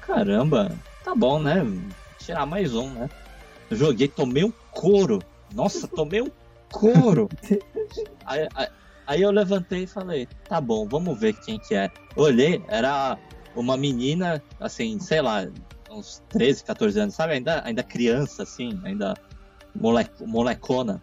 caramba, 0.00 0.70
tá 1.02 1.14
bom, 1.14 1.40
né? 1.40 1.64
Tirar 2.24 2.46
mais 2.46 2.74
um, 2.74 2.90
né? 2.90 3.08
Eu 3.70 3.76
joguei, 3.76 4.08
tomei 4.08 4.44
um 4.44 4.52
couro. 4.72 5.20
Nossa, 5.54 5.88
tomei 5.88 6.20
um 6.20 6.30
couro. 6.70 7.28
aí, 8.24 8.48
aí, 8.54 8.68
aí, 9.06 9.22
eu 9.22 9.30
levantei 9.30 9.84
e 9.84 9.86
falei, 9.86 10.28
tá 10.48 10.60
bom, 10.60 10.86
vamos 10.86 11.18
ver 11.18 11.34
quem 11.34 11.58
que 11.58 11.74
é. 11.74 11.90
Olhei, 12.16 12.62
era 12.68 13.18
uma 13.54 13.76
menina, 13.76 14.42
assim, 14.58 14.98
sei 14.98 15.20
lá, 15.20 15.46
uns 15.90 16.22
13, 16.28 16.64
14 16.64 17.00
anos, 17.00 17.14
sabe? 17.14 17.34
Ainda, 17.34 17.62
ainda 17.64 17.82
criança, 17.82 18.42
assim, 18.42 18.80
ainda 18.84 19.14
mole, 19.74 20.06
molecona. 20.20 21.02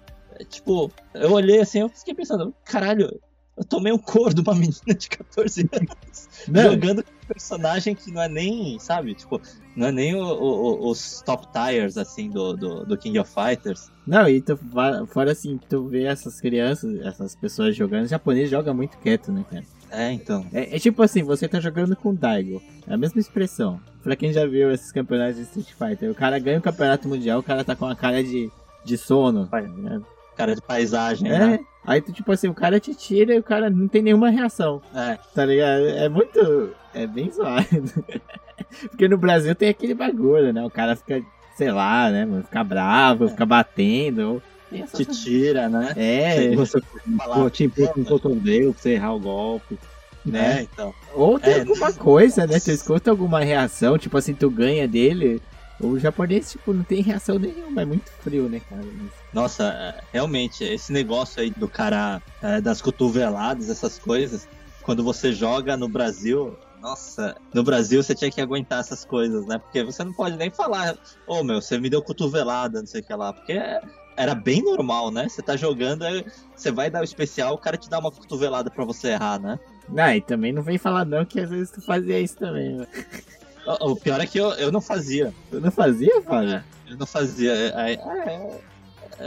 Tipo, 0.49 0.91
eu 1.13 1.31
olhei 1.31 1.59
assim, 1.59 1.79
eu 1.79 1.89
fiquei 1.89 2.13
pensando, 2.13 2.53
caralho, 2.63 3.19
eu 3.57 3.63
tomei 3.63 3.91
um 3.91 3.97
cor 3.97 4.33
de 4.33 4.41
uma 4.41 4.53
menina 4.53 4.93
de 4.95 5.09
14 5.09 5.67
anos 5.73 6.29
jogando 6.47 7.03
com 7.03 7.11
um 7.11 7.16
personagem 7.27 7.93
que 7.93 8.11
não 8.11 8.21
é 8.21 8.29
nem, 8.29 8.79
sabe, 8.79 9.13
tipo, 9.13 9.41
não 9.75 9.87
é 9.87 9.91
nem 9.91 10.15
o, 10.15 10.23
o, 10.23 10.89
os 10.89 11.21
top 11.21 11.47
tires, 11.51 11.97
assim, 11.97 12.29
do, 12.29 12.53
do, 12.53 12.85
do, 12.85 12.97
King 12.97 13.19
of 13.19 13.31
Fighters. 13.31 13.91
Não, 14.05 14.27
e 14.27 14.41
tu, 14.41 14.57
fora 15.07 15.31
assim, 15.31 15.59
tu 15.69 15.87
vê 15.87 16.03
essas 16.03 16.39
crianças, 16.39 16.99
essas 17.05 17.35
pessoas 17.35 17.75
jogando, 17.75 18.05
o 18.05 18.07
japonês 18.07 18.49
joga 18.49 18.73
muito 18.73 18.97
quieto, 18.97 19.31
né, 19.31 19.45
cara? 19.49 19.63
É, 19.89 20.11
então. 20.11 20.45
É, 20.53 20.75
é, 20.75 20.79
tipo 20.79 21.01
assim, 21.01 21.23
você 21.23 21.47
tá 21.47 21.59
jogando 21.59 21.95
com 21.95 22.09
o 22.09 22.13
Daigo. 22.13 22.61
É 22.87 22.93
a 22.93 22.97
mesma 22.97 23.21
expressão. 23.21 23.79
Pra 24.03 24.15
quem 24.15 24.33
já 24.33 24.45
viu 24.45 24.71
esses 24.71 24.91
campeonatos 24.91 25.37
de 25.37 25.43
Street 25.43 25.71
Fighter, 25.73 26.11
o 26.11 26.15
cara 26.15 26.39
ganha 26.39 26.59
o 26.59 26.61
campeonato 26.61 27.07
mundial, 27.07 27.39
o 27.39 27.43
cara 27.43 27.63
tá 27.63 27.75
com 27.75 27.85
a 27.85 27.95
cara 27.95 28.21
de, 28.23 28.51
de 28.83 28.97
sono. 28.97 29.47
Tá 29.47 29.61
cara 30.37 30.53
de 30.53 30.61
paisagem, 30.61 31.29
é. 31.31 31.39
né? 31.39 31.59
Aí, 31.85 32.01
tipo 32.01 32.31
assim, 32.31 32.47
o 32.47 32.53
cara 32.53 32.79
te 32.79 32.93
tira 32.93 33.33
e 33.33 33.39
o 33.39 33.43
cara 33.43 33.69
não 33.69 33.87
tem 33.87 34.01
nenhuma 34.01 34.29
reação. 34.29 34.81
É. 34.93 35.17
Tá 35.33 35.45
ligado? 35.45 35.87
É 35.87 36.07
muito. 36.07 36.75
É 36.97 37.07
bem 37.07 37.31
zoado. 37.31 37.65
Porque 38.89 39.07
no 39.07 39.17
Brasil 39.17 39.53
tem 39.55 39.69
aquele 39.69 39.93
bagulho, 39.93 40.51
né? 40.51 40.65
O 40.65 40.69
cara 40.69 40.95
fica, 40.95 41.21
sei 41.55 41.71
lá, 41.71 42.09
né, 42.09 42.25
mano? 42.25 42.43
Fica 42.43 42.63
bravo, 42.63 43.25
é. 43.25 43.29
fica 43.29 43.45
batendo. 43.45 44.41
Te 44.93 45.05
tira, 45.05 45.69
né? 45.69 45.93
É. 45.95 46.55
Você 46.55 46.81
falar, 47.17 47.49
te 47.49 47.69
com 47.69 48.01
o 48.01 48.05
cotovelo 48.05 48.73
pra 48.73 48.81
você 48.81 48.91
errar 48.91 49.13
o 49.13 49.19
golpe. 49.19 49.77
Né? 50.25 50.59
É, 50.59 50.61
então. 50.63 50.93
Ou 51.13 51.39
tem 51.39 51.53
é, 51.53 51.59
alguma 51.61 51.93
coisa, 51.93 52.45
né? 52.45 52.59
Tu 52.59 52.71
escuta 52.71 53.09
alguma 53.09 53.39
reação, 53.39 53.97
tipo 53.97 54.17
assim, 54.17 54.33
tu 54.33 54.49
ganha 54.49 54.85
dele, 54.85 55.41
o 55.79 55.97
japonês, 55.97 56.51
tipo, 56.51 56.73
não 56.73 56.83
tem 56.83 57.01
reação 57.01 57.39
nenhuma, 57.39 57.81
é 57.81 57.85
muito 57.85 58.11
frio, 58.21 58.49
né, 58.49 58.59
cara? 58.69 58.83
Nossa, 59.31 59.63
é, 59.69 60.03
realmente, 60.11 60.65
esse 60.65 60.91
negócio 60.91 61.41
aí 61.41 61.51
do 61.51 61.67
cara 61.67 62.21
é, 62.41 62.59
das 62.59 62.81
cotoveladas, 62.81 63.69
essas 63.69 63.97
coisas, 63.97 64.49
quando 64.81 65.01
você 65.01 65.31
joga 65.31 65.77
no 65.77 65.87
Brasil, 65.87 66.57
nossa, 66.81 67.35
no 67.53 67.63
Brasil 67.63 68.01
você 68.01 68.13
tinha 68.13 68.31
que 68.31 68.41
aguentar 68.41 68.79
essas 68.79 69.03
coisas, 69.03 69.45
né? 69.45 69.57
Porque 69.57 69.83
você 69.83 70.03
não 70.03 70.13
pode 70.13 70.37
nem 70.37 70.49
falar, 70.49 70.95
ô 71.25 71.39
oh, 71.39 71.43
meu, 71.43 71.61
você 71.61 71.77
me 71.77 71.89
deu 71.89 72.01
cotovelada, 72.01 72.79
não 72.79 72.87
sei 72.87 73.01
o 73.01 73.03
que 73.03 73.13
lá, 73.13 73.33
porque 73.33 73.59
era 74.15 74.33
bem 74.33 74.63
normal, 74.63 75.11
né? 75.11 75.27
Você 75.29 75.41
tá 75.41 75.55
jogando, 75.55 76.03
você 76.55 76.71
vai 76.71 76.89
dar 76.89 77.01
o 77.01 77.03
especial, 77.03 77.53
o 77.53 77.57
cara 77.57 77.77
te 77.77 77.89
dá 77.89 77.99
uma 77.99 78.11
cotovelada 78.11 78.69
pra 78.69 78.83
você 78.85 79.09
errar, 79.09 79.39
né? 79.39 79.59
Não, 79.89 80.09
e 80.09 80.21
também 80.21 80.51
não 80.51 80.61
vem 80.61 80.77
falar 80.77 81.05
não 81.05 81.23
que 81.23 81.39
às 81.39 81.49
vezes 81.49 81.71
tu 81.71 81.81
fazia 81.81 82.19
isso 82.19 82.35
também, 82.35 82.77
né? 82.77 82.87
O 83.81 83.95
pior 83.95 84.19
é 84.21 84.25
que 84.25 84.39
eu, 84.39 84.51
eu 84.51 84.71
não 84.71 84.79
fazia. 84.79 85.33
Eu 85.51 85.59
não 85.59 85.71
fazia, 85.71 86.21
Fábio? 86.21 86.53
É, 86.55 86.63
eu 86.87 86.97
não 86.97 87.05
fazia. 87.05 87.53
É, 87.53 87.99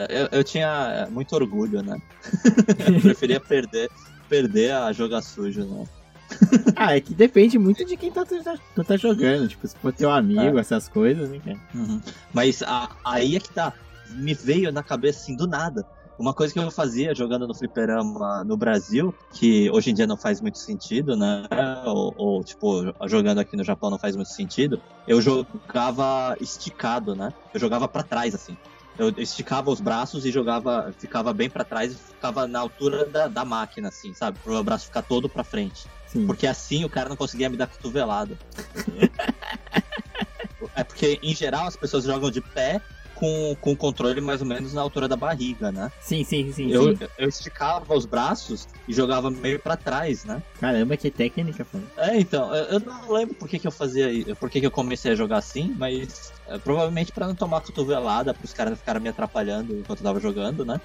eu, 0.08 0.28
eu, 0.32 0.44
tinha 0.44 1.06
muito 1.10 1.34
orgulho, 1.34 1.82
né? 1.82 2.00
eu 2.88 3.00
preferia 3.02 3.38
perder, 3.38 3.90
perder 4.28 4.72
a 4.72 4.92
jogar 4.92 5.20
sujo, 5.20 5.64
né? 5.64 5.84
ah, 6.76 6.96
é 6.96 7.00
que 7.00 7.14
depende 7.14 7.58
muito 7.58 7.84
de 7.84 7.96
quem 7.96 8.10
tá, 8.10 8.24
tu, 8.24 8.42
tá, 8.42 8.56
tu 8.74 8.84
tá 8.84 8.96
jogando. 8.96 9.48
Tipo, 9.48 9.66
se 9.66 9.76
for 9.76 9.92
teu 9.92 10.10
amigo, 10.10 10.58
é. 10.58 10.60
essas 10.60 10.88
coisas, 10.88 11.28
né, 11.28 11.40
cara? 11.44 11.58
Uhum. 11.74 12.00
Mas 12.32 12.62
a, 12.62 12.88
aí 13.04 13.36
é 13.36 13.40
que 13.40 13.50
tá. 13.50 13.72
me 14.10 14.34
veio 14.34 14.72
na 14.72 14.82
cabeça 14.82 15.20
assim 15.20 15.36
do 15.36 15.46
nada. 15.46 15.86
Uma 16.18 16.34
coisa 16.34 16.52
que 16.52 16.60
eu 16.60 16.70
fazia 16.70 17.14
jogando 17.14 17.48
no 17.48 17.54
fliperama 17.54 18.44
no 18.44 18.54
Brasil, 18.54 19.14
que 19.32 19.70
hoje 19.70 19.90
em 19.90 19.94
dia 19.94 20.06
não 20.06 20.18
faz 20.18 20.38
muito 20.38 20.58
sentido, 20.58 21.16
né? 21.16 21.44
Ou, 21.86 22.14
ou, 22.14 22.44
tipo, 22.44 22.92
jogando 23.06 23.38
aqui 23.38 23.56
no 23.56 23.64
Japão 23.64 23.88
não 23.88 23.98
faz 23.98 24.14
muito 24.14 24.28
sentido. 24.28 24.82
Eu 25.08 25.22
jogava 25.22 26.36
esticado, 26.38 27.14
né? 27.14 27.32
Eu 27.54 27.58
jogava 27.58 27.88
para 27.88 28.02
trás, 28.02 28.34
assim. 28.34 28.54
Eu 28.98 29.08
esticava 29.16 29.70
os 29.70 29.80
braços 29.80 30.26
e 30.26 30.30
jogava, 30.30 30.92
ficava 30.98 31.32
bem 31.32 31.48
para 31.48 31.64
trás 31.64 31.92
e 31.92 31.94
ficava 31.94 32.46
na 32.46 32.60
altura 32.60 33.06
da, 33.06 33.26
da 33.26 33.42
máquina, 33.42 33.88
assim, 33.88 34.12
sabe? 34.12 34.38
Pro 34.40 34.52
meu 34.52 34.62
braço 34.62 34.84
ficar 34.84 35.00
todo 35.00 35.26
para 35.26 35.42
frente. 35.42 35.88
Sim. 36.12 36.26
Porque 36.26 36.46
assim 36.46 36.84
o 36.84 36.90
cara 36.90 37.08
não 37.08 37.16
conseguia 37.16 37.48
me 37.48 37.56
dar 37.56 37.66
cotovelada. 37.66 38.38
é 40.74 40.84
porque, 40.84 41.18
em 41.22 41.34
geral, 41.34 41.66
as 41.66 41.76
pessoas 41.76 42.04
jogam 42.04 42.30
de 42.30 42.40
pé 42.40 42.80
com, 43.20 43.54
com 43.60 43.72
o 43.72 43.76
controle 43.76 44.20
mais 44.20 44.40
ou 44.40 44.46
menos 44.46 44.72
na 44.72 44.80
altura 44.80 45.06
da 45.06 45.14
barriga, 45.14 45.70
né? 45.70 45.92
Sim, 46.00 46.24
sim, 46.24 46.50
sim. 46.52 46.70
Eu, 46.70 46.96
sim. 46.96 47.06
eu 47.18 47.28
esticava 47.28 47.94
os 47.94 48.06
braços 48.06 48.66
e 48.88 48.94
jogava 48.94 49.30
meio 49.30 49.60
para 49.60 49.76
trás, 49.76 50.24
né? 50.24 50.42
Caramba, 50.58 50.96
que 50.96 51.10
técnica, 51.10 51.64
pô. 51.64 51.78
É, 51.98 52.18
então, 52.18 52.52
eu, 52.54 52.64
eu 52.64 52.80
não 52.80 53.12
lembro 53.12 53.34
por 53.34 53.46
que, 53.46 53.58
que 53.58 53.66
eu 53.66 53.70
fazia, 53.70 54.34
por 54.36 54.48
que, 54.48 54.58
que 54.58 54.66
eu 54.66 54.70
comecei 54.70 55.12
a 55.12 55.14
jogar 55.14 55.36
assim, 55.36 55.74
mas 55.78 56.32
é, 56.48 56.58
provavelmente 56.58 57.12
para 57.12 57.26
não 57.26 57.34
tomar 57.34 57.60
cotovelada, 57.60 58.32
para 58.32 58.44
os 58.44 58.54
caras 58.54 58.78
ficarem 58.78 59.02
me 59.02 59.10
atrapalhando 59.10 59.74
enquanto 59.74 60.00
eu 60.00 60.04
tava 60.04 60.18
jogando, 60.18 60.64
né? 60.64 60.80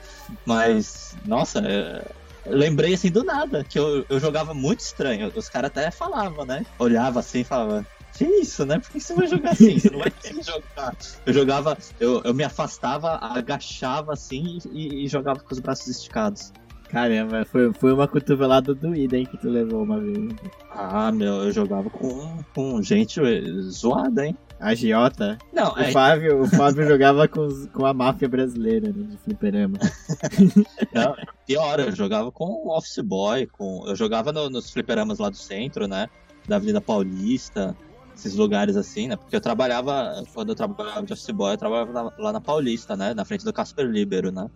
Mas, 0.45 1.15
nossa, 1.25 1.59
é, 1.59 2.03
lembrei 2.45 2.93
assim 2.93 3.11
do 3.11 3.23
nada, 3.23 3.63
que 3.63 3.77
eu, 3.77 4.05
eu 4.09 4.19
jogava 4.19 4.53
muito 4.53 4.79
estranho. 4.81 5.31
Os 5.35 5.49
caras 5.49 5.71
até 5.71 5.91
falavam, 5.91 6.45
né? 6.45 6.63
Olhava 6.79 7.19
assim 7.19 7.39
e 7.39 7.43
falava, 7.43 7.85
que 8.11 8.23
isso, 8.23 8.65
né? 8.65 8.79
Por 8.79 8.89
que 8.91 8.99
você 8.99 9.13
vai 9.13 9.27
jogar 9.27 9.51
assim? 9.51 9.77
Você 9.79 9.89
não 9.89 9.99
vai 9.99 10.11
que 10.11 10.41
jogar. 10.41 10.95
Eu 11.25 11.33
jogava, 11.33 11.77
eu, 11.99 12.21
eu 12.23 12.33
me 12.33 12.43
afastava, 12.43 13.17
agachava 13.21 14.13
assim 14.13 14.59
e, 14.71 15.03
e, 15.03 15.07
jogava 15.07 15.39
com 15.39 15.53
os 15.53 15.59
braços 15.59 15.87
esticados. 15.87 16.53
Caramba, 16.89 17.45
foi, 17.45 17.73
foi 17.73 17.93
uma 17.93 18.07
cotovelada 18.07 18.73
doída, 18.73 19.17
hein, 19.17 19.25
que 19.25 19.37
tu 19.37 19.49
levou 19.49 19.83
uma 19.83 19.99
vez. 19.99 20.33
Ah, 20.71 21.11
meu, 21.11 21.43
eu 21.43 21.51
jogava 21.51 21.89
com, 21.89 22.43
com 22.53 22.81
gente 22.81 23.19
zoada, 23.69 24.25
hein? 24.25 24.37
Agiota? 24.59 25.37
Não, 25.51 25.73
o 25.73 25.79
é... 25.79 25.91
Fábio, 25.91 26.41
o 26.41 26.47
Fábio 26.49 26.87
jogava 26.87 27.27
com, 27.27 27.47
com 27.73 27.85
a 27.85 27.93
máfia 27.93 28.29
brasileira, 28.29 28.87
né, 28.87 29.07
de 29.09 29.17
fliperama. 29.17 29.77
Não, 30.93 31.15
pior, 31.45 31.79
eu 31.79 31.91
jogava 31.93 32.31
com 32.31 32.45
o 32.45 32.75
Office 32.75 32.99
Boy, 32.99 33.47
com, 33.47 33.83
eu 33.87 33.95
jogava 33.95 34.31
no, 34.31 34.49
nos 34.49 34.71
fliperamas 34.71 35.19
lá 35.19 35.29
do 35.29 35.37
centro, 35.37 35.87
né? 35.87 36.07
Da 36.47 36.57
Avenida 36.57 36.79
Paulista 36.79 37.75
esses 38.15 38.35
lugares 38.35 38.77
assim, 38.77 39.07
né? 39.07 39.15
Porque 39.15 39.35
eu 39.35 39.41
trabalhava, 39.41 40.23
quando 40.33 40.49
eu 40.49 40.55
trabalhava 40.55 41.03
de 41.03 41.13
office 41.13 41.29
boy, 41.31 41.53
eu 41.53 41.57
trabalhava 41.57 42.13
lá 42.17 42.31
na 42.31 42.41
Paulista, 42.41 42.95
né? 42.95 43.13
Na 43.13 43.25
frente 43.25 43.43
do 43.43 43.51
Casper 43.51 43.85
Libero, 43.85 44.31
né? 44.31 44.49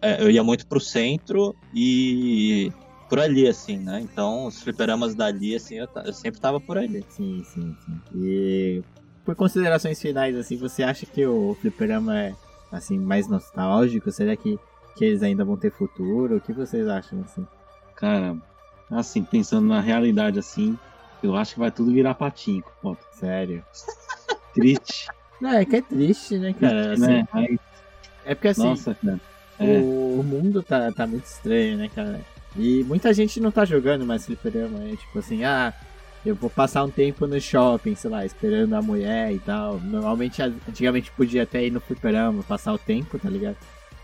É, 0.00 0.22
eu 0.22 0.30
ia 0.30 0.42
muito 0.42 0.66
pro 0.66 0.80
centro 0.80 1.54
e 1.74 2.72
por 3.08 3.20
ali, 3.20 3.46
assim, 3.46 3.76
né? 3.76 4.00
Então, 4.00 4.46
os 4.46 4.62
fliperamas 4.62 5.14
dali, 5.14 5.54
assim, 5.54 5.74
eu, 5.74 5.86
eu 6.04 6.12
sempre 6.14 6.40
tava 6.40 6.58
por 6.58 6.78
ali. 6.78 7.04
Sim, 7.10 7.44
sim, 7.44 7.76
sim. 7.84 8.00
E 8.14 8.82
por 9.24 9.36
considerações 9.36 10.00
finais, 10.00 10.34
assim, 10.34 10.56
você 10.56 10.82
acha 10.82 11.04
que 11.04 11.26
o 11.26 11.54
fliperama 11.60 12.18
é, 12.18 12.34
assim, 12.70 12.98
mais 12.98 13.28
nostálgico? 13.28 14.10
Será 14.10 14.34
que, 14.34 14.58
que 14.96 15.04
eles 15.04 15.22
ainda 15.22 15.44
vão 15.44 15.58
ter 15.58 15.70
futuro? 15.70 16.36
O 16.36 16.40
que 16.40 16.54
vocês 16.54 16.88
acham, 16.88 17.20
assim? 17.20 17.46
Cara, 17.94 18.34
assim, 18.90 19.22
pensando 19.22 19.68
na 19.68 19.80
realidade, 19.80 20.38
assim, 20.38 20.78
eu 21.22 21.36
acho 21.36 21.54
que 21.54 21.60
vai 21.60 21.70
tudo 21.70 21.92
virar 21.92 22.14
patinco, 22.14 22.72
pô. 22.80 22.96
Sério. 23.12 23.64
Triste. 24.54 25.08
Não, 25.40 25.50
é 25.50 25.64
que 25.64 25.76
é 25.76 25.82
triste, 25.82 26.38
né, 26.38 26.54
cara? 26.58 26.92
Assim, 26.92 27.06
né? 27.06 27.28
Mas... 27.32 27.58
É 28.24 28.34
porque 28.34 28.48
assim. 28.48 28.62
Nossa, 28.62 28.94
cara. 28.94 29.20
É. 29.58 29.78
O 29.78 30.22
mundo 30.22 30.62
tá, 30.62 30.90
tá 30.92 31.06
muito 31.06 31.24
estranho, 31.24 31.76
né, 31.76 31.90
cara? 31.94 32.20
E 32.56 32.84
muita 32.84 33.12
gente 33.14 33.40
não 33.40 33.50
tá 33.50 33.64
jogando 33.64 34.04
mais 34.04 34.26
fliperama, 34.26 34.78
né? 34.78 34.96
Tipo 34.96 35.18
assim, 35.18 35.44
ah, 35.44 35.72
eu 36.24 36.34
vou 36.34 36.50
passar 36.50 36.84
um 36.84 36.90
tempo 36.90 37.26
no 37.26 37.40
shopping, 37.40 37.94
sei 37.94 38.10
lá, 38.10 38.24
esperando 38.24 38.74
a 38.74 38.82
mulher 38.82 39.32
e 39.32 39.38
tal. 39.38 39.80
Normalmente, 39.80 40.42
antigamente 40.42 41.10
podia 41.12 41.44
até 41.44 41.64
ir 41.64 41.70
no 41.70 41.80
fliperama, 41.80 42.42
passar 42.42 42.72
o 42.72 42.78
tempo, 42.78 43.18
tá 43.18 43.28
ligado? 43.28 43.56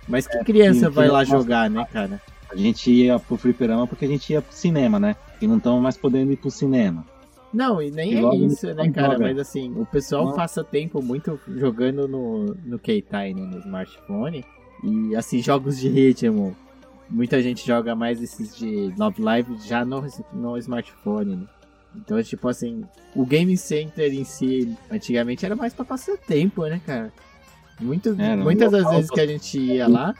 Mas 0.08 0.26
que 0.26 0.36
é, 0.36 0.44
criança 0.44 0.88
sim, 0.88 0.92
vai 0.92 1.08
lá 1.08 1.22
jogar, 1.24 1.68
né, 1.68 1.86
cara? 1.92 2.20
A 2.50 2.56
gente 2.56 2.90
ia 2.90 3.18
pro 3.18 3.36
fliperama 3.36 3.86
porque 3.86 4.04
a 4.04 4.08
gente 4.08 4.32
ia 4.32 4.40
pro 4.40 4.54
cinema, 4.54 4.98
né? 4.98 5.16
E 5.40 5.46
não 5.46 5.58
estão 5.58 5.80
mais 5.80 5.96
podendo 5.96 6.32
ir 6.32 6.36
pro 6.36 6.50
cinema. 6.50 7.04
Não, 7.52 7.80
e 7.80 7.90
nem 7.90 8.14
e 8.14 8.24
é 8.24 8.34
isso, 8.36 8.66
né, 8.74 8.90
cara? 8.90 9.12
Joga. 9.12 9.24
Mas 9.24 9.38
assim, 9.38 9.72
o 9.76 9.86
pessoal 9.86 10.26
não. 10.26 10.34
passa 10.34 10.62
tempo 10.62 11.02
muito 11.02 11.40
jogando 11.56 12.06
no, 12.06 12.54
no 12.64 12.78
Keitai, 12.78 13.32
né, 13.32 13.42
no 13.42 13.58
smartphone. 13.58 14.44
E 14.84 15.16
assim, 15.16 15.42
jogos 15.42 15.78
de 15.78 15.88
ritmo. 15.88 16.56
Muita 17.10 17.40
gente 17.40 17.66
joga 17.66 17.94
mais 17.94 18.22
esses 18.22 18.54
de 18.56 18.92
Love 18.98 19.22
Live 19.22 19.56
já 19.66 19.82
no, 19.82 20.06
no 20.32 20.58
smartphone, 20.58 21.36
né? 21.36 21.46
Então, 21.96 22.22
tipo 22.22 22.48
assim, 22.48 22.84
o 23.14 23.24
Game 23.24 23.56
Center 23.56 24.12
em 24.12 24.24
si, 24.24 24.76
antigamente 24.90 25.44
era 25.44 25.56
mais 25.56 25.72
pra 25.72 25.86
passar 25.86 26.18
tempo, 26.18 26.66
né, 26.66 26.80
cara? 26.84 27.10
Muito, 27.80 28.14
é, 28.20 28.36
muitas 28.36 28.72
das 28.72 28.90
vezes 28.90 29.10
que 29.10 29.20
a 29.20 29.26
gente 29.26 29.58
ia 29.58 29.88
lá, 29.88 30.14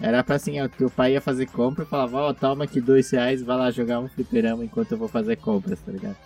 era 0.00 0.22
pra 0.22 0.36
assim, 0.36 0.60
o 0.60 0.68
teu 0.68 0.88
pai 0.88 1.14
ia 1.14 1.20
fazer 1.20 1.46
compra 1.46 1.84
e 1.84 1.86
falava, 1.86 2.18
ó, 2.18 2.30
oh, 2.30 2.34
toma 2.34 2.64
aqui 2.64 2.80
dois 2.80 3.10
reais, 3.10 3.42
vai 3.42 3.56
lá 3.56 3.70
jogar 3.70 3.98
um 4.00 4.08
fliperama 4.08 4.64
enquanto 4.64 4.92
eu 4.92 4.98
vou 4.98 5.08
fazer 5.08 5.36
compras, 5.36 5.80
tá 5.80 5.90
ligado? 5.90 6.16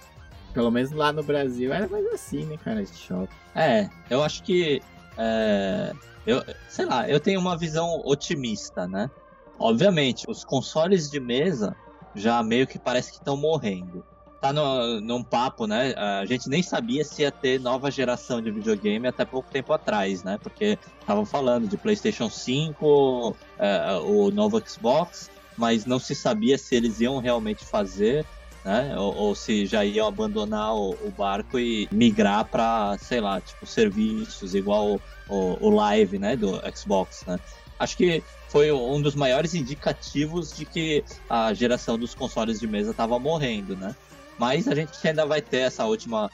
Pelo 0.53 0.71
menos 0.71 0.91
lá 0.93 1.13
no 1.13 1.23
Brasil 1.23 1.73
era 1.73 1.89
mais 1.89 2.07
assim, 2.07 2.45
né, 2.45 2.59
cara, 2.63 2.83
de 2.83 2.95
shopping. 2.95 3.35
É, 3.55 3.89
eu 4.11 4.23
acho 4.23 4.43
que. 4.43 4.83
É, 5.17 5.93
eu, 6.27 6.43
sei 6.69 6.85
lá, 6.85 7.09
eu 7.09 7.19
tenho 7.19 7.41
uma 7.41 7.57
visão 7.57 8.03
otimista, 8.05 8.87
né? 8.87 9.11
Obviamente, 9.59 10.27
os 10.29 10.45
consoles 10.45 11.11
de 11.11 11.19
mesa 11.19 11.75
já 12.15 12.43
meio 12.43 12.67
que 12.67 12.79
parece 12.79 13.13
que 13.13 13.19
estão 13.19 13.37
morrendo 13.37 14.05
tá 14.43 14.53
no, 14.53 15.01
num 15.01 15.23
papo, 15.23 15.69
né? 15.69 15.95
A 15.97 16.27
gente 16.27 16.49
nem 16.49 16.65
sabia 16.65 17.05
se 17.05 17.23
ia 17.23 17.31
ter 17.31 17.61
nova 17.61 17.93
geração 17.93 18.43
de 18.43 18.51
videogame 18.51 19.07
até 19.07 19.25
pouco 19.25 19.49
tempo 19.49 19.73
atrás, 19.73 20.25
né? 20.25 20.37
Porque 20.43 20.77
estavam 21.01 21.25
falando 21.25 21.69
de 21.69 21.77
PlayStation 21.77 22.29
5, 22.29 23.37
é, 23.57 23.99
o 24.05 24.33
novo 24.33 24.61
Xbox, 24.67 25.31
mas 25.57 25.87
não 25.87 26.01
se 26.01 26.13
sabia 26.17 26.59
se 26.59 26.75
eles 26.75 27.01
iam 27.01 27.19
realmente 27.21 27.65
fazer. 27.65 28.27
Né? 28.65 28.97
Ou, 28.97 29.15
ou 29.15 29.35
se 29.35 29.65
já 29.67 29.85
iam 29.85 30.07
abandonar 30.07 30.75
o, 30.75 30.91
o 30.91 31.11
barco 31.17 31.59
e 31.59 31.89
migrar 31.93 32.45
para, 32.45 32.97
sei 32.99 33.21
lá, 33.21 33.41
tipo 33.41 33.65
serviços 33.65 34.55
igual 34.55 34.95
o, 34.95 35.01
o, 35.29 35.69
o 35.69 35.71
Live, 35.71 36.17
né, 36.19 36.37
do 36.37 36.61
Xbox, 36.73 37.25
né? 37.27 37.41
Acho 37.77 37.97
que 37.97 38.23
foi 38.49 38.71
um 38.71 39.03
dos 39.03 39.17
maiores 39.17 39.55
indicativos 39.55 40.57
de 40.57 40.65
que 40.65 41.05
a 41.29 41.53
geração 41.53 41.99
dos 41.99 42.15
consoles 42.15 42.61
de 42.61 42.67
mesa 42.69 42.93
estava 42.93 43.19
morrendo, 43.19 43.75
né? 43.77 43.97
Mas 44.39 44.67
a 44.69 44.75
gente 44.75 44.91
ainda 45.07 45.27
vai 45.27 45.41
ter 45.41 45.59
essa 45.59 45.85
última, 45.85 46.31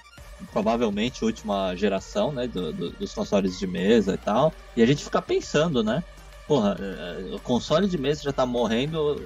provavelmente 0.53 1.25
última 1.25 1.75
geração, 1.75 2.33
né, 2.33 2.47
do, 2.47 2.73
do, 2.73 2.91
dos 2.91 3.13
consoles 3.13 3.59
de 3.59 3.67
mesa 3.67 4.15
e 4.15 4.19
tal. 4.19 4.53
E 4.77 4.83
a 4.83 4.87
gente 4.87 5.05
fica 5.05 5.21
pensando, 5.21 5.83
né? 5.83 6.03
Porra, 6.47 6.77
é, 6.81 7.35
o 7.35 7.41
console 7.41 7.87
de 7.87 7.99
mesa 7.99 8.23
já 8.23 8.33
tá 8.33 8.47
morrendo, 8.47 9.21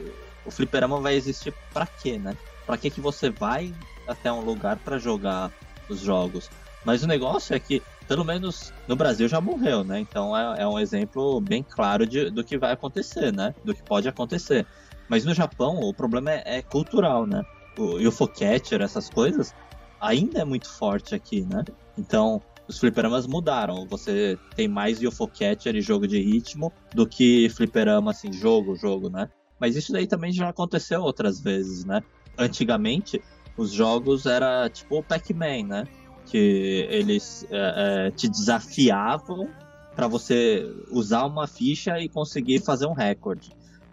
o 0.44 0.50
fliperama 0.50 1.00
vai 1.00 1.14
existir 1.14 1.54
para 1.72 1.86
quê, 1.86 2.18
né? 2.18 2.36
Para 2.66 2.76
que 2.76 2.90
que 2.90 3.00
você 3.00 3.30
vai 3.30 3.72
até 4.06 4.32
um 4.32 4.40
lugar 4.40 4.76
para 4.78 4.98
jogar 4.98 5.50
os 5.88 6.00
jogos? 6.00 6.50
Mas 6.84 7.02
o 7.02 7.06
negócio 7.06 7.54
é 7.54 7.60
que, 7.60 7.80
pelo 8.08 8.24
menos 8.24 8.72
no 8.88 8.96
Brasil 8.96 9.28
já 9.28 9.40
morreu, 9.40 9.84
né? 9.84 10.00
Então 10.00 10.36
é, 10.36 10.62
é 10.62 10.66
um 10.66 10.78
exemplo 10.78 11.40
bem 11.40 11.62
claro 11.62 12.06
de, 12.06 12.30
do 12.30 12.42
que 12.42 12.58
vai 12.58 12.72
acontecer, 12.72 13.32
né? 13.32 13.54
Do 13.64 13.74
que 13.74 13.82
pode 13.82 14.08
acontecer. 14.08 14.66
Mas 15.08 15.24
no 15.24 15.34
Japão 15.34 15.78
o 15.80 15.94
problema 15.94 16.32
é, 16.32 16.42
é 16.58 16.62
cultural, 16.62 17.26
né? 17.26 17.44
O 17.78 18.08
UFO 18.08 18.28
Catcher, 18.28 18.82
essas 18.82 19.08
coisas, 19.08 19.54
ainda 20.00 20.40
é 20.40 20.44
muito 20.44 20.68
forte 20.68 21.14
aqui, 21.14 21.42
né? 21.42 21.64
Então, 21.96 22.42
os 22.68 22.78
fliperamas 22.78 23.26
mudaram. 23.26 23.86
Você 23.88 24.38
tem 24.54 24.68
mais 24.68 25.03
UFO 25.03 25.28
Catcher 25.28 25.76
e 25.76 25.80
jogo 25.80 26.07
de 26.07 26.20
ritmo 26.20 26.72
do 26.94 27.07
que 27.07 27.49
fliperama, 27.50 28.11
assim, 28.11 28.32
jogo, 28.32 28.74
jogo, 28.74 29.08
né? 29.08 29.28
Mas 29.61 29.76
isso 29.76 29.92
daí 29.92 30.07
também 30.07 30.32
já 30.32 30.49
aconteceu 30.49 31.03
outras 31.03 31.40
vezes, 31.40 31.84
né? 31.84 32.03
Antigamente, 32.36 33.22
os 33.57 33.70
jogos 33.70 34.26
era 34.26 34.68
tipo 34.68 34.99
o 34.99 35.03
Pac-Man, 35.03 35.66
né? 35.68 35.84
Que 36.26 36.86
eles 36.90 37.46
é, 37.50 38.07
é, 38.07 38.11
te 38.11 38.28
desafiavam 38.28 39.49
para 39.94 40.08
você 40.08 40.64
usar 40.90 41.26
uma 41.26 41.46
ficha 41.46 42.00
e 42.00 42.08
conseguir 42.08 42.61
fazer 42.61 42.86
um 42.86 42.92
recorde. 42.92 43.50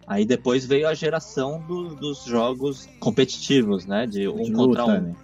Aí 0.10 0.26
depois 0.26 0.66
veio 0.66 0.88
a 0.88 0.96
geração 0.96 1.62
do, 1.62 1.94
dos 1.94 2.26
jogos 2.26 2.90
competitivos, 3.00 3.86
né? 3.86 4.08
De 4.08 4.28
um 4.28 4.42
de 4.42 4.52
contra 4.52 4.84
luta, 4.84 4.98
um. 4.98 5.02
Né? 5.02 5.16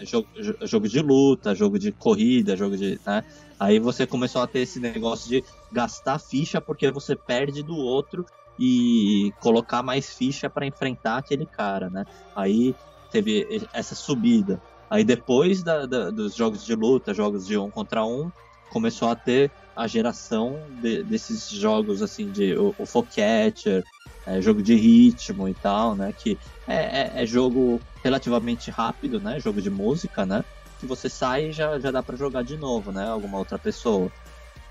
Jogo, 0.00 0.28
jogo 0.62 0.88
de 0.88 1.00
luta, 1.00 1.54
jogo 1.54 1.78
de 1.78 1.92
corrida, 1.92 2.56
jogo 2.56 2.76
de. 2.76 3.00
Né? 3.06 3.22
Aí 3.58 3.78
você 3.78 4.04
começou 4.04 4.42
a 4.42 4.48
ter 4.48 4.58
esse 4.58 4.80
negócio 4.80 5.28
de 5.28 5.44
gastar 5.70 6.18
ficha 6.18 6.60
porque 6.60 6.90
você 6.90 7.14
perde 7.14 7.62
do 7.62 7.76
outro 7.76 8.26
e 8.58 9.32
colocar 9.38 9.80
mais 9.80 10.12
ficha 10.12 10.50
para 10.50 10.66
enfrentar 10.66 11.18
aquele 11.18 11.46
cara, 11.46 11.88
né? 11.88 12.04
Aí 12.34 12.74
teve 13.12 13.64
essa 13.72 13.94
subida. 13.94 14.60
Aí 14.90 15.04
depois 15.04 15.62
da, 15.62 15.86
da, 15.86 16.10
dos 16.10 16.34
jogos 16.34 16.64
de 16.64 16.74
luta, 16.74 17.14
jogos 17.14 17.46
de 17.46 17.56
um 17.56 17.70
contra 17.70 18.04
um, 18.04 18.28
começou 18.72 19.08
a 19.08 19.14
ter 19.14 19.52
a 19.76 19.86
geração 19.86 20.66
de, 20.82 21.04
desses 21.04 21.48
jogos 21.48 22.02
assim 22.02 22.30
de 22.30 22.56
o, 22.56 22.74
o 22.76 22.84
Focatcher, 22.84 23.84
é, 24.26 24.40
jogo 24.40 24.62
de 24.62 24.74
ritmo 24.74 25.48
e 25.48 25.54
tal, 25.54 25.96
né? 25.96 26.12
Que 26.12 26.38
é, 26.66 26.76
é, 26.76 27.22
é, 27.22 27.26
jogo 27.26 27.80
relativamente 28.02 28.70
rápido, 28.70 29.20
né? 29.20 29.40
Jogo 29.40 29.60
de 29.60 29.70
música, 29.70 30.24
né? 30.24 30.44
Que 30.78 30.86
você 30.86 31.08
sai 31.08 31.48
e 31.48 31.52
já, 31.52 31.78
já 31.78 31.90
dá 31.90 32.02
para 32.02 32.16
jogar 32.16 32.42
de 32.42 32.56
novo, 32.56 32.92
né? 32.92 33.06
Alguma 33.06 33.38
outra 33.38 33.58
pessoa. 33.58 34.10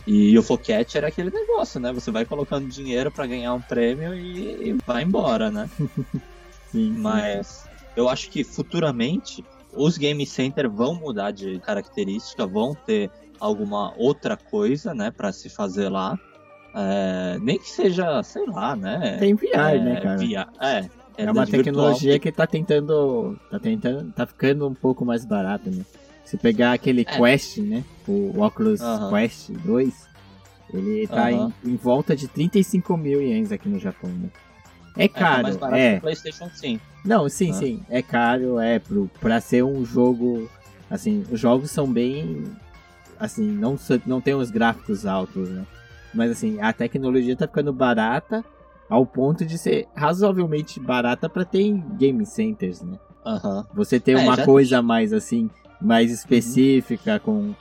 E 0.06 0.38
o 0.38 0.42
Focatcher 0.42 1.04
é 1.04 1.08
aquele 1.08 1.30
negócio, 1.30 1.80
né? 1.80 1.94
Você 1.94 2.12
vai 2.12 2.26
colocando 2.26 2.68
dinheiro 2.68 3.12
para 3.12 3.28
ganhar 3.28 3.54
um 3.54 3.62
prêmio 3.62 4.16
e, 4.16 4.70
e 4.70 4.78
vai 4.86 5.04
embora, 5.04 5.52
né? 5.52 5.70
Sim, 6.72 6.96
Mas 6.98 7.70
eu 7.96 8.08
acho 8.08 8.30
que 8.30 8.44
futuramente 8.44 9.46
os 9.74 9.98
game 9.98 10.26
center 10.26 10.70
vão 10.70 10.96
mudar 10.96 11.32
de 11.32 11.60
característica, 11.60 12.48
vão 12.48 12.74
ter 12.74 13.12
alguma 13.40 13.94
outra 13.98 14.38
coisa, 14.38 14.94
né, 14.94 15.12
para 15.12 15.32
se 15.32 15.50
fazer 15.50 15.90
lá. 15.90 16.20
É, 16.74 17.38
nem 17.42 17.58
que 17.60 17.70
seja, 17.70 18.24
sei 18.24 18.46
lá, 18.46 18.76
né? 18.76 19.18
Tem 19.20 19.34
VR, 19.36 19.48
é, 19.54 19.80
né, 19.80 20.00
cara? 20.02 20.18
VR, 20.18 20.48
é, 20.62 20.90
é 21.18 21.32
uma 21.32 21.46
tecnologia 21.46 22.18
que 22.18 22.32
tá 22.32 22.48
tentando, 22.48 23.38
tá 23.50 23.60
tentando, 23.60 24.12
tá 24.14 24.26
ficando 24.26 24.68
um 24.68 24.74
pouco 24.74 25.04
mais 25.06 25.26
barata, 25.26 25.70
né? 25.70 25.84
Se 26.24 26.38
pegar 26.38 26.72
aquele 26.74 27.02
É. 27.02 27.04
Quest, 27.06 27.58
né? 27.58 27.84
O 28.08 28.42
Oculus 28.42 28.80
Aham. 28.80 29.10
Quest 29.10 29.50
2, 29.52 30.08
ele 30.74 31.06
tá 31.08 31.30
Aham. 31.30 31.54
em, 31.66 31.72
em 31.72 31.76
volta 31.76 32.16
de 32.16 32.28
35 32.30 32.96
mil 32.96 33.22
ienes 33.22 33.52
aqui 33.52 33.68
no 33.68 33.78
Japão, 33.80 34.10
né? 34.10 34.30
É 34.98 35.06
É, 35.06 35.08
tá 35.08 35.20
caro, 35.20 35.76
é. 35.76 35.92
que 35.94 35.98
o 35.98 36.02
PlayStation 36.02 36.50
5. 36.54 36.84
Não, 37.04 37.28
sim, 37.28 37.52
Ah. 37.52 37.54
sim. 37.54 37.84
É 37.90 38.02
caro, 38.02 38.60
é 38.60 38.80
pro, 38.80 39.10
pra 39.20 39.42
ser 39.42 39.64
um 39.64 39.84
jogo. 39.86 40.50
Assim, 40.90 41.26
os 41.32 41.40
jogos 41.40 41.72
são 41.72 41.92
bem. 41.92 42.44
Assim, 43.20 43.46
não, 43.46 43.78
não 44.06 44.20
tem 44.22 44.34
os 44.34 44.50
gráficos 44.52 45.06
altos, 45.06 45.50
né? 45.50 45.66
Mas 46.14 46.32
assim, 46.32 46.60
a 46.62 46.72
tecnologia 46.74 47.36
tá 47.36 47.48
ficando 47.48 47.72
barata 47.72 48.44
ao 48.90 49.06
ponto 49.06 49.46
de 49.46 49.58
ser 49.58 49.88
razoavelmente 49.96 50.80
barata 50.80 51.30
pra 51.30 51.46
ter 51.46 51.62
em 51.62 51.80
game 51.98 52.26
centers, 52.26 52.82
né? 52.82 52.98
Aham. 53.26 53.66
Você 53.74 54.00
ter 54.00 54.14
É, 54.14 54.18
uma 54.18 54.38
coisa 54.44 54.82
mais 54.82 55.14
assim, 55.14 55.50
mais 55.80 56.12
específica, 56.12 57.20
com 57.20 57.54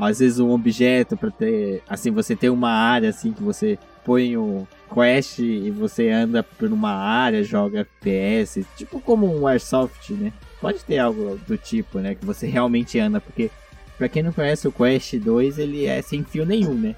às 0.00 0.20
vezes 0.20 0.38
um 0.38 0.50
objeto 0.50 1.16
pra 1.16 1.30
ter. 1.30 1.82
Assim, 1.88 2.10
você 2.10 2.36
ter 2.36 2.50
uma 2.50 2.70
área 2.70 3.08
assim 3.08 3.32
que 3.32 3.42
você 3.42 3.78
põe 4.04 4.36
o 4.36 4.66
quest 4.94 5.40
e 5.40 5.70
você 5.70 6.10
anda 6.10 6.42
por 6.42 6.70
uma 6.72 6.92
área, 6.92 7.42
joga 7.42 7.80
FPS, 7.80 8.64
tipo 8.76 9.00
como 9.00 9.26
um 9.26 9.46
Airsoft, 9.46 10.10
né? 10.12 10.32
Pode 10.60 10.84
ter 10.84 10.98
algo 10.98 11.38
do 11.46 11.56
tipo, 11.58 11.98
né? 11.98 12.14
Que 12.14 12.24
você 12.24 12.46
realmente 12.46 12.98
anda, 12.98 13.20
porque 13.20 13.50
pra 13.96 14.08
quem 14.08 14.22
não 14.22 14.32
conhece 14.32 14.66
o 14.66 14.72
Quest 14.72 15.14
2, 15.16 15.58
ele 15.58 15.86
é 15.86 16.00
sem 16.02 16.22
fio 16.24 16.46
nenhum, 16.46 16.74
né? 16.74 16.96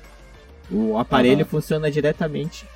O 0.71 0.97
aparelho 0.99 1.41
Aham. 1.43 1.45
funciona 1.45 1.91
diretamente 1.91 2.67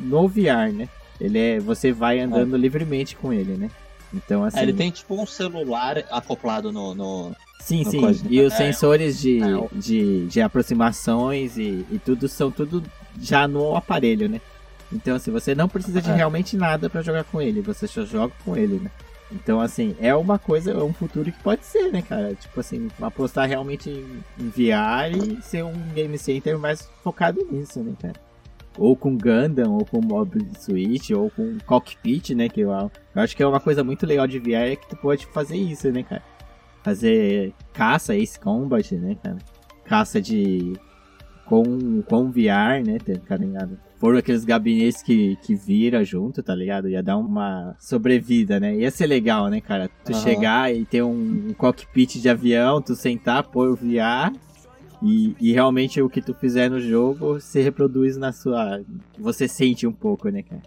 no 0.00 0.26
VR, 0.28 0.72
né? 0.72 0.88
Ele 1.20 1.38
é, 1.38 1.60
você 1.60 1.92
vai 1.92 2.20
andando 2.20 2.56
livremente 2.56 3.16
com 3.16 3.32
ele, 3.32 3.56
né? 3.56 3.70
Então 4.12 4.44
assim, 4.44 4.58
É, 4.58 4.62
ele 4.62 4.72
tem 4.72 4.90
tipo 4.90 5.20
um 5.20 5.26
celular 5.26 5.98
acoplado 6.10 6.72
no. 6.72 6.94
no... 6.94 7.36
Sim, 7.60 7.82
Uma 7.82 7.90
sim. 7.90 8.00
coisa, 8.00 8.24
E 8.28 8.40
os 8.42 8.52
é, 8.52 8.56
sensores 8.56 9.18
de, 9.20 9.40
é, 9.42 9.56
o- 9.56 9.68
de, 9.72 10.26
de 10.26 10.40
aproximações 10.40 11.56
e, 11.56 11.84
e 11.90 11.98
tudo 12.04 12.28
são 12.28 12.50
tudo 12.50 12.82
já 13.20 13.48
no 13.48 13.74
aparelho, 13.76 14.28
né? 14.28 14.40
Então, 14.92 15.16
assim, 15.16 15.32
você 15.32 15.52
não 15.54 15.68
precisa 15.68 16.00
de 16.00 16.10
É. 16.10 16.14
realmente 16.14 16.56
nada 16.56 16.88
pra 16.88 17.02
jogar 17.02 17.24
com 17.24 17.42
ele, 17.42 17.60
você 17.60 17.88
só 17.88 18.04
joga 18.04 18.32
com 18.44 18.56
ele, 18.56 18.78
né? 18.78 18.90
Então, 19.30 19.60
assim, 19.60 19.96
é 20.00 20.14
uma 20.14 20.38
coisa, 20.38 20.70
é 20.70 20.82
um 20.82 20.92
futuro 20.92 21.30
que 21.32 21.42
pode 21.42 21.64
ser, 21.64 21.90
né, 21.90 22.00
cara? 22.02 22.34
Tipo 22.34 22.60
assim, 22.60 22.88
apostar 23.00 23.48
realmente 23.48 23.90
em, 23.90 24.48
VR 24.48 25.10
e 25.16 25.42
ser 25.42 25.64
um 25.64 25.74
game 25.94 26.16
center 26.16 26.58
mais 26.58 26.88
focado 27.02 27.44
nisso, 27.50 27.80
né, 27.80 27.92
cara? 28.00 28.14
Ou 28.78 28.94
com 28.94 29.16
Gundam, 29.16 29.72
ou 29.72 29.84
com 29.84 30.00
Mobile 30.00 30.50
Switch, 30.58 31.10
ou 31.10 31.30
com 31.30 31.58
Cockpit, 31.66 32.34
né? 32.34 32.48
Que 32.48 32.60
eu, 32.60 32.70
eu 32.70 32.90
acho 33.16 33.36
que 33.36 33.42
é 33.42 33.46
uma 33.46 33.60
coisa 33.60 33.82
muito 33.82 34.06
legal 34.06 34.26
de 34.26 34.38
VR 34.38 34.70
é 34.72 34.76
que 34.76 34.88
tu 34.88 34.96
pode 34.96 35.26
fazer 35.26 35.56
isso, 35.56 35.90
né, 35.90 36.02
cara? 36.02 36.22
fazer 36.86 37.52
caça, 37.72 38.14
Ace 38.14 38.38
Combat, 38.38 38.94
né, 38.94 39.16
cara? 39.20 39.38
Caça 39.84 40.22
de. 40.22 40.74
com, 41.44 42.00
com 42.02 42.30
VR, 42.30 42.80
né, 42.86 42.98
tá 43.26 43.36
ligado? 43.36 43.76
Foram 43.98 44.18
aqueles 44.18 44.44
gabinetes 44.44 45.02
que, 45.02 45.36
que 45.42 45.54
vira 45.54 46.04
junto, 46.04 46.42
tá 46.42 46.54
ligado? 46.54 46.88
Ia 46.88 47.02
dar 47.02 47.16
uma 47.16 47.74
sobrevida, 47.80 48.60
né? 48.60 48.76
Ia 48.76 48.90
ser 48.90 49.06
legal, 49.06 49.48
né, 49.48 49.60
cara? 49.60 49.88
Tu 50.04 50.12
Aham. 50.12 50.22
chegar 50.22 50.74
e 50.74 50.84
ter 50.84 51.02
um, 51.02 51.48
um 51.48 51.54
cockpit 51.54 52.20
de 52.20 52.28
avião, 52.28 52.82
tu 52.82 52.94
sentar, 52.94 53.42
pôr 53.44 53.70
o 53.70 53.74
VR 53.74 54.34
e, 55.02 55.34
e 55.40 55.52
realmente 55.52 56.00
o 56.02 56.10
que 56.10 56.20
tu 56.20 56.34
fizer 56.34 56.68
no 56.70 56.78
jogo 56.78 57.40
se 57.40 57.60
reproduz 57.62 58.18
na 58.18 58.32
sua. 58.32 58.82
Você 59.18 59.48
sente 59.48 59.86
um 59.86 59.92
pouco, 59.92 60.28
né, 60.28 60.42
cara? 60.42 60.62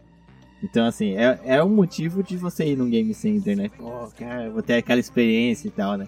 Então, 0.64 0.86
assim, 0.86 1.14
é, 1.16 1.40
é 1.46 1.64
um 1.64 1.70
motivo 1.70 2.24
de 2.24 2.36
você 2.36 2.66
ir 2.66 2.76
num 2.76 2.90
game 2.90 3.14
center, 3.14 3.56
né? 3.56 3.70
Pô, 3.78 4.10
cara, 4.18 4.50
vou 4.50 4.62
ter 4.64 4.74
aquela 4.74 5.00
experiência 5.00 5.68
e 5.68 5.72
tal, 5.72 5.98
né? 5.98 6.08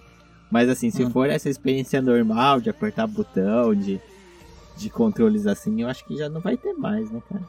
Mas, 0.50 0.68
assim, 0.68 0.90
se 0.90 1.04
Hum. 1.04 1.10
for 1.10 1.30
essa 1.30 1.48
experiência 1.48 2.02
normal 2.02 2.60
de 2.60 2.68
apertar 2.68 3.06
botão, 3.06 3.74
de, 3.74 3.98
de 4.76 4.90
controles 4.90 5.46
assim, 5.46 5.82
eu 5.82 5.88
acho 5.88 6.04
que 6.04 6.16
já 6.16 6.28
não 6.28 6.40
vai 6.40 6.56
ter 6.56 6.72
mais, 6.74 7.10
né, 7.10 7.20
cara? 7.28 7.42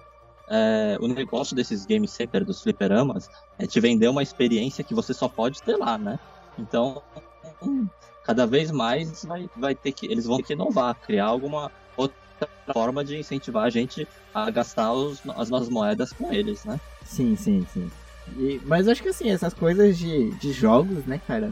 É, 0.48 0.98
o 1.00 1.08
negócio 1.08 1.56
desses 1.56 1.86
game 1.86 2.08
center 2.08 2.44
dos 2.44 2.62
fliperamas 2.62 3.30
é 3.58 3.66
te 3.66 3.80
vender 3.80 4.08
uma 4.10 4.22
experiência 4.22 4.84
que 4.84 4.94
você 4.94 5.14
só 5.14 5.28
pode 5.30 5.62
ter 5.64 5.78
lá, 5.78 5.98
né? 5.98 6.20
Então, 6.60 7.02
cada 8.24 8.46
vez 8.46 8.70
mais 8.72 9.24
vai, 9.24 9.50
vai 9.56 9.74
ter 9.76 9.92
que. 9.94 10.06
Eles 10.06 10.26
vão 10.26 10.38
ter 10.38 10.44
que 10.44 10.54
inovar, 10.54 10.96
criar 10.96 11.26
alguma 11.26 11.72
outra 11.96 12.16
forma 12.74 13.04
de 13.04 13.18
incentivar 13.18 13.66
a 13.66 13.70
gente 13.70 14.08
a 14.34 14.50
gastar 14.52 14.92
os- 14.94 15.22
as 15.38 15.50
nossas 15.50 15.70
moedas 15.70 16.12
com 16.12 16.32
eles, 16.32 16.64
né? 16.66 16.80
Sim, 17.06 17.36
sim, 17.36 17.66
sim. 17.74 17.90
E- 18.38 18.62
mas 18.66 18.88
acho 18.88 19.02
que, 19.02 19.10
assim, 19.10 19.30
essas 19.30 19.54
coisas 19.54 19.98
de, 19.98 20.30
de 20.40 20.52
jogos, 20.52 21.06
né, 21.06 21.20
cara? 21.26 21.50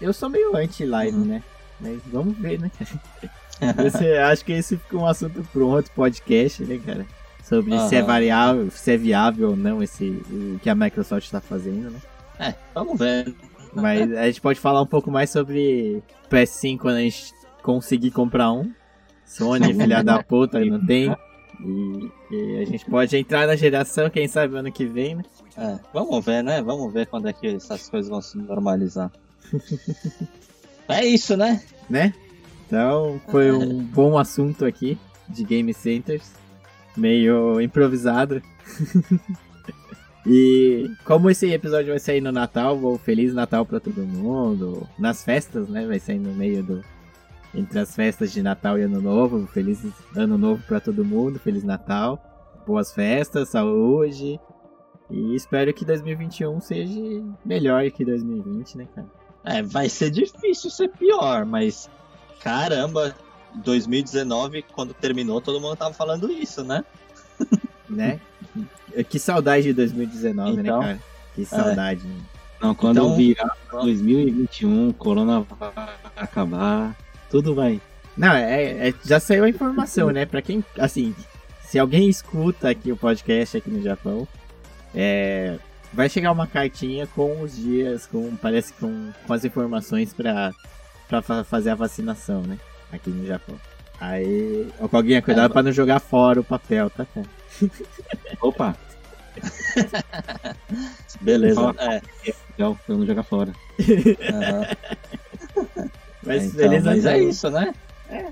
Eu 0.00 0.12
sou 0.12 0.28
meio 0.28 0.54
anti-live, 0.56 1.16
Uhum. 1.16 1.24
né? 1.24 1.42
Mas 1.80 2.02
vamos 2.06 2.36
ver, 2.38 2.58
né, 2.60 2.70
cara? 2.78 2.90
Esse- 3.84 4.16
acho 4.18 4.44
que 4.44 4.52
esse 4.52 4.76
fica 4.76 4.96
um 4.96 5.06
assunto 5.06 5.42
para 5.52 5.62
um 5.62 5.68
outro 5.68 5.90
podcast, 5.92 6.62
né, 6.64 6.78
cara? 6.84 7.06
Sobre 7.42 7.78
se 7.88 7.94
é 7.94 8.02
variável, 8.02 8.70
se 8.70 8.90
é 8.90 8.96
viável 8.96 9.50
ou 9.50 9.56
não 9.56 9.80
esse 9.82 10.04
o 10.30 10.58
que 10.60 10.68
a 10.68 10.74
Microsoft 10.74 11.24
está 11.26 11.40
fazendo, 11.40 11.90
né? 11.90 12.00
É, 12.40 12.54
vamos 12.74 12.98
ver. 12.98 13.32
Mas 13.72 14.12
a 14.12 14.26
gente 14.26 14.40
pode 14.40 14.58
falar 14.58 14.82
um 14.82 14.86
pouco 14.86 15.10
mais 15.10 15.30
sobre 15.30 16.02
PS5 16.30 16.78
quando 16.78 16.96
a 16.96 17.00
gente 17.00 17.32
conseguir 17.62 18.10
comprar 18.10 18.52
um. 18.52 18.72
Sony, 19.24 19.72
filha 19.74 20.02
da 20.02 20.22
puta, 20.22 20.58
não 20.64 20.84
tem. 20.84 21.14
E, 21.60 22.10
e 22.34 22.58
a 22.62 22.64
gente 22.66 22.84
pode 22.84 23.16
entrar 23.16 23.46
na 23.46 23.54
geração, 23.56 24.10
quem 24.10 24.26
sabe 24.28 24.56
ano 24.56 24.70
que 24.72 24.84
vem, 24.84 25.14
né? 25.14 25.22
É, 25.56 25.78
vamos 25.92 26.24
ver, 26.24 26.42
né? 26.42 26.60
Vamos 26.62 26.92
ver 26.92 27.06
quando 27.06 27.28
é 27.28 27.32
que 27.32 27.46
essas 27.46 27.88
coisas 27.88 28.10
vão 28.10 28.20
se 28.20 28.36
normalizar. 28.36 29.10
é 30.88 31.04
isso, 31.06 31.36
né? 31.36 31.62
né? 31.88 32.12
Então 32.66 33.20
foi 33.28 33.52
um 33.52 33.78
bom 33.78 34.18
assunto 34.18 34.64
aqui 34.64 34.98
de 35.28 35.44
Game 35.44 35.72
Centers, 35.72 36.32
meio 36.96 37.60
improvisado. 37.60 38.42
e 40.26 40.90
como 41.04 41.30
esse 41.30 41.50
episódio 41.52 41.90
vai 41.90 42.00
sair 42.00 42.20
no 42.20 42.32
Natal, 42.32 42.76
vou 42.76 42.98
feliz 42.98 43.32
Natal 43.32 43.64
pra 43.64 43.78
todo 43.78 44.04
mundo. 44.04 44.86
Nas 44.98 45.24
festas, 45.24 45.68
né? 45.68 45.86
Vai 45.86 46.00
sair 46.00 46.18
no 46.18 46.34
meio 46.34 46.62
do 46.62 46.84
entre 47.54 47.78
as 47.78 47.94
festas 47.94 48.32
de 48.32 48.42
Natal 48.42 48.78
e 48.78 48.82
Ano 48.82 49.00
Novo. 49.00 49.46
Feliz 49.46 49.86
Ano 50.14 50.36
Novo 50.36 50.62
pra 50.66 50.80
todo 50.80 51.04
mundo, 51.04 51.38
feliz 51.38 51.62
Natal. 51.62 52.20
Boas 52.66 52.92
festas, 52.92 53.50
saúde. 53.50 54.40
E 55.08 55.36
espero 55.36 55.72
que 55.72 55.84
2021 55.84 56.60
seja 56.60 57.00
melhor 57.44 57.88
que 57.92 58.04
2020, 58.04 58.78
né, 58.78 58.88
cara? 58.94 59.06
É, 59.44 59.62
vai 59.62 59.88
ser 59.88 60.10
difícil 60.10 60.68
ser 60.68 60.88
pior, 60.88 61.46
mas 61.46 61.88
caramba, 62.46 63.12
2019, 63.56 64.62
quando 64.72 64.94
terminou, 64.94 65.40
todo 65.40 65.60
mundo 65.60 65.74
tava 65.76 65.92
falando 65.92 66.30
isso, 66.30 66.62
né? 66.62 66.84
né? 67.88 68.20
Que 69.10 69.18
saudade 69.18 69.64
de 69.64 69.72
2019, 69.72 70.60
Então, 70.60 70.80
né, 70.80 70.86
cara? 70.86 70.98
Que 71.34 71.44
saudade. 71.44 72.06
né? 72.06 72.20
Não, 72.60 72.74
quando 72.74 72.98
Então- 72.98 73.16
virar 73.16 73.56
2021, 73.72 74.92
Corona 74.92 75.40
vai 75.40 75.72
acabar, 76.16 76.96
tudo 77.28 77.54
vai. 77.54 77.80
Não, 78.16 78.32
é, 78.32 78.88
é- 78.88 78.94
já 79.04 79.18
saiu 79.20 79.44
a 79.44 79.48
informação, 79.48 80.10
né? 80.10 80.24
Pra 80.24 80.40
quem, 80.40 80.64
assim, 80.78 81.14
se 81.62 81.78
alguém 81.78 82.08
escuta 82.08 82.70
aqui 82.70 82.90
o 82.92 82.96
podcast 82.96 83.56
aqui 83.58 83.68
no 83.70 83.82
Japão, 83.82 84.26
é, 84.94 85.58
vai 85.92 86.08
chegar 86.08 86.32
uma 86.32 86.46
cartinha 86.46 87.06
com 87.08 87.42
os 87.42 87.54
dias, 87.56 88.06
com 88.06 88.34
parece 88.36 88.72
com, 88.74 89.10
com 89.26 89.32
as 89.34 89.44
informações 89.44 90.14
pra, 90.14 90.52
pra 91.08 91.22
fa- 91.22 91.44
fazer 91.44 91.70
a 91.70 91.74
vacinação, 91.74 92.42
né? 92.42 92.58
Aqui 92.92 93.10
no 93.10 93.26
Japão. 93.26 93.56
Aí, 94.00 94.68
ó, 94.80 94.88
alguém 94.92 95.20
cuidado 95.22 95.50
É, 95.50 95.52
pra 95.52 95.62
não 95.62 95.72
jogar 95.72 96.00
fora 96.00 96.40
o 96.40 96.44
papel, 96.44 96.90
tá? 96.90 97.06
Opa, 98.40 98.76
Beleza. 101.20 101.54
Fala. 101.54 101.74
É, 101.94 102.00
então, 102.54 102.78
pra 102.86 102.94
não 102.96 103.06
jogar 103.06 103.22
fora. 103.22 103.52
aham. 104.32 104.66
Mas 106.22 106.44
Então, 106.46 106.56
beleza, 106.58 106.90
mas 106.90 107.06
é 107.06 107.16
então. 107.18 107.28
isso, 107.30 107.50
né? 107.50 107.72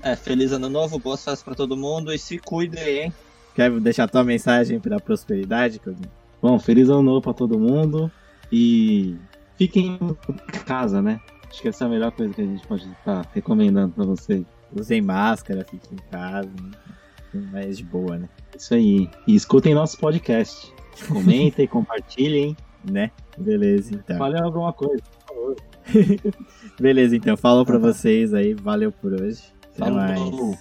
É, 0.03 0.15
feliz 0.17 0.51
ano 0.51 0.69
novo, 0.69 0.99
boas 0.99 1.23
festas 1.23 1.43
pra 1.43 1.55
todo 1.55 1.77
mundo 1.77 2.11
e 2.13 2.19
se 2.19 2.37
cuidem, 2.37 3.03
hein? 3.03 3.13
Quer 3.55 3.71
deixar 3.79 4.09
tua 4.09 4.23
mensagem 4.23 4.79
pra 4.81 4.99
prosperidade, 4.99 5.79
Claudinho? 5.79 6.09
Bom, 6.41 6.59
feliz 6.59 6.89
ano 6.89 7.01
novo 7.01 7.21
pra 7.21 7.33
todo 7.33 7.57
mundo 7.57 8.11
e 8.51 9.15
fiquem 9.57 9.97
em 10.01 10.59
casa, 10.65 11.01
né? 11.01 11.21
Acho 11.55 11.61
que 11.61 11.69
essa 11.69 11.85
é 11.85 11.87
a 11.87 11.89
melhor 11.89 12.11
coisa 12.11 12.33
que 12.33 12.41
a 12.41 12.45
gente 12.45 12.67
pode 12.67 12.85
estar 12.85 13.25
recomendando 13.33 13.93
pra 13.93 14.03
vocês. 14.03 14.43
Usem 14.77 15.01
máscara, 15.01 15.63
fiquem 15.63 15.97
em 15.97 16.11
casa, 16.11 16.49
né? 16.61 17.49
mais 17.49 17.77
de 17.77 17.85
boa, 17.85 18.17
né? 18.17 18.27
Isso 18.53 18.73
aí. 18.73 19.09
E 19.25 19.33
escutem 19.33 19.73
nosso 19.73 19.97
podcast. 19.97 20.73
Comentem, 21.07 21.65
compartilhem. 21.65 22.57
Né? 22.83 23.09
Beleza, 23.37 23.95
então. 23.95 24.17
Valeu 24.17 24.43
alguma 24.43 24.73
coisa, 24.73 25.01
por 25.01 25.33
favor. 25.33 25.55
Beleza, 26.77 27.15
então. 27.15 27.37
Falou 27.37 27.65
pra 27.65 27.77
vocês 27.77 28.33
aí. 28.33 28.53
Valeu 28.53 28.91
por 28.91 29.13
hoje. 29.13 29.41
Até 29.63 29.77
Falou. 29.77 29.95
mais. 29.95 30.59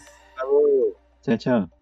Tchau, 1.22 1.38
tchau. 1.38 1.73